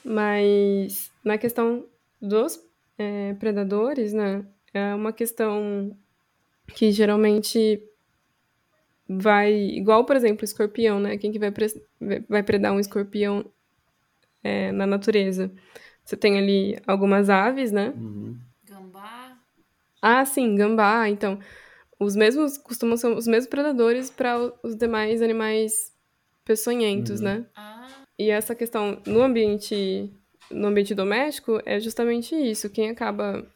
Mas 0.05 1.11
na 1.24 1.39
questão 1.39 1.86
dos 2.20 2.61
é, 2.98 3.32
predadores, 3.35 4.12
né, 4.12 4.44
é 4.73 4.94
uma 4.94 5.12
questão 5.12 5.97
que 6.74 6.90
geralmente 6.90 7.82
vai. 9.09 9.52
Igual, 9.52 10.05
por 10.05 10.16
exemplo, 10.16 10.43
o 10.43 10.44
escorpião, 10.44 10.98
né? 10.98 11.16
Quem 11.16 11.31
que 11.31 11.39
vai, 11.39 11.51
pre... 11.51 11.66
vai 12.28 12.43
predar 12.43 12.73
um 12.73 12.81
escorpião 12.81 13.44
é, 14.43 14.73
na 14.73 14.86
natureza? 14.86 15.51
Você 16.05 16.16
tem 16.16 16.39
ali 16.39 16.78
algumas 16.86 17.31
aves, 17.31 17.73
né? 17.73 17.93
Uhum. 17.97 18.36
Ah, 20.06 20.22
sim, 20.26 20.55
gambá. 20.55 21.09
Então, 21.09 21.39
os 21.98 22.14
mesmos 22.14 22.59
costumam 22.59 22.94
ser 22.94 23.06
os 23.06 23.26
mesmos 23.26 23.48
predadores 23.48 24.10
para 24.10 24.52
os 24.62 24.76
demais 24.76 25.22
animais 25.22 25.90
peçonhentos, 26.44 27.20
uhum. 27.20 27.24
né? 27.24 27.47
Ah. 27.56 27.89
E 28.18 28.28
essa 28.28 28.55
questão 28.55 29.01
no 29.06 29.22
ambiente 29.22 30.12
no 30.51 30.68
ambiente 30.68 30.94
doméstico 30.94 31.59
é 31.64 31.81
justamente 31.81 32.35
isso. 32.35 32.68
Quem 32.68 32.90
acaba 32.90 33.47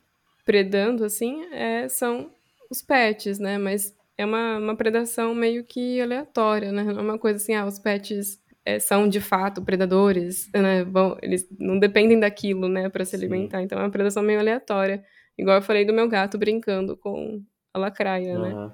predando, 0.46 1.04
assim, 1.04 1.44
é, 1.52 1.86
são 1.86 2.30
os 2.70 2.80
pets, 2.80 3.38
né? 3.38 3.58
Mas 3.58 3.94
é 4.16 4.24
uma, 4.24 4.56
uma 4.56 4.74
predação 4.74 5.34
meio 5.34 5.62
que 5.64 6.00
aleatória, 6.00 6.72
né? 6.72 6.82
Não 6.82 6.98
é 6.98 7.02
uma 7.02 7.18
coisa 7.18 7.36
assim, 7.36 7.54
ah, 7.54 7.66
os 7.66 7.78
pets 7.78 8.42
é, 8.64 8.78
são 8.78 9.06
de 9.06 9.20
fato 9.20 9.62
predadores, 9.62 10.48
né? 10.54 10.82
Bom, 10.82 11.18
eles 11.20 11.46
não 11.60 11.78
dependem 11.78 12.18
daquilo, 12.18 12.70
né, 12.70 12.88
para 12.88 13.04
se 13.04 13.10
Sim. 13.10 13.18
alimentar. 13.18 13.60
Então 13.60 13.78
é 13.78 13.82
uma 13.82 13.90
predação 13.90 14.22
meio 14.22 14.40
aleatória. 14.40 15.04
Igual 15.38 15.56
eu 15.56 15.62
falei 15.62 15.84
do 15.84 15.92
meu 15.92 16.08
gato 16.08 16.36
brincando 16.36 16.96
com 16.96 17.42
a 17.72 17.78
lacraia, 17.78 18.34
uhum. 18.34 18.66
né? 18.66 18.72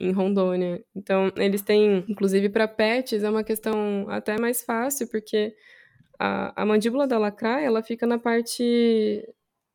em 0.00 0.12
Rondônia. 0.12 0.82
Então, 0.96 1.30
eles 1.36 1.60
têm, 1.60 2.04
inclusive 2.08 2.48
para 2.48 2.66
pets, 2.66 3.22
é 3.22 3.28
uma 3.28 3.44
questão 3.44 4.06
até 4.08 4.40
mais 4.40 4.62
fácil, 4.62 5.06
porque 5.10 5.54
a, 6.18 6.62
a 6.62 6.64
mandíbula 6.64 7.06
da 7.06 7.18
lacraia, 7.18 7.66
ela 7.66 7.82
fica 7.82 8.06
na 8.06 8.18
parte 8.18 9.28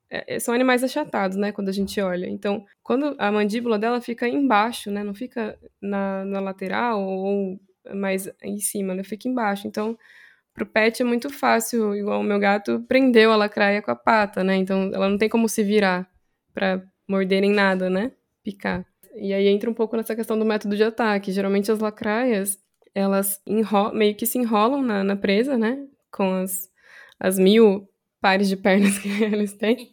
é, 0.10 0.36
é, 0.36 0.40
são 0.40 0.54
animais 0.54 0.84
achatados, 0.84 1.38
né, 1.38 1.52
quando 1.52 1.70
a 1.70 1.72
gente 1.72 2.00
olha. 2.02 2.28
Então, 2.28 2.66
quando 2.84 3.16
a 3.18 3.32
mandíbula 3.32 3.78
dela 3.78 4.02
fica 4.02 4.28
embaixo, 4.28 4.90
né, 4.92 5.04
não 5.04 5.14
fica 5.14 5.58
na, 5.82 6.26
na 6.26 6.40
lateral 6.40 7.02
ou 7.02 7.60
mais 7.94 8.28
em 8.42 8.58
cima, 8.60 8.94
ela 8.94 9.04
fica 9.04 9.28
embaixo. 9.28 9.68
Então, 9.68 9.98
pro 10.56 10.66
pet 10.66 11.02
é 11.02 11.06
muito 11.06 11.30
fácil, 11.30 11.94
igual 11.94 12.22
o 12.22 12.24
meu 12.24 12.40
gato 12.40 12.84
prendeu 12.88 13.32
a 13.32 13.36
lacraia 13.36 13.82
com 13.82 13.92
a 13.92 13.96
pata, 13.96 14.44
né, 14.44 14.56
então 14.56 14.90
ela 14.94 15.10
não 15.10 15.18
tem 15.18 15.30
como 15.30 15.48
se 15.48 15.64
virar 15.64 16.10
para 16.54 16.82
morder 17.08 17.42
nem 17.42 17.52
nada, 17.52 17.90
né, 17.90 18.14
picar. 18.44 18.86
E 19.18 19.34
aí 19.34 19.48
entra 19.48 19.70
um 19.70 19.74
pouco 19.74 19.96
nessa 19.96 20.16
questão 20.16 20.40
do 20.40 20.46
método 20.46 20.76
de 20.76 20.84
ataque. 20.84 21.32
Geralmente 21.32 21.72
as 21.72 21.80
lacraias, 21.80 22.58
elas 22.94 23.42
meio 23.94 24.16
que 24.16 24.26
se 24.26 24.38
enrolam 24.38 24.82
na, 24.82 25.04
na 25.04 25.16
presa, 25.16 25.58
né, 25.58 25.86
com 26.12 26.34
as, 26.34 26.70
as 27.20 27.38
mil 27.38 27.88
pares 28.22 28.50
de 28.50 28.58
pernas 28.58 28.98
que 29.00 29.08
eles 29.24 29.54
têm. 29.54 29.92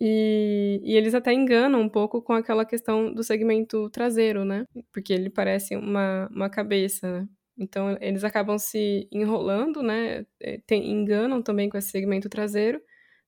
E, 0.00 0.80
e, 0.82 0.96
eles 0.96 1.14
até 1.14 1.32
enganam 1.32 1.80
um 1.80 1.88
pouco 1.88 2.20
com 2.20 2.32
aquela 2.32 2.64
questão 2.64 3.12
do 3.12 3.22
segmento 3.22 3.88
traseiro, 3.90 4.44
né? 4.44 4.66
Porque 4.92 5.12
ele 5.12 5.30
parece 5.30 5.76
uma, 5.76 6.28
uma 6.34 6.50
cabeça, 6.50 7.20
né? 7.20 7.28
Então, 7.56 7.96
eles 8.00 8.24
acabam 8.24 8.58
se 8.58 9.08
enrolando, 9.12 9.82
né? 9.82 10.26
É, 10.40 10.58
tem, 10.66 10.90
enganam 10.90 11.40
também 11.42 11.68
com 11.68 11.78
esse 11.78 11.90
segmento 11.90 12.28
traseiro 12.28 12.80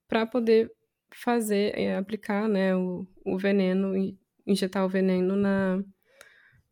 para 0.08 0.26
poder 0.26 0.70
fazer, 1.14 1.78
é, 1.78 1.96
aplicar 1.96 2.48
né, 2.48 2.74
o, 2.74 3.06
o 3.24 3.38
veneno, 3.38 3.92
injetar 4.46 4.84
o 4.84 4.88
veneno 4.88 5.36
na, 5.36 5.82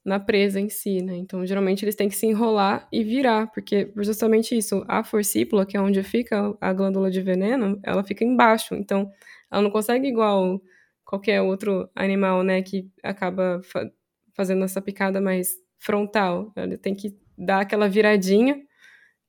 na 0.05 0.21
presa 0.21 0.61
em 0.61 0.69
si, 0.69 1.01
né? 1.01 1.17
Então, 1.17 1.47
geralmente 1.47 1.85
eles 1.85 1.95
têm 1.95 2.09
que 2.09 2.17
se 2.17 2.27
enrolar 2.27 2.89
e 2.93 3.03
virar, 3.03 3.47
porque 3.53 3.93
justamente 3.97 4.57
isso, 4.57 4.85
a 4.87 5.03
forcípula, 5.03 5.65
que 5.65 5.77
é 5.77 5.81
onde 5.81 6.03
fica 6.03 6.55
a 6.61 6.73
glândula 6.73 7.11
de 7.11 7.23
veneno, 7.23 7.81
ela 7.83 8.05
fica 8.05 8.25
embaixo. 8.25 8.75
Então, 8.75 9.11
ela 9.51 9.63
não 9.63 9.71
consegue 9.71 10.09
igual 10.09 10.61
qualquer 11.05 11.41
outro 11.41 11.89
animal, 11.95 12.43
né, 12.43 12.63
que 12.63 12.89
acaba 13.03 13.61
fa 13.63 13.91
fazendo 14.37 14.65
essa 14.65 14.83
picada 14.83 15.21
mais 15.21 15.53
frontal. 15.79 16.53
Ela 16.57 16.77
tem 16.77 16.93
que 16.93 17.17
dar 17.37 17.61
aquela 17.61 17.89
viradinha 17.89 18.63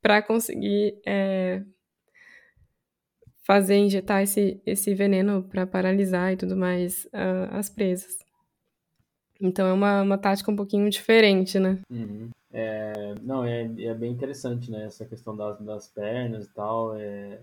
para 0.02 0.22
conseguir 0.22 1.00
é, 1.06 1.62
fazer 3.44 3.76
injetar 3.76 4.24
esse, 4.24 4.62
esse 4.66 4.94
veneno 4.94 5.44
para 5.44 5.68
paralisar 5.68 6.34
e 6.34 6.38
tudo 6.38 6.56
mais 6.56 7.06
uh, 7.06 7.52
as 7.52 7.70
presas. 7.70 8.18
Então 9.40 9.68
é 9.68 9.74
uma, 9.74 10.02
uma 10.02 10.18
tática 10.18 10.52
um 10.52 10.56
pouquinho 10.56 10.90
diferente, 10.90 11.60
né? 11.60 11.80
Uhum. 11.90 12.30
É, 12.52 13.16
não, 13.22 13.44
é, 13.44 13.64
é 13.64 13.94
bem 13.94 14.12
interessante, 14.12 14.72
né? 14.72 14.86
Essa 14.86 15.06
questão 15.06 15.36
das, 15.36 15.60
das 15.60 15.88
pernas 15.88 16.46
e 16.46 16.54
tal. 16.54 16.96
É, 16.98 17.40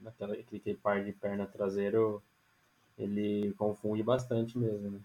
naquela, 0.00 0.34
aquele 0.34 0.76
par 0.76 1.02
de 1.02 1.12
perna 1.12 1.46
traseiro, 1.46 2.22
ele 2.98 3.52
confunde 3.58 4.02
bastante 4.02 4.56
mesmo, 4.56 4.90
né? 4.90 4.98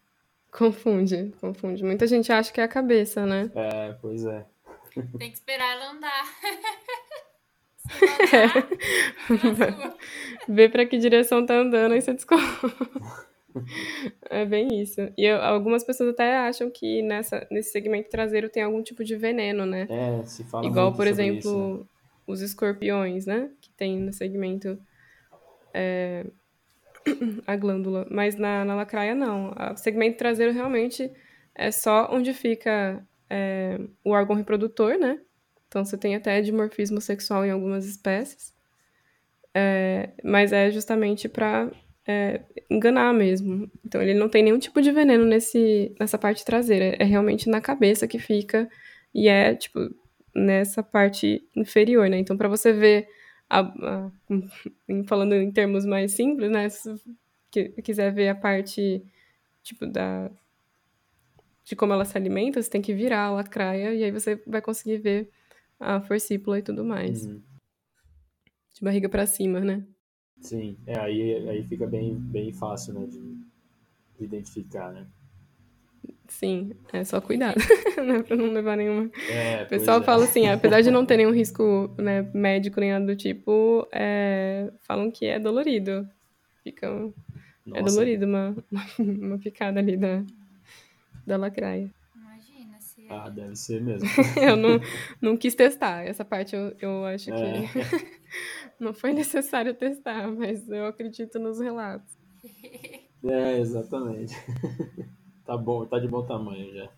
Confunde, 0.51 1.33
confunde. 1.39 1.83
Muita 1.83 2.07
gente 2.07 2.31
acha 2.31 2.51
que 2.51 2.61
é 2.61 2.63
a 2.63 2.67
cabeça, 2.67 3.25
né? 3.25 3.51
É, 3.55 3.93
pois 4.01 4.25
é. 4.25 4.45
Tem 5.17 5.29
que 5.29 5.37
esperar 5.37 5.73
ela 5.73 5.91
andar. 5.91 6.25
é. 8.33 8.47
Vê 10.47 10.69
pra 10.69 10.85
que 10.85 10.97
direção 10.97 11.45
tá 11.45 11.55
andando, 11.55 11.93
aí 11.93 12.01
você 12.01 12.13
descobre. 12.13 12.45
É 14.29 14.45
bem 14.45 14.79
isso. 14.79 15.01
E 15.17 15.25
eu, 15.25 15.41
algumas 15.41 15.83
pessoas 15.83 16.09
até 16.09 16.37
acham 16.37 16.69
que 16.69 17.01
nessa, 17.01 17.47
nesse 17.49 17.71
segmento 17.71 18.09
traseiro 18.09 18.49
tem 18.49 18.63
algum 18.63 18.81
tipo 18.83 19.03
de 19.03 19.15
veneno, 19.15 19.65
né? 19.65 19.87
É, 19.89 20.23
se 20.25 20.43
fala 20.43 20.65
Igual, 20.65 20.93
por 20.93 21.07
exemplo, 21.07 21.39
isso, 21.39 21.77
né? 21.79 21.85
os 22.27 22.41
escorpiões, 22.41 23.25
né? 23.25 23.49
Que 23.59 23.71
tem 23.71 23.97
no 23.97 24.13
segmento 24.13 24.79
é, 25.73 26.25
a 27.45 27.55
glândula. 27.55 28.07
Mas 28.09 28.35
na, 28.35 28.63
na 28.63 28.75
lacraia, 28.75 29.15
não. 29.15 29.53
O 29.73 29.77
segmento 29.77 30.17
traseiro 30.17 30.53
realmente 30.53 31.11
é 31.55 31.71
só 31.71 32.09
onde 32.11 32.33
fica 32.33 33.03
é, 33.29 33.79
o 34.03 34.11
órgão 34.11 34.35
reprodutor, 34.35 34.97
né? 34.97 35.19
Então 35.67 35.85
você 35.85 35.97
tem 35.97 36.15
até 36.15 36.41
dimorfismo 36.41 36.99
sexual 36.99 37.45
em 37.45 37.51
algumas 37.51 37.85
espécies. 37.85 38.53
É, 39.53 40.09
mas 40.23 40.51
é 40.51 40.71
justamente 40.71 41.29
para 41.29 41.71
é, 42.07 42.41
enganar 42.69 43.13
mesmo. 43.13 43.69
Então 43.85 44.01
ele 44.01 44.13
não 44.13 44.29
tem 44.29 44.43
nenhum 44.43 44.57
tipo 44.59 44.81
de 44.81 44.91
veneno 44.91 45.25
nesse, 45.25 45.95
nessa 45.99 46.17
parte 46.17 46.43
traseira. 46.43 46.95
É 46.99 47.03
realmente 47.03 47.49
na 47.49 47.61
cabeça 47.61 48.07
que 48.07 48.17
fica 48.17 48.69
e 49.13 49.27
é, 49.27 49.53
tipo, 49.55 49.79
nessa 50.35 50.81
parte 50.81 51.43
inferior, 51.55 52.09
né? 52.09 52.17
Então, 52.17 52.37
para 52.37 52.47
você 52.47 52.71
ver, 52.73 53.07
a, 53.49 53.59
a, 53.61 54.11
falando 55.05 55.33
em 55.33 55.51
termos 55.51 55.85
mais 55.85 56.13
simples, 56.13 56.49
né? 56.51 56.69
Se 56.69 56.95
quiser 57.83 58.13
ver 58.13 58.29
a 58.29 58.35
parte, 58.35 59.03
tipo, 59.63 59.85
da 59.85 60.29
de 61.69 61.75
como 61.75 61.93
ela 61.93 62.03
se 62.03 62.17
alimenta, 62.17 62.59
você 62.59 62.67
tem 62.67 62.81
que 62.81 62.95
virar 62.95 63.25
a 63.25 63.31
lacraia 63.31 63.93
e 63.93 64.03
aí 64.03 64.11
você 64.11 64.41
vai 64.47 64.59
conseguir 64.59 64.97
ver 64.97 65.29
a 65.79 66.01
forcípula 66.01 66.57
e 66.57 66.63
tudo 66.63 66.83
mais. 66.83 67.27
Uhum. 67.27 67.39
De 68.73 68.81
barriga 68.81 69.07
para 69.07 69.27
cima, 69.27 69.59
né? 69.59 69.85
Sim, 70.41 70.75
é, 70.87 70.97
aí, 70.97 71.47
aí 71.47 71.63
fica 71.67 71.85
bem, 71.85 72.15
bem 72.15 72.51
fácil, 72.51 72.95
né, 72.95 73.05
de, 73.05 73.19
de 73.19 74.25
identificar, 74.25 74.91
né? 74.91 75.05
Sim, 76.27 76.71
é 76.91 77.03
só 77.03 77.21
cuidado, 77.21 77.57
né, 78.03 78.23
pra 78.23 78.35
não 78.35 78.51
levar 78.51 78.75
nenhuma... 78.75 79.11
É, 79.29 79.63
o 79.63 79.67
pessoal 79.67 79.99
é. 79.99 80.03
fala 80.03 80.23
assim, 80.23 80.47
apesar 80.47 80.81
de 80.81 80.89
não 80.89 81.05
ter 81.05 81.17
nenhum 81.17 81.31
risco 81.31 81.93
né, 81.99 82.27
médico 82.33 82.79
nem 82.79 82.93
nada 82.93 83.05
do 83.05 83.15
tipo, 83.15 83.87
é, 83.91 84.71
falam 84.79 85.11
que 85.11 85.27
é 85.27 85.37
dolorido. 85.37 86.09
Fica... 86.63 86.87
É 86.87 87.69
Nossa. 87.69 87.81
É 87.81 87.83
dolorido 87.83 88.25
uma, 88.25 88.55
uma 88.97 89.37
picada 89.37 89.79
ali 89.79 89.97
da, 89.97 90.23
da 91.29 91.37
lacraia. 91.37 91.89
Imagina 92.15 92.81
se... 92.81 93.07
Ah, 93.09 93.29
deve 93.29 93.55
ser 93.55 93.81
mesmo. 93.81 94.09
eu 94.41 94.57
não, 94.57 94.79
não 95.21 95.37
quis 95.37 95.55
testar, 95.55 96.03
essa 96.03 96.25
parte 96.25 96.55
eu, 96.55 96.75
eu 96.81 97.05
acho 97.05 97.31
é. 97.31 97.67
que... 97.67 98.19
Não 98.79 98.93
foi 98.93 99.11
necessário 99.11 99.73
testar, 99.73 100.31
mas 100.31 100.69
eu 100.69 100.85
acredito 100.85 101.37
nos 101.39 101.59
relatos. 101.59 102.17
É, 103.21 103.59
exatamente. 103.59 104.33
Tá 105.45 105.57
bom, 105.57 105.85
tá 105.85 105.99
de 105.99 106.07
bom 106.07 106.25
tamanho 106.25 106.73
já. 106.73 106.89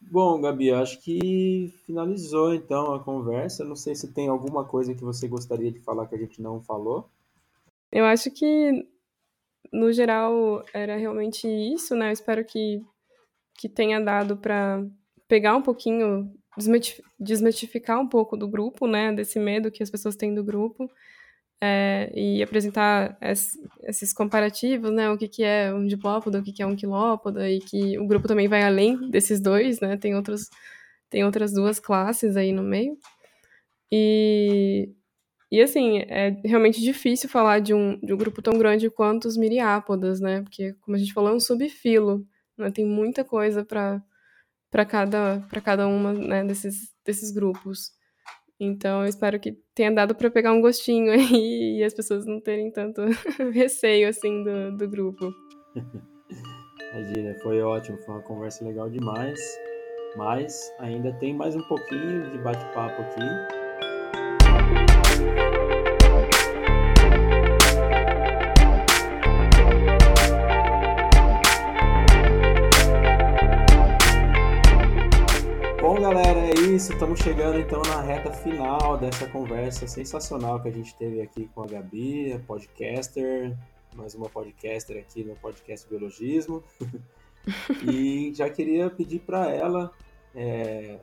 Bom, 0.00 0.40
Gabi, 0.40 0.72
acho 0.72 1.00
que 1.00 1.72
finalizou 1.86 2.52
então 2.52 2.92
a 2.92 2.98
conversa. 2.98 3.64
Não 3.64 3.76
sei 3.76 3.94
se 3.94 4.12
tem 4.12 4.26
alguma 4.26 4.64
coisa 4.64 4.96
que 4.96 5.04
você 5.04 5.28
gostaria 5.28 5.70
de 5.70 5.78
falar 5.78 6.08
que 6.08 6.16
a 6.16 6.18
gente 6.18 6.42
não 6.42 6.60
falou. 6.60 7.08
Eu 7.92 8.04
acho 8.04 8.28
que, 8.32 8.88
no 9.72 9.92
geral, 9.92 10.64
era 10.72 10.96
realmente 10.96 11.46
isso, 11.46 11.94
né? 11.94 12.08
Eu 12.08 12.12
espero 12.12 12.44
que, 12.44 12.82
que 13.58 13.68
tenha 13.68 14.00
dado 14.00 14.36
para 14.36 14.84
pegar 15.28 15.56
um 15.56 15.62
pouquinho 15.62 16.32
desmistificar 17.18 18.00
um 18.00 18.08
pouco 18.08 18.36
do 18.36 18.48
grupo, 18.48 18.86
né, 18.86 19.12
desse 19.12 19.38
medo 19.38 19.70
que 19.70 19.82
as 19.82 19.90
pessoas 19.90 20.16
têm 20.16 20.34
do 20.34 20.42
grupo, 20.42 20.90
é, 21.60 22.10
e 22.14 22.42
apresentar 22.42 23.18
esses 23.82 24.12
comparativos, 24.12 24.90
né, 24.90 25.10
o 25.10 25.18
que, 25.18 25.28
que 25.28 25.42
é 25.42 25.72
um 25.72 25.86
diplópoda, 25.86 26.38
o 26.38 26.42
que, 26.42 26.52
que 26.52 26.62
é 26.62 26.66
um 26.66 26.76
quilópoda, 26.76 27.48
e 27.50 27.60
que 27.60 27.98
o 27.98 28.06
grupo 28.06 28.26
também 28.28 28.48
vai 28.48 28.62
além 28.62 29.10
desses 29.10 29.40
dois, 29.40 29.80
né, 29.80 29.96
tem, 29.96 30.14
outros, 30.14 30.48
tem 31.10 31.24
outras 31.24 31.52
duas 31.52 31.78
classes 31.78 32.36
aí 32.36 32.52
no 32.52 32.62
meio. 32.62 32.96
E, 33.92 34.90
e 35.50 35.60
assim, 35.60 35.98
é 36.00 36.30
realmente 36.44 36.80
difícil 36.80 37.28
falar 37.28 37.60
de 37.60 37.72
um, 37.72 37.98
de 38.00 38.12
um 38.12 38.16
grupo 38.16 38.42
tão 38.42 38.58
grande 38.58 38.90
quanto 38.90 39.26
os 39.28 39.36
miriápodas, 39.36 40.20
né, 40.20 40.42
porque, 40.42 40.74
como 40.80 40.96
a 40.96 40.98
gente 40.98 41.12
falou, 41.12 41.30
é 41.30 41.34
um 41.34 41.40
subfilo, 41.40 42.26
né, 42.58 42.70
tem 42.70 42.84
muita 42.86 43.24
coisa 43.24 43.64
para 43.64 44.02
para 44.70 44.84
cada, 44.84 45.40
para 45.48 45.60
cada 45.60 45.86
uma 45.86 46.12
né, 46.12 46.44
desses, 46.44 46.94
desses 47.04 47.30
grupos. 47.30 47.92
Então, 48.58 49.02
eu 49.02 49.08
espero 49.08 49.38
que 49.38 49.52
tenha 49.74 49.90
dado 49.90 50.14
para 50.14 50.30
pegar 50.30 50.52
um 50.52 50.60
gostinho 50.60 51.12
aí 51.12 51.78
e 51.80 51.84
as 51.84 51.94
pessoas 51.94 52.26
não 52.26 52.40
terem 52.40 52.70
tanto 52.70 53.02
receio 53.52 54.08
assim 54.08 54.42
do, 54.42 54.76
do 54.76 54.88
grupo. 54.88 55.32
Imagina, 56.92 57.34
foi 57.42 57.60
ótimo, 57.60 57.98
foi 57.98 58.14
uma 58.14 58.22
conversa 58.22 58.64
legal 58.64 58.88
demais. 58.88 59.40
Mas 60.16 60.72
ainda 60.78 61.12
tem 61.18 61.34
mais 61.34 61.54
um 61.54 61.62
pouquinho 61.68 62.30
de 62.30 62.38
bate-papo 62.38 63.02
aqui. 63.02 63.65
Isso. 76.76 76.92
Estamos 76.92 77.20
chegando 77.20 77.58
então 77.58 77.80
na 77.80 78.02
reta 78.02 78.30
final 78.30 78.98
dessa 78.98 79.26
conversa 79.28 79.88
sensacional 79.88 80.60
que 80.60 80.68
a 80.68 80.70
gente 80.70 80.94
teve 80.96 81.22
aqui 81.22 81.48
com 81.54 81.62
a 81.62 81.66
Gabi, 81.66 82.34
a 82.34 82.38
podcaster, 82.38 83.56
mais 83.94 84.14
uma 84.14 84.28
podcaster 84.28 84.98
aqui 84.98 85.24
no 85.24 85.34
podcast 85.36 85.88
Biologismo. 85.88 86.62
E 87.88 88.34
já 88.34 88.50
queria 88.50 88.90
pedir 88.90 89.20
para 89.20 89.48
ela 89.48 89.92
é, 90.34 90.98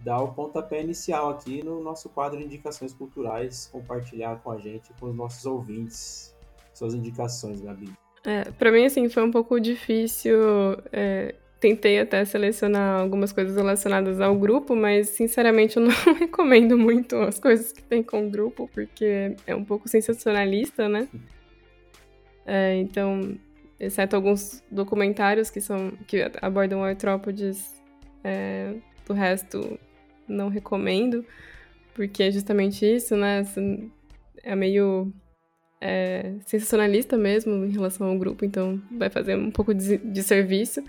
dar 0.00 0.20
o 0.20 0.34
pontapé 0.34 0.82
inicial 0.82 1.30
aqui 1.30 1.64
no 1.64 1.82
nosso 1.82 2.10
quadro 2.10 2.38
de 2.38 2.44
indicações 2.44 2.92
culturais, 2.92 3.70
compartilhar 3.72 4.36
com 4.42 4.50
a 4.50 4.58
gente, 4.58 4.92
com 5.00 5.06
os 5.06 5.16
nossos 5.16 5.46
ouvintes, 5.46 6.36
suas 6.74 6.92
indicações, 6.92 7.62
Gabi. 7.62 7.90
É, 8.22 8.50
para 8.50 8.70
mim, 8.70 8.84
assim, 8.84 9.08
foi 9.08 9.22
um 9.22 9.30
pouco 9.30 9.58
difícil. 9.58 10.38
É, 10.92 11.34
tentei 11.62 12.00
até 12.00 12.24
selecionar 12.24 13.00
algumas 13.00 13.32
coisas 13.32 13.54
relacionadas 13.54 14.20
ao 14.20 14.34
grupo, 14.34 14.74
mas 14.74 15.10
sinceramente 15.10 15.76
eu 15.76 15.84
não 15.84 15.92
recomendo 16.18 16.76
muito 16.76 17.14
as 17.16 17.38
coisas 17.38 17.70
que 17.70 17.80
tem 17.84 18.02
com 18.02 18.26
o 18.26 18.30
grupo, 18.30 18.68
porque 18.74 19.36
é 19.46 19.54
um 19.54 19.64
pouco 19.64 19.88
sensacionalista, 19.88 20.88
né? 20.88 21.06
É, 22.44 22.74
então, 22.78 23.38
exceto 23.78 24.16
alguns 24.16 24.60
documentários 24.72 25.50
que 25.50 25.60
são 25.60 25.92
que 26.08 26.28
abordam 26.42 26.82
artrópodes, 26.82 27.80
é, 28.24 28.74
do 29.06 29.14
resto 29.14 29.78
não 30.26 30.48
recomendo, 30.48 31.24
porque 31.94 32.24
é 32.24 32.30
justamente 32.32 32.84
isso, 32.84 33.16
né? 33.16 33.46
É 34.42 34.56
meio 34.56 35.12
é, 35.80 36.34
sensacionalista 36.44 37.16
mesmo 37.16 37.64
em 37.64 37.70
relação 37.70 38.08
ao 38.08 38.18
grupo, 38.18 38.44
então 38.44 38.82
vai 38.90 39.10
fazer 39.10 39.36
um 39.36 39.52
pouco 39.52 39.72
de, 39.72 39.98
de 39.98 40.22
serviço. 40.24 40.82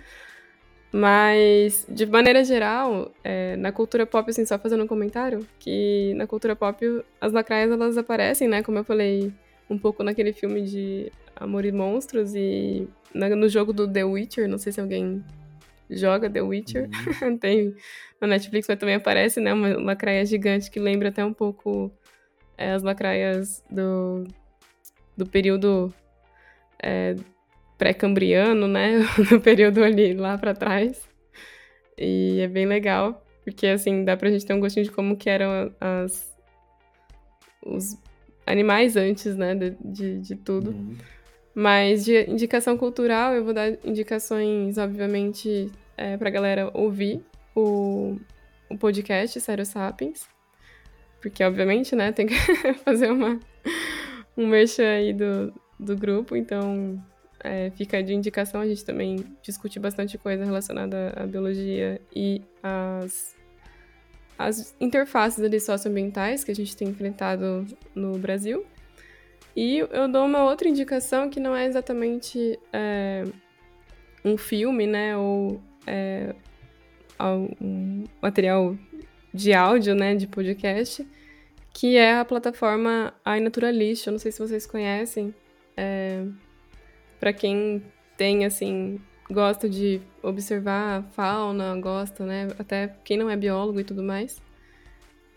Mas, 0.96 1.88
de 1.90 2.06
maneira 2.06 2.44
geral, 2.44 3.12
é, 3.24 3.56
na 3.56 3.72
cultura 3.72 4.06
pop, 4.06 4.30
assim, 4.30 4.46
só 4.46 4.60
fazendo 4.60 4.84
um 4.84 4.88
comentário, 4.88 5.40
que 5.58 6.14
na 6.14 6.28
cultura 6.28 6.56
pop 6.56 6.86
as 7.20 7.34
lacraias 7.34 7.72
elas 7.72 7.98
aparecem, 7.98 8.48
né? 8.48 8.62
Como 8.62 8.78
eu 8.78 8.84
falei 8.84 9.34
um 9.68 9.76
pouco 9.76 10.04
naquele 10.04 10.32
filme 10.34 10.62
de 10.62 11.12
Amor 11.36 11.66
e 11.66 11.72
Monstros 11.72 12.36
e 12.36 12.88
no 13.12 13.50
jogo 13.50 13.74
do 13.74 13.92
The 13.92 14.04
Witcher, 14.04 14.48
não 14.48 14.60
sei 14.60 14.72
se 14.72 14.80
alguém 14.80 15.26
joga 15.90 16.30
The 16.30 16.42
Witcher, 16.42 16.88
uhum. 17.24 17.38
tem 17.42 17.76
na 18.22 18.28
Netflix, 18.28 18.68
mas 18.68 18.78
também 18.78 18.94
aparece, 18.94 19.40
né, 19.40 19.52
uma 19.52 19.76
lacraia 19.80 20.24
gigante 20.24 20.70
que 20.70 20.80
lembra 20.80 21.10
até 21.10 21.26
um 21.26 21.34
pouco 21.34 21.92
é, 22.56 22.72
as 22.72 22.84
lacraias 22.84 23.64
do, 23.68 24.26
do 25.18 25.26
período 25.26 25.92
é, 26.82 27.16
pré-cambriano, 27.78 28.68
né, 28.68 29.00
no 29.32 29.42
período 29.42 29.84
ali 29.84 30.14
lá 30.14 30.38
para 30.38 30.54
trás. 30.54 31.02
E 31.98 32.40
é 32.42 32.48
bem 32.48 32.66
legal, 32.66 33.24
porque 33.44 33.68
assim, 33.68 34.04
dá 34.04 34.18
pra 34.18 34.32
gente 34.32 34.46
ter 34.46 34.54
um 34.54 34.60
gostinho 34.60 34.86
de 34.86 34.92
como 34.92 35.16
que 35.16 35.30
eram 35.30 35.74
as 35.80 36.34
os 37.66 37.98
animais 38.46 38.98
antes, 38.98 39.36
né, 39.36 39.56
de, 39.56 39.76
de, 39.84 40.20
de 40.20 40.36
tudo. 40.36 40.72
Uhum. 40.72 40.96
Mas 41.56 42.04
de 42.04 42.30
indicação 42.30 42.78
cultural, 42.78 43.34
eu 43.34 43.44
vou 43.44 43.54
dar 43.54 43.72
indicações, 43.86 44.78
obviamente, 44.78 45.72
é, 45.96 46.18
pra 46.18 46.30
galera 46.30 46.70
ouvir 46.74 47.22
o, 47.56 48.18
o 48.70 48.78
podcast 48.78 49.40
Sério 49.40 49.66
Sapiens. 49.66 50.28
Porque, 51.22 51.44
obviamente, 51.44 51.96
né, 51.96 52.12
tem 52.12 52.28
que 52.28 52.36
fazer 52.84 53.12
uma, 53.12 53.40
um 54.36 54.48
merchan 54.48 54.90
aí 54.90 55.14
do, 55.14 55.54
do 55.80 55.96
grupo. 55.96 56.36
Então, 56.36 57.02
é, 57.44 57.70
fica 57.72 58.02
de 58.02 58.14
indicação. 58.14 58.62
A 58.62 58.68
gente 58.68 58.86
também 58.86 59.18
discute 59.42 59.80
bastante 59.80 60.18
coisa 60.18 60.46
relacionada 60.46 61.14
à 61.16 61.26
biologia 61.26 62.00
e 62.16 62.42
às, 62.64 63.36
às 64.38 64.76
interfaces 64.80 65.44
ali 65.44 65.60
socioambientais 65.60 66.44
que 66.44 66.52
a 66.52 66.56
gente 66.56 66.76
tem 66.76 66.88
enfrentado 66.88 67.68
no 67.94 68.18
Brasil. 68.18 68.66
E 69.56 69.78
eu 69.78 70.08
dou 70.08 70.26
uma 70.26 70.46
outra 70.46 70.68
indicação 70.68 71.30
que 71.30 71.40
não 71.40 71.56
é 71.56 71.68
exatamente 71.68 72.58
é, 72.72 73.24
um 74.26 74.38
filme, 74.38 74.88
né? 74.88 75.16
Ou 75.16 75.62
é, 75.86 76.34
um 77.62 78.06
material 78.22 78.76
de 79.32 79.54
áudio, 79.54 79.94
né? 79.94 80.16
De 80.16 80.28
podcast, 80.28 81.08
que 81.72 81.98
é 81.98 82.18
a 82.18 82.26
plataforma 82.26 83.14
iNaturalist. 83.38 84.08
Eu 84.08 84.12
não 84.12 84.20
sei 84.20 84.32
se 84.32 84.40
vocês 84.40 84.66
conhecem. 84.66 85.36
É, 85.78 86.26
para 87.24 87.32
quem 87.32 87.82
tem, 88.18 88.44
assim, 88.44 89.00
gosta 89.32 89.70
de 89.70 90.02
observar 90.22 91.00
a 91.00 91.04
fauna, 91.04 91.74
gosta, 91.80 92.26
né? 92.26 92.50
Até 92.60 92.98
quem 93.02 93.16
não 93.16 93.30
é 93.30 93.38
biólogo 93.38 93.80
e 93.80 93.84
tudo 93.86 94.04
mais. 94.04 94.42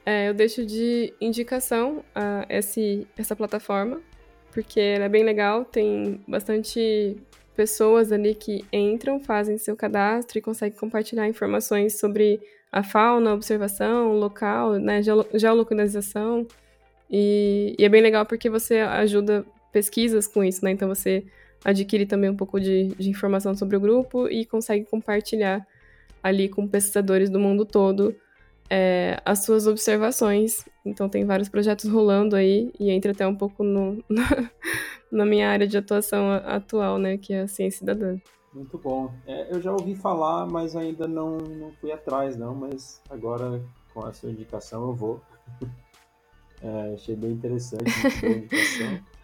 É, 0.04 0.28
eu 0.28 0.34
deixo 0.34 0.66
de 0.66 1.14
indicação 1.20 2.04
a 2.12 2.44
esse, 2.48 3.06
essa 3.16 3.36
plataforma, 3.36 4.00
porque 4.50 4.80
ela 4.80 5.04
é 5.04 5.08
bem 5.08 5.22
legal, 5.22 5.64
tem 5.64 6.20
bastante 6.26 7.18
pessoas 7.54 8.10
ali 8.10 8.34
que 8.34 8.64
entram, 8.72 9.20
fazem 9.20 9.56
seu 9.56 9.76
cadastro 9.76 10.38
e 10.38 10.42
conseguem 10.42 10.76
compartilhar 10.76 11.28
informações 11.28 12.00
sobre 12.00 12.40
a 12.72 12.82
fauna, 12.82 13.32
observação, 13.32 14.12
local, 14.18 14.72
né, 14.72 15.02
geolocalização. 15.34 16.48
E, 17.08 17.76
e 17.78 17.84
é 17.84 17.88
bem 17.88 18.02
legal 18.02 18.26
porque 18.26 18.50
você 18.50 18.80
ajuda 18.80 19.46
pesquisas 19.70 20.26
com 20.26 20.42
isso, 20.42 20.64
né? 20.64 20.72
Então 20.72 20.88
você 20.88 21.24
adquire 21.66 22.06
também 22.06 22.30
um 22.30 22.36
pouco 22.36 22.60
de, 22.60 22.88
de 22.94 23.10
informação 23.10 23.54
sobre 23.54 23.76
o 23.76 23.80
grupo 23.80 24.28
e 24.28 24.46
consegue 24.46 24.84
compartilhar 24.84 25.66
ali 26.22 26.48
com 26.48 26.66
pesquisadores 26.66 27.28
do 27.28 27.40
mundo 27.40 27.64
todo 27.64 28.14
é, 28.70 29.20
as 29.24 29.44
suas 29.44 29.66
observações. 29.66 30.64
Então 30.84 31.08
tem 31.08 31.24
vários 31.24 31.48
projetos 31.48 31.90
rolando 31.90 32.36
aí 32.36 32.72
e 32.78 32.90
entra 32.90 33.12
até 33.12 33.26
um 33.26 33.34
pouco 33.34 33.64
no, 33.64 34.02
na, 34.08 34.50
na 35.10 35.26
minha 35.26 35.48
área 35.50 35.66
de 35.66 35.76
atuação 35.76 36.30
atual, 36.32 36.98
né, 36.98 37.16
que 37.16 37.32
é 37.32 37.42
a 37.42 37.48
ciência 37.48 37.80
cidadã. 37.80 38.16
Muito 38.54 38.78
bom. 38.78 39.12
É, 39.26 39.54
eu 39.54 39.60
já 39.60 39.72
ouvi 39.72 39.94
falar, 39.94 40.46
mas 40.46 40.74
ainda 40.74 41.06
não, 41.06 41.36
não 41.36 41.72
fui 41.72 41.92
atrás, 41.92 42.38
não. 42.38 42.54
Mas 42.54 43.02
agora, 43.10 43.62
com 43.92 44.02
a 44.06 44.12
sua 44.14 44.30
indicação, 44.30 44.88
eu 44.88 44.94
vou. 44.94 45.20
É, 46.62 46.94
achei 46.94 47.14
bem 47.14 47.32
interessante 47.32 47.84
a 47.84 48.28
indicação. 48.30 48.98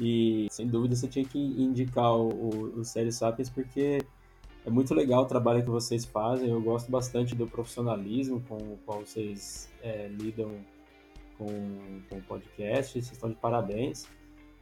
E, 0.00 0.48
sem 0.50 0.66
dúvida, 0.66 0.96
você 0.96 1.06
tinha 1.06 1.24
que 1.24 1.38
indicar 1.38 2.14
o, 2.14 2.28
o, 2.28 2.80
o 2.80 2.84
Série 2.84 3.12
Sapiens, 3.12 3.48
porque 3.48 3.98
é 4.66 4.70
muito 4.70 4.94
legal 4.94 5.22
o 5.22 5.26
trabalho 5.26 5.62
que 5.62 5.70
vocês 5.70 6.04
fazem. 6.04 6.48
Eu 6.50 6.60
gosto 6.60 6.90
bastante 6.90 7.34
do 7.34 7.46
profissionalismo 7.46 8.42
com 8.48 8.56
o 8.56 8.78
qual 8.84 9.00
vocês 9.00 9.70
é, 9.82 10.08
lidam 10.08 10.50
com, 11.38 11.46
com 12.08 12.16
o 12.16 12.22
podcast. 12.22 12.92
Vocês 12.92 13.12
estão 13.12 13.28
de 13.30 13.36
parabéns. 13.36 14.08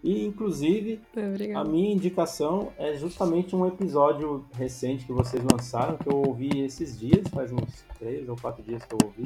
E, 0.02 0.24
inclusive, 0.24 1.00
Obrigada. 1.16 1.60
a 1.60 1.70
minha 1.70 1.94
indicação 1.94 2.72
é 2.76 2.92
justamente 2.94 3.54
um 3.54 3.64
episódio 3.66 4.44
recente 4.52 5.04
que 5.04 5.12
vocês 5.12 5.42
lançaram, 5.44 5.96
que 5.96 6.08
eu 6.08 6.16
ouvi 6.16 6.60
esses 6.60 6.98
dias, 6.98 7.28
faz 7.28 7.52
uns 7.52 7.84
três 7.98 8.28
ou 8.28 8.34
quatro 8.34 8.64
dias 8.64 8.84
que 8.84 8.92
eu 8.92 8.98
ouvi, 9.04 9.24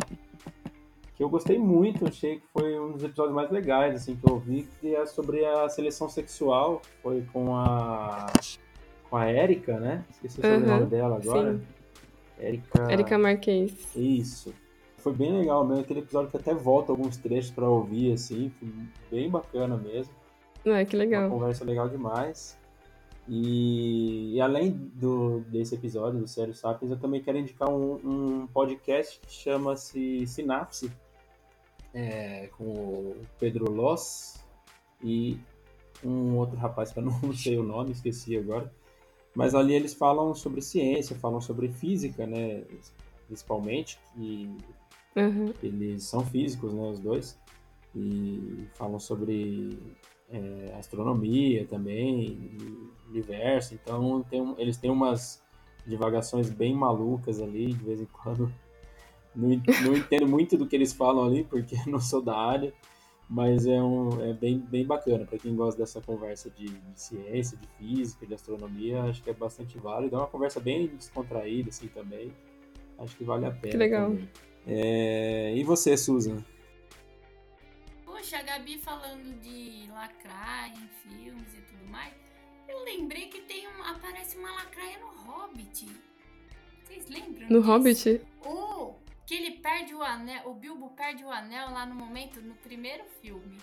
que 1.16 1.24
eu 1.24 1.28
gostei 1.28 1.58
muito, 1.58 2.06
achei 2.06 2.36
que 2.36 2.46
foi 2.52 2.78
um 2.78 2.92
dos 2.92 3.02
episódios 3.02 3.34
mais 3.34 3.50
legais 3.50 3.94
assim, 3.94 4.14
que 4.16 4.28
eu 4.28 4.34
ouvi, 4.34 4.68
que 4.80 4.94
é 4.94 5.06
sobre 5.06 5.44
a 5.44 5.68
seleção 5.68 6.08
sexual, 6.08 6.82
foi 7.02 7.24
com 7.32 7.56
a 7.56 8.26
com 9.08 9.16
a 9.16 9.26
Érica, 9.26 9.78
né? 9.78 10.04
Esqueci 10.10 10.40
o 10.40 10.46
uhum, 10.46 10.54
sobrenome 10.54 10.86
dela 10.86 11.16
agora. 11.16 11.54
Sim. 11.54 11.62
Érica... 12.38 12.92
Érica 12.92 13.18
Marquez. 13.18 13.96
Isso. 13.96 14.52
Foi 14.98 15.14
bem 15.14 15.38
legal 15.38 15.64
mesmo, 15.64 15.82
aquele 15.82 16.00
episódio 16.00 16.30
que 16.30 16.36
até 16.36 16.52
volta 16.52 16.92
alguns 16.92 17.16
trechos 17.16 17.50
para 17.50 17.68
ouvir, 17.68 18.12
assim, 18.12 18.52
foi 18.58 18.68
bem 19.10 19.30
bacana 19.30 19.76
mesmo. 19.76 20.12
Ah, 20.66 20.84
que 20.84 20.96
legal. 20.96 21.28
Uma 21.28 21.30
conversa 21.30 21.64
legal 21.64 21.88
demais. 21.88 22.58
E, 23.28 24.34
e, 24.34 24.40
além 24.40 24.70
do, 24.72 25.40
desse 25.48 25.74
episódio 25.74 26.20
do 26.20 26.28
Sério 26.28 26.54
Sapiens, 26.54 26.90
eu 26.90 26.98
também 26.98 27.20
quero 27.20 27.38
indicar 27.38 27.68
um, 27.68 27.94
um 28.04 28.46
podcast 28.48 29.20
que 29.20 29.32
chama-se 29.32 30.26
Sinapse, 30.26 30.90
é, 31.96 32.48
com 32.58 32.64
o 32.64 33.16
Pedro 33.38 33.72
Loss 33.72 34.38
e 35.02 35.40
um 36.04 36.36
outro 36.36 36.54
rapaz 36.56 36.92
que 36.92 36.98
eu 36.98 37.04
não 37.04 37.18
sei 37.32 37.58
o 37.58 37.62
nome, 37.62 37.92
esqueci 37.92 38.36
agora. 38.36 38.70
Mas 39.34 39.54
ali 39.54 39.74
eles 39.74 39.94
falam 39.94 40.34
sobre 40.34 40.60
ciência, 40.60 41.16
falam 41.16 41.40
sobre 41.40 41.68
física, 41.68 42.26
né? 42.26 42.64
Principalmente, 43.26 43.98
que 44.14 44.50
uhum. 45.16 45.52
eles 45.62 46.04
são 46.04 46.24
físicos, 46.24 46.72
né? 46.72 46.82
Os 46.82 46.98
dois. 46.98 47.38
E 47.94 48.66
falam 48.74 48.98
sobre 48.98 49.78
é, 50.30 50.74
astronomia 50.78 51.66
também, 51.66 52.56
universo. 53.08 53.74
Então 53.74 54.22
tem, 54.22 54.54
eles 54.58 54.76
têm 54.76 54.90
umas 54.90 55.42
divagações 55.86 56.50
bem 56.50 56.74
malucas 56.74 57.40
ali, 57.40 57.72
de 57.72 57.84
vez 57.84 58.00
em 58.00 58.06
quando. 58.06 58.52
Não, 59.36 59.48
não 59.84 59.96
entendo 59.96 60.26
muito 60.26 60.56
do 60.56 60.66
que 60.66 60.74
eles 60.74 60.92
falam 60.92 61.24
ali, 61.24 61.44
porque 61.44 61.76
não 61.86 62.00
sou 62.00 62.22
da 62.22 62.36
área 62.36 62.72
mas 63.28 63.66
é, 63.66 63.82
um, 63.82 64.22
é 64.22 64.32
bem, 64.32 64.58
bem 64.58 64.86
bacana 64.86 65.24
para 65.24 65.38
quem 65.38 65.54
gosta 65.54 65.80
dessa 65.80 66.00
conversa 66.00 66.48
de, 66.50 66.66
de, 66.68 67.00
ciência, 67.00 67.58
de 67.58 67.66
física, 67.76 68.24
de 68.24 68.34
astronomia, 68.34 69.02
acho 69.02 69.22
que 69.22 69.30
é 69.30 69.34
bastante 69.34 69.78
válido. 69.78 70.14
É 70.14 70.18
uma 70.18 70.28
conversa 70.28 70.60
bem 70.60 70.86
descontraída 70.86 71.70
assim 71.70 71.88
também. 71.88 72.32
Acho 72.98 73.16
que 73.16 73.24
vale 73.24 73.46
a 73.46 73.50
pena. 73.50 73.72
Que 73.72 73.76
legal. 73.76 74.16
É... 74.66 75.54
E 75.56 75.64
você, 75.64 75.96
Susan? 75.96 76.42
Poxa, 78.04 78.38
a 78.38 78.42
Gabi 78.42 78.78
falando 78.78 79.38
de 79.40 79.90
lacrar 79.90 80.70
em 80.70 80.88
filmes 81.02 81.52
e 81.52 81.60
tudo 81.62 81.90
mais. 81.90 82.14
Eu 82.68 82.82
lembrei 82.84 83.26
que 83.26 83.40
tem 83.42 83.66
um, 83.66 83.82
aparece 83.82 84.36
uma 84.36 84.52
lacraia 84.52 84.98
no 85.00 85.08
Hobbit. 85.08 85.86
Vocês 86.84 87.08
lembram? 87.08 87.48
No 87.48 87.60
disso? 87.60 87.70
Hobbit? 87.72 88.20
Oh, 88.44 88.94
que 89.26 89.34
ele 89.34 89.50
perde 89.58 89.92
o 89.92 90.02
anel, 90.02 90.42
o 90.46 90.54
Bilbo 90.54 90.90
perde 90.90 91.24
o 91.24 91.30
anel 91.30 91.70
lá 91.72 91.84
no 91.84 91.94
momento, 91.94 92.40
no 92.40 92.54
primeiro 92.54 93.04
filme. 93.20 93.58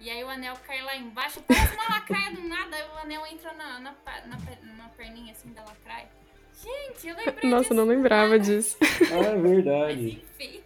E 0.00 0.08
aí 0.08 0.22
o 0.22 0.28
anel 0.28 0.54
cai 0.66 0.82
lá 0.82 0.96
embaixo, 0.96 1.42
parece 1.46 1.74
uma 1.74 1.96
lacraia 1.96 2.34
do 2.34 2.46
nada, 2.46 2.76
aí 2.76 2.82
o 2.82 2.98
anel 2.98 3.26
entra 3.26 3.52
na, 3.54 3.80
na, 3.80 3.94
na, 4.26 4.76
na 4.76 4.88
perninha 4.90 5.32
assim 5.32 5.52
da 5.52 5.62
lacraia. 5.62 6.08
Gente, 6.62 7.08
eu 7.08 7.16
lembrei 7.16 7.50
Nossa, 7.50 7.62
disso 7.62 7.72
eu 7.72 7.76
não 7.76 7.84
lembrava 7.84 8.28
nada. 8.30 8.38
disso. 8.38 8.76
Ah, 8.80 9.26
é 9.26 9.36
Mas 9.36 9.42
verdade. 9.50 10.22
enfim. 10.38 10.60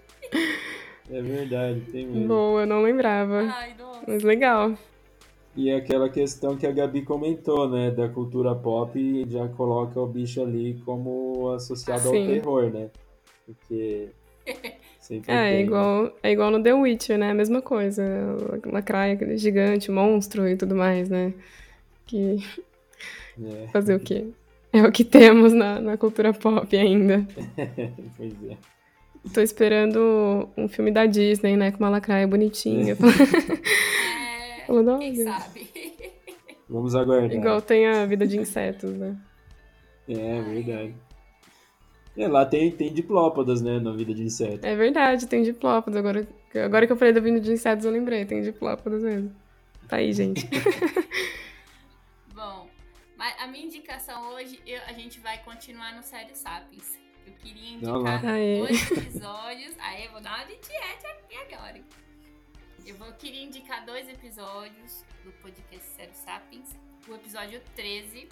É 1.10 1.22
verdade, 1.22 1.80
tem 1.90 2.06
mesmo. 2.06 2.28
Boa, 2.28 2.60
eu 2.62 2.66
não 2.66 2.82
lembrava. 2.82 3.40
Ai, 3.40 3.74
nossa. 3.78 4.02
Mas 4.06 4.22
legal. 4.22 4.74
E 5.56 5.72
aquela 5.72 6.10
questão 6.10 6.56
que 6.56 6.66
a 6.66 6.70
Gabi 6.70 7.02
comentou, 7.02 7.68
né? 7.68 7.90
Da 7.90 8.08
cultura 8.08 8.54
pop 8.54 8.98
e 8.98 9.28
já 9.28 9.48
coloca 9.48 9.98
o 9.98 10.06
bicho 10.06 10.42
ali 10.42 10.80
como 10.84 11.50
associado 11.54 12.08
ao 12.08 12.12
terror, 12.12 12.70
né? 12.70 12.90
Porque 13.48 14.10
É, 15.26 15.54
é 15.54 15.60
igual, 15.62 16.14
é 16.22 16.30
igual 16.30 16.50
no 16.50 16.62
The 16.62 16.74
Witcher, 16.74 17.16
né? 17.16 17.30
A 17.30 17.34
mesma 17.34 17.62
coisa. 17.62 18.04
Lacraia 18.66 19.18
gigante, 19.38 19.90
monstro 19.90 20.46
e 20.46 20.54
tudo 20.54 20.76
mais, 20.76 21.08
né? 21.08 21.32
Que 22.06 22.44
né? 23.36 23.68
fazer 23.72 23.94
o 23.94 24.00
quê? 24.00 24.26
É 24.70 24.82
o 24.82 24.92
que 24.92 25.04
temos 25.04 25.54
na, 25.54 25.80
na 25.80 25.96
cultura 25.96 26.34
pop 26.34 26.76
ainda. 26.76 27.26
pois 28.18 28.32
é. 28.50 28.56
Tô 29.32 29.40
esperando 29.40 30.48
um 30.56 30.68
filme 30.68 30.90
da 30.90 31.06
Disney, 31.06 31.56
né? 31.56 31.70
Com 31.70 31.78
uma 31.78 31.88
lacraia 31.88 32.26
bonitinha. 32.26 32.92
É, 32.92 34.66
Falando, 34.66 34.98
quem 34.98 35.16
sabe? 35.24 35.70
Vamos 36.68 36.94
aguardar. 36.94 37.32
Igual 37.32 37.62
tem 37.62 37.86
a 37.86 38.04
vida 38.04 38.26
de 38.26 38.38
insetos, 38.38 38.92
né? 38.92 39.16
É, 40.06 40.42
verdade. 40.42 40.94
É, 42.18 42.26
lá 42.28 42.44
tem, 42.44 42.70
tem 42.72 42.92
diplópodas, 42.92 43.62
né? 43.62 43.78
Na 43.78 43.92
vida 43.92 44.12
de 44.12 44.22
inseto. 44.22 44.66
É 44.66 44.74
verdade, 44.74 45.26
tem 45.28 45.42
diplópodas. 45.42 45.96
Agora, 45.98 46.26
agora 46.64 46.86
que 46.86 46.92
eu 46.92 46.96
falei 46.96 47.14
da 47.14 47.20
vida 47.20 47.38
de 47.40 47.52
insetos, 47.52 47.84
eu 47.84 47.92
lembrei. 47.92 48.24
Tem 48.24 48.42
diplópodas 48.42 49.02
mesmo. 49.02 49.34
Tá 49.88 49.96
aí, 49.96 50.12
gente. 50.12 50.46
Bom, 52.34 52.68
mas 53.16 53.34
a 53.40 53.46
minha 53.46 53.64
indicação 53.64 54.30
hoje, 54.34 54.60
eu- 54.66 54.82
a 54.86 54.92
gente 54.92 55.20
vai 55.20 55.38
continuar 55.38 55.94
no 55.96 56.02
Série 56.02 56.34
Sapiens. 56.34 56.98
Eu 57.26 57.32
queria 57.34 57.74
indicar 57.74 58.20
dois 58.22 58.90
episódios. 58.90 59.74
Aí 59.80 60.04
eu 60.06 60.12
vou 60.12 60.20
dar 60.20 60.36
uma 60.38 60.44
de 60.44 60.56
tiete 60.56 61.06
aqui 61.06 61.36
agora. 61.54 61.80
Eu 62.86 62.94
vou, 62.96 63.12
queria 63.12 63.44
indicar 63.44 63.84
dois 63.84 64.08
episódios 64.08 65.04
do 65.24 65.30
podcast 65.42 65.86
Série 65.90 66.14
Sapiens. 66.14 66.74
O 67.06 67.14
episódio 67.14 67.60
13, 67.76 68.28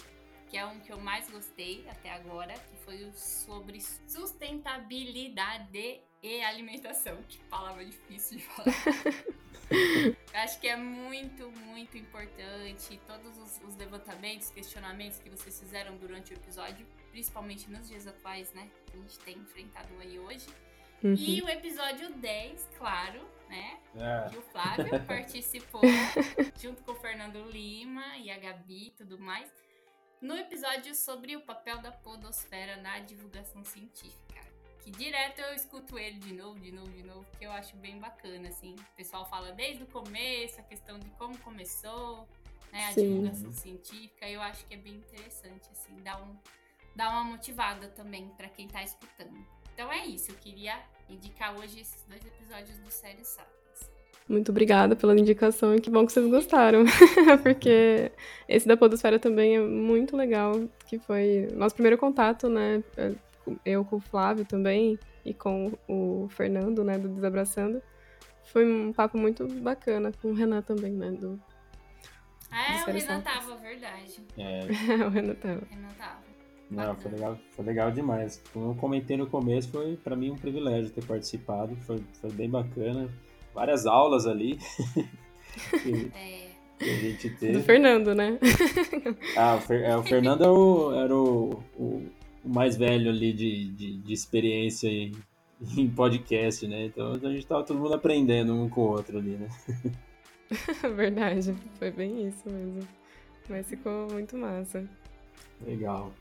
que 0.49 0.57
é 0.57 0.65
um 0.65 0.79
que 0.79 0.91
eu 0.91 0.99
mais 0.99 1.29
gostei 1.29 1.85
até 1.89 2.11
agora, 2.11 2.53
que 2.53 2.77
foi 2.77 3.03
o 3.03 3.13
sobre 3.13 3.81
sustentabilidade 4.07 6.01
e 6.23 6.43
alimentação. 6.43 7.17
Que 7.27 7.37
palavra 7.45 7.85
difícil 7.85 8.37
de 8.37 8.43
falar. 8.43 8.73
Eu 9.69 10.39
acho 10.39 10.61
que 10.61 10.67
é 10.67 10.77
muito, 10.77 11.51
muito 11.65 11.97
importante 11.97 12.99
todos 13.05 13.37
os, 13.37 13.61
os 13.67 13.75
levantamentos, 13.75 14.49
questionamentos 14.49 15.19
que 15.19 15.29
vocês 15.29 15.59
fizeram 15.59 15.97
durante 15.97 16.33
o 16.33 16.35
episódio, 16.35 16.87
principalmente 17.11 17.69
nos 17.69 17.89
dias 17.89 18.07
atuais, 18.07 18.53
né? 18.53 18.69
Que 18.85 18.97
a 18.97 19.01
gente 19.01 19.19
tem 19.19 19.37
enfrentado 19.37 19.89
aí 19.99 20.17
hoje. 20.17 20.47
Uhum. 21.03 21.13
E 21.13 21.41
o 21.41 21.49
episódio 21.49 22.11
10, 22.13 22.69
claro, 22.77 23.27
né? 23.49 23.79
É. 23.95 24.29
Que 24.29 24.37
o 24.37 24.41
Flávio 24.41 24.99
participou 25.05 25.81
junto 26.59 26.81
com 26.83 26.93
o 26.93 26.95
Fernando 26.95 27.43
Lima 27.49 28.17
e 28.17 28.31
a 28.31 28.37
Gabi 28.37 28.87
e 28.87 28.91
tudo 28.91 29.19
mais. 29.19 29.51
No 30.19 30.35
episódio 30.35 30.95
sobre 30.95 31.35
o 31.35 31.41
papel 31.41 31.77
da 31.79 31.91
podosfera 31.91 32.77
na 32.77 32.99
divulgação 32.99 33.63
científica. 33.63 34.41
Que 34.79 34.89
direto 34.89 35.39
eu 35.39 35.53
escuto 35.53 35.99
ele 35.99 36.17
de 36.17 36.33
novo, 36.33 36.59
de 36.59 36.71
novo, 36.71 36.89
de 36.89 37.03
novo, 37.03 37.25
que 37.37 37.45
eu 37.45 37.51
acho 37.51 37.75
bem 37.75 37.99
bacana, 37.99 38.49
assim. 38.49 38.73
O 38.73 38.95
pessoal 38.95 39.29
fala 39.29 39.51
desde 39.51 39.83
o 39.83 39.87
começo, 39.87 40.59
a 40.59 40.63
questão 40.63 40.97
de 40.97 41.09
como 41.11 41.37
começou, 41.39 42.27
né, 42.71 42.87
a 42.87 42.93
Sim. 42.93 43.09
divulgação 43.09 43.53
científica. 43.53 44.27
Eu 44.27 44.41
acho 44.41 44.65
que 44.65 44.73
é 44.73 44.77
bem 44.77 44.95
interessante, 44.95 45.69
assim, 45.71 45.95
dá, 45.97 46.17
um, 46.19 46.35
dá 46.95 47.09
uma 47.11 47.23
motivada 47.23 47.87
também 47.89 48.29
para 48.29 48.49
quem 48.49 48.67
tá 48.67 48.81
escutando. 48.81 49.45
Então 49.73 49.91
é 49.91 50.03
isso, 50.05 50.31
eu 50.31 50.37
queria 50.37 50.83
indicar 51.07 51.55
hoje 51.55 51.79
esses 51.81 52.03
dois 52.05 52.25
episódios 52.25 52.79
do 52.79 52.89
Série 52.89 53.23
Sapiens. 53.23 53.56
Muito 54.27 54.51
obrigada 54.51 54.93
pela 54.93 55.17
indicação 55.17 55.73
e 55.73 55.79
que 55.79 55.89
bom 55.89 56.05
que 56.05 56.11
vocês 56.11 56.27
gostaram. 56.29 56.83
Porque 57.41 58.11
esse 58.47 58.67
da 58.67 58.75
Podosfera 58.75 59.17
também 59.17 59.55
é 59.55 59.61
muito 59.61 60.17
legal, 60.17 60.51
que 60.85 60.99
foi 60.99 61.47
nosso 61.53 61.75
primeiro 61.75 61.97
contato, 61.97 62.49
né? 62.49 62.83
Eu 63.63 63.85
com 63.85 63.95
o 63.95 64.01
Flávio 64.01 64.43
também 64.43 64.99
e 65.23 65.33
com 65.33 65.71
o 65.87 66.27
Fernando, 66.29 66.83
né, 66.83 66.97
do 66.97 67.07
Desabraçando. 67.07 67.81
Foi 68.51 68.65
um 68.65 68.91
papo 68.91 69.17
muito 69.17 69.47
bacana 69.47 70.11
com 70.21 70.29
o 70.29 70.33
Renan 70.33 70.61
também, 70.61 70.91
né? 70.91 71.11
Do... 71.11 71.39
Ah, 72.51 72.73
é, 72.73 72.83
o 72.83 72.93
Renan 72.93 73.21
tava, 73.21 73.55
verdade. 73.55 74.21
É, 74.37 74.65
o 75.07 75.09
Renan 75.09 75.35
tava. 75.35 75.61
Renan 75.69 75.93
tava. 75.97 76.19
não, 76.69 76.95
foi 76.95 77.11
legal, 77.11 77.39
foi 77.51 77.65
legal 77.65 77.91
demais. 77.91 78.41
Como 78.51 78.71
eu 78.71 78.75
comentei 78.75 79.15
no 79.15 79.27
começo, 79.27 79.69
foi 79.69 79.95
para 79.95 80.17
mim 80.17 80.31
um 80.31 80.37
privilégio 80.37 80.91
ter 80.91 81.05
participado. 81.05 81.77
Foi, 81.77 82.03
foi 82.19 82.31
bem 82.31 82.49
bacana. 82.49 83.09
Várias 83.57 83.87
aulas 83.87 84.27
ali 84.27 84.59
que, 85.81 86.11
É, 86.13 86.47
que 86.77 86.89
a 86.91 86.95
gente 86.95 87.29
Do 87.29 87.37
teve. 87.39 87.61
Fernando, 87.63 88.13
né? 88.13 88.37
Ah, 89.35 89.55
o, 89.55 89.61
Fer- 89.61 89.83
é, 89.83 89.97
o 89.97 90.03
Fernando 90.03 90.43
é 90.43 90.47
o- 90.49 90.91
era 90.93 91.15
o, 91.15 91.63
o, 91.75 92.03
o 92.45 92.49
mais 92.49 92.77
velho 92.77 93.09
ali 93.09 93.33
de, 93.33 93.65
de, 93.71 93.97
de 93.97 94.13
experiência 94.13 94.87
em, 94.87 95.11
em 95.75 95.89
podcast, 95.89 96.67
né? 96.67 96.85
Então 96.85 97.13
a 97.13 97.17
gente 97.31 97.47
tava 97.47 97.63
todo 97.63 97.79
mundo 97.79 97.95
aprendendo 97.95 98.53
um 98.53 98.69
com 98.69 98.81
o 98.81 98.89
outro 98.91 99.17
ali, 99.17 99.31
né? 99.31 99.47
Verdade, 100.95 101.55
foi 101.79 101.89
bem 101.89 102.27
isso 102.27 102.47
mesmo. 102.49 102.87
Mas 103.49 103.67
ficou 103.67 104.07
muito 104.11 104.37
massa. 104.37 104.87
Legal. 105.65 106.11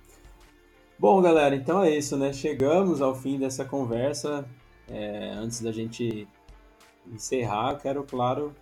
Bom, 0.98 1.20
galera, 1.20 1.54
então 1.54 1.82
é 1.84 1.94
isso, 1.94 2.16
né? 2.16 2.32
Chegamos 2.32 3.02
ao 3.02 3.14
fim 3.14 3.38
dessa 3.38 3.62
conversa. 3.66 4.48
É, 4.88 5.32
antes 5.36 5.60
da 5.60 5.70
gente 5.72 6.26
encerrar, 7.12 7.76
quero, 7.76 8.02
claro, 8.04 8.54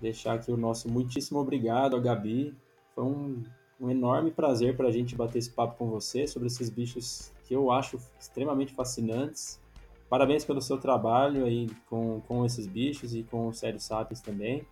deixar 0.00 0.34
aqui 0.34 0.50
o 0.50 0.56
nosso 0.56 0.88
muitíssimo 0.88 1.38
obrigado 1.38 1.96
a 1.96 2.00
Gabi. 2.00 2.54
Foi 2.94 3.04
um, 3.04 3.42
um 3.80 3.90
enorme 3.90 4.30
prazer 4.30 4.76
para 4.76 4.88
a 4.88 4.92
gente 4.92 5.16
bater 5.16 5.38
esse 5.38 5.50
papo 5.50 5.76
com 5.76 5.88
você 5.88 6.26
sobre 6.26 6.48
esses 6.48 6.70
bichos 6.70 7.32
que 7.44 7.54
eu 7.54 7.70
acho 7.70 7.98
extremamente 8.18 8.72
fascinantes. 8.72 9.60
Parabéns 10.08 10.44
pelo 10.44 10.60
seu 10.60 10.78
trabalho 10.78 11.44
aí 11.44 11.68
com, 11.88 12.20
com 12.28 12.44
esses 12.44 12.66
bichos 12.66 13.14
e 13.14 13.22
com 13.22 13.48
o 13.48 13.54
Sério 13.54 13.80
Sapiens 13.80 14.20
também. 14.20 14.64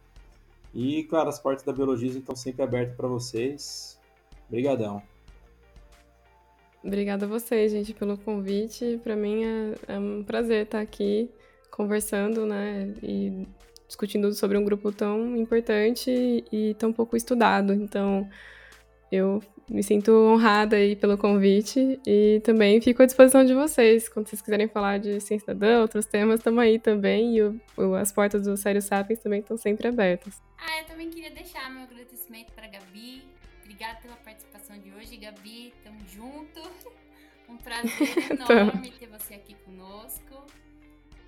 E, 0.74 1.04
claro, 1.04 1.28
as 1.28 1.38
portas 1.38 1.64
da 1.64 1.72
Biologismo 1.72 2.20
estão 2.20 2.34
sempre 2.34 2.62
abertas 2.62 2.96
para 2.96 3.08
vocês. 3.08 3.98
Obrigadão. 4.48 5.02
Obrigada 6.84 7.26
a 7.26 7.28
vocês, 7.28 7.70
gente, 7.70 7.94
pelo 7.94 8.16
convite. 8.18 8.98
Para 9.02 9.14
mim 9.14 9.44
é, 9.44 9.74
é 9.88 9.98
um 9.98 10.24
prazer 10.24 10.64
estar 10.64 10.80
aqui 10.80 11.30
conversando, 11.72 12.46
né, 12.46 12.94
e 13.02 13.48
discutindo 13.88 14.32
sobre 14.32 14.56
um 14.56 14.64
grupo 14.64 14.92
tão 14.92 15.36
importante 15.36 16.44
e 16.52 16.74
tão 16.78 16.92
pouco 16.92 17.16
estudado. 17.16 17.72
Então, 17.72 18.28
eu 19.10 19.42
me 19.68 19.82
sinto 19.82 20.10
honrada 20.12 20.76
aí 20.76 20.94
pelo 20.96 21.16
convite 21.18 21.98
e 22.06 22.40
também 22.44 22.80
fico 22.80 23.02
à 23.02 23.06
disposição 23.06 23.44
de 23.44 23.54
vocês. 23.54 24.08
Quando 24.08 24.28
vocês 24.28 24.40
quiserem 24.42 24.68
falar 24.68 24.98
de 24.98 25.20
ciência 25.20 25.40
cidadã, 25.52 25.80
outros 25.80 26.06
temas, 26.06 26.40
estamos 26.40 26.60
aí 26.62 26.78
também. 26.78 27.36
E 27.36 27.42
o- 27.42 27.60
o- 27.76 27.94
as 27.94 28.12
portas 28.12 28.42
do 28.44 28.56
Sério 28.56 28.80
Sapiens 28.82 29.18
também 29.20 29.40
estão 29.40 29.56
sempre 29.56 29.88
abertas. 29.88 30.40
Ah, 30.58 30.78
eu 30.80 30.84
também 30.86 31.10
queria 31.10 31.30
deixar 31.30 31.70
meu 31.70 31.82
agradecimento 31.82 32.52
para 32.52 32.66
Gabi. 32.68 33.22
Obrigada 33.62 33.98
pela 34.00 34.16
participação 34.16 34.78
de 34.78 34.90
hoje, 34.92 35.16
Gabi. 35.16 35.72
Tamo 35.82 35.98
junto. 36.06 36.60
Um 37.48 37.56
prazer 37.58 37.90
enorme 38.80 38.92
ter 38.98 39.08
você 39.08 39.34
aqui 39.34 39.54
conosco. 39.66 40.21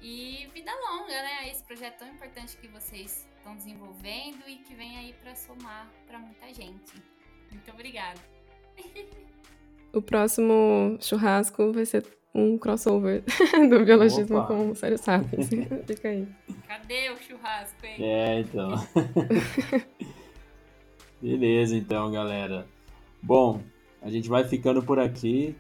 E 0.07 0.47
vida 0.53 0.71
longa, 0.71 1.15
né? 1.15 1.49
Esse 1.51 1.65
projeto 1.65 2.01
tão 2.01 2.09
importante 2.09 2.59
que 2.59 2.69
vocês 2.69 3.27
estão 3.39 3.57
desenvolvendo 3.57 4.47
e 4.47 4.57
que 4.57 4.75
vem 4.75 4.99
aí 4.99 5.15
para 5.15 5.35
somar 5.35 5.91
para 6.07 6.19
muita 6.19 6.53
gente. 6.53 6.93
Muito 7.51 7.71
obrigada. 7.71 8.21
O 9.95 10.03
próximo 10.03 10.99
churrasco 11.01 11.73
vai 11.73 11.87
ser 11.87 12.05
um 12.35 12.59
crossover 12.59 13.23
do 13.71 13.85
biologismo 13.85 14.39
Opa. 14.39 14.49
com 14.49 14.71
o 14.71 14.75
Sério 14.75 14.99
Sapiens. 14.99 15.49
Fica 15.87 16.09
aí. 16.09 16.27
Cadê 16.67 17.11
o 17.11 17.17
churrasco, 17.17 17.87
hein? 17.87 17.95
É, 18.01 18.41
então. 18.41 18.71
Beleza, 21.23 21.77
então, 21.77 22.11
galera. 22.11 22.67
Bom, 23.23 23.63
a 24.03 24.11
gente 24.11 24.29
vai 24.29 24.43
ficando 24.43 24.83
por 24.83 24.99
aqui. 24.99 25.55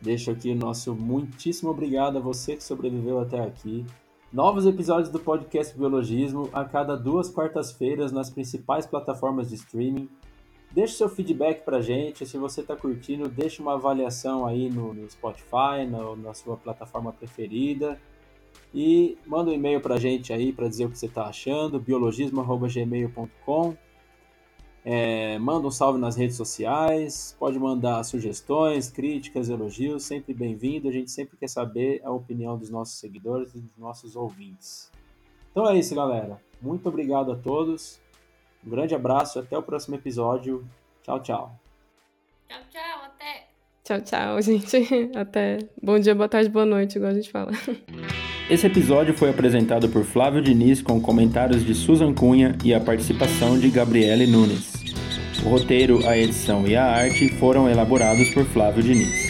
Deixo 0.00 0.30
aqui 0.30 0.50
o 0.50 0.56
nosso 0.56 0.94
muitíssimo 0.94 1.70
obrigado 1.70 2.16
a 2.16 2.20
você 2.20 2.56
que 2.56 2.64
sobreviveu 2.64 3.20
até 3.20 3.40
aqui. 3.40 3.84
Novos 4.32 4.64
episódios 4.64 5.10
do 5.10 5.18
podcast 5.18 5.76
Biologismo 5.76 6.48
a 6.52 6.64
cada 6.64 6.96
duas 6.96 7.28
quartas-feiras 7.28 8.10
nas 8.10 8.30
principais 8.30 8.86
plataformas 8.86 9.50
de 9.50 9.56
streaming. 9.56 10.08
Deixe 10.70 10.94
seu 10.94 11.08
feedback 11.08 11.64
pra 11.64 11.82
gente. 11.82 12.24
Se 12.24 12.38
você 12.38 12.62
está 12.62 12.74
curtindo, 12.76 13.28
deixe 13.28 13.60
uma 13.60 13.74
avaliação 13.74 14.46
aí 14.46 14.70
no, 14.70 14.94
no 14.94 15.10
Spotify, 15.10 15.84
no, 15.86 16.16
na 16.16 16.32
sua 16.32 16.56
plataforma 16.56 17.12
preferida. 17.12 18.00
E 18.72 19.18
manda 19.26 19.50
um 19.50 19.54
e-mail 19.54 19.80
pra 19.80 19.98
gente 19.98 20.32
aí 20.32 20.52
para 20.52 20.68
dizer 20.68 20.86
o 20.86 20.90
que 20.90 20.98
você 20.98 21.06
está 21.06 21.24
achando, 21.24 21.80
biologismo.gmail.com. 21.80 23.76
É, 24.84 25.38
manda 25.38 25.66
um 25.66 25.70
salve 25.70 25.98
nas 25.98 26.16
redes 26.16 26.36
sociais, 26.36 27.36
pode 27.38 27.58
mandar 27.58 28.02
sugestões, 28.04 28.90
críticas, 28.90 29.48
elogios, 29.48 30.04
sempre 30.04 30.32
bem-vindo. 30.32 30.88
A 30.88 30.92
gente 30.92 31.10
sempre 31.10 31.36
quer 31.36 31.48
saber 31.48 32.00
a 32.04 32.10
opinião 32.10 32.56
dos 32.56 32.70
nossos 32.70 32.98
seguidores 32.98 33.54
e 33.54 33.60
dos 33.60 33.76
nossos 33.76 34.16
ouvintes. 34.16 34.90
Então 35.50 35.68
é 35.68 35.78
isso, 35.78 35.94
galera. 35.94 36.40
Muito 36.62 36.88
obrigado 36.88 37.32
a 37.32 37.36
todos. 37.36 38.00
Um 38.64 38.70
grande 38.70 38.94
abraço 38.94 39.38
e 39.38 39.40
até 39.40 39.56
o 39.56 39.62
próximo 39.62 39.96
episódio. 39.96 40.66
Tchau, 41.02 41.20
tchau. 41.20 41.52
Tchau, 42.48 42.60
tchau. 42.70 43.04
Até. 43.04 43.48
Tchau, 43.84 44.00
tchau, 44.00 44.40
gente. 44.42 45.10
Até. 45.14 45.58
Bom 45.82 45.98
dia, 45.98 46.14
boa 46.14 46.28
tarde, 46.28 46.48
boa 46.48 46.66
noite, 46.66 46.96
igual 46.96 47.10
a 47.10 47.14
gente 47.14 47.30
fala. 47.30 47.52
Esse 48.50 48.66
episódio 48.66 49.14
foi 49.14 49.30
apresentado 49.30 49.88
por 49.88 50.04
Flávio 50.04 50.42
Diniz 50.42 50.82
com 50.82 51.00
comentários 51.00 51.64
de 51.64 51.72
Susan 51.72 52.12
Cunha 52.12 52.56
e 52.64 52.74
a 52.74 52.80
participação 52.80 53.56
de 53.56 53.70
Gabriele 53.70 54.26
Nunes. 54.26 54.72
O 55.44 55.48
roteiro, 55.50 56.04
a 56.04 56.18
edição 56.18 56.66
e 56.66 56.74
a 56.74 56.84
arte 56.84 57.28
foram 57.28 57.68
elaborados 57.70 58.28
por 58.30 58.44
Flávio 58.44 58.82
Diniz. 58.82 59.29